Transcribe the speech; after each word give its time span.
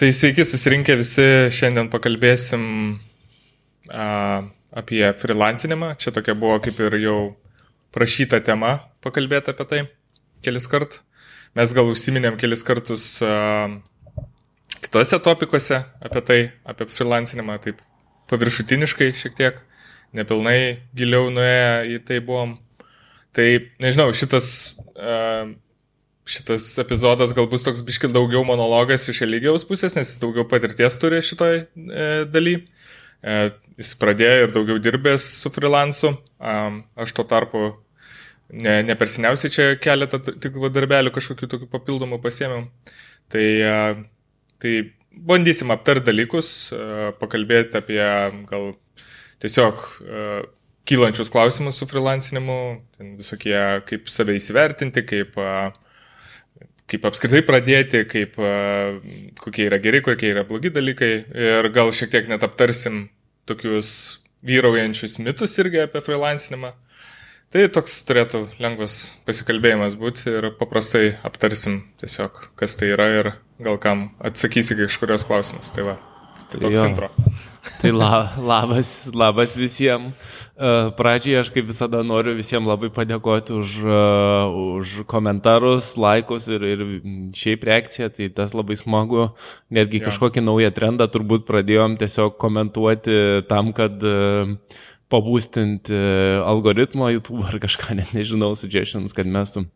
Tai 0.00 0.08
sveiki 0.16 0.46
susirinkę 0.48 0.94
visi, 0.96 1.24
šiandien 1.52 1.90
pakalbėsim 1.92 2.62
a, 3.92 4.06
apie 4.72 5.02
freelancinimą. 5.20 5.90
Čia 6.00 6.14
tokia 6.16 6.32
buvo 6.40 6.54
kaip 6.64 6.80
ir 6.86 6.96
jau 7.02 7.16
prašyta 7.92 8.40
tema 8.46 8.78
pakalbėti 9.04 9.52
apie 9.52 9.66
tai 9.68 9.82
kelis 10.40 10.70
kart. 10.72 11.02
Mes 11.52 11.76
gal 11.76 11.92
užsiminėm 11.92 12.40
kelis 12.40 12.64
kartus 12.64 13.04
a, 13.20 13.68
kitose 14.80 15.20
topikuose 15.20 15.82
apie 16.00 16.24
tai, 16.24 16.40
apie 16.64 16.88
freelancinimą, 16.88 17.60
taip 17.60 17.84
paviršutiniškai 18.32 19.12
šiek 19.20 19.36
tiek, 19.36 19.60
nepilnai 20.16 20.80
giliau 20.96 21.28
nuėję 21.28 21.98
į 21.98 22.04
tai 22.08 22.24
buvom. 22.24 22.56
Tai 23.36 23.50
nežinau, 23.84 24.08
šitas 24.16 24.54
a, 24.96 25.44
šitas 26.30 26.66
epizodas 26.82 27.34
gal 27.36 27.48
bus 27.50 27.64
toks 27.66 27.82
biškit 27.86 28.12
daugiau 28.14 28.44
monologas 28.46 29.08
iš 29.10 29.22
Eligijaus 29.26 29.66
pusės, 29.68 29.96
nes 29.98 30.12
jis 30.12 30.20
daugiau 30.22 30.46
patirties 30.48 30.98
turi 31.00 31.20
šitoj 31.26 31.56
e, 31.58 32.08
daly. 32.30 32.56
E, 33.20 33.38
jis 33.80 33.92
pradėjo 34.00 34.46
ir 34.46 34.54
daugiau 34.54 34.80
dirbęs 34.82 35.26
su 35.42 35.52
freelancu. 35.54 36.14
E, 36.14 36.54
aš 37.04 37.16
tuo 37.16 37.26
tarpu 37.28 37.64
ne, 38.52 38.78
ne 38.86 38.96
per 38.98 39.10
seniausiai 39.10 39.54
čia 39.56 39.66
keletą 39.82 40.22
tik 40.22 40.56
darbelių 40.76 41.12
kažkokių 41.16 41.50
tokių 41.54 41.70
papildomų 41.74 42.20
pasėmiau. 42.22 42.68
Tai, 43.30 43.44
e, 43.72 43.74
tai 44.62 44.76
bandysim 45.10 45.74
aptart 45.74 46.06
dalykus, 46.06 46.70
e, 46.72 47.10
pakalbėti 47.20 47.82
apie 47.82 48.00
gal 48.50 48.72
tiesiog 49.42 49.86
e, 50.06 50.24
kylančius 50.90 51.30
klausimus 51.30 51.78
su 51.78 51.86
freelancinimu, 51.90 52.56
visokie 53.18 53.54
kaip 53.86 54.08
save 54.10 54.34
įsivertinti, 54.34 55.04
kaip 55.06 55.36
uh, 55.38 55.68
kaip 56.90 57.06
apskritai 57.06 57.42
pradėti, 57.46 58.04
kaip, 58.10 58.36
kokie 59.40 59.66
yra 59.68 59.78
geri, 59.82 60.02
kokie 60.04 60.32
yra 60.34 60.44
blogi 60.48 60.72
dalykai 60.74 61.12
ir 61.48 61.70
gal 61.74 61.92
šiek 61.94 62.12
tiek 62.12 62.30
net 62.30 62.44
aptarsim 62.46 63.04
tokius 63.48 64.20
vyraujančius 64.46 65.18
mitus 65.22 65.58
irgi 65.62 65.84
apie 65.84 66.02
freelancinimą. 66.04 66.72
Tai 67.50 67.64
toks 67.74 67.96
turėtų 68.06 68.44
lengvas 68.62 68.96
pasikalbėjimas 69.26 69.96
būti 69.98 70.28
ir 70.30 70.52
paprastai 70.58 71.16
aptarsim 71.26 71.80
tiesiog, 71.98 72.44
kas 72.58 72.78
tai 72.78 72.92
yra 72.94 73.08
ir 73.16 73.32
gal 73.58 73.80
kam 73.82 74.12
atsakysi 74.22 74.78
kažkurios 74.78 75.26
klausimus. 75.26 75.72
Tai 75.74 75.88
va, 75.88 75.96
tai 76.52 76.62
toks 76.62 76.78
jo. 76.78 76.84
intro. 76.86 77.10
Tai 77.80 77.90
la, 77.92 78.32
labas, 78.40 79.08
labas 79.12 79.54
visiems. 79.56 80.14
Pradžiai 80.96 81.38
aš 81.40 81.48
kaip 81.54 81.70
visada 81.70 82.02
noriu 82.04 82.34
visiems 82.36 82.68
labai 82.68 82.90
padėkoti 82.92 83.54
už, 83.56 83.76
už 84.80 84.92
komentarus, 85.08 85.94
laikus 86.00 86.50
ir, 86.52 86.64
ir 86.68 86.84
šiaip 87.36 87.64
reakciją, 87.64 88.10
tai 88.16 88.28
tas 88.36 88.52
labai 88.56 88.76
smagu. 88.80 89.30
Netgi 89.72 90.02
ja. 90.02 90.08
kažkokį 90.08 90.44
naują 90.44 90.72
trendą 90.76 91.08
turbūt 91.12 91.46
pradėjom 91.48 91.96
tiesiog 92.00 92.36
komentuoti 92.40 93.46
tam, 93.48 93.72
kad 93.76 94.04
pabūstinti 95.10 96.04
algoritmo 96.44 97.08
YouTube 97.12 97.48
ar 97.48 97.56
kažką, 97.60 97.94
net 98.00 98.12
nežinau, 98.16 98.52
suggestions, 98.56 99.16
kad 99.16 99.28
mestum. 99.28 99.68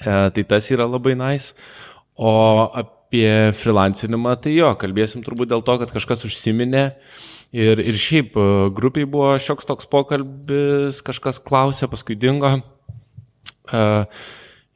Tai 0.00 0.48
tas 0.48 0.68
yra 0.72 0.88
labai 0.88 1.16
nice. 1.16 1.52
O 2.20 2.32
apie 2.68 2.99
freelancinimą, 3.10 4.36
tai 4.44 4.54
jo, 4.54 4.70
kalbėsim 4.78 5.24
turbūt 5.26 5.50
dėl 5.50 5.64
to, 5.66 5.76
kad 5.82 5.92
kažkas 5.94 6.22
užsiminė. 6.28 6.84
Ir, 7.50 7.80
ir 7.82 7.96
šiaip 7.98 8.36
e, 8.38 8.42
grupiai 8.70 9.08
buvo 9.10 9.32
šioks 9.42 9.66
toks 9.66 9.88
pokalbis, 9.90 11.00
kažkas 11.02 11.40
klausė, 11.42 11.88
paskui 11.90 12.14
dingo. 12.14 12.60
Uh, 13.70 14.06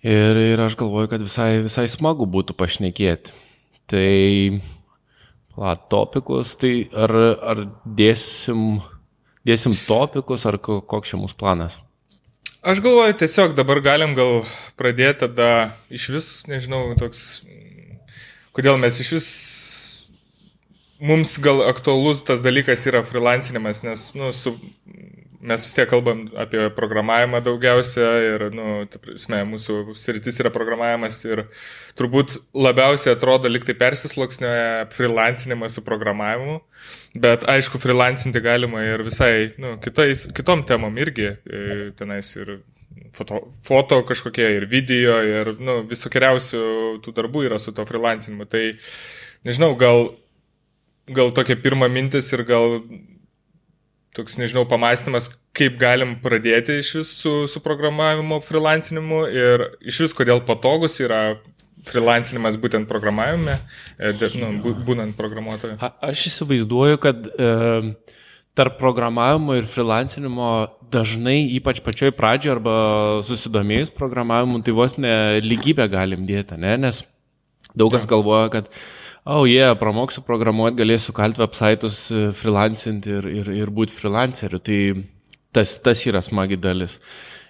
ir, 0.03 0.39
ir 0.55 0.61
aš 0.63 0.77
galvoju, 0.79 1.11
kad 1.11 1.23
visai, 1.23 1.65
visai 1.65 1.87
smagu 1.91 2.27
būtų 2.31 2.55
pašnekėti. 2.59 3.35
Tai, 3.91 4.11
la, 5.59 5.75
topikus, 5.91 6.55
tai 6.61 6.89
ar, 6.95 7.15
ar 7.43 7.65
dėsim, 7.85 8.79
dėsim 9.47 9.75
topikus, 9.87 10.47
ar 10.51 10.59
koks 10.63 11.11
čia 11.11 11.21
mūsų 11.21 11.39
planas? 11.41 11.81
Aš 12.65 12.81
galvoju, 12.81 13.19
tiesiog 13.21 13.53
dabar 13.59 13.83
galim 13.85 14.15
gal 14.17 14.39
pradėti 14.81 15.27
tada 15.27 15.75
iš 15.93 16.07
vis, 16.15 16.29
nežinau, 16.49 16.87
toks, 16.97 17.43
kodėl 18.55 18.79
mes 18.81 19.01
iš 19.03 19.13
vis 19.19 19.29
mums 21.05 21.37
gal 21.43 21.65
aktualus 21.69 22.23
tas 22.25 22.43
dalykas 22.45 22.87
yra 22.89 23.03
freelancinimas, 23.07 23.83
nes 23.85 24.07
nu, 24.17 24.31
su, 24.33 24.55
mes 25.45 25.67
vis 25.67 25.77
tiek 25.77 25.89
kalbam 25.91 26.25
apie 26.41 26.69
programavimą 26.77 27.43
daugiausia 27.45 28.07
ir, 28.25 28.47
nu, 28.57 28.85
ta 28.89 29.01
prasme, 29.03 29.43
mūsų 29.51 29.97
sritis 29.99 30.41
yra 30.41 30.53
programavimas 30.55 31.19
ir 31.27 31.45
turbūt 31.99 32.39
labiausiai 32.57 33.13
atrodo 33.17 33.51
liktai 33.53 33.77
persisloksnioja 33.81 34.87
freelancinimas 34.95 35.77
su 35.77 35.85
programavimu, 35.85 36.61
bet 37.27 37.45
aišku, 37.51 37.83
freelancinti 37.83 38.41
galima 38.45 38.87
ir 38.87 39.05
visai, 39.05 39.51
nu, 39.61 39.77
kitais, 39.85 40.29
kitom 40.37 40.65
temom 40.69 40.97
irgi, 41.05 41.35
e, 41.45 41.91
tenais 41.99 42.33
ir 42.39 42.57
foto, 43.15 43.41
foto 43.67 44.03
kažkokie 44.07 44.51
ir 44.59 44.69
video 44.71 45.21
ir, 45.25 45.55
nu, 45.63 45.81
visokeriausių 45.91 46.67
tų 47.05 47.15
darbų 47.17 47.47
yra 47.49 47.63
su 47.63 47.75
to 47.75 47.87
freelancinimu. 47.89 48.47
Tai, 48.51 48.67
nežinau, 49.47 49.73
gal 49.79 50.11
gal 51.07 51.33
tokia 51.33 51.57
pirma 51.61 51.89
mintis 51.89 52.31
ir 52.33 52.45
gal 52.49 52.79
toks, 54.15 54.39
nežinau, 54.39 54.65
pamastymas, 54.69 55.29
kaip 55.57 55.77
galim 55.81 56.15
pradėti 56.23 56.79
iš 56.81 56.93
vis 57.01 57.11
su, 57.21 57.33
su 57.51 57.61
programavimu, 57.65 58.39
freelancinimu 58.47 59.25
ir 59.33 59.67
iš 59.85 60.05
vis 60.07 60.17
kodėl 60.17 60.45
patogus 60.47 61.01
yra 61.03 61.37
freelancinimas 61.85 62.57
būtent 62.57 62.89
programavime, 62.89 63.59
e, 63.99 64.15
nu, 64.41 64.73
būnant 64.87 65.19
programuotoju. 65.19 65.77
Aš 65.83 66.29
įsivaizduoju, 66.31 67.01
kad 67.03 67.27
e, 67.29 67.51
tarp 68.55 68.79
programavimo 68.79 69.57
ir 69.59 69.67
freelancinimo 69.67 70.51
dažnai, 70.95 71.41
ypač 71.57 71.81
pačioj 71.83 72.13
pradžioje 72.15 72.55
arba 72.55 72.75
susidomėjus 73.27 73.91
programavimu, 73.97 74.63
tai 74.63 74.75
vos 74.77 74.95
ne 75.01 75.41
lygybę 75.43 75.89
galim 75.91 76.23
dėti, 76.29 76.59
ne? 76.63 76.77
nes 76.87 77.03
daug 77.75 77.91
kas 77.95 78.07
galvoja, 78.11 78.53
kad 78.53 78.71
oh 79.25 79.45
jie, 79.49 79.59
yeah, 79.59 79.75
pramoksiu 79.79 80.23
programuoti, 80.27 80.79
galėsiu 80.79 81.15
kalti 81.17 81.43
websaitus, 81.43 82.01
e, 82.13 82.27
freelancinti 82.37 83.15
ir, 83.19 83.29
ir, 83.41 83.53
ir 83.65 83.73
būti 83.73 83.97
freelanceriu. 83.97 84.61
Tai 84.63 84.81
tas, 85.57 85.79
tas 85.83 86.05
yra 86.07 86.21
smagi 86.23 86.59
dalis. 86.61 86.99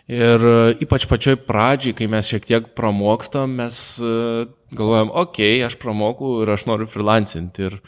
Ir 0.08 0.38
e, 0.38 0.54
ypač 0.86 1.08
pačioj 1.10 1.40
pradžiai, 1.48 1.96
kai 1.98 2.08
mes 2.12 2.30
šiek 2.30 2.46
tiek 2.46 2.70
pramokstam, 2.78 3.58
mes 3.58 3.82
e, 3.98 4.46
galvojam, 4.70 5.10
okei, 5.10 5.58
okay, 5.58 5.66
aš 5.66 5.76
pramokau 5.82 6.44
ir 6.44 6.54
aš 6.54 6.68
noriu 6.70 6.88
freelancinti. 6.90 7.68
Ir 7.68 7.80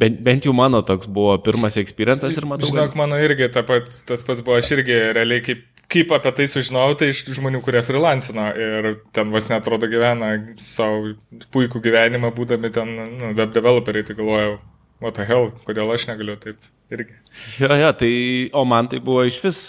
bent, 0.00 0.22
bent 0.24 0.46
jau 0.48 0.54
mano 0.56 0.80
toks 0.86 1.08
buvo 1.10 1.36
pirmas 1.44 1.76
experiences 1.80 2.38
ir 2.38 2.48
matau. 2.48 2.70
Žinok, 2.70 2.96
mano 2.98 3.18
irgi 3.20 3.50
ta 3.52 3.64
pat, 3.66 3.90
tas 4.08 4.24
pats 4.26 4.42
buvo, 4.46 4.58
aš 4.60 4.72
irgi 4.78 4.96
realiai 5.16 5.44
kaip 5.44 5.66
kaip 5.90 6.12
apie 6.14 6.30
tai 6.38 6.46
sužinojau, 6.50 6.96
tai 7.00 7.10
iš 7.10 7.24
žmonių, 7.34 7.60
kurie 7.66 7.82
freelancino 7.82 8.46
ir 8.54 8.90
ten 9.16 9.32
vas 9.34 9.48
netrodo 9.50 9.88
gyvena 9.90 10.36
savo 10.62 11.16
puikų 11.54 11.82
gyvenimą, 11.82 12.30
būdami 12.36 12.70
ten 12.74 12.92
nu, 13.18 13.32
web 13.34 13.54
developeriai, 13.56 14.06
tai 14.06 14.14
galvojau, 14.18 14.58
what 15.02 15.18
the 15.18 15.26
hell, 15.26 15.50
kodėl 15.66 15.90
aš 15.94 16.06
negaliu 16.12 16.38
taip 16.38 16.62
irgi. 16.94 17.16
Ja, 17.58 17.74
ja, 17.74 17.92
tai, 17.96 18.12
o 18.54 18.64
man 18.68 18.90
tai 18.92 19.02
buvo 19.02 19.26
iš 19.26 19.42
vis. 19.42 19.62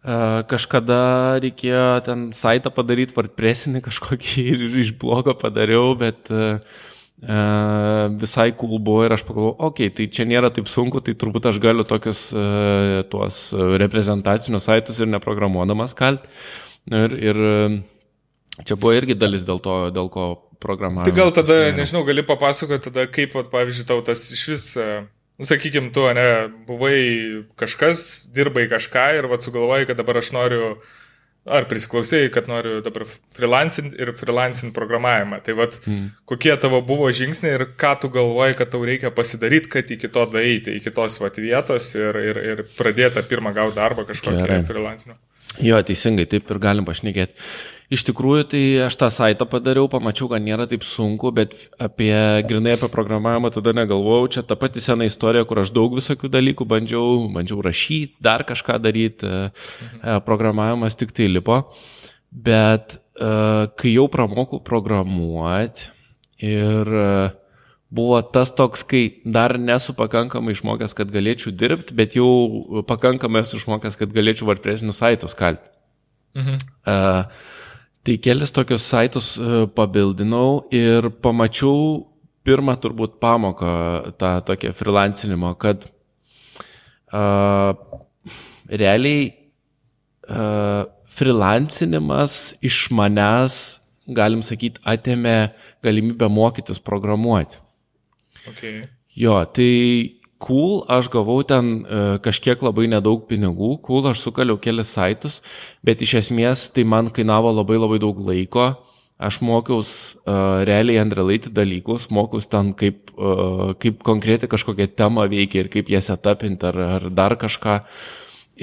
Uh, 0.00 0.46
kažkada 0.48 1.00
reikėjo 1.44 2.00
ten 2.06 2.30
saitą 2.32 2.70
padaryti, 2.72 3.12
WordPressinį 3.12 3.82
kažkokį 3.84 4.44
ir 4.54 4.62
iš 4.86 4.94
blogo 4.96 5.34
padariau, 5.36 5.92
bet 6.00 6.32
uh, 6.32 6.62
visai 7.20 8.52
cool 8.56 8.78
buvo 8.80 9.04
ir 9.04 9.12
aš 9.12 9.24
pagalvojau, 9.28 9.56
okei, 9.68 9.90
okay, 9.90 9.94
tai 9.96 10.06
čia 10.08 10.24
nėra 10.28 10.48
taip 10.54 10.70
sunku, 10.72 11.02
tai 11.04 11.12
turbūt 11.20 11.50
aš 11.50 11.60
galiu 11.60 11.84
tokius 11.84 12.30
e, 12.32 13.04
tuos 13.12 13.42
reprezentacinius 13.52 14.64
saitus 14.64 15.00
ir 15.00 15.10
neprogramuodamas 15.12 15.92
kalt. 15.98 16.24
Ir, 16.88 17.16
ir 17.20 17.42
e, 17.44 17.58
čia 18.64 18.78
buvo 18.78 18.94
irgi 18.96 19.18
dalis 19.20 19.44
dėl 19.44 19.60
to, 19.60 19.76
dėl 19.92 20.08
ko 20.12 20.30
programavimo. 20.60 21.04
Tai 21.08 21.16
gal 21.16 21.34
tada, 21.36 21.58
nežinau, 21.76 22.06
gali 22.08 22.24
papasakoti 22.24 22.88
tada, 22.88 23.04
kaip, 23.12 23.36
at, 23.36 23.52
pavyzdžiui, 23.52 23.88
tau 23.88 24.00
tas 24.04 24.24
iš 24.32 24.46
vis, 24.54 24.66
nu, 24.80 25.48
sakykim, 25.48 25.92
tu, 25.92 26.08
ne, 26.16 26.26
buvai 26.68 26.96
kažkas, 27.60 28.30
dirbai 28.32 28.64
kažką 28.72 29.06
ir 29.20 29.28
vad 29.28 29.44
sugalvojai, 29.44 29.88
kad 29.92 30.00
dabar 30.00 30.20
aš 30.20 30.32
noriu 30.36 30.64
uh, 30.72 30.90
Ar 31.48 31.64
prisiklausėjai, 31.64 32.28
kad 32.34 32.50
noriu 32.50 32.82
dabar 32.84 33.06
freelancing 33.32 33.94
ir 33.96 34.12
freelancing 34.18 34.74
programavimą. 34.76 35.38
Tai 35.46 35.54
vad, 35.56 35.78
mm. 35.88 36.10
kokie 36.28 36.52
tavo 36.60 36.82
buvo 36.84 37.08
žingsniai 37.16 37.54
ir 37.56 37.64
ką 37.80 37.94
tu 38.02 38.10
galvoji, 38.12 38.58
kad 38.58 38.68
tau 38.74 38.84
reikia 38.84 39.08
pasidaryti, 39.14 39.70
kad 39.72 39.94
iki 39.96 40.10
to 40.12 40.26
daeiti, 40.34 40.76
iki 40.76 40.92
tos 40.92 41.16
vat, 41.22 41.40
vietos 41.40 41.94
ir, 41.96 42.20
ir, 42.20 42.42
ir 42.52 42.62
pradėti 42.76 43.24
pirmą 43.30 43.54
gauti 43.56 43.78
darbą 43.80 44.04
kažkokį 44.10 44.60
freelancing. 44.68 45.16
Jo, 45.64 45.80
teisingai, 45.82 46.28
taip 46.30 46.52
ir 46.52 46.60
galim 46.62 46.84
pašnekėti. 46.86 47.34
Iš 47.90 48.04
tikrųjų, 48.06 48.44
tai 48.52 48.62
aš 48.86 48.94
tą 49.00 49.08
saitą 49.10 49.46
padariau, 49.50 49.88
pamačiau, 49.90 50.28
kad 50.30 50.44
nėra 50.44 50.68
taip 50.70 50.84
sunku, 50.86 51.32
bet 51.34 51.56
apie 51.82 52.14
grinai 52.46 52.76
apie 52.76 52.86
programavimą 52.92 53.50
tada 53.50 53.74
negalvojau. 53.74 54.28
Čia 54.36 54.44
ta 54.46 54.54
pati 54.54 54.82
sena 54.82 55.08
istorija, 55.08 55.42
kur 55.48 55.64
aš 55.64 55.72
daug 55.74 55.96
visokių 55.98 56.30
dalykų 56.30 56.68
bandžiau, 56.70 57.26
bandžiau 57.34 57.58
rašyti, 57.66 58.14
dar 58.22 58.46
kažką 58.46 58.78
daryti, 58.84 59.26
mhm. 59.26 60.22
programavimas 60.28 60.94
tik 60.98 61.10
tai 61.16 61.26
lipo. 61.32 61.64
Bet 62.30 63.00
kai 63.18 63.92
jau 63.92 64.06
pramokau 64.08 64.62
programuoti 64.64 65.90
ir 66.46 66.94
buvo 67.90 68.20
tas 68.22 68.52
toks, 68.54 68.84
kai 68.86 69.02
dar 69.26 69.58
nesu 69.58 69.92
pakankamai 69.98 70.54
išmokęs, 70.54 70.94
kad 70.96 71.10
galėčiau 71.10 71.50
dirbti, 71.50 71.94
bet 71.98 72.14
jau 72.14 72.82
pakankamai 72.86 73.42
esu 73.42 73.58
išmokęs, 73.58 73.98
kad 73.98 74.14
galėčiau 74.14 74.46
WordPress'inius 74.48 75.02
saitus 75.02 75.34
kalti. 75.34 75.66
Mhm. 76.38 76.60
Uh, 76.86 77.58
tai 78.04 78.16
kelias 78.22 78.52
tokius 78.54 78.86
saitus 78.88 79.34
uh, 79.38 79.66
pabildinau 79.76 80.66
ir 80.74 81.10
pamačiau 81.22 82.06
pirmą 82.46 82.76
turbūt 82.80 83.18
pamoką 83.20 83.72
tą 84.20 84.30
tokią 84.48 84.72
freelancinimo, 84.76 85.52
kad 85.60 85.84
uh, 87.12 87.74
realiai 88.70 89.28
uh, 90.30 90.88
freelancinimas 91.10 92.54
iš 92.64 92.86
manęs, 92.96 93.58
galim 94.08 94.40
sakyti, 94.46 94.80
atėmė 94.88 95.52
galimybę 95.84 96.30
mokytis 96.32 96.80
programuoti. 96.82 97.60
Okay. 98.48 98.80
Jo, 99.14 99.42
tai 99.44 100.19
cool, 100.40 100.84
aš 100.88 101.10
gavau 101.12 101.40
ten 101.46 101.82
uh, 101.84 102.16
kažkiek 102.24 102.62
labai 102.64 102.88
nedaug 102.90 103.26
pinigų, 103.28 103.76
cool, 103.84 104.06
aš 104.10 104.24
sukaliau 104.24 104.58
kelias 104.60 104.94
saitus, 104.96 105.40
bet 105.84 106.00
iš 106.02 106.16
esmės 106.24 106.68
tai 106.74 106.86
man 106.88 107.12
kainavo 107.14 107.52
labai 107.52 107.78
labai 107.80 108.00
daug 108.02 108.18
laiko. 108.24 108.72
Aš 109.20 109.42
mokiaus 109.44 109.90
uh, 110.24 110.62
realiai 110.64 111.02
unrelated 111.02 111.52
dalykus, 111.52 112.06
mokiaus 112.08 112.46
ten 112.48 112.72
kaip, 112.72 113.12
uh, 113.20 113.74
kaip 113.76 113.98
konkretai 114.06 114.48
kažkokią 114.48 114.86
temą 114.96 115.26
veikia 115.28 115.66
ir 115.66 115.68
kaip 115.68 115.92
ją 115.92 116.00
setapinti 116.06 116.64
ar, 116.70 116.78
ar 116.96 117.04
dar 117.12 117.36
kažką. 117.36 117.82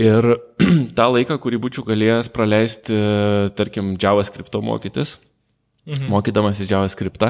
Ir 0.01 0.25
tą 0.97 1.05
laiką, 1.13 1.37
kurį 1.43 1.61
būčiau 1.61 1.85
galėjęs 1.85 2.31
praleisti, 2.33 2.97
tarkim, 3.57 3.93
JavaScript 4.01 4.57
mokytis, 4.65 5.19
mhm. 5.85 6.09
mokydamas 6.09 6.57
į 6.61 6.71
JavaScript, 6.71 7.29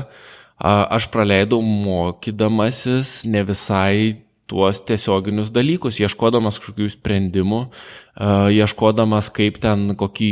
aš 0.58 1.10
praleidau 1.12 1.60
mokydamasis 1.64 3.22
ne 3.28 3.44
visai 3.48 4.27
tuos 4.48 4.80
tiesioginius 4.88 5.52
dalykus, 5.54 6.00
ieškodamas 6.00 6.60
kažkokių 6.62 6.88
sprendimų, 6.94 7.62
ieškodamas 8.56 9.30
kaip 9.36 9.60
ten 9.64 9.92
kokį 10.00 10.32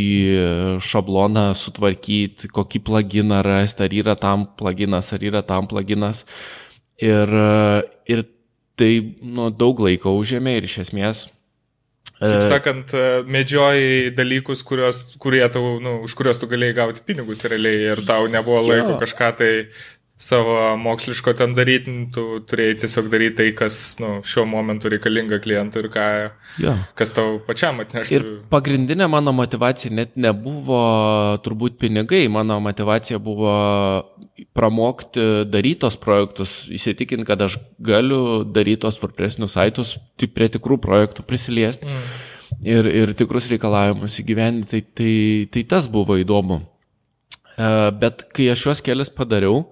šabloną 0.84 1.50
sutvarkyti, 1.60 2.50
kokį 2.56 2.82
pluginą 2.88 3.42
rasti, 3.46 3.86
ar 3.86 3.98
yra 4.00 4.16
tam 4.20 4.48
pluginas, 4.58 5.12
ar 5.14 5.28
yra 5.28 5.44
tam 5.46 5.68
pluginas. 5.72 6.24
Ir, 7.04 7.28
ir 8.08 8.24
tai 8.80 8.92
nu, 9.20 9.52
daug 9.52 9.84
laiko 9.84 10.16
užėmė 10.16 10.58
ir 10.62 10.70
iš 10.70 10.80
esmės 10.88 11.26
Kaip 12.16 12.46
sakant, 12.48 12.94
medžioji 13.28 14.14
dalykus, 14.16 14.62
kurios, 14.64 15.02
kurie 15.20 15.44
tau, 15.52 15.76
nu, 15.84 15.98
už 16.08 16.14
kuriuos 16.16 16.40
tu 16.40 16.48
galėjai 16.48 16.78
gauti 16.78 17.04
pinigus 17.04 17.44
realiai 17.44 17.92
ir 17.92 18.02
tau 18.08 18.30
nebuvo 18.32 18.62
laiko 18.64 18.94
jo. 18.94 19.00
kažką 19.02 19.32
tai 19.42 19.50
savo 20.18 20.78
moksliško 20.80 21.34
ten 21.36 21.54
daryti, 21.58 21.92
tu 22.16 22.24
turėjai 22.48 22.78
tiesiog 22.86 23.10
daryti 23.12 23.36
tai, 23.42 23.48
kas 23.58 23.98
nu, 24.00 24.22
šiuo 24.24 24.46
momentu 24.48 24.88
reikalinga 24.92 25.42
klientui 25.44 25.82
ir 25.84 25.90
ką, 25.92 26.06
ja. 26.64 26.76
kas 26.96 27.12
tau 27.18 27.36
pačiam 27.44 27.82
atneštų. 27.84 28.16
Ir 28.16 28.28
pagrindinė 28.52 29.10
mano 29.12 29.34
motivacija 29.36 29.92
net 29.92 30.16
nebuvo 30.16 30.80
turbūt 31.44 31.76
pinigai, 31.84 32.24
mano 32.32 32.62
motivacija 32.64 33.20
buvo 33.20 33.58
pramokti 34.56 35.44
darytos 35.52 36.00
projektus, 36.00 36.62
įsitikinti, 36.72 37.28
kad 37.28 37.44
aš 37.44 37.60
galiu 37.84 38.46
darytos 38.48 39.02
WordPress'inius 39.04 39.58
saitus 39.60 39.98
prie 40.32 40.48
tikrų 40.52 40.80
projektų 40.84 41.28
prisiliesti 41.28 41.92
mm. 41.92 42.08
ir, 42.64 42.88
ir 43.04 43.16
tikrus 43.20 43.52
reikalavimus 43.52 44.16
įgyvendinti, 44.24 44.80
tai, 44.80 44.84
tai, 44.96 45.14
tai 45.52 45.68
tas 45.76 45.92
buvo 45.92 46.16
įdomu. 46.24 46.64
E, 47.56 47.72
bet 48.00 48.30
kai 48.36 48.48
aš 48.56 48.70
juos 48.70 48.84
kelias 48.84 49.12
padariau, 49.12 49.66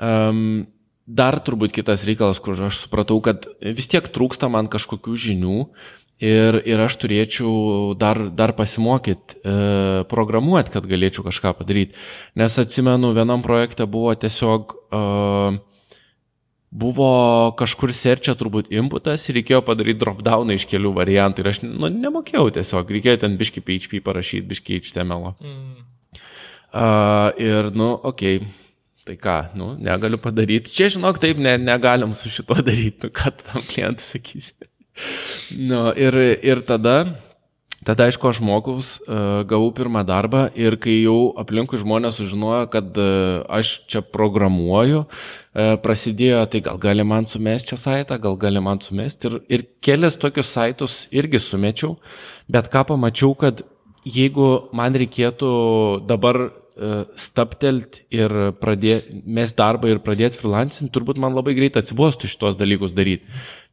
Um, 0.00 0.66
dar 1.06 1.38
turbūt 1.42 1.74
kitas 1.74 2.06
reikalas, 2.06 2.40
kur 2.42 2.56
aš 2.68 2.84
supratau, 2.84 3.18
kad 3.24 3.48
vis 3.60 3.90
tiek 3.90 4.06
trūksta 4.14 4.48
man 4.52 4.68
kažkokių 4.70 5.16
žinių 5.18 5.58
ir, 6.22 6.60
ir 6.68 6.82
aš 6.84 6.96
turėčiau 7.02 7.96
dar, 7.98 8.20
dar 8.30 8.54
pasimokyti 8.56 9.40
e, 9.42 9.56
programuoti, 10.10 10.72
kad 10.74 10.86
galėčiau 10.88 11.26
kažką 11.26 11.56
padaryti. 11.58 11.98
Nes 12.38 12.58
atsimenu, 12.62 13.12
vienam 13.16 13.42
projekte 13.44 13.88
buvo 13.90 14.14
tiesiog 14.14 14.76
e, 14.78 15.02
buvo 16.72 17.10
kažkur 17.58 17.92
serčia 17.92 18.36
turbūt 18.38 18.70
inputas 18.72 19.26
ir 19.28 19.40
reikėjo 19.40 19.60
padaryti 19.66 20.00
dropdowną 20.04 20.56
iš 20.56 20.68
kelių 20.70 20.94
variantų 20.96 21.42
ir 21.42 21.52
aš 21.52 21.62
nu, 21.66 21.90
nemokėjau 21.90 22.48
tiesiog, 22.60 22.96
reikėjo 22.96 23.24
ten 23.26 23.36
biški 23.40 23.64
PHP 23.66 24.04
parašyti, 24.06 24.48
biški 24.54 24.80
HTML. 24.80 25.34
Mm. 25.42 25.88
Uh, 26.72 27.28
ir, 27.36 27.66
nu, 27.76 27.90
okei, 28.00 28.38
okay 28.40 28.61
Tai 29.02 29.16
ką, 29.18 29.36
nu, 29.58 29.72
negaliu 29.82 30.18
padaryti. 30.22 30.70
Čia, 30.70 30.86
žinok, 30.94 31.18
taip 31.22 31.40
ne, 31.42 31.56
negalim 31.58 32.12
su 32.14 32.30
šito 32.30 32.54
daryti, 32.62 33.00
nu, 33.02 33.10
ką 33.10 33.32
tam 33.40 33.64
klientui 33.66 34.06
sakysi. 34.06 34.52
nu, 35.58 35.88
ir, 35.98 36.14
ir 36.38 36.62
tada, 36.68 37.16
tada, 37.82 38.06
aišku, 38.06 38.30
aš 38.30 38.38
mokaus, 38.46 38.92
uh, 39.08 39.42
gavau 39.48 39.72
pirmą 39.74 40.04
darbą 40.06 40.44
ir 40.54 40.78
kai 40.78 41.00
jau 41.00 41.32
aplinkui 41.42 41.82
žmonės 41.82 42.20
sužinojo, 42.20 42.62
kad 42.70 43.02
uh, 43.02 43.42
aš 43.50 43.74
čia 43.90 44.04
programuoju, 44.06 45.02
uh, 45.02 45.74
prasidėjo, 45.82 46.46
tai 46.54 46.62
gal 46.62 46.78
gali 46.86 47.02
man 47.02 47.26
sumesti 47.26 47.72
čia 47.72 47.82
saitą, 47.88 48.22
gal 48.22 48.38
gali 48.38 48.62
man 48.62 48.78
sumesti. 48.86 49.32
Ir, 49.32 49.38
ir 49.50 49.68
kelias 49.82 50.14
tokius 50.14 50.54
saitus 50.54 51.02
irgi 51.10 51.42
sumečiau, 51.42 51.96
bet 52.46 52.70
ką 52.70 52.86
pamačiau, 52.94 53.34
kad 53.34 53.66
jeigu 54.06 54.52
man 54.78 54.94
reikėtų 54.94 55.50
dabar 56.06 56.44
staptelt 57.18 58.00
ir 58.14 58.32
pradėti, 58.60 59.22
mes 59.26 59.52
darbą 59.56 59.90
ir 59.92 60.00
pradėti 60.04 60.38
freelancing, 60.40 60.90
turbūt 60.92 61.20
man 61.20 61.36
labai 61.36 61.54
greit 61.58 61.76
atsibostų 61.76 62.30
šitos 62.32 62.56
dalykus 62.60 62.94
daryti. 62.96 63.28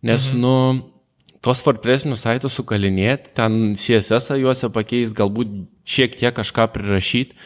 Nes, 0.05 0.29
mhm. 0.31 0.41
nu, 0.43 0.55
tos 1.45 1.63
WordPress'inius 1.63 2.25
saitus 2.25 2.57
sukalinėti, 2.59 3.33
ten 3.39 3.73
CSS 3.79 4.35
juose 4.41 4.71
pakeisti, 4.75 5.15
galbūt 5.17 5.55
šiek 5.87 6.19
tiek 6.19 6.35
kažką 6.35 6.67
prirašyti, 6.75 7.37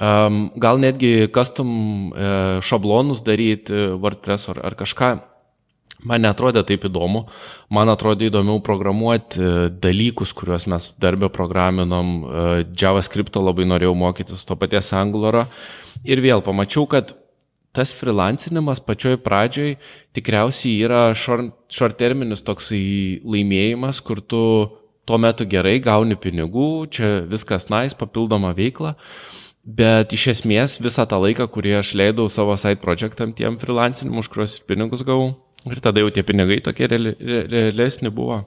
um, 0.00 0.46
gal 0.60 0.80
netgi 0.80 1.28
custom 1.34 1.70
uh, 2.10 2.64
šablonus 2.64 3.22
daryti 3.26 3.94
WordPress 4.00 4.52
ar, 4.54 4.64
ar 4.70 4.78
kažką 4.80 5.14
man 6.04 6.24
netrodė 6.24 6.62
taip 6.68 6.86
įdomu, 6.88 7.24
man 7.72 7.90
atrodė 7.92 8.28
įdomiau 8.30 8.60
programuoti 8.64 9.40
e, 9.40 9.50
dalykus, 9.82 10.34
kuriuos 10.36 10.68
mes 10.70 10.90
darbę 11.00 11.30
programinom, 11.32 12.14
e, 12.22 12.46
JavaScript 12.78 13.36
labai 13.40 13.66
norėjau 13.68 13.96
mokytis 13.98 14.46
to 14.46 14.56
paties 14.60 14.92
Angularo 14.96 15.46
ir 16.04 16.22
vėl 16.24 16.44
pamačiau, 16.44 16.86
kad 16.90 17.16
tas 17.74 17.90
freelancinimas 17.96 18.78
pačioj 18.84 19.18
pradžioj 19.24 19.74
tikriausiai 20.14 20.78
yra 20.86 21.08
short 21.18 21.98
terminis 21.98 22.44
toksai 22.46 23.20
laimėjimas, 23.26 23.98
kur 24.04 24.22
tu 24.22 24.42
tuo 25.04 25.20
metu 25.20 25.46
gerai 25.48 25.80
gauni 25.82 26.16
pinigų, 26.16 26.68
čia 26.94 27.16
viskas 27.28 27.68
nais, 27.72 27.96
papildoma 27.98 28.54
veikla. 28.56 28.94
Bet 29.64 30.12
iš 30.12 30.26
esmės 30.34 30.76
visą 30.84 31.06
tą 31.08 31.16
laiką, 31.22 31.46
kurį 31.48 31.78
aš 31.80 31.94
leidau 31.96 32.28
savo 32.28 32.56
side 32.60 32.82
projektam 32.84 33.32
tiem 33.32 33.56
freelancinimu, 33.60 34.20
už 34.20 34.28
kuriuos 34.32 34.58
pinigus 34.68 35.04
gavau, 35.08 35.32
Ir 35.70 35.80
tada 35.80 36.02
jau 36.02 36.12
tie 36.12 36.24
pinigai 36.26 36.60
tokie 36.64 36.88
reali, 36.90 37.14
realesni 37.48 38.12
buvo. 38.12 38.42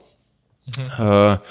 Mhm. 0.69 1.47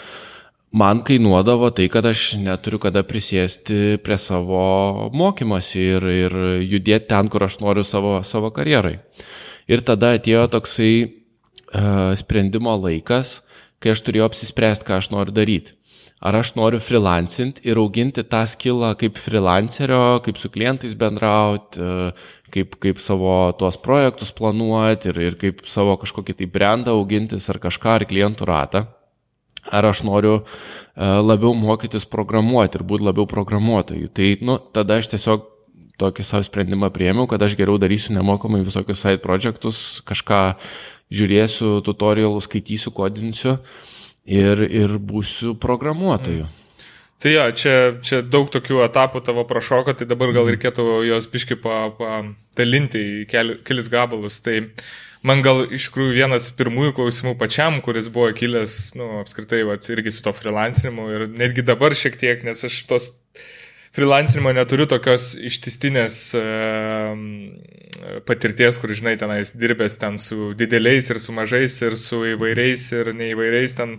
Man 0.76 1.00
kainuodavo 1.06 1.70
tai, 1.72 1.86
kad 1.88 2.04
aš 2.04 2.34
neturiu 2.42 2.78
kada 2.82 3.00
prisėsti 3.06 3.96
prie 4.04 4.18
savo 4.20 5.08
mokymosi 5.14 5.84
ir, 5.94 6.06
ir 6.10 6.34
judėti 6.66 7.08
ten, 7.12 7.30
kur 7.32 7.46
aš 7.46 7.60
noriu 7.62 7.84
savo, 7.86 8.18
savo 8.26 8.50
karjerai. 8.52 8.98
Ir 9.70 9.80
tada 9.86 10.12
atėjo 10.18 10.42
toksai 10.52 10.90
uh, 11.06 12.12
sprendimo 12.18 12.74
laikas, 12.82 13.38
kai 13.80 13.94
aš 13.94 14.02
turėjau 14.04 14.28
apsispręsti, 14.28 14.84
ką 14.84 14.98
aš 15.00 15.08
noriu 15.14 15.32
daryti. 15.38 15.72
Ar 16.16 16.38
aš 16.38 16.54
noriu 16.56 16.78
freelancint 16.80 17.58
ir 17.66 17.76
auginti 17.76 18.22
tą 18.24 18.40
skillą 18.48 18.94
kaip 18.96 19.18
freelancerio, 19.20 20.22
kaip 20.24 20.38
su 20.40 20.48
klientais 20.48 20.94
bendrauti, 20.96 21.76
uh, 21.76 22.28
kaip, 22.54 22.78
kaip 22.80 23.02
savo 23.04 23.52
tuos 23.60 23.76
projektus 23.76 24.32
planuoti 24.32 25.10
ir, 25.12 25.18
ir 25.20 25.36
kaip 25.36 25.66
savo 25.68 25.98
kažkokį 26.00 26.38
tai 26.38 26.48
brandą 26.48 26.94
augintis 26.96 27.50
ar 27.52 27.60
kažką, 27.60 27.98
ar 27.98 28.06
klientų 28.08 28.48
ratą. 28.48 28.86
Ar 29.68 29.90
aš 29.90 30.00
noriu 30.08 30.38
uh, 30.40 30.46
labiau 31.20 31.52
mokytis 31.52 32.08
programuoti 32.08 32.80
ir 32.80 32.86
būti 32.88 33.04
labiau 33.04 33.28
programuotojų. 33.28 34.08
Tai, 34.16 34.30
nu, 34.40 34.56
tada 34.72 34.96
aš 35.02 35.10
tiesiog 35.12 35.44
tokį 36.00 36.24
savo 36.24 36.46
sprendimą 36.48 36.88
priemiau, 36.96 37.28
kad 37.28 37.44
aš 37.44 37.58
geriau 37.60 37.76
darysiu 37.80 38.16
nemokamai 38.16 38.62
visokius 38.64 39.04
side 39.04 39.20
projectus, 39.20 40.00
kažką 40.08 40.40
žiūrėsiu, 41.12 41.82
tutorialus, 41.84 42.48
skaitysiu, 42.48 42.94
kodinsiu 42.96 43.58
ir, 44.26 44.62
ir 44.66 44.98
būsiu 44.98 45.54
programuotoju. 45.62 46.46
Mm. 46.46 46.62
Tai 47.16 47.32
jo, 47.32 47.44
čia, 47.56 47.74
čia 48.04 48.20
daug 48.20 48.50
tokių 48.52 48.82
etapų 48.84 49.22
tavo 49.24 49.46
prašoko, 49.48 49.94
tai 49.96 50.04
dabar 50.08 50.34
gal 50.34 50.44
mhm. 50.44 50.52
reikėtų 50.52 50.84
jos 51.08 51.28
biški 51.32 51.56
padalinti 51.62 53.00
į 53.00 53.26
keli, 53.30 53.56
kelis 53.64 53.88
gabalus. 53.92 54.42
Tai 54.44 54.58
man 55.26 55.40
gal 55.44 55.64
iš 55.64 55.88
tikrųjų 55.88 56.12
vienas 56.18 56.50
pirmųjų 56.58 56.92
klausimų 56.98 57.32
pačiam, 57.40 57.80
kuris 57.84 58.10
buvo 58.12 58.28
kilęs, 58.36 58.76
nu, 59.00 59.08
apskritai, 59.22 59.62
va, 59.64 59.78
irgi 59.80 60.12
su 60.12 60.26
to 60.26 60.34
freelancinimu 60.36 61.08
ir 61.14 61.26
netgi 61.32 61.64
dabar 61.64 61.96
šiek 61.96 62.20
tiek, 62.20 62.44
nes 62.44 62.66
aš 62.68 62.82
tos 62.90 63.08
freelancinimo 63.96 64.52
neturiu 64.52 64.86
tokios 64.90 65.30
ištistinės 65.40 66.18
patirties, 68.28 68.78
kur, 68.80 68.92
žinai, 68.96 69.16
tenais 69.20 69.54
dirbęs 69.56 69.96
ten 70.00 70.18
su 70.20 70.52
dideliais 70.58 71.08
ir 71.10 71.20
su 71.22 71.34
mažais 71.36 71.78
ir 71.82 71.96
su 72.00 72.20
įvairiais 72.34 72.84
ir 72.98 73.12
neįvairiais 73.16 73.76
ten 73.78 73.96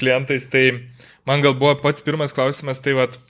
klientais. 0.00 0.48
Tai 0.50 0.64
man 1.28 1.44
gal 1.44 1.54
buvo 1.60 1.76
pats 1.84 2.02
pirmas 2.02 2.34
klausimas, 2.34 2.82
tai 2.82 2.96
vad, 2.98 3.20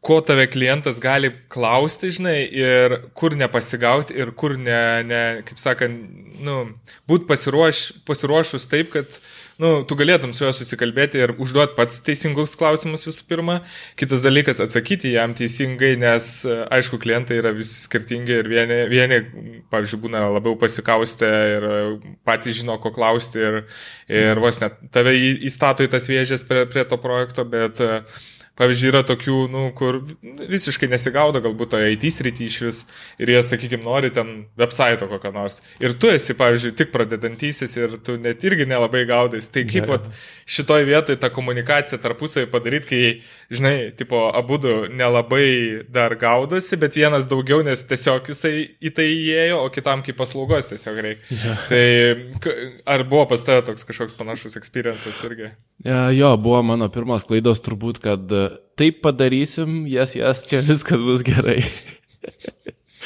ko 0.00 0.20
tave 0.24 0.46
klientas 0.48 0.96
gali 1.00 1.28
klausti, 1.52 2.08
žinai, 2.16 2.38
ir 2.56 2.96
kur 3.16 3.36
nepasigauti, 3.36 4.16
ir 4.16 4.32
kur 4.32 4.56
ne, 4.56 4.80
ne 5.04 5.20
kaip 5.44 5.60
sakant, 5.60 6.08
nu, 6.40 6.62
būt 7.10 7.26
pasiruoš, 7.28 7.82
pasiruošus 8.08 8.64
taip, 8.70 8.88
kad, 8.94 9.18
nu, 9.60 9.74
tu 9.84 9.98
galėtum 10.00 10.32
su 10.32 10.46
juo 10.46 10.54
susikalbėti 10.56 11.20
ir 11.20 11.34
užduoti 11.36 11.76
pats 11.76 12.00
teisingus 12.06 12.56
klausimus 12.56 13.04
visų 13.10 13.28
pirma. 13.28 13.58
Kitas 14.00 14.24
dalykas- 14.24 14.62
atsakyti 14.64 15.12
jam 15.18 15.36
teisingai, 15.36 15.92
nes, 16.00 16.30
aišku, 16.48 16.96
klientai 16.96 17.36
yra 17.42 17.52
visi 17.52 17.84
skirtingi 17.84 18.40
ir 18.40 18.48
vieni, 18.48 18.80
vieni 18.88 19.20
pavyzdžiui, 19.68 20.02
būna 20.08 20.24
labiau 20.32 20.56
pasikaustę 20.56 21.32
ir 21.58 21.70
patys 22.24 22.62
žino, 22.62 22.80
ko 22.80 22.88
klausti 22.88 23.36
ir, 23.36 23.64
ir 24.08 24.40
vos 24.40 24.64
net 24.64 24.80
tave 24.90 25.12
įstato 25.44 25.84
į 25.84 25.92
tas 25.92 26.08
vėžės 26.08 26.48
prie, 26.48 26.64
prie 26.64 26.88
to 26.88 26.96
projekto, 26.96 27.44
bet 27.44 27.84
uh, 27.84 28.00
Pavyzdžiui, 28.60 28.90
yra 28.92 29.00
tokių, 29.08 29.36
nu, 29.48 29.62
kur 29.76 30.02
visiškai 30.20 30.90
nesigaudo 30.92 31.40
galbūt 31.40 31.72
toje 31.72 31.94
IT 31.94 32.04
srity 32.12 32.48
iš 32.50 32.58
vis 32.66 32.80
ir 33.20 33.32
jie, 33.32 33.38
sakykime, 33.46 33.80
nori 33.86 34.10
ten 34.12 34.32
website 34.60 35.08
kokio 35.08 35.32
nors. 35.32 35.60
Ir 35.80 35.94
tu 35.96 36.10
esi, 36.12 36.36
pavyzdžiui, 36.36 36.74
tik 36.76 36.92
pradedantysis 36.92 37.76
ir 37.78 37.96
tu 38.04 38.18
net 38.20 38.44
irgi 38.44 38.68
nelabai 38.68 39.06
gaudais. 39.08 39.48
Tai 39.48 39.64
kaip 39.70 39.88
pat 39.88 40.10
šitoj 40.44 40.84
vietoj 40.90 41.16
tą 41.22 41.32
komunikaciją 41.32 42.00
tarpusai 42.04 42.44
padaryti, 42.52 42.90
kai, 42.90 43.56
žinai, 43.56 43.74
tipo, 43.96 44.26
abu 44.28 44.60
du 44.60 44.76
nelabai 44.92 45.86
dar 45.88 46.14
gaudosi, 46.20 46.76
bet 46.80 47.00
vienas 47.00 47.28
daugiau, 47.30 47.64
nes 47.64 47.86
tiesiog 47.88 48.28
jisai 48.34 48.54
į 48.76 48.92
tai 48.96 49.08
įėjo, 49.14 49.64
o 49.64 49.72
kitam 49.72 50.04
kaip 50.04 50.20
paslaugos 50.20 50.68
tiesiog 50.74 51.00
reikia. 51.08 51.40
Ja. 51.40 51.56
Tai 51.70 51.84
ar 52.92 53.08
buvo 53.08 53.24
pas 53.32 53.48
tave 53.48 53.64
toks 53.70 53.88
kažkoks 53.88 54.20
panašus 54.20 54.60
experiences 54.60 55.24
irgi? 55.24 55.54
Ja, 55.84 56.10
jo, 56.12 56.34
buvo 56.36 56.60
mano 56.66 56.90
pirmas 56.92 57.24
klaidos 57.24 57.62
turbūt, 57.64 58.02
kad 58.04 58.32
taip 58.76 59.00
padarysim, 59.04 59.86
jas, 59.88 60.12
jas, 60.18 60.44
čia 60.48 60.60
viskas 60.66 61.00
bus 61.04 61.24
gerai. 61.24 61.62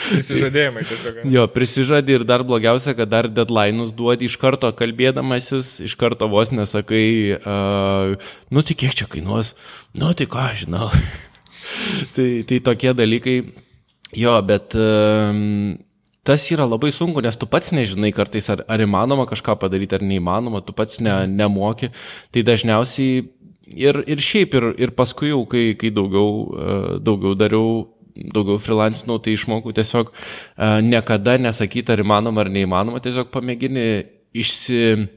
Prisižadėjimai 0.05 0.83
tiesiog. 0.89 1.21
Jo, 1.31 1.45
prisižadė 1.55 2.19
ir 2.19 2.25
dar 2.27 2.43
blogiausia, 2.47 2.97
kad 2.99 3.09
dar 3.13 3.29
deadline'us 3.31 3.93
duodi 3.95 4.27
iš 4.27 4.35
karto 4.43 4.69
kalbėdamasis, 4.75 5.77
iš 5.87 5.95
karto 6.01 6.27
vos 6.33 6.51
nesakai, 6.53 7.07
uh, 7.39 8.33
nu 8.51 8.65
tai 8.67 8.77
kiek 8.81 8.97
čia 8.99 9.07
kainuos, 9.11 9.55
nu 9.95 10.11
tai 10.19 10.27
ką, 10.31 10.49
žinau. 10.65 10.91
tai, 12.17 12.29
tai 12.49 12.59
tokie 12.67 12.93
dalykai, 12.99 13.37
jo, 14.19 14.35
bet 14.51 14.75
uh, 14.75 15.31
tas 16.25 16.45
yra 16.51 16.65
labai 16.65 16.91
sunku, 16.93 17.21
nes 17.21 17.37
tu 17.37 17.47
pats 17.47 17.71
nežinai 17.77 18.11
kartais, 18.17 18.49
ar, 18.53 18.65
ar 18.69 18.81
įmanoma 18.81 19.27
kažką 19.29 19.59
padaryti, 19.61 19.99
ar 19.99 20.05
neįmanoma, 20.05 20.65
tu 20.65 20.73
pats 20.77 21.01
ne, 21.05 21.13
nemoki. 21.29 21.91
Tai 22.33 22.45
dažniausiai 22.49 23.27
ir, 23.69 24.01
ir 24.09 24.23
šiaip, 24.25 24.57
ir, 24.57 24.69
ir 24.87 24.95
paskui 24.97 25.31
jau, 25.33 25.43
kai, 25.51 25.67
kai 25.81 25.93
daugiau, 25.95 26.31
e, 26.57 26.79
daugiau 27.05 27.37
dariau, 27.39 27.69
daugiau 28.15 28.61
freelancinau, 28.63 29.19
tai 29.21 29.37
išmokau 29.37 29.75
tiesiog 29.77 30.13
e, 30.15 30.71
niekada 30.89 31.37
nesakyti, 31.41 31.93
ar 31.93 32.05
įmanoma 32.05 32.45
ar 32.45 32.53
neįmanoma, 32.57 33.03
tiesiog 33.05 33.29
pamėgini 33.35 33.87
išsi, 34.35 35.09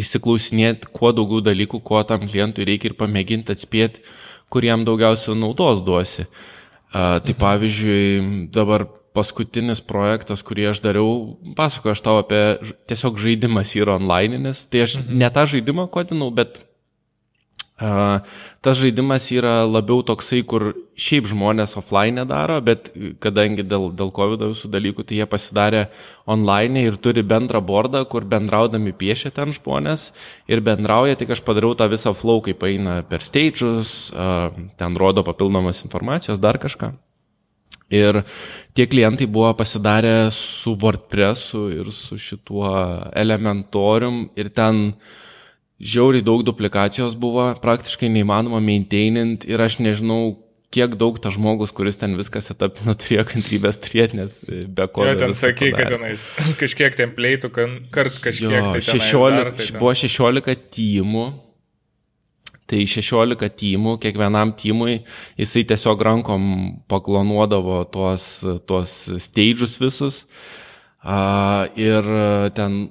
išsiklausinėti 0.00 0.90
kuo 0.94 1.14
daugiau 1.16 1.44
dalykų, 1.44 1.82
ko 1.86 2.02
tam 2.08 2.26
klientui 2.26 2.66
reikia 2.68 2.90
ir 2.90 2.98
pamėginti 2.98 3.54
atspėti, 3.54 4.02
kur 4.50 4.66
jam 4.66 4.82
daugiausia 4.86 5.38
naudos 5.38 5.84
duosi. 5.86 6.26
E, 6.26 6.30
tai 6.98 7.30
mhm. 7.30 7.38
pavyzdžiui, 7.44 8.48
dabar 8.54 8.90
paskutinis 9.16 9.82
projektas, 9.82 10.44
kurį 10.46 10.70
aš 10.70 10.82
dariau, 10.84 11.36
pasakoju 11.58 11.96
aš 11.96 12.02
tau 12.04 12.18
apie 12.20 12.42
tiesiog 12.90 13.18
žaidimas 13.20 13.74
yra 13.78 13.98
onlineinis, 13.98 14.66
tai 14.70 14.86
aš 14.86 15.00
mhm. 15.00 15.22
ne 15.22 15.30
tą 15.34 15.46
žaidimą 15.54 15.88
kodinau, 15.92 16.30
bet 16.34 16.62
Tas 18.60 18.76
žaidimas 18.76 19.24
yra 19.32 19.62
labiau 19.64 20.02
toksai, 20.04 20.42
kur 20.44 20.74
šiaip 21.00 21.30
žmonės 21.30 21.78
offline 21.80 22.26
daro, 22.28 22.58
bet 22.60 22.90
kadangi 23.24 23.64
dėl, 23.64 23.88
dėl 23.96 24.12
COVID 24.12 24.44
visų 24.50 24.68
dalykų, 24.74 25.06
tai 25.08 25.22
jie 25.22 25.28
pasidarė 25.30 25.86
online 26.28 26.84
ir 26.84 27.00
turi 27.00 27.24
bendrą 27.24 27.62
bordą, 27.64 28.04
kur 28.04 28.28
bendraudami 28.28 28.92
piešia 28.92 29.32
ten 29.32 29.56
žmonės 29.56 30.10
ir 30.50 30.60
bendrauja, 30.60 31.16
tik 31.16 31.32
aš 31.32 31.40
padariau 31.46 31.72
tą 31.72 31.88
visą 31.88 32.12
flow, 32.12 32.44
kaip 32.44 32.68
eina 32.68 33.00
per 33.08 33.24
stages, 33.24 34.10
ten 34.12 35.00
rodo 35.00 35.24
papildomas 35.24 35.80
informacijos, 35.86 36.42
dar 36.42 36.60
kažką. 36.60 36.92
Ir 37.90 38.22
tie 38.74 38.86
klientai 38.86 39.26
buvo 39.26 39.50
pasidarę 39.58 40.30
su 40.34 40.76
WordPressu 40.78 41.64
ir 41.74 41.90
su 41.94 42.18
šituo 42.18 42.70
elementorium 43.18 44.28
ir 44.38 44.52
ten 44.54 44.92
žiauriai 45.80 46.22
daug 46.22 46.44
duplikacijos 46.46 47.16
buvo, 47.18 47.50
praktiškai 47.62 48.10
neįmanoma 48.12 48.60
maintainint 48.62 49.46
ir 49.48 49.62
aš 49.64 49.80
nežinau, 49.82 50.36
kiek 50.70 50.94
daug 51.00 51.18
tas 51.18 51.34
žmogus, 51.34 51.72
kuris 51.74 51.98
ten 51.98 52.14
viskas 52.18 52.52
etapino, 52.52 52.94
turėjo 53.00 53.26
kantrybės 53.32 53.80
turėti, 53.82 54.20
nes 54.20 54.40
be 54.46 54.86
ko. 54.92 55.08
Jo, 55.08 55.18
ten 55.24 55.34
sakai, 55.36 55.72
kad 55.74 55.90
tenais 55.96 56.30
kažkiek 56.62 56.98
templeitų, 57.00 57.52
kart 57.94 58.20
kažkiek 58.22 58.54
jo, 58.54 58.66
tai 58.76 58.84
16, 58.86 59.38
dar, 59.40 59.54
tai 59.56 59.70
ten... 59.70 59.80
buvo 59.82 59.94
16 59.98 60.68
timų. 60.76 61.30
Tai 62.70 62.80
16 62.86 63.50
timų, 63.58 63.96
kiekvienam 64.02 64.54
timui 64.58 65.00
jisai 65.40 65.64
tiesiog 65.66 66.02
rankom 66.06 66.42
paklonuodavo 66.90 67.82
tuos, 67.90 68.30
tuos 68.68 68.96
stage'us 69.18 69.74
visus. 69.80 70.24
Uh, 71.00 71.64
ir 71.80 72.06
ten 72.54 72.82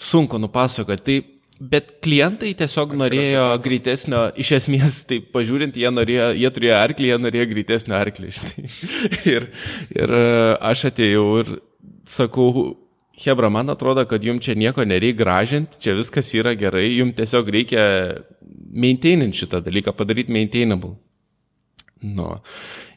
sunku 0.00 0.40
nupasakoti. 0.42 1.04
Tai 1.06 1.18
Bet 1.60 1.90
klientai 2.00 2.54
tiesiog 2.56 2.94
norėjo 2.96 3.42
greitesnio, 3.60 4.22
iš 4.40 4.54
esmės, 4.56 5.02
tai 5.04 5.18
pažiūrint, 5.20 5.74
jie, 5.76 5.90
norėjo, 5.92 6.30
jie 6.40 6.50
turėjo 6.56 6.76
arklį, 6.78 7.10
jie 7.10 7.18
norėjo 7.20 7.48
greitesnio 7.50 7.98
arklį. 7.98 8.30
ir, 9.34 9.50
ir 9.92 10.14
aš 10.56 10.86
atėjau 10.88 11.26
ir 11.42 11.50
sakau, 12.08 12.70
Hebra, 13.20 13.50
man 13.52 13.68
atrodo, 13.72 14.04
kad 14.08 14.24
jums 14.24 14.44
čia 14.46 14.56
nieko 14.56 14.84
nereikia 14.86 15.18
gražinti, 15.18 15.80
čia 15.82 15.96
viskas 15.98 16.30
yra 16.36 16.54
gerai, 16.56 16.86
jums 16.96 17.18
tiesiog 17.18 17.50
reikia 17.52 17.82
maintaininti 18.72 19.42
šitą 19.42 19.60
dalyką, 19.66 19.92
padaryti 19.96 20.32
maintainable. 20.32 20.94
Nu. 22.00 22.32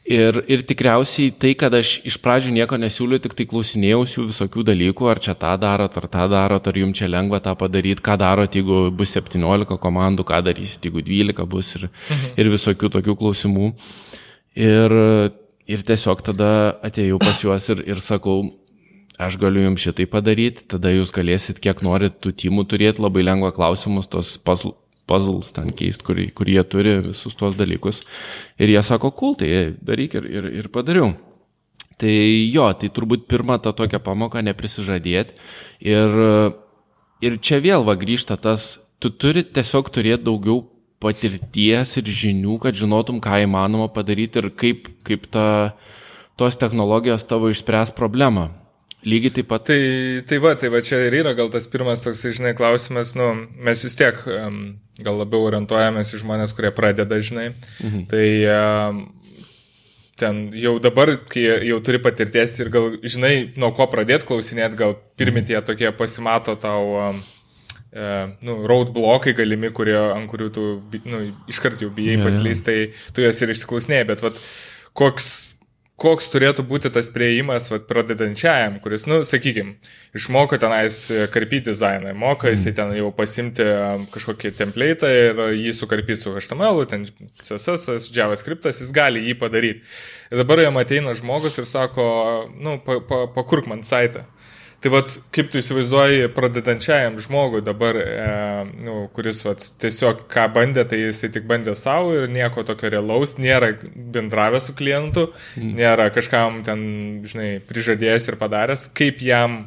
Ir, 0.04 0.36
ir 0.52 0.60
tikriausiai 0.68 1.30
tai, 1.40 1.54
kad 1.56 1.72
aš 1.72 1.94
iš 2.04 2.18
pradžių 2.20 2.50
nieko 2.52 2.76
nesiūliu, 2.76 3.16
tik 3.24 3.32
tai 3.36 3.46
klausinėjausiu 3.48 4.26
visokių 4.28 4.64
dalykų, 4.68 5.06
ar 5.08 5.20
čia 5.24 5.32
tą 5.40 5.54
darot, 5.60 5.96
ar 5.96 6.08
tą 6.12 6.26
darot, 6.28 6.66
ar 6.68 6.76
jums 6.76 6.98
čia 6.98 7.08
lengva 7.08 7.40
tą 7.44 7.54
padaryti, 7.56 8.04
ką 8.04 8.18
darot, 8.20 8.52
jeigu 8.52 8.90
bus 8.96 9.14
17 9.16 9.78
komandų, 9.80 10.26
ką 10.28 10.42
darysit, 10.44 10.84
jeigu 10.84 11.04
12 11.04 11.48
bus 11.48 11.72
ir, 11.78 11.88
mhm. 11.88 12.34
ir 12.36 12.52
visokių 12.52 12.92
tokių 12.98 13.16
klausimų. 13.22 13.70
Ir, 14.60 14.98
ir 15.72 15.88
tiesiog 15.88 16.20
tada 16.28 16.50
atėjau 16.84 17.16
pas 17.24 17.40
juos 17.40 17.72
ir, 17.72 17.80
ir 17.88 18.04
sakau, 18.04 18.42
aš 19.18 19.36
galiu 19.40 19.66
jums 19.66 19.82
šitai 19.84 20.06
padaryti, 20.10 20.66
tada 20.70 20.92
jūs 20.94 21.12
galėsit, 21.14 21.60
kiek 21.62 21.82
norit 21.86 22.16
tų 22.22 22.34
timų 22.44 22.66
turėti, 22.70 23.02
labai 23.04 23.24
lengva 23.26 23.52
klausimus, 23.54 24.10
tos 24.10 24.36
puzzle 24.42 24.74
puzzles 25.06 25.52
ten 25.52 25.68
keist, 25.76 26.02
kur, 26.04 26.16
kur 26.32 26.48
jie 26.48 26.62
turi 26.64 26.96
visus 27.10 27.36
tuos 27.36 27.56
dalykus. 27.58 28.02
Ir 28.56 28.72
jie 28.72 28.82
sako, 28.84 29.12
cool, 29.12 29.36
tai 29.36 29.74
daryk 29.84 30.16
ir, 30.16 30.28
ir, 30.32 30.50
ir 30.62 30.68
padariau. 30.72 31.12
Tai 32.00 32.10
jo, 32.10 32.66
tai 32.74 32.90
turbūt 32.90 33.28
pirmą 33.30 33.60
tą 33.62 33.74
tokią 33.76 34.00
pamoką 34.02 34.42
neprisižadėti. 34.48 35.36
Ir, 35.84 36.16
ir 37.22 37.36
čia 37.44 37.60
vėl 37.62 37.84
va 37.86 37.94
grįžta 38.00 38.38
tas, 38.40 38.78
tu 38.98 39.12
turi 39.12 39.44
tiesiog 39.44 39.92
turėti 39.94 40.26
daugiau 40.26 40.64
patirties 41.04 41.98
ir 42.00 42.08
žinių, 42.08 42.58
kad 42.62 42.76
žinotum, 42.76 43.20
ką 43.22 43.44
įmanoma 43.44 43.90
padaryti 43.92 44.40
ir 44.40 44.50
kaip, 44.56 44.88
kaip 45.06 45.28
ta, 45.30 45.46
tos 46.40 46.56
technologijos 46.58 47.26
tavo 47.28 47.52
išspręs 47.52 47.92
problemą. 47.94 48.48
Lygiai 49.04 49.34
taip 49.36 49.50
pat. 49.50 49.66
Tai, 49.68 49.80
tai 50.28 50.38
va, 50.40 50.54
tai 50.56 50.70
va 50.72 50.80
čia 50.84 51.02
ir 51.04 51.18
yra 51.20 51.34
gal 51.36 51.50
tas 51.52 51.68
pirmas 51.70 52.04
toks, 52.04 52.24
žinai, 52.38 52.54
klausimas, 52.56 53.12
nu, 53.18 53.32
mes 53.66 53.84
vis 53.84 53.98
tiek 54.00 54.20
um, 54.32 54.62
gal 55.04 55.20
labiau 55.20 55.44
orientuojamės 55.50 56.14
į 56.14 56.22
žmonės, 56.22 56.54
kurie 56.56 56.72
pradeda, 56.74 57.20
žinai. 57.20 57.50
Mhm. 57.84 58.06
Tai 58.10 58.26
um, 58.54 59.04
ten 60.16 60.48
jau 60.56 60.76
dabar, 60.82 61.14
kai 61.30 61.44
jau 61.68 61.78
turi 61.84 62.00
patirties 62.02 62.58
ir 62.62 62.72
gal, 62.72 62.98
žinai, 63.02 63.34
nuo 63.60 63.72
ko 63.76 63.88
pradėti 63.92 64.28
klausinėti, 64.30 64.80
gal 64.80 64.96
pirmi 65.18 65.42
mhm. 65.42 65.64
tokie 65.68 65.90
pasimato 65.98 66.56
tau, 66.60 66.92
um, 67.10 67.22
e, 67.92 68.10
nu, 68.46 68.60
roadblokai 68.70 69.34
galimi, 69.36 69.72
kurie, 69.74 69.96
ant 69.98 70.30
kurių 70.30 70.52
tu, 70.54 70.68
nu, 71.04 71.26
iškart 71.50 71.82
jau 71.82 71.90
bijai 71.94 72.20
ja, 72.20 72.24
paslysti, 72.24 72.64
tai 72.64 73.12
tu 73.16 73.26
jas 73.26 73.42
ir 73.42 73.52
išsiklausinėjai, 73.54 74.06
bet 74.12 74.24
vat, 74.24 74.40
koks 74.94 75.53
koks 76.00 76.26
turėtų 76.32 76.64
būti 76.66 76.90
tas 76.94 77.06
prieimas 77.14 77.68
vat, 77.70 77.84
pradedančiajam, 77.86 78.80
kuris, 78.82 79.04
nu, 79.06 79.20
sakykime, 79.26 79.76
išmoko 80.18 80.58
tenais 80.60 80.98
karpyti 81.34 81.70
dizainą, 81.70 82.14
moka 82.18 82.50
jisai 82.50 82.74
ten 82.74 82.90
jau 82.98 83.12
pasimti 83.14 83.66
kažkokį 84.14 84.54
template'ą 84.58 85.12
ir 85.20 85.42
jį 85.60 85.74
sukarpyti 85.78 86.18
su 86.24 86.34
HTML, 86.34 86.82
ten 86.90 87.06
CSS, 87.46 88.10
JavaScript, 88.14 88.66
jis 88.66 88.90
gali 88.94 89.22
jį 89.28 89.38
padaryti. 89.38 89.84
Ir 90.32 90.42
dabar 90.42 90.64
jam 90.64 90.82
ateina 90.82 91.14
žmogus 91.14 91.60
ir 91.62 91.70
sako, 91.70 92.06
nu, 92.58 92.80
pakurk 92.82 93.68
pa, 93.68 93.70
pa 93.70 93.70
man 93.70 93.86
saitą. 93.86 94.26
Tai 94.84 94.90
vad, 94.92 95.08
kaip 95.32 95.46
tu 95.48 95.56
įsivaizduoji 95.62 96.26
pradedančiajam 96.36 97.14
žmogui 97.24 97.62
dabar, 97.64 97.96
e, 97.96 98.24
nu, 98.84 98.96
kuris 99.16 99.38
vat, 99.46 99.62
tiesiog 99.80 100.26
ką 100.28 100.44
bandė, 100.52 100.84
tai 100.90 100.98
jisai 100.98 101.30
tik 101.32 101.46
bandė 101.48 101.72
savo 101.72 102.10
ir 102.12 102.26
nieko 102.28 102.66
tokio 102.68 102.90
realaus, 102.92 103.38
nėra 103.40 103.70
bendravę 104.12 104.60
su 104.60 104.74
klientu, 104.76 105.30
mm. 105.56 105.72
nėra 105.80 106.10
kažkam 106.12 106.60
ten, 106.68 106.84
žinai, 107.24 107.48
prižadėjęs 107.64 108.28
ir 108.28 108.36
padaręs, 108.42 108.84
kaip 109.00 109.24
jam 109.24 109.62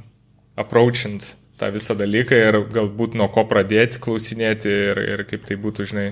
approachint 0.54 1.32
tą 1.58 1.74
visą 1.74 1.98
dalyką 1.98 2.38
ir 2.38 2.62
galbūt 2.78 3.18
nuo 3.18 3.32
ko 3.34 3.48
pradėti 3.50 3.98
klausinėti 4.04 4.70
ir, 4.70 5.02
ir 5.16 5.26
kaip 5.34 5.50
tai 5.50 5.58
būtų, 5.66 5.88
žinai. 5.96 6.12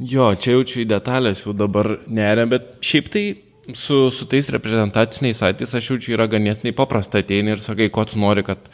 Jo, 0.00 0.30
čia 0.40 0.56
jaučiu 0.56 0.86
į 0.86 0.88
detalės 0.88 1.44
jau 1.44 1.52
dabar 1.56 1.98
nerė, 2.08 2.48
bet 2.48 2.78
šiaip 2.80 3.12
tai 3.12 3.26
su, 3.74 4.10
su 4.10 4.26
tais 4.30 4.50
reprezentaciniais 4.52 5.40
saitais 5.42 5.74
aš 5.74 5.90
jaučiu 5.90 6.14
yra 6.16 6.28
ganėtinai 6.30 6.74
paprasta 6.76 7.22
ateini 7.22 7.56
ir 7.56 7.62
sakai, 7.64 7.88
ko 7.92 8.04
tu 8.06 8.20
nori, 8.20 8.44
kad, 8.46 8.68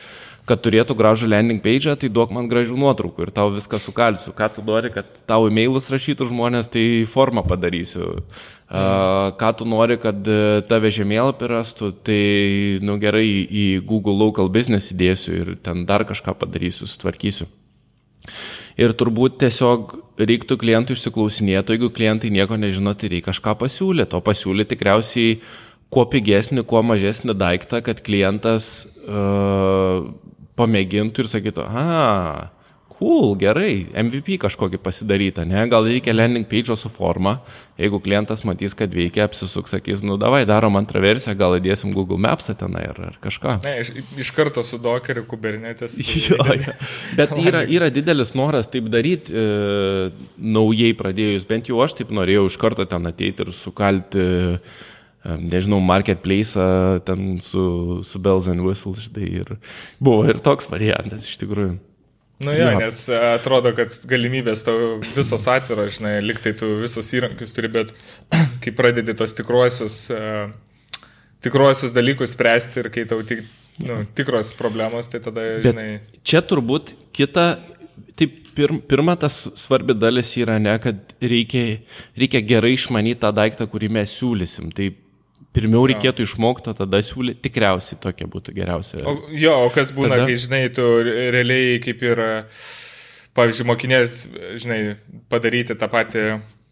kad 0.49 0.63
turėtų 0.65 0.97
gražų 0.99 1.31
landing 1.31 1.63
page, 1.65 1.95
tai 2.01 2.11
duok 2.13 2.35
man 2.35 2.49
gražių 2.51 2.77
nuotraukų 2.81 3.29
ir 3.29 3.33
tau 3.35 3.53
viską 3.55 3.81
sukalsiu. 3.83 4.35
Ką 4.37 4.51
tu 4.57 4.65
nori, 4.67 4.93
kad 4.95 5.09
tau 5.29 5.47
e-mailus 5.49 5.89
rašytų 5.93 6.29
žmonės, 6.33 6.71
tai 6.73 6.85
formą 7.11 7.47
padarysiu. 7.47 8.19
Uh, 8.73 9.33
ką 9.37 9.51
tu 9.59 9.67
nori, 9.69 9.99
kad 10.01 10.25
e, 10.25 10.63
tave 10.65 10.89
žemėlapį 10.97 11.49
rastų, 11.51 11.91
tai, 12.07 12.23
nu 12.81 12.97
gerai, 13.03 13.27
į 13.45 13.67
Google 13.85 14.17
Local 14.17 14.49
Business 14.49 14.95
įdėsiu 14.95 15.35
ir 15.37 15.51
ten 15.61 15.85
dar 15.85 16.07
kažką 16.09 16.33
padarysiu, 16.41 16.89
sutvarkysiu. 16.89 17.51
Ir 18.81 18.95
turbūt 18.97 19.37
tiesiog 19.43 19.93
reiktų 20.23 20.57
klientų 20.63 20.97
išsiklausinėti, 20.97 21.77
jeigu 21.77 21.91
klientai 21.93 22.31
nieko 22.33 22.57
nežino, 22.61 22.95
tai 22.97 23.11
reikia 23.13 23.31
kažką 23.31 23.57
pasiūlyti. 23.61 24.17
O 24.17 24.23
pasiūlyti 24.25 24.73
tikriausiai 24.73 25.37
kuo 25.93 26.07
pigesnį, 26.09 26.65
kuo 26.69 26.81
mažesnį 26.87 27.37
daiktą, 27.37 27.83
kad 27.85 28.01
klientas 28.05 28.87
uh, 29.05 30.09
pamėgintų 30.57 31.25
ir 31.25 31.31
sakytų, 31.33 31.67
a, 31.69 32.49
cool, 33.03 33.35
gerai, 33.41 33.87
MVP 33.91 34.39
kažkokį 34.43 34.79
pasidarytą, 34.83 35.45
ne, 35.49 35.65
gal 35.71 35.87
reikia 35.89 36.15
landing 36.15 36.47
page 36.49 36.77
su 36.79 36.91
forma, 36.93 37.39
jeigu 37.81 37.99
klientas 38.05 38.45
matys, 38.47 38.77
kad 38.79 38.93
veikia, 38.95 39.27
apsisuks, 39.27 39.75
sakys, 39.75 40.05
nu 40.07 40.19
davai, 40.21 40.45
darom 40.49 40.79
antrą 40.79 41.03
versiją, 41.03 41.35
gal 41.39 41.57
įdėsim 41.59 41.95
Google 41.97 42.21
Maps 42.23 42.51
tenai 42.59 42.85
ar, 42.91 43.01
ar 43.11 43.19
kažką. 43.23 43.59
Ne, 43.67 43.75
iš, 43.83 43.93
iš 44.23 44.33
karto 44.37 44.65
su 44.67 44.79
Dockeriu, 44.83 45.25
Kubernetes. 45.29 45.99
jo, 46.29 46.39
jo. 46.39 46.77
Bet 47.19 47.35
yra, 47.43 47.65
yra 47.67 47.91
didelis 47.95 48.35
noras 48.39 48.71
taip 48.71 48.91
daryti, 48.93 49.35
e, 49.35 50.31
naujai 50.39 50.95
pradėjus, 50.99 51.49
bent 51.49 51.71
jau 51.73 51.83
aš 51.85 51.99
taip 51.99 52.15
norėjau 52.15 52.47
iš 52.51 52.59
karto 52.63 52.87
ten 52.89 53.11
ateiti 53.11 53.47
ir 53.47 53.55
sukalti 53.57 54.23
e, 54.23 54.59
nežinau, 55.23 55.81
marketplace 55.83 56.59
ten 57.07 57.39
su, 57.43 58.03
su 58.07 58.23
bells 58.23 58.51
and 58.51 58.63
whistles, 58.67 59.09
tai 59.15 59.29
ir 59.43 59.57
buvo 60.03 60.27
ir 60.31 60.43
toks 60.43 60.71
variantas 60.71 61.31
iš 61.31 61.41
tikrųjų. 61.43 61.79
Nu 62.43 62.53
jo, 62.57 62.67
ja. 62.67 62.79
nes 62.79 63.05
e, 63.09 63.19
atrodo, 63.37 63.73
kad 63.77 63.95
galimybės 64.09 64.65
tau 64.67 64.99
visos 65.15 65.47
atviros, 65.51 65.97
žinai, 65.99 66.17
liktai 66.25 66.55
tu 66.59 66.69
visus 66.81 67.13
įrankius 67.15 67.55
turi, 67.57 67.71
bet 67.73 67.93
kai 68.63 68.75
pradedi 68.77 69.15
tos 69.19 69.35
tikruosius, 69.39 69.99
uh, 70.15 70.51
tikruosius 71.45 71.95
dalykus 71.95 72.35
spręsti 72.37 72.83
ir 72.83 72.91
kai 72.95 73.07
tau 73.11 73.23
tik, 73.27 73.45
nu, 73.83 74.03
tikros 74.19 74.53
problemos, 74.59 75.11
tai 75.13 75.23
tada, 75.25 75.47
bet 75.63 75.71
žinai. 75.71 75.89
Čia 76.27 76.43
turbūt 76.49 76.95
kita, 77.15 77.47
tai 78.19 78.31
pir, 78.57 78.75
pirma 78.89 79.17
tas 79.21 79.45
svarbi 79.59 79.97
dalis 79.97 80.35
yra 80.41 80.59
ne, 80.63 80.75
kad 80.83 81.15
reikia, 81.23 81.79
reikia 82.19 82.43
gerai 82.47 82.75
išmanyti 82.77 83.23
tą 83.23 83.33
daiktą, 83.37 83.69
kurį 83.71 83.93
mes 84.01 84.15
siūlysim. 84.19 84.73
Tai 84.77 84.91
Pirmiau 85.53 85.85
reikėtų 85.91 86.25
išmokti, 86.25 86.73
tada 86.79 87.03
siūlyti, 87.05 87.43
tikriausiai 87.45 87.99
tokia 88.01 88.29
būtų 88.33 88.55
geriausia. 88.57 89.03
O, 89.05 89.19
jo, 89.37 89.53
o 89.67 89.69
kas 89.75 89.93
būna, 89.93 90.17
tada... 90.17 90.29
kai, 90.31 90.39
žinai, 90.41 90.63
tu 90.73 90.87
realiai 91.05 91.77
kaip 91.85 92.01
ir, 92.07 92.23
pavyzdžiui, 93.37 93.69
mokinės, 93.69 94.17
žinai, 94.63 94.81
padaryti 95.33 95.77
tą 95.77 95.91
patį 95.93 96.25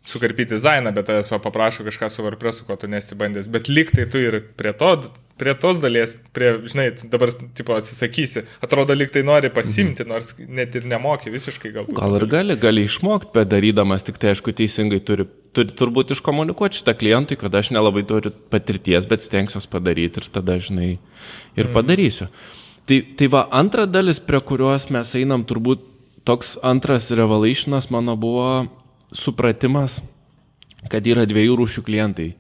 sukarpyti 0.05 0.55
dizainą, 0.55 0.93
bet 0.97 1.07
tavęs 1.07 1.29
paprašo 1.45 1.85
kažką 1.85 2.09
su 2.11 2.23
WordPressu, 2.25 2.65
ko 2.67 2.77
tu 2.77 2.89
nesibandęs. 2.89 3.49
Bet 3.53 3.69
liktai 3.69 4.07
tu 4.11 4.21
ir 4.23 4.39
prie, 4.57 4.73
to, 4.73 4.95
prie 5.39 5.55
tos 5.61 5.81
dalies, 5.83 6.15
prie, 6.37 6.55
žinai, 6.65 6.87
dabar 7.13 7.33
tipo 7.57 7.77
atsisakysi. 7.77 8.47
Atrodo, 8.65 8.97
liktai 8.97 9.23
nori 9.27 9.51
pasimti, 9.53 10.07
mhm. 10.07 10.13
nors 10.13 10.33
net 10.41 10.79
ir 10.79 10.89
nemoki 10.89 11.33
visiškai 11.33 11.75
galbūt. 11.77 12.01
Gal 12.01 12.17
ir 12.17 12.27
gali, 12.33 12.57
gali 12.61 12.87
išmokti, 12.89 13.33
bet 13.37 13.53
darydamas 13.53 14.07
tik 14.07 14.19
tai, 14.23 14.33
aišku, 14.35 14.57
teisingai 14.57 15.03
turi, 15.05 15.29
turi 15.57 15.77
turbūt 15.77 16.17
iškomunikuoti 16.17 16.81
šitą 16.81 16.97
klientui, 16.97 17.39
kad 17.41 17.61
aš 17.61 17.73
nelabai 17.77 18.07
turiu 18.09 18.33
patirties, 18.53 19.09
bet 19.11 19.27
stengsiuos 19.27 19.69
padaryti 19.71 20.25
ir 20.25 20.33
tada, 20.33 20.57
žinai, 20.63 20.97
ir 21.59 21.69
mhm. 21.69 21.77
padarysiu. 21.77 22.31
Tai, 22.89 23.05
tai 23.21 23.29
va, 23.31 23.45
antra 23.55 23.85
dalis, 23.87 24.19
prie 24.19 24.41
kurios 24.43 24.89
mes 24.91 25.13
einam, 25.15 25.45
turbūt 25.47 25.85
toks 26.27 26.57
antras 26.67 27.13
revelationas 27.15 27.89
mano 27.93 28.17
buvo 28.19 28.49
supratimas, 29.17 30.01
kad 30.91 31.07
yra 31.07 31.27
dviejų 31.29 31.59
rūšių 31.61 31.85
klientai. 31.87 32.31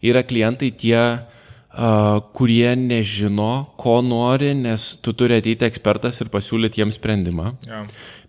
Yra 0.00 0.22
klientai 0.24 0.70
tie, 0.72 1.00
uh, 1.20 2.20
kurie 2.36 2.72
nežino, 2.76 3.70
ko 3.80 3.98
nori, 4.04 4.54
nes 4.56 4.94
tu 5.04 5.12
turi 5.12 5.40
ateiti 5.40 5.66
ekspertas 5.68 6.22
ir 6.22 6.30
pasiūlyti 6.32 6.80
jiems 6.80 6.96
sprendimą. 7.00 7.52
Ja. 7.68 7.82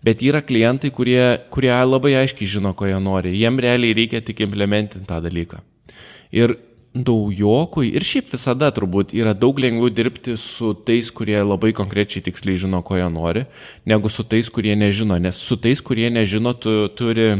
Bet 0.04 0.22
yra 0.26 0.42
klientai, 0.44 0.92
kurie, 0.94 1.22
kurie 1.54 1.72
labai 1.72 2.16
aiškiai 2.20 2.50
žino, 2.58 2.74
ko 2.74 2.90
jie 2.90 2.98
nori. 3.00 3.32
Jiem 3.38 3.60
realiai 3.62 3.96
reikia 3.96 4.20
tik 4.24 4.44
implementinti 4.44 5.08
tą 5.08 5.22
dalyką. 5.24 5.62
Ir 6.32 6.56
naujokui 6.92 7.88
ir 7.96 8.04
šiaip 8.04 8.34
visada 8.34 8.68
turbūt 8.74 9.14
yra 9.16 9.32
daug 9.32 9.56
lengviau 9.60 9.88
dirbti 9.92 10.36
su 10.36 10.74
tais, 10.86 11.08
kurie 11.10 11.38
labai 11.40 11.72
konkrečiai 11.76 12.24
tiksliai 12.24 12.60
žino, 12.60 12.82
ko 12.84 12.98
jie 12.98 13.08
nori, 13.08 13.46
negu 13.88 14.12
su 14.12 14.24
tais, 14.28 14.50
kurie 14.52 14.76
nežino. 14.76 15.16
Nes 15.20 15.40
su 15.40 15.56
tais, 15.56 15.80
kurie 15.80 16.10
nežino, 16.12 16.52
tu 16.52 16.88
turi 16.98 17.30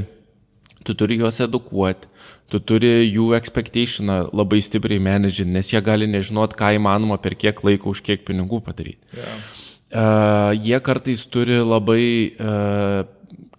tu 0.87 0.95
turi 0.99 1.19
juos 1.21 1.41
edukuoti, 1.43 2.09
tu 2.53 2.61
turi 2.61 3.07
jų 3.07 3.33
expectationą 3.39 4.19
labai 4.37 4.61
stipriai 4.65 5.01
managing, 5.03 5.53
nes 5.55 5.73
jie 5.73 5.81
gali 5.85 6.09
nežinot, 6.11 6.57
ką 6.59 6.75
įmanoma 6.77 7.19
per 7.23 7.37
kiek 7.39 7.63
laiko 7.65 7.95
už 7.95 8.03
kiek 8.05 8.27
pinigų 8.29 8.61
padaryti. 8.67 9.01
Yeah. 9.17 9.43
Uh, 9.93 10.53
jie 10.57 10.79
kartais 10.81 11.25
turi 11.29 11.59
labai, 11.61 12.05
uh, 12.41 13.05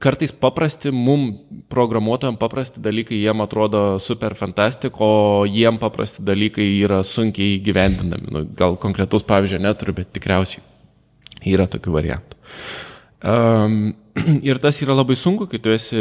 kartais 0.01 0.33
paprasti, 0.33 0.91
mum 0.93 1.27
programuotojams 1.73 2.39
paprasti 2.41 2.81
dalykai 2.83 3.19
jiem 3.21 3.43
atrodo 3.45 3.83
super 4.01 4.35
fantastik, 4.37 4.97
o 5.01 5.45
jiem 5.49 5.77
paprasti 5.81 6.25
dalykai 6.25 6.65
yra 6.81 7.03
sunkiai 7.05 7.59
gyvendinami. 7.65 8.33
Nu, 8.33 8.45
gal 8.57 8.77
konkretus 8.81 9.25
pavyzdžio 9.29 9.61
neturiu, 9.61 9.97
bet 10.01 10.13
tikriausiai 10.17 10.65
yra 11.53 11.69
tokių 11.69 11.93
variantų. 11.97 12.41
Um, 13.23 13.95
ir 14.43 14.59
tas 14.59 14.81
yra 14.83 14.95
labai 14.97 15.15
sunku, 15.15 15.47
kai 15.47 15.59
tu 15.63 15.71
esi 15.71 15.99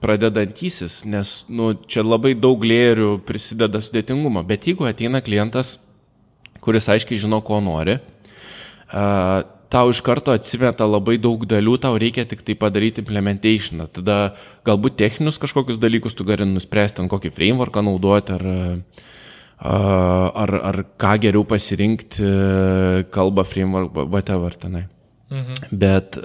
pradedantysis, 0.00 1.02
nes 1.08 1.32
nu, 1.48 1.72
čia 1.88 2.04
labai 2.04 2.34
daug 2.36 2.60
lėrių 2.64 3.14
prisideda 3.28 3.80
sudėtingumo. 3.84 4.44
Bet 4.48 4.68
jeigu 4.68 4.88
ateina 4.88 5.22
klientas, 5.24 5.78
kuris 6.60 6.88
aiškiai 6.92 7.20
žino, 7.20 7.40
ko 7.44 7.62
nori, 7.64 7.96
uh, 8.92 9.40
tau 9.70 9.92
iš 9.92 10.02
karto 10.04 10.34
atsimeta 10.34 10.84
labai 10.88 11.16
daug 11.22 11.46
dalių, 11.48 11.78
tau 11.80 11.96
reikia 12.00 12.26
tik 12.28 12.42
tai 12.44 12.56
padaryti 12.58 13.04
implementationą. 13.04 13.86
Tada 13.94 14.18
galbūt 14.66 14.98
techninius 15.00 15.40
kažkokius 15.40 15.80
dalykus 15.80 16.18
tu 16.18 16.26
gali 16.28 16.48
nuspręsti, 16.48 17.04
ant 17.04 17.12
kokį 17.12 17.32
frameworką 17.36 17.84
naudoti 17.86 18.34
ar, 18.36 18.46
ar, 19.64 20.56
ar 20.72 20.84
ką 21.00 21.16
geriau 21.22 21.46
pasirinkti, 21.46 22.32
kalbą, 23.14 23.46
framework, 23.46 23.94
whatever 24.10 24.58
tenai. 24.58 24.88
Mhm. 25.30 25.70
Bet, 25.70 26.18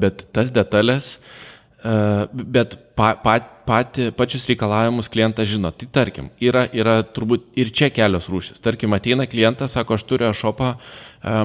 bet 0.00 0.24
tas 0.32 0.52
detalės 0.54 1.16
uh, 1.18 1.50
bet 2.32 2.76
pa, 2.94 3.14
pa, 3.16 3.38
pati, 3.64 4.10
pačius 4.12 4.44
reikalavimus 4.50 5.08
klientas 5.08 5.48
žino. 5.48 5.70
Tai 5.72 5.86
tarkim, 5.92 6.28
yra, 6.42 6.66
yra 6.76 7.00
turbūt 7.06 7.46
ir 7.60 7.70
čia 7.72 7.88
kelios 7.94 8.28
rūšis. 8.28 8.60
Tarkim, 8.60 8.92
ateina 8.92 9.26
klientas, 9.30 9.72
sako, 9.76 9.96
aš 9.96 10.04
turiu 10.08 10.32
šopą, 10.36 10.74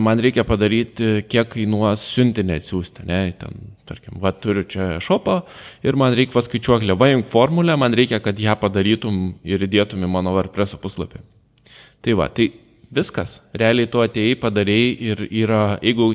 man 0.04 0.20
reikia 0.24 0.44
padaryti, 0.48 1.22
kiek 1.32 1.54
kainuos 1.54 2.04
siuntinį 2.16 2.60
atsiųsti. 2.60 3.08
Ne, 3.08 3.22
ten, 3.40 3.72
tarkim, 3.88 4.20
va, 4.24 4.34
turiu 4.36 4.66
čia 4.68 4.96
šopą 5.04 5.42
ir 5.86 5.96
man 6.00 6.16
reikia 6.18 6.36
paskaičiuoklę, 6.36 6.98
vaimk 7.00 7.32
formulę, 7.32 7.78
man 7.80 7.96
reikia, 7.96 8.20
kad 8.24 8.40
ją 8.40 8.58
padarytum 8.60 9.38
ir 9.48 9.64
įdėtum 9.70 10.04
į 10.04 10.12
mano 10.18 10.36
WordPress 10.36 10.76
puslapį. 10.84 11.24
Tai 12.04 12.20
va, 12.20 12.28
tai 12.30 12.52
viskas. 12.96 13.40
Realiai 13.56 13.88
tu 13.92 14.04
atėjai, 14.04 14.36
padarėjai 14.42 14.96
ir 15.12 15.28
yra, 15.46 15.64
jeigu 15.84 16.12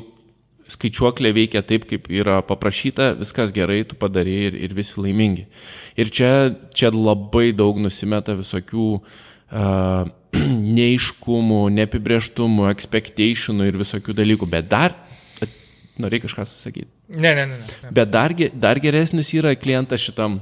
skaičiuoklė 0.71 1.33
veikia 1.35 1.61
taip, 1.67 1.85
kaip 1.89 2.07
yra 2.11 2.39
paprašyta, 2.47 3.11
viskas 3.19 3.53
gerai, 3.55 3.81
tu 3.87 3.97
padarai 3.99 4.37
ir, 4.49 4.57
ir 4.67 4.75
visi 4.77 4.99
laimingi. 5.01 5.45
Ir 5.99 6.11
čia, 6.13 6.31
čia 6.75 6.93
labai 6.95 7.51
daug 7.55 7.79
nusimeta 7.83 8.35
visokių 8.39 8.87
uh, 8.97 10.09
neiškumų, 10.79 11.61
neapibrieštumų, 11.77 12.69
expectationų 12.71 13.71
ir 13.71 13.81
visokių 13.81 14.15
dalykų, 14.21 14.49
bet 14.51 14.69
dar, 14.71 14.95
norėjai 16.01 16.25
kažką 16.25 16.47
sakyti. 16.49 16.89
Ne, 17.17 17.33
ne, 17.35 17.45
ne. 17.45 17.57
ne. 17.61 17.93
Bet 17.93 18.11
dar, 18.13 18.33
dar 18.53 18.79
geresnis 18.81 19.33
yra 19.35 19.53
klientas 19.59 20.03
šitam, 20.03 20.39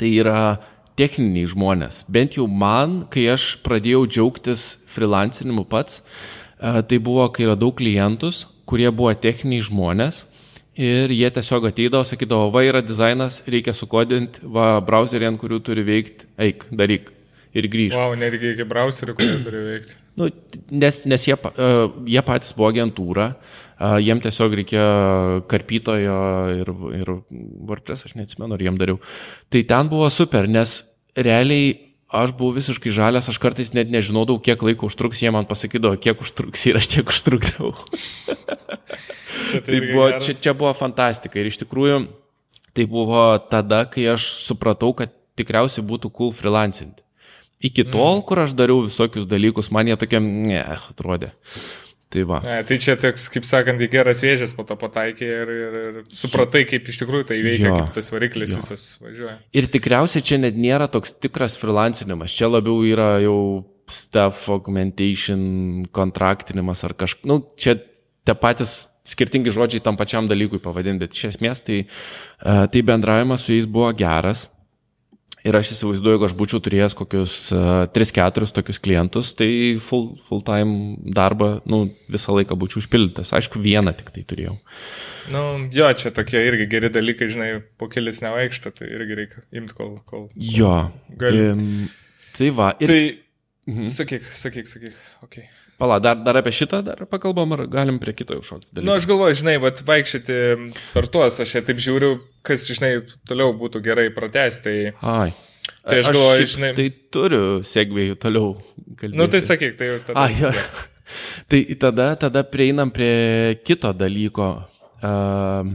tai 0.00 0.12
yra 0.22 0.60
techniniai 0.98 1.48
žmonės. 1.50 2.04
Bent 2.12 2.36
jau 2.38 2.46
man, 2.46 3.00
kai 3.12 3.26
aš 3.32 3.54
pradėjau 3.64 4.04
džiaugtis 4.08 4.74
freelancinimu 4.90 5.64
pats, 5.70 6.00
tai 6.60 6.98
buvo, 7.00 7.24
kai 7.32 7.48
radau 7.48 7.72
klientus, 7.72 8.44
kurie 8.70 8.90
buvo 8.94 9.12
techniniai 9.18 9.66
žmonės. 9.66 10.24
Ir 10.80 11.10
jie 11.12 11.28
tiesiog 11.34 11.66
ateidavo, 11.68 12.06
sakydavo, 12.06 12.48
va 12.54 12.62
yra 12.64 12.80
dizainas, 12.84 13.40
reikia 13.50 13.74
sukodinti, 13.76 14.44
va 14.54 14.76
browserį, 14.86 15.26
ant 15.32 15.40
kurių 15.42 15.58
turi 15.66 15.82
veikti, 15.84 16.28
eik, 16.40 16.68
daryk. 16.70 17.10
Ir 17.50 17.66
grįžti. 17.66 17.98
Wow, 17.98 18.14
netgi 18.14 18.52
iki 18.54 18.64
browserių, 18.70 19.16
kurie 19.18 19.40
turi 19.42 19.64
veikti. 19.66 19.96
Nu, 20.20 20.28
nes 20.70 21.00
nes 21.10 21.24
jie, 21.26 21.34
e, 21.34 21.70
jie 22.14 22.22
patys 22.22 22.54
buvo 22.54 22.68
agentūra, 22.70 23.26
e, 23.34 23.88
jiem 24.06 24.22
tiesiog 24.22 24.54
reikėjo 24.60 25.42
karpytojo 25.50 26.20
ir, 26.60 26.70
ir 27.00 27.12
WordPress, 27.66 28.06
aš 28.06 28.14
neatsimenu, 28.20 28.54
ar 28.54 28.62
jiem 28.62 28.78
dariau. 28.78 29.02
Tai 29.50 29.64
ten 29.74 29.90
buvo 29.90 30.06
super, 30.14 30.46
nes 30.46 30.76
realiai 31.18 31.74
aš 32.10 32.32
buvau 32.36 32.56
visiškai 32.56 32.92
žalias, 32.94 33.28
aš 33.30 33.38
kartais 33.42 33.72
net 33.76 33.90
nežinodavau, 33.92 34.42
kiek 34.42 34.62
laiko 34.66 34.90
užtruks, 34.90 35.22
jie 35.22 35.30
man 35.34 35.46
pasakydavo, 35.48 35.98
kiek 36.02 36.22
užtruks 36.22 36.66
ir 36.70 36.80
aš 36.80 36.90
tiek 36.94 37.12
užtrukdavau. 37.12 37.74
Tai 39.50 39.74
irgi 39.74 39.94
buvo, 39.94 40.06
geras. 40.06 40.26
čia, 40.26 40.34
čia 40.38 40.54
buvo 40.54 40.70
fantastika 40.78 41.40
ir 41.40 41.48
iš 41.50 41.58
tikrųjų 41.62 42.04
tai 42.76 42.86
buvo 42.86 43.22
tada, 43.50 43.82
kai 43.90 44.04
aš 44.12 44.28
supratau, 44.44 44.92
kad 44.94 45.10
tikriausiai 45.38 45.82
būtų 45.86 46.10
cool 46.14 46.30
freelancinti. 46.36 47.02
Iki 47.60 47.90
tol, 47.90 48.20
mm. 48.20 48.24
kur 48.28 48.40
aš 48.40 48.54
dariau 48.56 48.84
visokius 48.86 49.26
dalykus, 49.28 49.68
man 49.74 49.90
jie 49.90 49.96
tokie, 50.00 50.20
ne, 50.22 50.60
atrodė. 50.62 51.34
Tai 52.10 52.24
va. 52.26 52.40
Ne, 52.42 52.56
tai 52.66 52.76
čia 52.82 52.96
toks, 52.98 53.28
kaip 53.30 53.44
sakant, 53.46 53.82
geras 53.92 54.24
vėžės 54.26 54.50
po 54.58 54.64
to 54.66 54.74
pataikė 54.78 55.26
ir, 55.30 55.50
ir, 55.54 55.76
ir 55.80 55.98
supratai, 56.10 56.64
kaip 56.66 56.88
iš 56.90 56.98
tikrųjų 57.04 57.28
tai 57.28 57.36
veikia, 57.44 57.68
Jo. 57.68 57.76
kaip 57.78 57.92
tas 57.94 58.10
variklis 58.10 58.56
Jo. 58.56 58.62
visas 58.64 58.86
važiuoja. 58.98 59.36
Ir 59.54 59.68
tikriausiai 59.70 60.24
čia 60.26 60.40
net 60.42 60.58
nėra 60.58 60.88
toks 60.90 61.14
tikras 61.22 61.54
freelancinimas, 61.60 62.34
čia 62.34 62.50
labiau 62.50 62.82
yra 62.82 63.12
jau 63.22 63.36
staff 63.90 64.48
augmentation, 64.50 65.86
kontraktinimas 65.94 66.82
ar 66.86 66.96
kažkas. 66.98 67.22
Nu, 67.30 67.40
čia 67.54 67.76
tie 68.26 68.34
patys 68.34 68.88
skirtingi 69.06 69.54
žodžiai 69.54 69.82
tam 69.82 69.98
pačiam 69.98 70.26
dalykui 70.30 70.60
pavadinti, 70.62 71.06
bet 71.06 71.14
iš 71.14 71.30
esmės 71.32 71.62
tai, 71.66 71.84
e, 71.86 72.54
tai 72.74 72.82
bendravimas 72.86 73.46
su 73.46 73.54
jais 73.54 73.70
buvo 73.70 73.90
geras. 73.94 74.48
Ir 75.40 75.56
aš 75.56 75.70
įsivaizduoju, 75.72 76.18
jeigu 76.18 76.26
aš 76.26 76.34
būčiau 76.36 76.60
turėjęs 76.60 76.94
kokius 76.98 77.34
uh, 77.56 77.86
3-4 77.94 78.50
tokius 78.52 78.80
klientus, 78.82 79.30
tai 79.38 79.48
full, 79.80 80.18
full 80.28 80.42
time 80.44 80.98
darbą 81.16 81.62
nu, 81.70 81.86
visą 82.12 82.34
laiką 82.36 82.58
būčiau 82.60 82.82
užpildytas. 82.82 83.32
Aišku, 83.38 83.62
vieną 83.64 83.94
tik 83.96 84.12
tai 84.12 84.24
turėjau. 84.28 84.58
Nu, 85.32 85.44
jo, 85.72 85.88
čia 85.96 86.12
tokie 86.12 86.42
irgi 86.44 86.66
geri 86.68 86.90
dalykai, 86.92 87.30
žinai, 87.32 87.48
po 87.80 87.88
kelis 87.88 88.20
nevaikšto, 88.24 88.74
tai 88.76 88.90
irgi 88.92 89.16
reikia 89.22 89.44
imti, 89.56 89.76
kol... 89.78 89.94
kol 90.08 90.28
Jo. 90.36 90.90
Gali. 91.20 91.46
Im, 91.54 91.64
tai 92.36 92.52
va. 92.56 92.74
Ir, 92.76 92.92
Tai, 92.92 93.00
mhm. 93.72 93.88
sakyk, 93.96 94.28
sakyk, 94.36 94.68
sakyk. 94.68 95.00
Okay. 95.24 95.48
Pala, 95.80 95.96
dar, 96.04 96.18
dar 96.20 96.36
apie 96.36 96.52
šitą 96.52 96.82
dar 96.84 97.06
pakalbam, 97.08 97.54
ar 97.56 97.64
galim 97.72 97.96
prie 98.02 98.12
kito 98.12 98.36
jau 98.36 98.44
šokti? 98.44 98.74
Na, 98.76 98.82
nu, 98.84 98.92
aš 98.98 99.08
galvoju, 99.08 99.38
žinai, 99.40 99.56
vat 99.62 99.80
vaikščioti 99.88 100.36
per 100.92 101.08
tuos, 101.08 101.40
aš 101.40 101.54
čia 101.56 101.62
taip 101.64 101.80
žiūriu, 101.80 102.18
kas, 102.46 102.66
žinai, 102.70 102.92
toliau 103.28 103.54
būtų 103.56 103.82
gerai 103.84 104.08
pratesti. 104.14 104.92
Tai, 105.00 105.16
Ai. 105.24 105.32
Tai 105.80 105.98
aš 106.02 106.10
galvoju, 106.10 106.44
šiaip 106.44 106.52
žinai- 106.54 106.72
Tai 106.76 106.86
turiu 107.14 107.42
sėkmėjų 107.64 108.16
toliau. 108.20 108.54
Kalbėti. 108.96 109.16
nu, 109.16 109.26
tai 109.32 109.40
sakyk, 109.40 109.76
tai 109.78 109.92
jau 109.92 109.98
tada. 110.06 110.24
A, 110.24 110.28
jo. 110.28 110.52
Tai 111.50 111.60
tada, 111.74 112.14
tada 112.14 112.44
prieinam 112.46 112.90
prie 112.90 113.58
kito 113.66 113.90
dalyko. 113.92 114.50
Uh, 115.02 115.74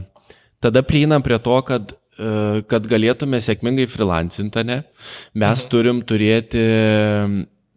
tada 0.62 0.82
prieinam 0.86 1.22
prie 1.22 1.38
to, 1.42 1.56
kad, 1.66 1.92
uh, 2.16 2.62
kad 2.70 2.86
galėtume 2.88 3.40
sėkmingai 3.44 3.88
freelancinti, 3.90 4.64
ne? 4.64 4.78
Mes 5.34 5.60
mhm. 5.60 5.68
turim 5.68 6.00
turėti 6.08 6.62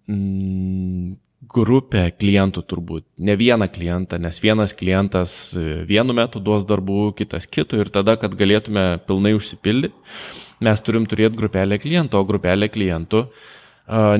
mm, 0.07 1.17
grupę 1.53 2.07
klientų 2.15 2.63
turbūt, 2.69 3.05
ne 3.17 3.35
vieną 3.39 3.69
klientą, 3.73 4.19
nes 4.21 4.41
vienas 4.43 4.73
klientas 4.77 5.37
e, 5.57 5.83
vienu 5.89 6.15
metu 6.17 6.41
duos 6.43 6.65
darbų, 6.69 7.13
kitas 7.17 7.49
kitų 7.49 7.83
ir 7.83 7.93
tada, 7.93 8.17
kad 8.21 8.35
galėtume 8.37 8.99
pilnai 9.07 9.35
užsipildyti, 9.37 9.95
mes 10.65 10.83
turim 10.85 11.07
turėti 11.09 11.39
grupelę 11.39 11.79
klientų, 11.81 12.19
o 12.19 12.27
grupelė 12.27 12.67
klientų 12.71 13.23
uh, 13.25 13.47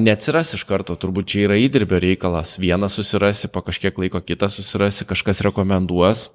neatsiras 0.02 0.54
iš 0.58 0.64
karto, 0.66 0.96
turbūt 0.98 1.30
čia 1.30 1.46
yra 1.48 1.58
įdirbio 1.62 2.00
reikalas. 2.02 2.58
Vieną 2.62 2.90
susirasi, 2.90 3.50
po 3.54 3.62
kažkiek 3.62 3.98
laiko 4.02 4.22
kitą 4.22 4.50
susirasi, 4.50 5.06
kažkas 5.06 5.44
rekomenduos. 5.46 6.30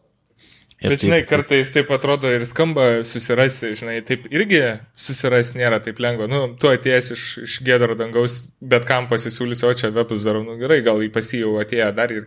Ir 0.83 0.91
Bet, 0.91 1.01
žinai, 1.01 1.21
taip- 1.23 1.29
kartais 1.31 1.71
taip 1.73 1.91
atrodo 1.95 2.29
ir 2.35 2.43
skamba 2.45 3.05
susirasti, 3.07 3.71
žinai, 3.79 4.01
taip 4.05 4.27
irgi 4.29 4.61
susirasti 4.99 5.61
nėra 5.61 5.79
taip 5.81 6.01
lengva. 6.03 6.27
Nu, 6.29 6.41
tu 6.61 6.69
atėjęs 6.69 7.13
iš, 7.15 7.23
iš 7.47 7.55
gėdaro 7.65 7.97
dangaus, 7.97 8.49
bet 8.61 8.85
kam 8.85 9.07
pasisiūlysi, 9.09 9.65
o 9.65 9.73
čia 9.73 9.93
webus 9.95 10.27
darau, 10.27 10.43
nu 10.45 10.59
gerai, 10.61 10.83
gal 10.85 11.01
į 11.01 11.09
pasijau 11.15 11.55
atėjo 11.63 11.89
dar 11.97 12.13
ir 12.13 12.27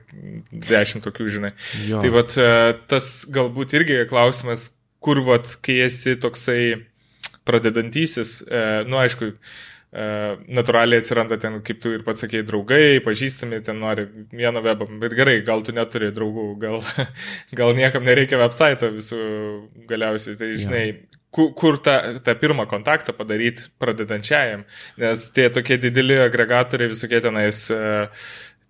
dešimt 0.52 1.04
tokių, 1.06 1.28
žinai. 1.38 1.52
Jo. 1.90 2.02
Tai 2.02 2.10
vat 2.16 2.38
e, 2.40 2.50
tas 2.88 3.12
galbūt 3.30 3.76
irgi 3.78 4.00
klausimas, 4.10 4.72
kur 5.04 5.22
vat, 5.28 5.54
kai 5.62 5.82
esi 5.86 6.16
toksai 6.16 6.62
pradedantysis, 7.46 8.42
e, 8.48 8.64
nu 8.90 8.98
aišku, 9.00 9.34
natūraliai 9.96 11.00
atsiranda 11.00 11.38
ten, 11.40 11.62
kaip 11.66 11.80
tu 11.80 11.94
ir 11.96 12.04
pats 12.04 12.20
sakėjai, 12.26 12.46
draugai, 12.50 13.00
pažįstami, 13.06 13.62
ten 13.64 13.80
nori 13.80 14.04
vieno 14.36 14.60
webą, 14.64 14.90
bet 15.00 15.16
gerai, 15.16 15.38
gal 15.48 15.64
tu 15.64 15.72
neturi 15.76 16.12
draugų, 16.16 16.48
gal, 16.60 16.82
gal 17.60 17.72
niekam 17.78 18.04
nereikia 18.08 18.40
website 18.42 18.92
visų 18.98 19.22
galiausiai, 19.88 20.36
tai 20.40 20.52
žinai, 20.60 20.84
kur, 21.32 21.54
kur 21.58 21.80
tą, 21.84 21.98
tą 22.24 22.36
pirmą 22.40 22.68
kontaktą 22.68 23.16
padaryti 23.16 23.70
pradedančiajam, 23.80 24.66
nes 25.00 25.28
tie 25.36 25.48
tokie 25.56 25.80
dideli 25.82 26.20
agregatoriai 26.26 26.92
visokie 26.92 27.24
tenais, 27.24 27.64
e, 27.72 28.08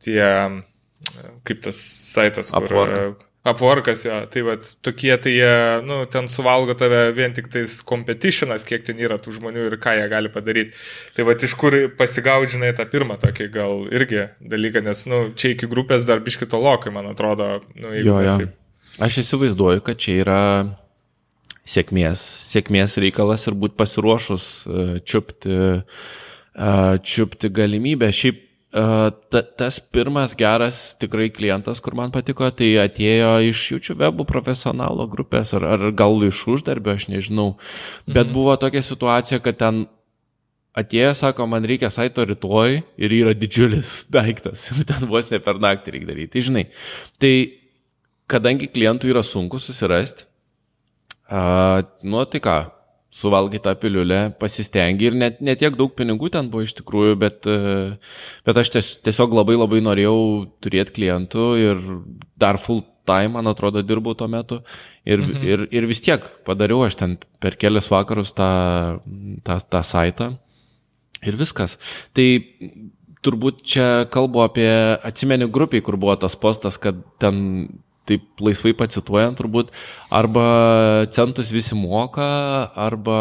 tie, 0.05 0.21
e, 0.21 1.31
kaip 1.49 1.65
tas 1.65 1.81
saitas, 2.13 2.53
kur... 2.53 2.69
Upwork. 2.69 3.25
Apvorkas, 3.47 4.03
jo, 4.03 4.17
tai 4.31 4.43
vad 4.43 4.65
tokie, 4.83 5.13
tai 5.23 5.31
jie, 5.37 5.51
nu, 5.87 6.01
ten 6.11 6.27
suvalgo 6.31 6.75
tave 6.77 7.13
vien 7.15 7.35
tik 7.35 7.47
tais 7.53 7.79
competitionas, 7.87 8.65
kiek 8.67 8.83
ten 8.87 8.99
yra 8.99 9.19
tų 9.23 9.37
žmonių 9.37 9.67
ir 9.69 9.77
ką 9.83 9.93
jie 9.95 10.07
gali 10.11 10.31
padaryti. 10.33 10.75
Tai 11.15 11.27
vad 11.29 11.43
iš 11.47 11.55
kur 11.59 11.77
pasigaudžinai 11.99 12.73
tą 12.75 12.87
pirmą 12.91 13.19
tokį 13.21 13.49
gal 13.53 13.85
irgi 13.93 14.25
dalyką, 14.41 14.83
nes, 14.87 15.05
nu, 15.07 15.21
čia 15.37 15.53
iki 15.55 15.69
grupės 15.71 16.09
dar 16.09 16.23
biškito 16.25 16.59
lokai, 16.59 16.91
man 16.95 17.07
atrodo, 17.13 17.61
nu, 17.75 17.93
jeigu 17.95 18.11
Jo, 18.11 18.19
jo. 18.25 18.37
taip. 18.43 18.55
Aš 19.03 19.21
įsivaizduoju, 19.21 19.83
kad 19.85 19.99
čia 20.01 20.17
yra 20.23 20.41
sėkmės, 21.67 22.23
sėkmės 22.51 22.97
reikalas 23.01 23.45
ir 23.49 23.57
būti 23.59 23.77
pasiruošus 23.77 24.47
e, 24.65 24.85
čiupti, 25.05 25.53
e, 25.53 26.73
čiupti 27.05 27.51
galimybę. 27.53 28.09
Šiaip 28.15 28.46
ta, 28.71 29.41
tas 29.57 29.79
pirmas 29.79 30.35
geras 30.35 30.95
tikrai 30.99 31.29
klientas, 31.31 31.79
kur 31.79 31.95
man 31.95 32.11
patiko, 32.11 32.49
tai 32.51 32.73
atėjo 32.83 33.31
iš 33.47 33.61
YouTube 33.71 34.03
webų 34.03 34.25
profesionalo 34.27 35.07
grupės 35.07 35.53
ar, 35.55 35.65
ar 35.77 35.91
gal 35.95 36.19
iš 36.27 36.43
uždarbio, 36.57 36.97
aš 36.97 37.07
nežinau. 37.11 37.53
Bet 38.07 38.27
mhm. 38.27 38.33
buvo 38.35 38.57
tokia 38.59 38.83
situacija, 38.83 39.39
kad 39.43 39.59
ten 39.61 39.85
atėjo, 40.77 41.13
sako, 41.17 41.47
man 41.49 41.65
reikia 41.65 41.89
saito 41.93 42.25
rytoj 42.27 42.81
ir 42.99 43.17
yra 43.21 43.33
didžiulis 43.37 44.03
daiktas. 44.17 44.67
Ir 44.73 44.83
ten 44.89 45.07
vos 45.09 45.31
ne 45.31 45.39
per 45.43 45.61
naktį 45.63 45.95
reikia 45.95 46.11
daryti. 46.11 46.33
Tai 46.35 46.47
žinai, 46.51 46.65
tai 47.21 47.33
kadangi 48.27 48.67
klientų 48.69 49.13
yra 49.13 49.23
sunku 49.23 49.61
susirasti, 49.63 50.27
a, 51.31 51.83
nu 52.03 52.23
tai 52.27 52.43
ką, 52.43 52.57
suvalgai 53.17 53.61
tą 53.63 53.73
piliulę, 53.79 54.19
pasistengi 54.41 55.09
ir 55.09 55.17
net, 55.17 55.39
net 55.41 55.61
tiek 55.61 55.77
daug 55.77 55.93
pinigų 55.97 56.29
ten 56.33 56.51
buvo 56.53 56.65
iš 56.65 56.75
tikrųjų, 56.77 57.17
bet, 57.21 57.47
e, 57.49 57.95
bet 58.45 58.59
aš 58.61 58.73
ties, 58.75 58.91
tiesiog 59.05 59.33
labai 59.39 59.57
labai 59.57 59.81
norėjau 59.85 60.19
turėti 60.63 60.95
klientų 60.99 61.47
ir 61.61 61.81
dar 62.39 62.61
full 62.61 62.83
time, 63.07 63.33
man 63.37 63.49
atrodo, 63.49 63.81
dirbau 63.85 64.13
tuo 64.17 64.27
metu 64.31 64.59
ir, 65.07 65.23
mhm. 65.23 65.47
ir, 65.47 65.65
ir 65.71 65.87
vis 65.89 66.03
tiek 66.03 66.25
padariau 66.47 66.83
aš 66.85 66.99
ten 66.99 67.17
per 67.41 67.57
kelias 67.59 67.89
vakarus 67.93 68.35
tą, 68.37 68.51
tą, 69.47 69.57
tą 69.63 69.83
saitą 69.87 70.33
ir 71.25 71.39
viskas. 71.39 71.77
Tai 72.15 72.27
turbūt 73.25 73.63
čia 73.67 73.87
kalbu 74.13 74.43
apie, 74.45 74.69
atsimeni 75.07 75.49
grupiai, 75.51 75.83
kur 75.83 75.97
buvo 75.99 76.15
tas 76.21 76.37
postas, 76.39 76.77
kad 76.81 76.99
ten 77.21 77.39
taip 78.07 78.43
laisvai 78.43 78.73
pacituojant 78.77 79.37
turbūt, 79.39 79.71
arba 80.13 80.47
centus 81.15 81.51
visi 81.53 81.77
moka, 81.77 82.27
arba 82.77 83.19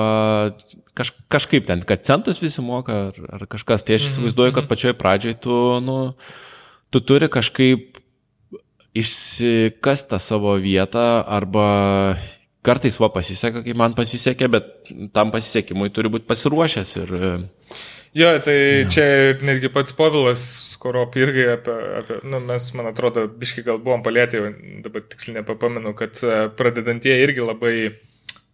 kaž, 0.96 1.12
kažkaip 1.32 1.68
ten, 1.68 1.84
kad 1.86 2.06
centus 2.08 2.40
visi 2.42 2.64
moka, 2.64 3.08
ar, 3.10 3.20
ar 3.38 3.46
kažkas. 3.50 3.84
Tai 3.86 3.98
aš 3.98 4.10
įsivaizduoju, 4.10 4.56
kad 4.56 4.70
pačioj 4.70 4.96
pradžioj 4.98 5.38
tu, 5.44 5.58
nu, 5.84 5.98
tu 6.94 7.02
turi 7.04 7.28
kažkaip 7.32 8.00
išsikasti 8.96 10.14
tą 10.14 10.20
savo 10.22 10.56
vietą, 10.60 11.04
arba 11.28 11.66
kartais 12.66 12.96
va 12.98 13.10
pasiseka, 13.14 13.62
kaip 13.66 13.78
man 13.78 13.94
pasisekė, 13.98 14.48
bet 14.50 14.72
tam 15.14 15.30
pasisekimui 15.34 15.92
turi 15.94 16.10
būti 16.10 16.26
pasiruošęs 16.30 16.96
ir, 17.02 17.12
Jo, 18.14 18.30
tai 18.44 18.56
jo. 18.56 18.88
čia 18.94 19.06
netgi 19.44 19.70
pats 19.72 19.94
Povilas, 19.96 20.42
kurio 20.80 21.06
irgi 21.18 21.46
apie, 21.56 21.76
apie 22.00 22.18
nu, 22.24 22.40
mes, 22.44 22.68
man 22.78 22.90
atrodo, 22.92 23.26
biški 23.28 23.64
gal 23.66 23.80
buvom 23.82 24.04
palėtę, 24.06 24.42
dabar 24.84 25.04
tiksliai 25.10 25.40
nepapamenu, 25.40 25.92
kad 25.98 26.20
e, 26.22 26.46
pradedantieji 26.56 27.26
irgi 27.26 27.44
labai 27.44 27.74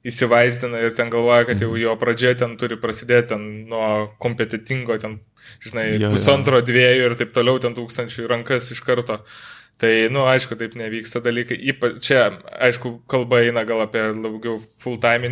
įsivaizdina 0.09 0.81
ir 0.83 0.95
ten 0.99 1.13
galvoja, 1.13 1.47
kad 1.47 1.63
jau 1.63 1.71
mhm. 1.71 1.83
jo 1.85 1.97
pradžia 2.01 2.35
ten 2.39 2.57
turi 2.59 2.79
prasidėti 2.81 3.35
ten 3.35 3.45
nuo 3.71 3.89
kompetitingo, 4.23 4.99
ten, 5.03 5.21
žinai, 5.63 5.87
jo, 6.03 6.11
pusantro, 6.15 6.59
jo. 6.59 6.67
dviejų 6.73 7.11
ir 7.11 7.19
taip 7.21 7.35
toliau, 7.37 7.61
ten 7.63 7.77
tūkstančių 7.79 8.27
rankas 8.31 8.73
iš 8.75 8.83
karto. 8.87 9.21
Tai, 9.81 9.91
na, 10.07 10.13
nu, 10.15 10.21
aišku, 10.31 10.55
taip 10.55 10.77
nevyksta 10.79 11.19
dalykai. 11.25 11.57
Ypač 11.73 11.97
čia, 12.07 12.21
aišku, 12.69 12.93
kalba 13.11 13.41
eina 13.43 13.65
gal 13.67 13.83
apie 13.83 14.03
daugiau 14.15 14.61
full-time 14.83 15.31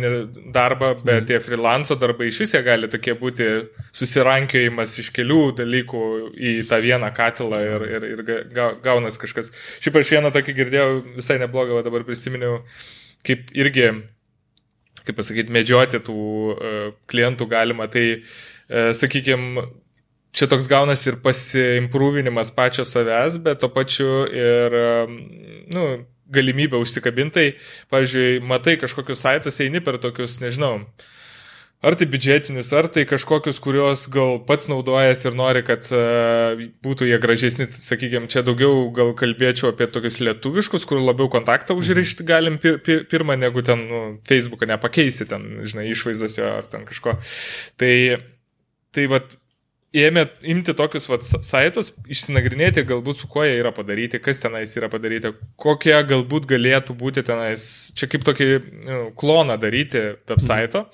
darbą, 0.51 0.89
bet 0.99 1.21
mm. 1.21 1.27
tie 1.29 1.39
freelanco 1.43 1.95
darbai 1.99 2.27
iš 2.27 2.41
vis 2.43 2.55
jie 2.57 2.63
gali 2.65 2.89
tokie 2.91 3.15
būti 3.19 3.47
susirankiojimas 3.95 4.97
iš 5.05 5.11
kelių 5.15 5.39
dalykų 5.61 6.01
į 6.35 6.55
tą 6.67 6.81
vieną 6.83 7.13
katilą 7.15 7.61
ir, 7.63 7.85
ir, 7.95 8.07
ir 8.11 8.49
gaunas 8.83 9.21
kažkas. 9.21 9.53
Šiaip 9.79 10.01
aš 10.01 10.15
vieną 10.17 10.33
tokį 10.35 10.57
girdėjau, 10.59 10.89
visai 11.21 11.39
neblogą, 11.39 11.79
dabar 11.87 12.03
prisiminiau, 12.07 12.59
kaip 13.27 13.53
irgi 13.55 13.93
kaip 15.05 15.17
pasakyti, 15.17 15.53
medžioti 15.55 16.01
tų 16.05 16.17
uh, 16.51 16.81
klientų 17.09 17.47
galima. 17.49 17.87
Tai, 17.91 18.03
uh, 18.19 18.91
sakykime, 18.97 19.63
čia 20.35 20.47
toks 20.51 20.69
gaunas 20.71 21.05
ir 21.07 21.19
pasiimprūvinimas 21.23 22.53
pačio 22.55 22.85
savęs, 22.87 23.39
bet 23.45 23.61
to 23.63 23.69
pačiu 23.73 24.25
ir, 24.27 24.77
nu, 25.75 25.87
galimybė 26.31 26.79
užsikabintai. 26.79 27.47
Pavyzdžiui, 27.91 28.43
matai 28.47 28.77
kažkokius 28.81 29.25
saitus, 29.25 29.59
eini 29.63 29.83
per 29.83 29.99
tokius, 30.01 30.39
nežinau, 30.43 30.77
Ar 31.81 31.95
tai 31.97 32.05
biudžetinius, 32.05 32.67
ar 32.77 32.85
tai 32.93 33.07
kažkokius, 33.09 33.57
kuriuos 33.57 34.03
gal 34.13 34.35
pats 34.45 34.67
naudojas 34.69 35.23
ir 35.25 35.33
nori, 35.33 35.63
kad 35.65 35.87
uh, 35.89 36.59
būtų 36.85 37.07
jie 37.09 37.17
gražesni, 37.23 37.65
sakykime, 37.65 38.29
čia 38.29 38.43
daugiau 38.45 38.83
gal 38.93 39.15
kalbėčiau 39.17 39.71
apie 39.71 39.87
tokius 39.89 40.19
lietuviškus, 40.21 40.85
kur 40.85 41.01
labiau 41.01 41.25
kontaktą 41.33 41.73
užrišti 41.79 42.27
galim 42.29 42.59
pir 42.61 42.77
pir 42.85 43.01
pirmą, 43.09 43.33
negu 43.41 43.65
ten 43.65 43.81
nu, 43.89 44.03
Facebooką 44.29 44.69
nepakeisi, 44.69 45.25
ten, 45.33 45.47
žinai, 45.65 45.87
išvaizdos 45.89 46.37
jo 46.37 46.51
ar 46.59 46.69
ten 46.69 46.85
kažko. 46.85 47.17
Tai, 47.81 47.95
tai 48.93 49.09
vad, 49.09 49.33
ėmė 49.91 50.23
imti 50.47 50.73
tokius 50.77 51.07
vat, 51.11 51.25
saitus, 51.43 51.91
išsinagrinėti 52.07 52.85
galbūt 52.87 53.21
su 53.21 53.27
kuo 53.31 53.43
jie 53.43 53.57
yra 53.59 53.73
padaryti, 53.75 54.21
kas 54.23 54.39
tenais 54.39 54.71
yra 54.79 54.87
padaryti, 54.91 55.33
kokie 55.59 55.97
galbūt 56.07 56.47
galėtų 56.47 56.95
būti 56.95 57.23
tenais, 57.27 57.65
čia 57.99 58.07
kaip 58.11 58.23
tokį 58.27 58.47
nu, 58.87 58.99
kloną 59.19 59.57
daryti 59.59 60.03
website, 60.31 60.85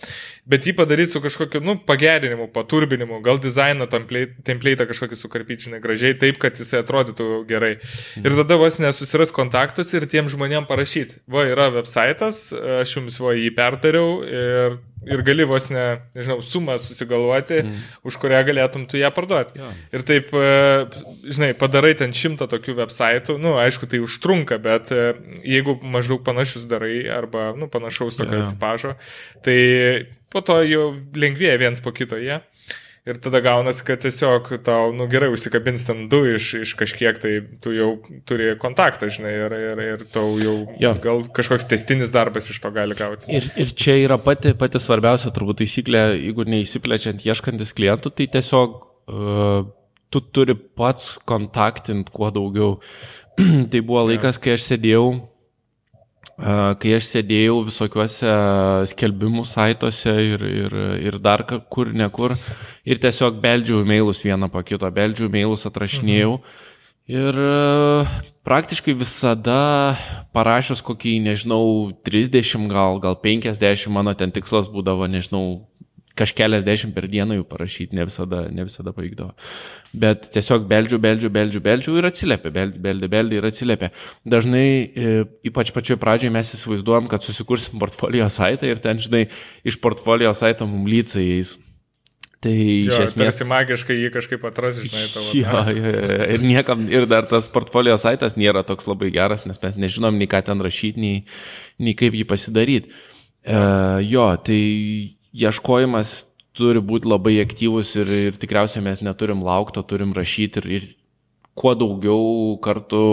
bet 0.49 0.65
jį 0.65 0.73
padaryti 0.79 1.13
su 1.13 1.21
kažkokiu, 1.21 1.61
nu, 1.65 1.77
pagerinimu, 1.85 2.49
paturbinimu, 2.55 3.21
gal 3.25 3.37
dizaino 3.43 3.85
template 3.91 4.89
kažkokį 4.89 5.21
sukarpyčinai 5.21 5.83
gražiai, 5.83 6.17
taip, 6.17 6.41
kad 6.41 6.57
jisai 6.57 6.81
atrodytų 6.81 7.43
gerai. 7.49 7.75
Ir 8.23 8.37
tada 8.41 8.57
vos 8.57 8.81
nesusiras 8.81 9.33
kontaktus 9.35 9.93
ir 9.93 10.09
tiem 10.09 10.29
žmonėm 10.31 10.65
parašyti, 10.69 11.21
va, 11.29 11.45
yra 11.45 11.69
website'as, 11.77 12.47
aš 12.81 12.97
jums 12.97 13.21
va 13.21 13.37
jį 13.37 13.53
pertariau 13.57 14.21
ir 14.25 14.81
ir 15.05 15.23
gali 15.25 15.45
vos 15.47 15.69
ne, 15.73 15.85
nežinau, 16.17 16.41
sumą 16.45 16.77
susigalvoti, 16.81 17.61
mm. 17.63 17.85
už 18.07 18.17
kurią 18.21 18.41
galėtum 18.47 18.87
tu 18.89 18.99
ją 18.99 19.11
parduoti. 19.15 19.59
Ja. 19.59 19.69
Ir 19.95 20.05
taip, 20.07 20.33
e, 20.33 21.05
žinai, 21.27 21.51
padarai 21.59 21.93
ten 21.99 22.15
šimtą 22.15 22.49
tokių 22.51 22.77
websaitų, 22.81 23.37
nu, 23.41 23.55
aišku, 23.61 23.89
tai 23.91 24.01
užtrunka, 24.03 24.59
bet 24.63 24.91
e, 24.95 25.13
jeigu 25.45 25.77
maždaug 25.83 26.25
panašius 26.27 26.67
darai 26.69 27.05
arba, 27.13 27.51
nu, 27.57 27.69
panašaus 27.71 28.19
tokio 28.19 28.43
ja. 28.43 28.51
tipažo, 28.51 28.97
tai 29.45 29.59
po 30.33 30.43
to 30.45 30.59
jau 30.67 30.89
lengvėja 31.15 31.59
viens 31.61 31.83
po 31.83 31.95
kito 31.95 32.19
jie. 32.19 32.39
Ja. 32.39 32.43
Ir 33.07 33.19
tada 33.23 33.39
gaunasi, 33.39 33.85
kad 33.87 34.01
tiesiog 34.03 34.49
tau, 34.67 34.89
nu 34.95 35.05
gerai, 35.07 35.29
užsikabins 35.31 35.85
ten 35.87 36.05
du 36.11 36.19
iš, 36.33 36.49
iš 36.65 36.73
kažkiek, 36.79 37.19
tai 37.23 37.37
tu 37.63 37.71
jau 37.71 37.93
turi 38.27 38.49
kontaktą, 38.59 39.07
žinai, 39.13 39.31
ir, 39.45 39.55
ir, 39.55 39.81
ir 39.85 40.03
tau 40.11 40.33
jau 40.41 40.57
jo. 40.81 40.91
gal 41.05 41.23
kažkoks 41.37 41.69
testinis 41.71 42.11
darbas 42.11 42.51
iš 42.51 42.59
to 42.63 42.71
gali 42.75 42.97
gautis. 42.99 43.29
Ir, 43.31 43.47
ir 43.55 43.71
čia 43.79 43.95
yra 44.01 44.19
pati, 44.19 44.51
pati 44.59 44.81
svarbiausia 44.83 45.31
turbūt 45.35 45.61
taisyklė, 45.63 46.03
jeigu 46.17 46.47
neįsiplečiant 46.51 47.23
ieškantis 47.23 47.71
klientų, 47.77 48.11
tai 48.17 48.27
tiesiog 48.35 48.75
uh, 48.75 49.63
tu 50.11 50.23
turi 50.35 50.57
pats 50.57 51.15
kontaktinti 51.27 52.11
kuo 52.11 52.33
daugiau. 52.35 52.77
tai 53.71 53.79
buvo 53.79 54.03
laikas, 54.09 54.39
kai 54.41 54.57
aš 54.57 54.67
sėdėjau 54.73 55.07
kai 56.37 56.93
aš 56.97 57.09
sėdėjau 57.13 57.57
visokiuose 57.65 58.33
skelbimų 58.91 59.45
saituose 59.47 60.13
ir, 60.33 60.43
ir, 60.45 60.77
ir 61.01 61.17
dar 61.23 61.45
kur 61.45 61.89
nekur 61.95 62.35
ir 62.85 63.01
tiesiog 63.01 63.39
beldžiau 63.41 63.85
mailus 63.87 64.21
vieną 64.25 64.51
po 64.53 64.61
kito, 64.61 64.89
beldžiau 64.93 65.31
mailus 65.33 65.65
atrašinėjau. 65.69 66.37
Mhm. 66.37 66.63
Ir 67.07 67.37
praktiškai 68.43 68.91
visada 68.99 69.95
parašęs 70.35 70.81
kokį, 70.83 71.13
nežinau, 71.23 71.93
30 72.03 72.67
gal, 72.67 72.99
gal 72.99 73.15
50, 73.23 73.87
mano 73.95 74.11
ten 74.11 74.33
tikslas 74.35 74.67
būdavo, 74.67 75.07
nežinau, 75.07 75.61
kažkeliasdešimt 76.17 76.95
per 76.95 77.07
dieną 77.11 77.37
jų 77.39 77.45
parašyti, 77.49 77.97
ne 77.97 78.07
visada, 78.07 78.45
ne 78.53 78.65
visada 78.67 78.93
pavykdavo. 78.95 79.35
Bet 79.97 80.29
tiesiog 80.33 80.65
beldžiu, 80.69 80.99
beldžiu, 81.03 81.31
beldžiu, 81.33 81.61
beldžiu 81.63 81.97
ir 81.99 82.09
atsiliepia, 82.09 82.51
beldžiu, 82.53 82.81
beldžiu, 82.83 83.11
beldžiu 83.13 83.39
ir 83.39 83.49
atsiliepia. 83.51 83.91
Dažnai, 84.35 84.67
e, 84.67 85.13
ypač 85.47 85.71
pačioje 85.75 86.01
pradžioje 86.01 86.33
mes 86.35 86.51
įsivaizduojam, 86.57 87.07
kad 87.11 87.25
susikursim 87.25 87.79
portfolio 87.81 88.27
saitą 88.33 88.69
ir 88.69 88.83
ten, 88.83 88.99
žinai, 89.03 89.27
iš 89.67 89.79
portfolio 89.83 90.33
saito 90.37 90.67
mums 90.69 90.91
lyca 90.91 91.23
jais. 91.23 91.57
Tai 92.37 92.53
jo, 92.53 92.93
iš 92.93 92.99
esmės. 93.07 93.31
Tarsi 93.31 93.47
magiškai 93.49 93.95
jį 93.97 94.09
kažkaip 94.13 94.43
atras, 94.45 94.77
žinai, 94.83 95.05
tavo. 95.09 95.31
Jo, 95.33 95.61
jo, 95.73 95.93
jo, 95.95 96.17
ir 96.35 96.43
niekam, 96.45 96.83
ir 96.93 97.07
dar 97.09 97.25
tas 97.29 97.49
portfolio 97.49 97.95
saitas 97.97 98.37
nėra 98.37 98.61
toks 98.67 98.85
labai 98.89 99.09
geras, 99.15 99.47
nes 99.49 99.57
mes 99.63 99.77
nežinom 99.87 100.19
nei 100.19 100.29
ką 100.29 100.43
ten 100.45 100.61
rašyti, 100.61 101.01
nei, 101.01 101.23
nei 101.81 101.95
kaip 101.97 102.13
jį 102.17 102.27
pasidaryti. 102.29 102.93
Uh, 103.47 104.03
jo, 104.03 104.27
tai 104.43 104.61
ieškojimas 105.35 106.25
turi 106.57 106.81
būti 106.81 107.09
labai 107.09 107.37
aktyvus 107.43 107.95
ir, 107.99 108.11
ir 108.29 108.37
tikriausiai 108.41 108.83
mes 108.85 109.01
neturim 109.05 109.43
laukto, 109.45 109.83
turim 109.85 110.13
rašyti 110.17 110.63
ir, 110.63 110.69
ir 110.77 110.87
kuo 111.57 111.73
daugiau 111.77 112.55
kartų 112.63 113.03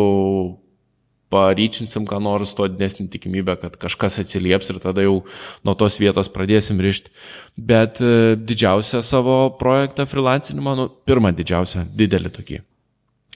paryčinsim 1.35 2.05
ką 2.07 2.21
nors, 2.23 2.53
tuo 2.55 2.69
didesnį 2.71 3.09
tikimybę, 3.11 3.57
kad 3.63 3.79
kažkas 3.81 4.21
atsilieps 4.23 4.71
ir 4.71 4.79
tada 4.83 5.03
jau 5.03 5.17
nuo 5.67 5.75
tos 5.79 5.99
vietos 5.99 6.31
pradėsim 6.31 6.79
rišti. 6.85 7.11
Bet 7.57 7.99
e, 8.05 8.37
didžiausią 8.39 9.03
savo 9.03 9.39
projektą 9.59 10.07
freelancinimą, 10.11 10.77
nu, 10.79 10.87
pirmą 11.09 11.35
didžiausią, 11.35 11.89
didelį 11.97 12.33
tokį. 12.39 12.61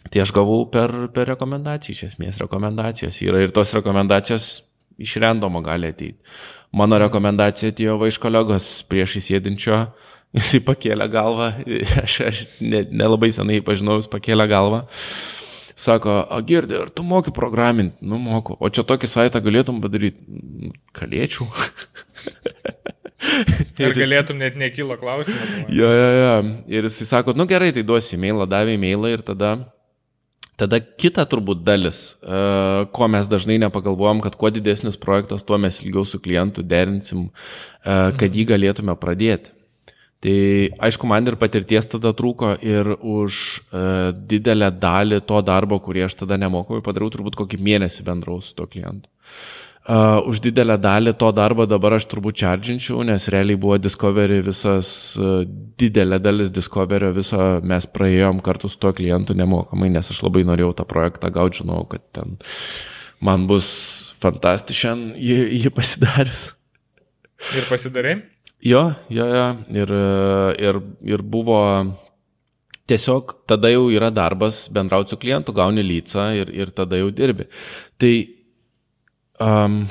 Tai 0.09 0.23
aš 0.23 0.33
gavau 0.37 0.63
per, 0.71 0.95
per 1.13 1.29
rekomendaciją, 1.33 1.97
iš 1.97 2.05
esmės 2.13 2.39
rekomendacijos 2.41 3.19
yra 3.25 3.43
ir 3.45 3.53
tos 3.57 3.75
rekomendacijos 3.77 4.47
iš 4.99 5.17
rendomo 5.23 5.63
gali 5.65 5.91
ateiti. 5.93 6.19
Mano 6.77 6.99
rekomendacija 7.01 7.73
atėjo 7.73 7.97
va 8.01 8.11
iš 8.11 8.19
kolegos 8.21 8.69
prieš 8.91 9.19
įsėdinčio, 9.23 9.81
jisai 10.37 10.61
pakėlė 10.67 11.09
galvą, 11.13 11.51
aš, 12.05 12.21
aš 12.29 12.45
nelabai 12.61 13.31
ne, 13.31 13.33
ne 13.33 13.37
senai 13.41 13.61
pažinau, 13.65 13.99
jis 14.03 14.11
pakėlė 14.13 14.49
galvą. 14.51 14.85
Sako, 15.79 16.25
Agirdė, 16.35 16.75
ar 16.83 16.89
tu 16.91 17.05
moki 17.07 17.31
programinti? 17.31 18.03
Nu, 18.03 18.19
moku. 18.19 18.57
O 18.59 18.67
čia 18.67 18.83
tokį 18.83 19.07
saitą 19.13 19.39
galėtum 19.39 19.79
padaryti? 19.79 20.19
Nu, 20.27 20.73
galėčiau. 20.99 21.47
Ir 23.79 23.95
galėtum 23.95 24.41
net 24.43 24.57
nekylo 24.59 24.97
klausimą. 24.99 25.39
Jo, 25.71 25.91
jo, 25.95 26.09
jo. 26.19 26.33
Ir 26.75 26.89
jisai 26.89 27.07
sako, 27.07 27.35
nu 27.39 27.47
gerai, 27.51 27.71
tai 27.75 27.85
duosi 27.87 28.17
e-mailą, 28.17 28.47
davė 28.51 28.75
e-mailą 28.75 29.13
ir 29.15 29.23
tada 29.27 29.53
Tada 30.59 30.81
kita 30.83 31.23
turbūt 31.31 31.61
dalis, 31.63 32.17
e, 32.19 32.39
ko 32.91 33.07
mes 33.07 33.29
dažnai 33.31 33.61
nepagalvojom, 33.63 34.25
kad 34.25 34.35
kuo 34.35 34.51
didesnis 34.51 34.99
projektas, 34.99 35.45
tuo 35.47 35.59
mes 35.61 35.79
ilgiau 35.85 36.03
su 36.03 36.19
klientu 36.19 36.65
derinsim, 36.67 37.29
e, 37.29 37.95
kad 38.19 38.35
jį 38.35 38.49
galėtume 38.51 38.97
pradėti. 38.99 39.55
Tai 40.19 40.35
aišku, 40.83 41.07
man 41.07 41.31
ir 41.31 41.37
patirties 41.39 41.87
tada 41.87 42.11
trūko 42.11 42.57
ir 42.67 42.89
už 42.99 43.43
uh, 43.71 44.11
didelę 44.11 44.73
dalį 44.75 45.21
to 45.29 45.39
darbo, 45.47 45.79
kurį 45.79 46.09
aš 46.09 46.17
tada 46.25 46.35
nemokamai 46.43 46.83
padariau, 46.83 47.13
turbūt 47.15 47.39
kokį 47.39 47.61
mėnesį 47.63 48.03
bendrau 48.09 48.41
su 48.43 48.51
to 48.59 48.67
klientu. 48.67 49.07
Uh, 49.89 50.21
už 50.29 50.43
didelę 50.45 50.75
dalį 50.77 51.15
to 51.17 51.31
darbo 51.33 51.65
dabar 51.65 51.95
aš 51.97 52.05
turbūt 52.11 52.37
čardžinčiau, 52.37 53.01
nes 53.09 53.25
realiai 53.33 53.57
buvo 53.57 53.79
Discovery 53.81 54.43
visas, 54.45 54.91
uh, 55.17 55.47
didelė 55.81 56.19
dalis 56.21 56.51
Discovery 56.53 57.09
viso 57.17 57.39
mes 57.65 57.87
praėjom 57.89 58.43
kartu 58.45 58.69
su 58.69 58.77
tuo 58.83 58.93
klientu 58.93 59.33
nemokamai, 59.39 59.89
nes 59.95 60.13
aš 60.13 60.21
labai 60.27 60.45
norėjau 60.45 60.75
tą 60.77 60.85
projektą 60.91 61.33
gauti, 61.33 61.63
žinau, 61.63 61.87
kad 61.89 62.05
ten 62.13 62.37
man 63.25 63.49
bus 63.49 63.71
fantastišan 64.21 65.15
jį, 65.17 65.41
jį 65.65 65.73
pasidarius. 65.73 66.51
Ir 67.57 67.65
pasidarai? 67.71 68.19
Jo, 68.61 68.91
jo, 69.09 69.25
jo. 69.25 69.51
Ir, 69.73 69.97
ir, 70.69 70.85
ir 71.17 71.25
buvo 71.25 71.63
tiesiog 72.89 73.39
tada 73.49 73.71
jau 73.73 73.87
yra 73.93 74.13
darbas 74.13 74.67
bendrauti 74.73 75.17
su 75.17 75.21
klientu, 75.21 75.57
gauni 75.57 75.85
lycą 75.85 76.33
ir, 76.43 76.53
ir 76.53 76.77
tada 76.77 77.01
jau 77.01 77.09
dirbi. 77.15 77.49
Tai 78.01 78.13
Um, 79.39 79.83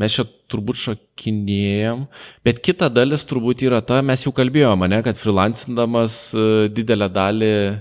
mes 0.00 0.14
čia 0.16 0.24
turbūt 0.50 0.80
šakinėjom, 0.84 2.06
bet 2.46 2.60
kita 2.64 2.88
dalis 2.92 3.24
turbūt 3.28 3.64
yra 3.66 3.80
ta, 3.86 4.00
mes 4.06 4.24
jau 4.24 4.32
kalbėjome, 4.34 4.88
ne, 4.90 5.00
kad 5.06 5.18
freelancindamas 5.20 6.18
e, 6.32 6.44
didelę 6.72 7.10
dalį 7.12 7.50
e, 7.50 7.74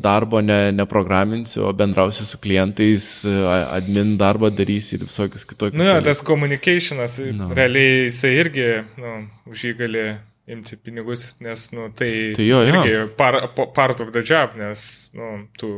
darbo 0.00 0.40
ne, 0.44 0.58
neprograminsiu, 0.76 1.64
o 1.68 1.72
bendrausiu 1.76 2.26
su 2.28 2.40
klientais, 2.42 3.08
e, 3.28 3.34
admin 3.64 4.14
darbą 4.20 4.52
darysi 4.54 4.98
ir 4.98 5.08
visokius 5.08 5.46
kitokius. 5.48 5.80
Na, 5.80 5.84
nu, 5.84 5.90
ja, 5.96 6.04
tas 6.04 6.22
communicationas, 6.24 7.18
no. 7.36 7.50
realiai 7.56 8.06
jisai 8.06 8.36
irgi, 8.38 8.70
nu, 9.00 9.16
už 9.50 9.68
jį 9.68 9.74
gali 9.80 10.06
imti 10.54 10.76
pinigus, 10.76 11.32
nes, 11.44 11.70
nu, 11.72 11.88
tai, 11.96 12.12
tai 12.36 12.48
jo, 12.48 12.62
jo. 12.62 12.72
irgi 12.72 13.04
par, 13.18 13.40
part 13.76 14.04
of 14.04 14.12
the 14.14 14.24
job, 14.24 14.58
nes, 14.60 14.88
nu, 15.16 15.36
tu, 15.60 15.74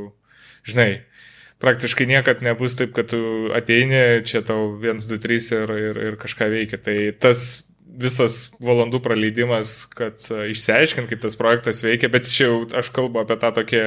žinai, 0.66 0.90
praktiškai 1.62 2.07
niekad 2.09 2.42
nebus 2.45 2.77
taip, 2.77 2.92
kad 2.97 3.09
tu 3.12 3.51
ateini, 3.57 4.25
čia 4.29 4.42
tau 4.47 4.75
1, 4.77 5.07
2, 5.09 5.21
3 5.23 5.53
ir, 5.57 5.77
ir, 5.90 6.03
ir 6.11 6.19
kažką 6.21 6.51
veikia. 6.53 6.81
Tai 6.83 6.97
tas 7.23 7.47
visas 7.97 8.51
valandų 8.62 9.01
praleidimas, 9.05 9.87
kad 9.97 10.21
e, 10.29 10.51
išsiaiškint, 10.53 11.09
kaip 11.11 11.23
tas 11.23 11.38
projektas 11.40 11.81
veikia, 11.85 12.11
bet 12.12 12.29
čia 12.29 12.49
jau 12.49 12.59
aš 12.77 12.90
kalbu 12.95 13.23
apie 13.23 13.38
tą 13.40 13.53
tokį, 13.57 13.83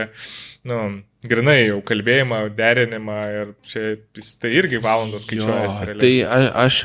nu, 0.70 0.80
grinai 1.30 1.60
jau 1.68 1.80
kalbėjimą, 1.86 2.42
derinimą 2.58 3.20
ir 3.36 3.54
čia 3.68 3.86
tai 4.42 4.54
irgi 4.58 4.82
valandos 4.84 5.28
skaičiuojasi. 5.28 6.00
Tai 6.02 6.14
aš, 6.66 6.82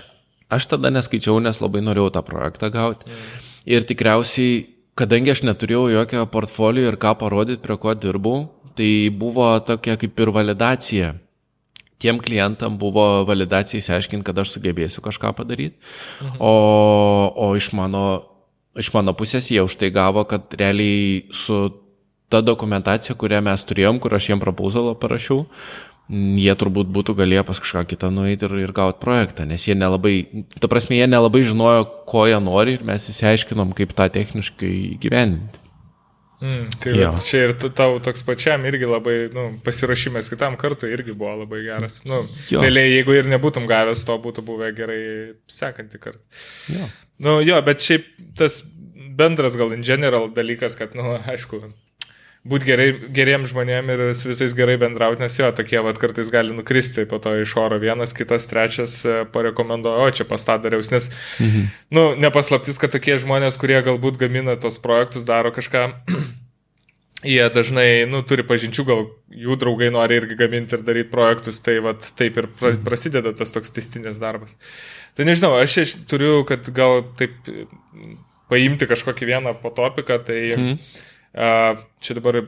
aš 0.53 0.68
tada 0.75 0.92
neskaičiau, 0.94 1.40
nes 1.44 1.62
labai 1.64 1.85
norėjau 1.87 2.12
tą 2.18 2.25
projektą 2.27 2.70
gauti. 2.75 3.09
Mm. 3.09 3.42
Ir 3.75 3.88
tikriausiai, 3.88 4.64
kadangi 4.99 5.33
aš 5.33 5.44
neturėjau 5.49 5.87
jokio 5.94 6.27
portfolio 6.33 6.90
ir 6.90 7.01
ką 7.01 7.16
parodyti, 7.23 7.62
prie 7.64 7.79
ko 7.81 7.97
dirbau, 7.97 8.44
tai 8.79 9.11
buvo 9.11 9.49
tokia 9.67 9.97
kaip 10.01 10.21
ir 10.21 10.33
validacija. 10.35 11.15
Tiem 12.03 12.19
klientam 12.21 12.77
buvo 12.79 13.25
validacija 13.29 13.81
įsiaiškinti, 13.81 14.27
kad 14.27 14.39
aš 14.43 14.57
sugebėsiu 14.57 15.05
kažką 15.05 15.33
padaryti. 15.39 15.79
Mhm. 16.21 16.37
O, 16.43 16.53
o 17.47 17.55
iš, 17.57 17.71
mano, 17.77 18.05
iš 18.77 18.93
mano 18.97 19.15
pusės 19.17 19.49
jie 19.51 19.63
už 19.65 19.79
tai 19.81 19.93
gavo, 19.95 20.27
kad 20.29 20.53
realiai 20.59 21.25
su 21.33 21.81
ta 22.29 22.43
dokumentacija, 22.43 23.17
kurią 23.17 23.41
mes 23.47 23.65
turėjom, 23.65 24.01
kur 24.03 24.15
aš 24.17 24.33
jiem 24.33 24.43
propozalą 24.43 24.97
parašiau, 24.99 25.45
jie 26.11 26.55
turbūt 26.61 26.91
būtų 26.93 27.15
galėję 27.17 27.45
pas 27.49 27.61
kažką 27.63 27.85
kitą 27.95 28.11
nueiti 28.13 28.45
ir, 28.49 28.57
ir 28.67 28.73
gauti 28.77 29.01
projektą, 29.01 29.47
nes 29.49 29.65
jie 29.65 29.77
nelabai, 29.79 30.17
ta 30.61 30.69
prasme, 30.69 30.99
jie 30.99 31.09
nelabai 31.09 31.45
žinojo, 31.47 31.87
ko 32.11 32.27
jie 32.29 32.41
nori 32.43 32.77
ir 32.77 32.85
mes 32.85 33.09
įsiaiškinom, 33.13 33.73
kaip 33.79 33.95
tą 33.97 34.11
techniškai 34.13 34.75
gyventi. 35.01 35.63
Mm, 36.42 36.73
tai 36.83 36.92
vat, 36.99 37.23
čia 37.25 37.44
ir 37.47 37.55
tau 37.79 38.01
toks 38.03 38.25
pačiam 38.27 38.64
irgi 38.68 38.88
labai, 38.88 39.16
nu, 39.35 39.47
pasirašymas 39.64 40.29
kitam 40.33 40.59
kartui 40.61 40.90
irgi 40.92 41.14
buvo 41.16 41.37
labai 41.44 41.62
geras. 41.66 42.01
Nu, 42.09 42.23
realiai, 42.51 42.97
jeigu 42.97 43.14
ir 43.16 43.31
nebūtum 43.31 43.68
gavęs, 43.70 44.03
to 44.09 44.18
būtų 44.25 44.44
buvę 44.47 44.73
gerai 44.77 45.01
sekantį 45.51 46.03
kartą. 46.03 46.23
Jo. 46.75 46.90
Nu, 47.25 47.38
jo, 47.47 47.61
bet 47.64 47.85
šiaip 47.87 48.11
tas 48.38 48.61
bendras 49.14 49.57
gal 49.57 49.73
in 49.77 49.87
general 49.87 50.29
dalykas, 50.35 50.77
kad, 50.79 50.97
nu, 50.99 51.14
aišku, 51.35 51.62
būti 52.44 52.68
gerai, 52.68 52.87
geriem 53.16 53.46
žmonėm 53.48 53.90
ir 53.94 54.02
su 54.16 54.28
visais 54.28 54.52
gerai 54.57 54.76
bendrauti, 54.80 55.22
nes 55.24 55.37
jo, 55.38 55.48
tokie 55.57 55.80
vat 55.85 55.98
kartais 56.00 56.28
gali 56.33 56.52
nukristi 56.52 57.07
po 57.09 57.18
to 57.22 57.33
iš 57.40 57.54
oro 57.61 57.78
vienas, 57.80 58.12
kitas, 58.16 58.48
trečias 58.50 58.98
e, 59.09 59.22
parekomenduoja, 59.33 60.04
o 60.04 60.14
čia 60.18 60.28
pas 60.28 60.44
tą 60.44 60.59
dariaus, 60.61 60.92
nes, 60.92 61.09
mhm. 61.40 61.70
nu, 61.96 62.07
nepaslaptis, 62.20 62.80
kad 62.80 62.92
tokie 62.92 63.16
žmonės, 63.22 63.57
kurie 63.61 63.80
galbūt 63.85 64.20
gamina 64.20 64.59
tos 64.61 64.76
projektus, 64.83 65.24
daro 65.28 65.54
kažką, 65.57 65.87
jie 67.35 67.46
dažnai, 67.54 67.88
nu, 68.12 68.20
turi 68.28 68.44
pažinčių, 68.44 68.85
gal 68.90 69.07
jų 69.46 69.57
draugai 69.64 69.88
nori 69.94 70.20
irgi 70.20 70.37
gaminti 70.44 70.76
ir 70.76 70.85
daryti 70.85 71.12
projektus, 71.14 71.62
tai 71.64 71.78
vat 71.85 72.12
taip 72.20 72.37
ir 72.42 72.50
pra, 72.52 72.74
mhm. 72.74 72.85
prasideda 72.85 73.33
tas 73.33 73.57
toks 73.57 73.72
testinės 73.72 74.20
darbas. 74.20 74.59
Tai 75.16 75.24
nežinau, 75.30 75.54
aš 75.57 75.96
turiu, 76.11 76.42
kad 76.44 76.68
gal 76.76 77.07
taip 77.16 77.40
paimti 78.52 78.85
kažkokį 78.85 79.33
vieną 79.33 79.57
potopiką, 79.64 80.20
tai... 80.28 80.44
Uh, 80.59 81.02
čia 81.35 82.14
dabar 82.14 82.40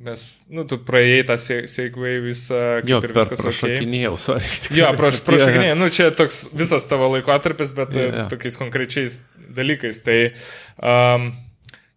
mes, 0.00 0.24
nu, 0.52 0.64
tu 0.68 0.78
praėjai 0.86 1.26
tą 1.28 1.36
Segway 1.40 2.20
visą, 2.24 2.56
kaip 2.80 2.88
jo, 2.88 3.02
ir 3.04 3.14
viskas 3.16 3.44
prašakinėjau, 3.44 4.14
okay. 4.16 4.24
sorry. 4.24 4.78
Jo, 4.78 4.88
praš, 4.96 5.20
prašakinėjau, 5.28 5.76
nu, 5.80 5.90
čia 5.92 6.08
toks 6.16 6.42
visas 6.56 6.88
tavo 6.90 7.10
laikotarpis, 7.14 7.74
bet 7.76 7.94
yeah. 7.98 8.24
tokiais 8.30 8.56
konkrečiais 8.60 9.20
dalykais. 9.56 10.00
Tai, 10.06 10.18
um, 10.80 11.28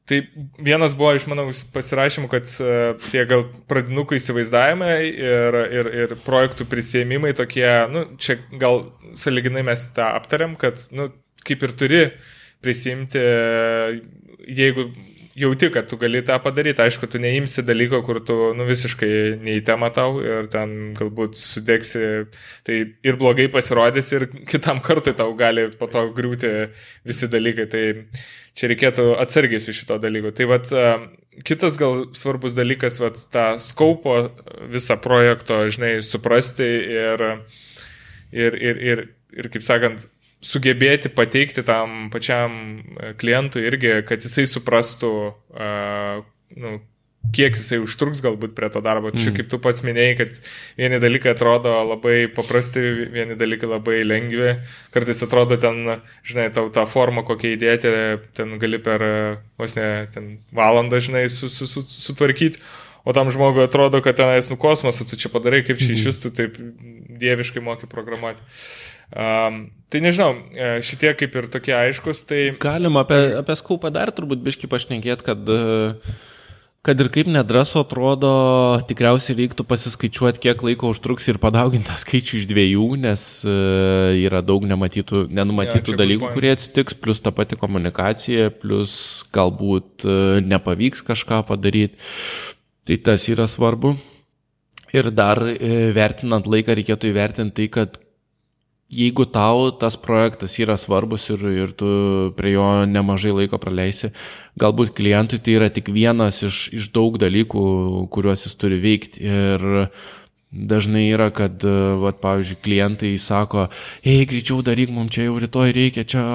tai 0.09 0.19
vienas 0.59 0.97
buvo 0.99 1.13
iš 1.15 1.29
mano 1.31 1.47
pasirašymų, 1.75 2.29
kad 2.33 2.51
uh, 2.59 3.07
tie 3.13 3.23
gal 3.29 3.47
pradinukai 3.71 4.19
įsivaizdavimai 4.19 4.97
ir, 5.07 5.59
ir, 5.79 5.91
ir 6.03 6.17
projektų 6.27 6.67
prisėmimai 6.71 7.31
tokie, 7.39 7.67
nu, 7.93 8.05
čia 8.19 8.41
gal 8.51 8.89
saliginai 9.19 9.63
mes 9.69 9.87
tą 9.95 10.11
aptariam, 10.17 10.57
kad, 10.59 10.83
nu, 10.91 11.11
kaip 11.47 11.63
ir 11.63 11.77
turi 11.79 12.03
prisimti, 12.63 13.19
jeigu 14.47 14.85
jauti, 15.35 15.69
kad 15.73 15.87
tu 15.89 15.97
gali 15.97 16.21
tą 16.25 16.37
padaryti. 16.43 16.81
Aišku, 16.83 17.07
tu 17.09 17.19
neimsi 17.21 17.63
dalyko, 17.65 18.01
kur 18.05 18.19
tu 18.25 18.35
nu, 18.57 18.67
visiškai 18.69 19.09
neįtema 19.43 19.89
tau 19.95 20.19
ir 20.21 20.47
ten 20.53 20.93
galbūt 20.97 21.37
sudėksi, 21.39 22.03
tai 22.67 22.79
ir 23.05 23.19
blogai 23.21 23.49
pasirodys 23.53 24.13
ir 24.13 24.27
kitam 24.49 24.81
kartui 24.85 25.15
tau 25.17 25.33
gali 25.37 25.69
po 25.79 25.89
to 25.91 26.05
griūti 26.15 26.53
visi 27.07 27.29
dalykai. 27.31 27.67
Tai 27.73 27.83
čia 28.53 28.69
reikėtų 28.71 29.09
atsargiai 29.23 29.61
su 29.63 29.73
šito 29.75 29.97
dalyku. 30.01 30.33
Tai 30.37 30.49
vad, 30.51 30.69
kitas 31.47 31.77
gal 31.81 32.07
svarbus 32.17 32.57
dalykas, 32.57 33.01
vad, 33.01 33.17
tą 33.33 33.47
skaupo 33.63 34.17
visą 34.71 34.99
projekto, 35.01 35.63
žinai, 35.73 35.95
suprasti 36.05 36.69
ir, 36.99 37.27
ir, 38.31 38.59
ir, 38.69 38.83
ir, 38.93 39.07
ir 39.33 39.53
kaip 39.53 39.65
sakant, 39.65 40.05
sugebėti 40.43 41.11
pateikti 41.13 41.63
tam 41.65 42.09
pačiam 42.13 42.55
e, 42.99 43.13
klientui 43.19 43.63
irgi, 43.69 43.99
kad 44.07 44.25
jisai 44.25 44.45
suprastų, 44.49 45.13
uh, 45.55 46.25
nu, 46.59 46.73
kiek 47.33 47.55
jisai 47.55 47.79
užtruks 47.81 48.21
galbūt 48.23 48.53
prie 48.57 48.67
to 48.73 48.81
darbo. 48.83 49.11
Mm. 49.13 49.21
Čia 49.23 49.33
kaip 49.37 49.49
tu 49.51 49.59
pats 49.63 49.83
minėjai, 49.85 50.15
kad 50.19 50.37
vieni 50.79 50.99
dalykai 51.01 51.33
atrodo 51.33 51.71
labai 51.87 52.27
paprasti, 52.33 52.83
vieni 53.13 53.37
dalykai 53.39 53.69
labai 53.71 54.01
lengvi, 54.05 54.57
kartais 54.93 55.23
atrodo 55.25 55.57
ten, 55.61 55.79
žinai, 56.27 56.49
tau 56.55 56.67
tą 56.73 56.85
formą 56.89 57.23
kokią 57.27 57.55
įdėti, 57.55 57.93
ten 58.37 58.57
gali 58.61 58.81
per 58.83 59.05
vos 59.59 59.77
ne 59.79 59.89
ten 60.13 60.33
valandą, 60.55 60.99
žinai, 61.03 61.25
su, 61.31 61.49
su, 61.51 61.69
su, 61.69 61.85
sutvarkyti. 61.87 62.61
O 63.03 63.11
tam 63.11 63.27
žmogui 63.33 63.65
atrodo, 63.67 63.99
kad 63.99 64.15
tenais 64.15 64.47
nu 64.47 64.55
kosmosą 64.55 65.03
tu 65.03 65.19
čia 65.19 65.31
padarai, 65.31 65.59
kaip 65.67 65.75
čia 65.75 65.91
mm. 65.91 65.97
iš 65.99 66.05
vis 66.07 66.19
tu 66.23 66.31
taip 66.31 66.55
dieviškai 67.19 67.63
moki 67.63 67.89
programuoti. 67.91 68.39
Um, 69.13 69.65
tai 69.91 69.99
nežinau, 70.01 70.33
e, 70.57 70.77
šitie 70.81 71.11
kaip 71.17 71.35
ir 71.37 71.49
tokie 71.51 71.75
aiškus, 71.77 72.23
tai... 72.25 72.45
Galima 72.61 73.03
apie, 73.03 73.19
apie 73.37 73.57
skaupą 73.59 73.91
dar 73.93 74.09
turbūt 74.15 74.41
biški 74.41 74.69
pašnekėti, 74.71 75.25
kad, 75.27 75.51
e, 75.51 76.15
kad 76.81 77.03
ir 77.03 77.11
kaip 77.13 77.29
nedrasu 77.29 77.83
atrodo, 77.83 78.31
tikriausiai 78.89 79.37
reiktų 79.43 79.67
pasiskaičiuoti, 79.69 80.41
kiek 80.47 80.63
laiko 80.65 80.89
užtruks 80.95 81.29
ir 81.29 81.37
padauginti 81.43 81.91
tą 81.91 81.99
skaičių 82.01 82.39
iš 82.39 82.47
dviejų, 82.49 82.87
nes 83.03 83.27
e, 83.45 83.53
yra 84.23 84.41
daug 84.41 84.65
nematytų, 84.71 85.27
nenumatytų 85.29 85.93
ja, 85.93 85.99
dalykų, 86.01 86.31
kurie 86.33 86.55
atsitiks, 86.55 86.97
plus 86.97 87.21
ta 87.21 87.35
pati 87.35 87.59
komunikacija, 87.59 88.49
plus 88.63 88.95
galbūt 89.35 90.07
nepavyks 90.47 91.05
kažką 91.11 91.43
padaryti. 91.51 92.01
Tai 92.83 92.97
tas 92.99 93.27
yra 93.31 93.47
svarbu. 93.47 93.95
Ir 94.93 95.07
dar 95.15 95.39
vertinant 95.95 96.45
laiką 96.45 96.75
reikėtų 96.77 97.09
įvertinti 97.09 97.55
tai, 97.55 97.67
kad 97.71 97.95
jeigu 98.93 99.25
tau 99.25 99.71
tas 99.71 99.95
projektas 99.97 100.57
yra 100.61 100.75
svarbus 100.77 101.29
ir, 101.33 101.45
ir 101.49 101.71
tu 101.77 101.87
prie 102.37 102.53
jo 102.53 102.65
nemažai 102.89 103.31
laiko 103.33 103.57
praleisi, 103.61 104.11
galbūt 104.59 104.93
klientui 104.97 105.39
tai 105.41 105.55
yra 105.57 105.69
tik 105.73 105.89
vienas 105.93 106.43
iš, 106.45 106.67
iš 106.75 106.91
daug 106.93 107.17
dalykų, 107.21 107.63
kuriuos 108.13 108.45
jis 108.45 108.59
turi 108.59 108.77
veikti. 108.83 109.23
Ir 109.23 109.87
dažnai 110.53 111.07
yra, 111.09 111.31
kad, 111.33 111.63
vat, 112.03 112.19
pavyzdžiui, 112.21 112.59
klientai 112.61 113.15
sako, 113.17 113.69
hei, 114.05 114.27
greičiau 114.29 114.61
daryk, 114.65 114.91
mums 114.93 115.15
čia 115.15 115.25
jau 115.25 115.39
rytoj 115.41 115.73
reikia 115.73 116.05
čia. 116.05 116.27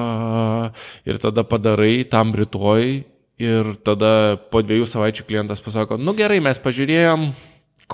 Ir 1.07 1.23
tada 1.23 1.47
padarai 1.47 2.03
tam 2.11 2.35
rytoj 2.35 3.05
ir 3.43 3.75
tada 3.87 4.39
po 4.53 4.63
dviejų 4.67 4.87
savaičių 4.91 5.27
klientas 5.29 5.63
pasako, 5.65 5.99
nu 6.01 6.15
gerai, 6.19 6.41
mes 6.45 6.61
pažiūrėjom, 6.63 7.31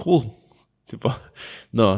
cool. 0.01 0.27
Tipo, 0.91 1.15
nu, 1.79 1.89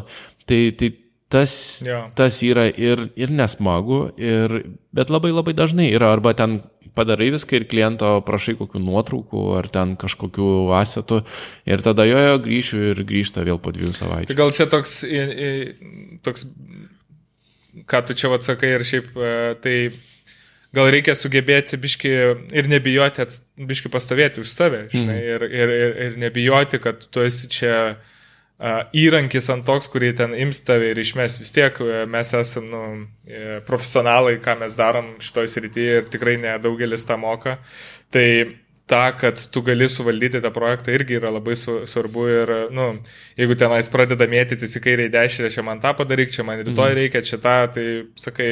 tai, 0.46 0.60
tai 0.78 0.92
tas, 1.32 1.52
ja. 1.86 2.06
tas 2.18 2.38
yra 2.46 2.68
ir, 2.70 3.08
ir 3.18 3.34
nesmagu, 3.34 4.08
ir, 4.18 4.62
bet 4.94 5.12
labai 5.12 5.32
labai 5.34 5.56
dažnai 5.58 5.90
yra 5.94 6.12
arba 6.14 6.34
ten 6.38 6.60
padarai 6.96 7.28
viską 7.34 7.58
ir 7.58 7.66
kliento 7.68 8.08
prašai 8.24 8.54
kokių 8.56 8.80
nuotraukų 8.80 9.42
ar 9.58 9.66
ten 9.68 9.96
kažkokių 10.00 10.50
asetų 10.78 11.20
ir 11.68 11.82
tada 11.84 12.06
jo, 12.08 12.16
jo 12.30 12.38
grįšiu 12.46 12.80
ir 12.92 13.02
grįžta 13.08 13.44
vėl 13.44 13.60
po 13.60 13.74
dviejų 13.74 13.92
savaičių. 13.98 14.30
Tai 14.30 14.38
gal 14.38 14.54
čia 14.56 14.68
toks, 14.72 15.02
toks 16.24 16.46
ką 17.84 18.02
tu 18.06 18.16
čia 18.16 18.32
atsakai 18.32 18.72
ir 18.78 18.86
šiaip 18.88 19.12
e, 19.12 19.32
tai 19.60 19.76
gal 20.76 20.90
reikia 20.92 21.16
sugebėti 21.18 21.78
biški 21.80 22.12
ir 22.56 22.68
nebijoti, 22.70 23.26
biški 23.68 23.92
pastovėti 23.92 24.42
už 24.44 24.52
save, 24.52 24.84
žinai, 24.92 25.16
mm. 25.16 25.32
ir, 25.32 25.46
ir, 25.48 25.72
ir, 25.78 25.96
ir 26.08 26.20
nebijoti, 26.26 26.82
kad 26.84 27.08
tu 27.10 27.24
esi 27.24 27.50
čia 27.52 27.78
įrankis 28.96 29.50
ant 29.52 29.66
toks, 29.68 29.88
kurį 29.92 30.14
ten 30.16 30.36
ims 30.36 30.62
tave 30.64 30.92
ir 30.94 31.00
išmes. 31.00 31.40
Vis 31.42 31.52
tiek 31.52 31.76
mes 32.08 32.30
esame 32.38 32.70
nu, 32.72 32.84
profesionalai, 33.68 34.38
ką 34.40 34.56
mes 34.62 34.76
darom 34.78 35.16
šitoj 35.20 35.50
srityje 35.52 35.98
ir 36.00 36.08
tikrai 36.12 36.38
nedaugelis 36.40 37.04
tą 37.08 37.18
moka. 37.20 37.58
Tai 38.14 38.28
tą, 38.88 39.02
kad 39.18 39.42
tu 39.52 39.62
gali 39.66 39.88
suvaldyti 39.90 40.40
tą 40.40 40.50
projektą 40.54 40.94
irgi 40.94 41.18
yra 41.18 41.32
labai 41.34 41.56
svarbu 41.58 42.26
ir, 42.30 42.52
nu, 42.72 42.88
jeigu 43.36 43.58
tenais 43.58 43.90
pradeda 43.92 44.28
mėtytis 44.30 44.78
į 44.78 44.82
kairę 44.84 45.08
į 45.08 45.14
dešinę, 45.14 45.50
čia 45.52 45.64
man 45.66 45.82
tą 45.82 45.92
padaryk, 45.98 46.32
čia 46.32 46.46
man 46.46 46.62
rytoj 46.62 46.92
mhm. 46.92 46.98
reikia, 47.00 47.24
čia 47.26 47.40
tą, 47.42 47.56
tai 47.74 47.86
sakai, 48.20 48.50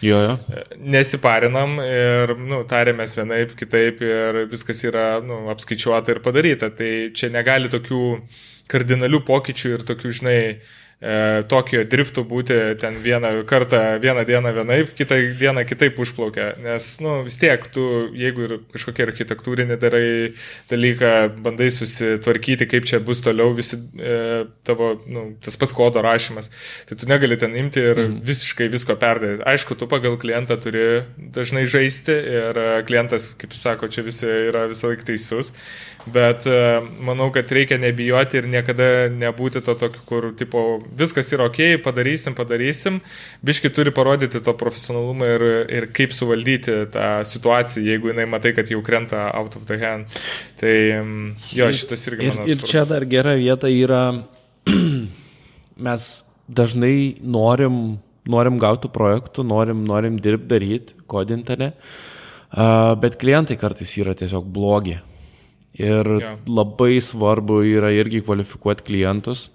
Jo, 0.00 0.18
jo. 0.24 0.36
Nesiparinam 0.80 1.76
ir 1.84 2.32
nu, 2.40 2.62
tarėmės 2.68 3.18
vienaip, 3.18 3.52
kitaip 3.58 4.00
ir 4.04 4.44
viskas 4.48 4.80
yra 4.88 5.20
nu, 5.24 5.42
apskaičiuota 5.52 6.14
ir 6.14 6.22
padaryta. 6.24 6.70
Tai 6.72 6.92
čia 7.16 7.28
negali 7.32 7.68
tokių 7.72 8.04
kardinalių 8.70 9.20
pokyčių 9.28 9.74
ir 9.74 9.84
tokių, 9.88 10.14
žinai, 10.20 10.40
e, 11.00 11.42
Tokijo 11.50 11.82
driftų 11.88 12.24
būti 12.28 12.56
ten 12.80 13.00
vieną 13.04 13.32
kartą, 13.48 13.80
vieną 14.02 14.24
dieną 14.28 14.52
vienaip, 14.56 14.92
kitą 14.96 15.18
dieną 15.40 15.64
kitaip 15.68 15.98
užplaukia. 16.00 16.52
Nes, 16.64 16.88
nu, 17.04 17.20
vis 17.26 17.38
tiek 17.40 17.64
tu, 17.74 17.84
jeigu 18.16 18.46
ir 18.46 18.54
kažkokia 18.74 19.06
architektūrinė 19.08 19.78
darai 19.80 20.32
dalyką, 20.70 21.12
bandai 21.44 21.70
susitvarkyti, 21.74 22.68
kaip 22.70 22.88
čia 22.88 23.00
bus 23.04 23.24
toliau 23.24 23.54
visi 23.56 23.80
e, 23.96 24.44
tavo, 24.66 24.92
nu, 25.08 25.26
tas 25.42 25.56
pats 25.60 25.74
kodo 25.76 26.04
rašymas, 26.04 26.52
tai 26.88 26.98
tu 27.00 27.08
negali 27.10 27.38
ten 27.40 27.56
imti 27.56 27.82
ir 27.82 28.04
mm. 28.04 28.18
visiškai 28.28 28.70
visko 28.72 28.96
perdėti. 29.00 29.44
Aišku, 29.48 29.78
tu 29.80 29.88
pagal 29.90 30.18
klientą 30.20 30.60
turi 30.60 31.04
dažnai 31.16 31.64
žaisti 31.70 32.16
ir 32.16 32.60
e, 32.60 32.68
klientas, 32.88 33.32
kaip 33.40 33.56
sako, 33.56 33.88
čia 33.92 34.04
visi 34.06 34.28
yra 34.28 34.66
visą 34.70 34.92
laiką 34.92 35.08
teisus. 35.12 35.54
Bet 36.08 36.46
e, 36.48 36.80
manau, 37.04 37.28
kad 37.34 37.50
reikia 37.52 37.76
nebijoti 37.80 38.38
ir 38.40 38.46
niekada 38.48 38.84
nebūti 39.12 39.60
to 39.64 39.74
tokiu, 39.76 40.04
kur, 40.08 40.28
tipo, 40.38 40.62
viskas 40.96 41.28
yra 41.36 41.50
ok, 41.50 41.60
padarysim, 41.84 42.34
padarysim. 42.38 43.00
Biški 43.44 43.68
turi 43.76 43.92
parodyti 43.94 44.40
to 44.44 44.54
profesionalumą 44.56 45.28
ir, 45.36 45.44
ir 45.68 45.88
kaip 45.96 46.14
suvaldyti 46.16 46.78
tą 46.94 47.10
situaciją, 47.28 47.84
jeigu 47.92 48.12
jinai 48.14 48.26
matai, 48.32 48.54
kad 48.56 48.72
jau 48.72 48.80
krenta 48.86 49.26
out 49.36 49.58
of 49.60 49.66
the 49.68 49.76
hand. 49.82 50.20
Tai 50.60 50.74
jo, 51.52 51.68
šitas 51.82 52.06
irgi 52.08 52.30
ir, 52.30 52.40
ir 52.54 52.64
čia 52.64 52.86
dar 52.88 53.04
gera 53.10 53.36
vieta 53.36 53.68
yra, 53.68 54.04
mes 55.90 56.08
dažnai 56.48 57.20
norim, 57.20 58.00
norim 58.30 58.56
gauti 58.62 58.88
projektų, 58.92 59.44
norim, 59.44 59.84
norim 59.84 60.16
dirbti, 60.22 60.48
daryti, 60.48 60.96
kodinti, 61.10 61.60
ne? 61.60 61.74
Uh, 62.50 62.96
bet 62.98 63.14
klientai 63.20 63.54
kartais 63.60 63.92
yra 64.00 64.16
tiesiog 64.18 64.48
blogi. 64.50 64.96
Ir 65.80 66.10
ja. 66.20 66.34
labai 66.46 66.98
svarbu 67.04 67.62
yra 67.64 67.92
irgi 67.96 68.20
kvalifikuoti 68.26 68.84
klientus 68.84 69.48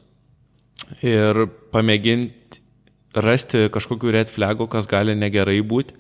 ir 1.05 1.45
pamėginti 1.73 2.61
rasti 3.15 3.69
kažkokių 3.71 4.11
red 4.11 4.31
flagų, 4.31 4.67
kas 4.71 4.87
gali 4.91 5.15
negerai 5.15 5.61
būti 5.63 5.95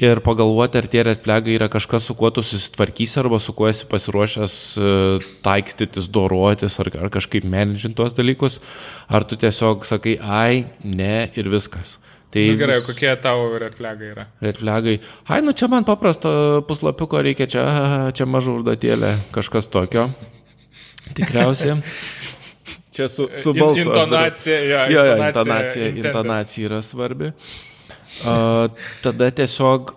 ir 0.00 0.20
pagalvoti, 0.24 0.80
ar 0.80 0.88
tie 0.90 1.02
red 1.06 1.20
flagai 1.24 1.56
yra 1.58 1.68
kažkas, 1.72 2.06
su 2.08 2.16
kuo 2.18 2.30
tu 2.34 2.42
susitvarkysi 2.42 3.20
arba 3.20 3.38
su 3.42 3.54
kuo 3.56 3.68
esi 3.68 3.86
pasiruošęs 3.90 4.54
e, 4.78 4.94
taikstytis, 5.44 6.08
dorotis 6.12 6.78
ar, 6.82 6.90
ar 7.04 7.12
kažkaip 7.14 7.44
menedžinti 7.44 7.98
tuos 7.98 8.16
dalykus, 8.16 8.60
ar 9.08 9.26
tu 9.28 9.38
tiesiog 9.40 9.84
sakai, 9.88 10.16
ai, 10.18 10.64
ne 10.82 11.28
ir 11.36 11.50
viskas. 11.52 11.98
Tai 12.34 12.44
nu, 12.50 12.58
gerai, 12.58 12.80
kokie 12.82 13.12
tavo 13.22 13.46
red 13.62 13.76
flagai 13.78 14.08
yra? 14.10 14.26
Red 14.42 14.58
flagai. 14.58 14.96
Ai, 15.30 15.38
nu 15.46 15.54
čia 15.54 15.68
man 15.70 15.86
paprasto 15.86 16.64
puslapiuko 16.66 17.22
reikia, 17.22 17.46
čia, 17.46 17.64
čia 18.16 18.26
maža 18.26 18.56
užduotėlė, 18.56 19.12
kažkas 19.34 19.70
tokio. 19.70 20.08
Tikriausiai. 21.14 21.78
čia 22.94 23.06
su, 23.08 23.28
su 23.30 23.54
balsu. 23.54 23.86
Intonacija, 23.86 24.58
jo, 24.66 24.80
jo, 24.96 25.04
jo, 25.12 25.18
intonacija, 25.28 25.92
intonacija 25.94 26.72
yra 26.72 26.82
svarbi. 26.82 27.30
Uh, 28.24 28.66
tada 29.02 29.30
tiesiog 29.34 29.94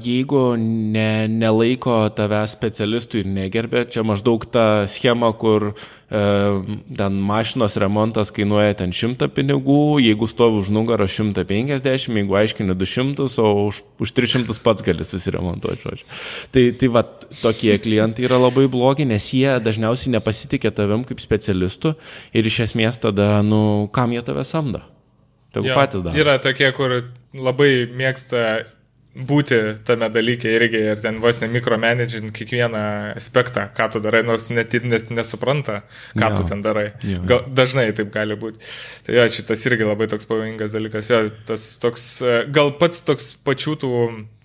jeigu 0.00 0.56
ne, 0.58 1.28
nelaiko 1.28 1.96
tave 2.16 2.40
specialistų 2.50 3.22
ir 3.22 3.28
negerbė, 3.30 3.84
čia 3.92 4.02
maždaug 4.06 4.44
ta 4.50 4.86
schema, 4.90 5.32
kur 5.32 5.72
ten 6.12 7.12
mašinos 7.24 7.76
remontas 7.80 8.28
kainuoja 8.34 8.74
ten 8.76 8.92
100 8.92 9.30
pinigų, 9.32 9.96
jeigu 10.04 10.28
stovi 10.28 10.60
už 10.60 10.68
nugarą 10.74 11.06
150, 11.08 11.88
jeigu 11.88 12.36
aiškini 12.36 12.76
200, 12.76 13.28
o 13.40 13.52
už, 13.70 13.80
už 14.02 14.12
300 14.12 14.58
pats 14.60 14.84
gali 14.84 15.06
susiremontuoti, 15.08 15.80
žodžiu. 15.80 16.08
Tai, 16.52 16.64
tai 16.76 16.90
va, 16.92 17.04
tokie 17.40 17.78
klientai 17.80 18.26
yra 18.28 18.36
labai 18.42 18.66
blogi, 18.68 19.08
nes 19.08 19.30
jie 19.32 19.56
dažniausiai 19.64 20.12
nepasitikė 20.18 20.74
tavim 20.76 21.06
kaip 21.08 21.22
specialistu 21.24 21.94
ir 22.36 22.50
iš 22.50 22.60
esmės 22.68 23.00
tada, 23.00 23.38
nu, 23.46 23.88
kam 23.96 24.12
jie 24.12 24.20
tave 24.26 24.44
samdo? 24.44 24.84
Tegu 25.52 25.72
patys 25.76 26.04
daro. 26.04 26.16
Yra 26.16 26.36
tokie, 26.40 26.68
kur 26.76 26.98
labai 27.32 27.86
mėgsta 27.88 28.64
būti 29.12 29.58
tame 29.84 30.08
dalyke 30.08 30.48
irgi 30.48 30.80
ir 30.92 31.00
ten 31.02 31.18
vos 31.20 31.42
ne 31.42 31.48
mikromanagint 31.52 32.32
kiekvieną 32.32 32.82
aspektą, 33.18 33.66
ką 33.76 33.88
tu 33.92 34.00
darai, 34.04 34.22
nors 34.24 34.48
net 34.54 34.72
net 34.88 35.10
nesupranta, 35.12 35.82
ką 36.16 36.30
jo. 36.30 36.36
tu 36.38 36.46
ten 36.48 36.62
darai. 36.64 36.86
Jo. 37.04 37.20
Gal, 37.28 37.42
dažnai 37.52 37.90
taip 37.96 38.12
gali 38.14 38.38
būti. 38.40 38.62
Tai 39.06 39.18
jo, 39.18 39.26
šitas 39.36 39.66
irgi 39.68 39.88
labai 39.88 40.08
toks 40.08 40.28
pavojingas 40.30 40.72
dalykas. 40.72 41.12
Jo, 41.12 41.26
tas 41.48 41.66
toks, 41.82 42.06
gal 42.54 42.72
pats 42.80 43.04
toks 43.08 43.34
pačių 43.44 43.76
tų 43.84 43.92